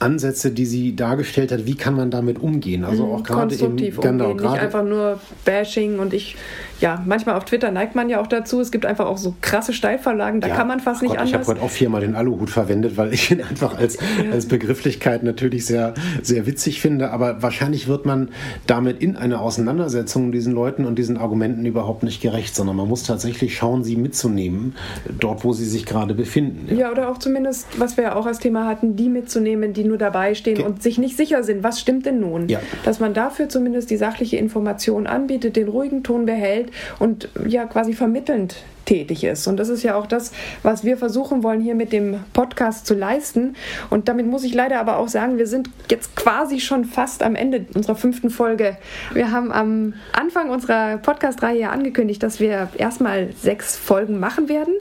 Ansätze, 0.00 0.52
die 0.52 0.64
sie 0.64 0.94
dargestellt 0.94 1.50
hat, 1.50 1.66
wie 1.66 1.74
kann 1.74 1.94
man 1.94 2.10
damit 2.10 2.38
umgehen? 2.38 2.84
Also 2.84 3.06
mhm, 3.06 3.12
auch 3.12 3.22
gerade 3.24 3.54
im 3.54 3.76
genau, 3.76 4.32
nicht 4.32 4.44
einfach 4.44 4.84
nur 4.84 5.18
Bashing 5.44 5.98
und 5.98 6.14
ich 6.14 6.36
ja, 6.80 7.02
manchmal 7.04 7.34
auf 7.34 7.44
Twitter 7.44 7.70
neigt 7.70 7.94
man 7.94 8.08
ja 8.08 8.20
auch 8.20 8.26
dazu. 8.26 8.60
Es 8.60 8.70
gibt 8.70 8.86
einfach 8.86 9.06
auch 9.06 9.18
so 9.18 9.34
krasse 9.40 9.72
Steilverlagen, 9.72 10.40
da 10.40 10.48
ja, 10.48 10.54
kann 10.54 10.68
man 10.68 10.80
fast 10.80 11.02
nicht 11.02 11.10
Gott, 11.10 11.18
anders. 11.18 11.30
Ich 11.42 11.48
habe 11.48 11.58
heute 11.58 11.62
auch 11.62 11.70
viermal 11.70 12.00
den 12.00 12.14
Aluhut 12.14 12.50
verwendet, 12.50 12.96
weil 12.96 13.12
ich 13.12 13.30
ihn 13.30 13.42
einfach 13.42 13.76
als, 13.76 13.96
ja. 13.96 14.30
als 14.32 14.46
Begrifflichkeit 14.46 15.22
natürlich 15.24 15.66
sehr, 15.66 15.94
sehr 16.22 16.46
witzig 16.46 16.80
finde. 16.80 17.10
Aber 17.10 17.42
wahrscheinlich 17.42 17.88
wird 17.88 18.06
man 18.06 18.28
damit 18.66 19.02
in 19.02 19.16
einer 19.16 19.40
Auseinandersetzung 19.40 20.30
diesen 20.30 20.52
Leuten 20.52 20.84
und 20.84 20.98
diesen 20.98 21.16
Argumenten 21.16 21.66
überhaupt 21.66 22.04
nicht 22.04 22.22
gerecht, 22.22 22.54
sondern 22.54 22.76
man 22.76 22.88
muss 22.88 23.02
tatsächlich 23.02 23.56
schauen, 23.56 23.82
sie 23.82 23.96
mitzunehmen, 23.96 24.76
dort, 25.18 25.44
wo 25.44 25.52
sie 25.52 25.66
sich 25.66 25.84
gerade 25.84 26.14
befinden. 26.14 26.68
Ja, 26.70 26.76
ja 26.76 26.92
oder 26.92 27.08
auch 27.10 27.18
zumindest, 27.18 27.66
was 27.78 27.96
wir 27.96 28.04
ja 28.04 28.14
auch 28.14 28.26
als 28.26 28.38
Thema 28.38 28.66
hatten, 28.66 28.94
die 28.94 29.08
mitzunehmen, 29.08 29.72
die 29.72 29.84
nur 29.84 29.98
dabei 29.98 30.34
stehen 30.34 30.56
Ge 30.56 30.64
und 30.64 30.82
sich 30.82 30.98
nicht 30.98 31.16
sicher 31.16 31.42
sind, 31.42 31.64
was 31.64 31.80
stimmt 31.80 32.06
denn 32.06 32.20
nun? 32.20 32.46
Dass 32.84 33.00
man 33.00 33.14
dafür 33.14 33.48
zumindest 33.48 33.90
die 33.90 33.96
sachliche 33.96 34.36
Information 34.36 35.06
anbietet, 35.06 35.56
den 35.56 35.68
ruhigen 35.68 36.02
Ton 36.04 36.24
behält 36.24 36.67
und 36.98 37.28
ja 37.46 37.64
quasi 37.66 37.92
vermittelnd 37.92 38.56
tätig 38.88 39.22
ist. 39.22 39.46
Und 39.46 39.58
das 39.58 39.68
ist 39.68 39.82
ja 39.82 39.94
auch 39.94 40.06
das, 40.06 40.32
was 40.62 40.82
wir 40.82 40.96
versuchen 40.96 41.42
wollen, 41.42 41.60
hier 41.60 41.74
mit 41.74 41.92
dem 41.92 42.20
Podcast 42.32 42.86
zu 42.86 42.94
leisten. 42.94 43.54
Und 43.90 44.08
damit 44.08 44.26
muss 44.26 44.44
ich 44.44 44.54
leider 44.54 44.80
aber 44.80 44.96
auch 44.96 45.08
sagen, 45.08 45.36
wir 45.36 45.46
sind 45.46 45.68
jetzt 45.90 46.16
quasi 46.16 46.58
schon 46.58 46.84
fast 46.84 47.22
am 47.22 47.34
Ende 47.34 47.66
unserer 47.74 47.96
fünften 47.96 48.30
Folge. 48.30 48.78
Wir 49.12 49.30
haben 49.30 49.52
am 49.52 49.94
Anfang 50.12 50.48
unserer 50.48 50.96
Podcast-Reihe 50.96 51.68
angekündigt, 51.68 52.22
dass 52.22 52.40
wir 52.40 52.70
erstmal 52.78 53.28
sechs 53.34 53.76
Folgen 53.76 54.18
machen 54.18 54.48
werden. 54.48 54.74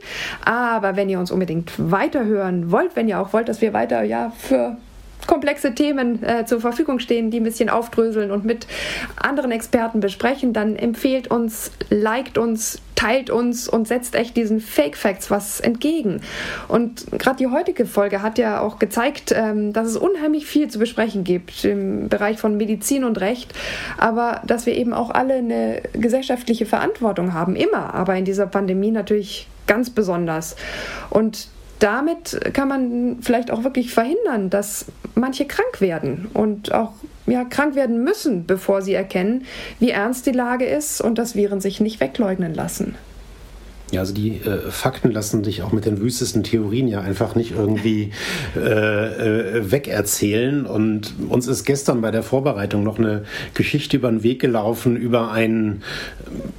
Aber 0.45 0.95
wenn 0.95 1.09
ihr 1.09 1.19
uns 1.19 1.29
unbedingt 1.29 1.73
weiterhören 1.77 2.71
wollt, 2.71 2.95
wenn 2.95 3.09
ihr 3.09 3.19
auch 3.19 3.33
wollt, 3.33 3.49
dass 3.49 3.61
wir 3.61 3.73
weiter 3.73 4.03
ja 4.03 4.31
für 4.37 4.77
komplexe 5.27 5.75
Themen 5.75 6.23
äh, 6.23 6.45
zur 6.45 6.61
Verfügung 6.61 6.99
stehen, 6.99 7.29
die 7.29 7.39
ein 7.39 7.43
bisschen 7.43 7.69
aufdröseln 7.69 8.31
und 8.31 8.45
mit 8.45 8.65
anderen 9.15 9.51
Experten 9.51 9.99
besprechen, 9.99 10.53
dann 10.53 10.75
empfehlt 10.75 11.29
uns, 11.29 11.71
liked 11.89 12.37
uns, 12.37 12.81
teilt 12.95 13.29
uns 13.29 13.69
und 13.69 13.87
setzt 13.87 14.15
echt 14.15 14.35
diesen 14.35 14.59
Fake 14.59 14.97
Facts 14.97 15.29
was 15.29 15.59
entgegen. 15.59 16.21
Und 16.67 17.05
gerade 17.11 17.37
die 17.37 17.47
heutige 17.47 17.85
Folge 17.85 18.23
hat 18.23 18.39
ja 18.39 18.59
auch 18.61 18.79
gezeigt, 18.79 19.31
ähm, 19.35 19.71
dass 19.73 19.87
es 19.87 19.97
unheimlich 19.97 20.47
viel 20.47 20.67
zu 20.69 20.79
besprechen 20.79 21.23
gibt 21.23 21.63
im 21.63 22.09
Bereich 22.09 22.39
von 22.39 22.57
Medizin 22.57 23.03
und 23.03 23.19
Recht, 23.19 23.53
aber 23.97 24.41
dass 24.47 24.65
wir 24.65 24.75
eben 24.75 24.93
auch 24.93 25.11
alle 25.11 25.35
eine 25.35 25.83
gesellschaftliche 25.93 26.65
Verantwortung 26.65 27.33
haben, 27.33 27.55
immer, 27.55 27.93
aber 27.93 28.15
in 28.15 28.25
dieser 28.25 28.47
Pandemie 28.47 28.91
natürlich 28.91 29.47
ganz 29.67 29.89
besonders. 29.89 30.55
Und 31.09 31.49
damit 31.79 32.39
kann 32.53 32.67
man 32.67 33.17
vielleicht 33.21 33.51
auch 33.51 33.63
wirklich 33.63 33.93
verhindern, 33.93 34.49
dass 34.49 34.85
manche 35.15 35.45
krank 35.45 35.79
werden 35.79 36.27
und 36.33 36.73
auch 36.73 36.93
ja, 37.27 37.43
krank 37.43 37.75
werden 37.75 38.03
müssen, 38.03 38.45
bevor 38.45 38.81
sie 38.81 38.93
erkennen, 38.93 39.45
wie 39.79 39.91
ernst 39.91 40.25
die 40.25 40.31
Lage 40.31 40.65
ist 40.65 41.01
und 41.01 41.17
dass 41.17 41.35
Viren 41.35 41.61
sich 41.61 41.79
nicht 41.79 41.99
wegleugnen 41.99 42.53
lassen. 42.53 42.95
Ja, 43.91 44.01
also 44.01 44.13
die 44.13 44.41
äh, 44.41 44.69
Fakten 44.69 45.11
lassen 45.11 45.43
sich 45.43 45.63
auch 45.63 45.71
mit 45.71 45.85
den 45.85 46.01
wüstesten 46.01 46.43
Theorien 46.43 46.89
ja 46.89 47.01
einfach 47.01 47.35
nicht 47.35 47.51
irgendwie 47.55 48.11
äh, 48.55 48.59
äh, 48.59 49.71
wegerzählen. 49.71 50.65
Und 50.65 51.13
uns 51.29 51.47
ist 51.47 51.63
gestern 51.63 52.01
bei 52.01 52.11
der 52.11 52.23
Vorbereitung 52.23 52.83
noch 52.83 52.99
eine 52.99 53.23
Geschichte 53.53 53.97
über 53.97 54.09
den 54.09 54.23
Weg 54.23 54.41
gelaufen 54.41 54.97
über 54.97 55.31
einen 55.31 55.83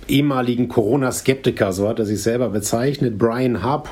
ehemaligen 0.08 0.68
Corona-Skeptiker, 0.68 1.72
so 1.72 1.86
hat 1.86 1.98
er 1.98 2.06
sich 2.06 2.22
selber 2.22 2.48
bezeichnet, 2.48 3.18
Brian 3.18 3.62
H. 3.62 3.82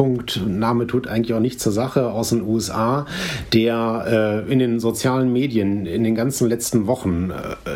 Name 0.47 0.87
tut 0.87 1.07
eigentlich 1.07 1.35
auch 1.35 1.41
nichts 1.41 1.63
zur 1.63 1.73
Sache, 1.73 2.11
aus 2.11 2.31
den 2.31 2.43
USA, 2.43 3.07
der 3.53 4.45
äh, 4.47 4.53
in 4.53 4.59
den 4.59 4.81
sozialen 4.81 5.31
Medien 5.31 5.85
in 5.85 6.05
den 6.05 6.15
ganzen 6.15 6.49
letzten 6.49 6.87
Wochen 6.87 7.31
äh, 7.31 7.71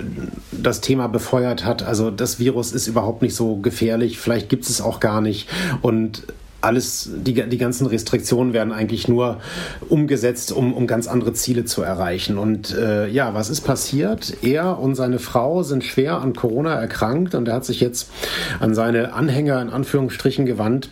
das 0.50 0.80
Thema 0.80 1.08
befeuert 1.08 1.66
hat. 1.66 1.82
Also 1.82 2.10
das 2.10 2.38
Virus 2.38 2.72
ist 2.72 2.86
überhaupt 2.86 3.20
nicht 3.20 3.34
so 3.34 3.56
gefährlich, 3.56 4.18
vielleicht 4.18 4.48
gibt 4.48 4.64
es 4.64 4.70
es 4.70 4.80
auch 4.80 5.00
gar 5.00 5.20
nicht. 5.20 5.49
Und 5.82 6.24
alles, 6.60 7.10
die, 7.14 7.34
die 7.34 7.58
ganzen 7.58 7.86
Restriktionen 7.86 8.52
werden 8.52 8.72
eigentlich 8.72 9.08
nur 9.08 9.40
umgesetzt, 9.88 10.52
um, 10.52 10.74
um 10.74 10.86
ganz 10.86 11.08
andere 11.08 11.32
Ziele 11.32 11.64
zu 11.64 11.82
erreichen. 11.82 12.38
Und 12.38 12.76
äh, 12.76 13.08
ja, 13.08 13.34
was 13.34 13.50
ist 13.50 13.62
passiert? 13.62 14.36
Er 14.42 14.78
und 14.78 14.94
seine 14.94 15.18
Frau 15.18 15.62
sind 15.62 15.84
schwer 15.84 16.18
an 16.18 16.34
Corona 16.34 16.74
erkrankt 16.74 17.34
und 17.34 17.48
er 17.48 17.54
hat 17.54 17.64
sich 17.64 17.80
jetzt 17.80 18.10
an 18.58 18.74
seine 18.74 19.14
Anhänger 19.14 19.60
in 19.62 19.70
Anführungsstrichen 19.70 20.44
gewandt 20.44 20.90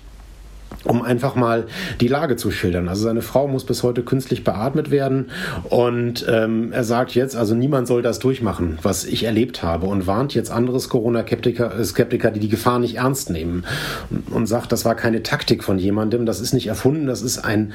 um 0.84 1.02
einfach 1.02 1.34
mal 1.34 1.66
die 2.00 2.08
Lage 2.08 2.36
zu 2.36 2.50
schildern. 2.50 2.88
Also 2.88 3.02
seine 3.02 3.22
Frau 3.22 3.48
muss 3.48 3.64
bis 3.64 3.82
heute 3.82 4.02
künstlich 4.02 4.44
beatmet 4.44 4.90
werden 4.90 5.30
und 5.64 6.26
ähm, 6.28 6.72
er 6.72 6.84
sagt 6.84 7.14
jetzt, 7.14 7.36
also 7.36 7.54
niemand 7.54 7.86
soll 7.86 8.02
das 8.02 8.18
durchmachen, 8.18 8.78
was 8.82 9.04
ich 9.04 9.24
erlebt 9.24 9.62
habe 9.62 9.86
und 9.86 10.06
warnt 10.06 10.34
jetzt 10.34 10.50
anderes 10.50 10.88
Corona-Skeptiker, 10.88 11.84
Skeptiker, 11.84 12.30
die 12.30 12.40
die 12.40 12.48
Gefahr 12.48 12.78
nicht 12.78 12.96
ernst 12.96 13.30
nehmen 13.30 13.64
und, 14.10 14.30
und 14.32 14.46
sagt, 14.46 14.72
das 14.72 14.84
war 14.84 14.94
keine 14.94 15.22
Taktik 15.22 15.64
von 15.64 15.78
jemandem, 15.78 16.26
das 16.26 16.40
ist 16.40 16.52
nicht 16.52 16.66
erfunden, 16.66 17.06
das 17.06 17.22
ist 17.22 17.38
ein 17.38 17.72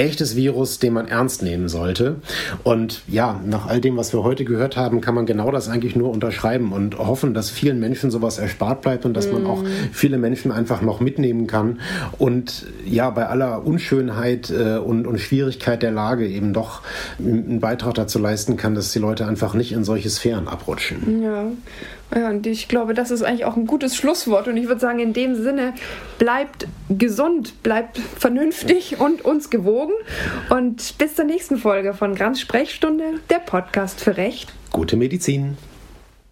echtes 0.00 0.34
Virus, 0.34 0.78
den 0.78 0.94
man 0.94 1.08
ernst 1.08 1.42
nehmen 1.42 1.68
sollte. 1.68 2.16
Und 2.62 3.02
ja, 3.06 3.40
nach 3.44 3.66
all 3.66 3.80
dem, 3.80 3.96
was 3.96 4.12
wir 4.12 4.22
heute 4.22 4.44
gehört 4.44 4.76
haben, 4.76 5.00
kann 5.00 5.14
man 5.14 5.26
genau 5.26 5.50
das 5.50 5.68
eigentlich 5.68 5.94
nur 5.94 6.10
unterschreiben 6.10 6.72
und 6.72 6.98
hoffen, 6.98 7.34
dass 7.34 7.50
vielen 7.50 7.78
Menschen 7.78 8.10
sowas 8.10 8.38
erspart 8.38 8.82
bleibt 8.82 9.04
und 9.04 9.14
dass 9.14 9.28
mm. 9.28 9.32
man 9.32 9.46
auch 9.46 9.62
mhm. 9.62 9.68
viele 9.92 10.18
Menschen 10.18 10.52
einfach 10.52 10.80
noch 10.80 11.00
mitnehmen 11.00 11.46
kann 11.46 11.80
und 12.18 12.66
ja, 12.84 13.10
bei 13.10 13.26
aller 13.26 13.64
Unschönheit 13.66 14.50
äh, 14.50 14.78
und, 14.78 15.06
und 15.06 15.18
Schwierigkeit 15.18 15.82
der 15.82 15.90
Lage 15.90 16.26
eben 16.26 16.52
doch 16.52 16.82
einen 17.18 17.60
Beitrag 17.60 17.94
dazu 17.94 18.18
leisten 18.18 18.56
kann, 18.56 18.74
dass 18.74 18.92
die 18.92 18.98
Leute 18.98 19.26
einfach 19.26 19.54
nicht 19.54 19.72
in 19.72 19.84
solche 19.84 20.10
Sphären 20.10 20.48
abrutschen. 20.48 21.22
Ja. 21.22 21.44
Ja, 22.14 22.28
und 22.28 22.46
ich 22.46 22.66
glaube, 22.66 22.94
das 22.94 23.10
ist 23.10 23.22
eigentlich 23.22 23.44
auch 23.44 23.56
ein 23.56 23.66
gutes 23.66 23.96
Schlusswort. 23.96 24.48
Und 24.48 24.56
ich 24.56 24.66
würde 24.66 24.80
sagen, 24.80 24.98
in 24.98 25.12
dem 25.12 25.40
Sinne, 25.40 25.74
bleibt 26.18 26.66
gesund, 26.88 27.62
bleibt 27.62 27.98
vernünftig 27.98 28.98
und 28.98 29.24
uns 29.24 29.50
gewogen. 29.50 29.92
Und 30.48 30.98
bis 30.98 31.14
zur 31.14 31.24
nächsten 31.24 31.56
Folge 31.56 31.94
von 31.94 32.14
Grans 32.14 32.40
Sprechstunde, 32.40 33.20
der 33.30 33.38
Podcast 33.38 34.00
für 34.00 34.16
Recht. 34.16 34.52
Gute 34.70 34.96
Medizin. 34.96 35.56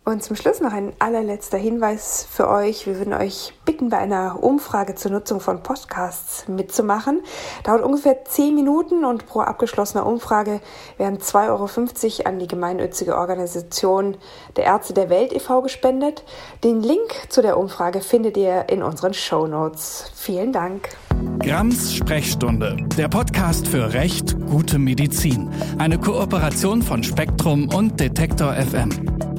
Und 0.08 0.22
zum 0.22 0.36
Schluss 0.36 0.60
noch 0.62 0.72
ein 0.72 0.94
allerletzter 1.00 1.58
Hinweis 1.58 2.26
für 2.30 2.48
euch. 2.48 2.86
Wir 2.86 2.96
würden 2.96 3.12
euch 3.12 3.52
bitten, 3.66 3.90
bei 3.90 3.98
einer 3.98 4.42
Umfrage 4.42 4.94
zur 4.94 5.10
Nutzung 5.10 5.38
von 5.38 5.62
Podcasts 5.62 6.48
mitzumachen. 6.48 7.20
Dauert 7.64 7.82
ungefähr 7.82 8.24
10 8.24 8.54
Minuten 8.54 9.04
und 9.04 9.26
pro 9.26 9.40
abgeschlossener 9.40 10.06
Umfrage 10.06 10.62
werden 10.96 11.18
2,50 11.18 12.20
Euro 12.20 12.26
an 12.26 12.38
die 12.38 12.46
gemeinnützige 12.46 13.18
Organisation 13.18 14.16
der 14.56 14.64
Ärzte 14.64 14.94
der 14.94 15.10
Welt 15.10 15.34
e.V. 15.34 15.60
gespendet. 15.60 16.24
Den 16.64 16.82
Link 16.82 17.26
zu 17.28 17.42
der 17.42 17.58
Umfrage 17.58 18.00
findet 18.00 18.38
ihr 18.38 18.70
in 18.70 18.82
unseren 18.82 19.12
Show 19.12 19.46
Notes. 19.46 20.10
Vielen 20.14 20.54
Dank. 20.54 20.88
Grams 21.40 21.94
Sprechstunde, 21.94 22.78
der 22.96 23.08
Podcast 23.08 23.68
für 23.68 23.92
Recht, 23.92 24.38
gute 24.46 24.78
Medizin. 24.78 25.50
Eine 25.76 25.98
Kooperation 25.98 26.80
von 26.80 27.02
Spektrum 27.02 27.68
und 27.74 28.00
Detektor 28.00 28.54
FM. 28.54 29.37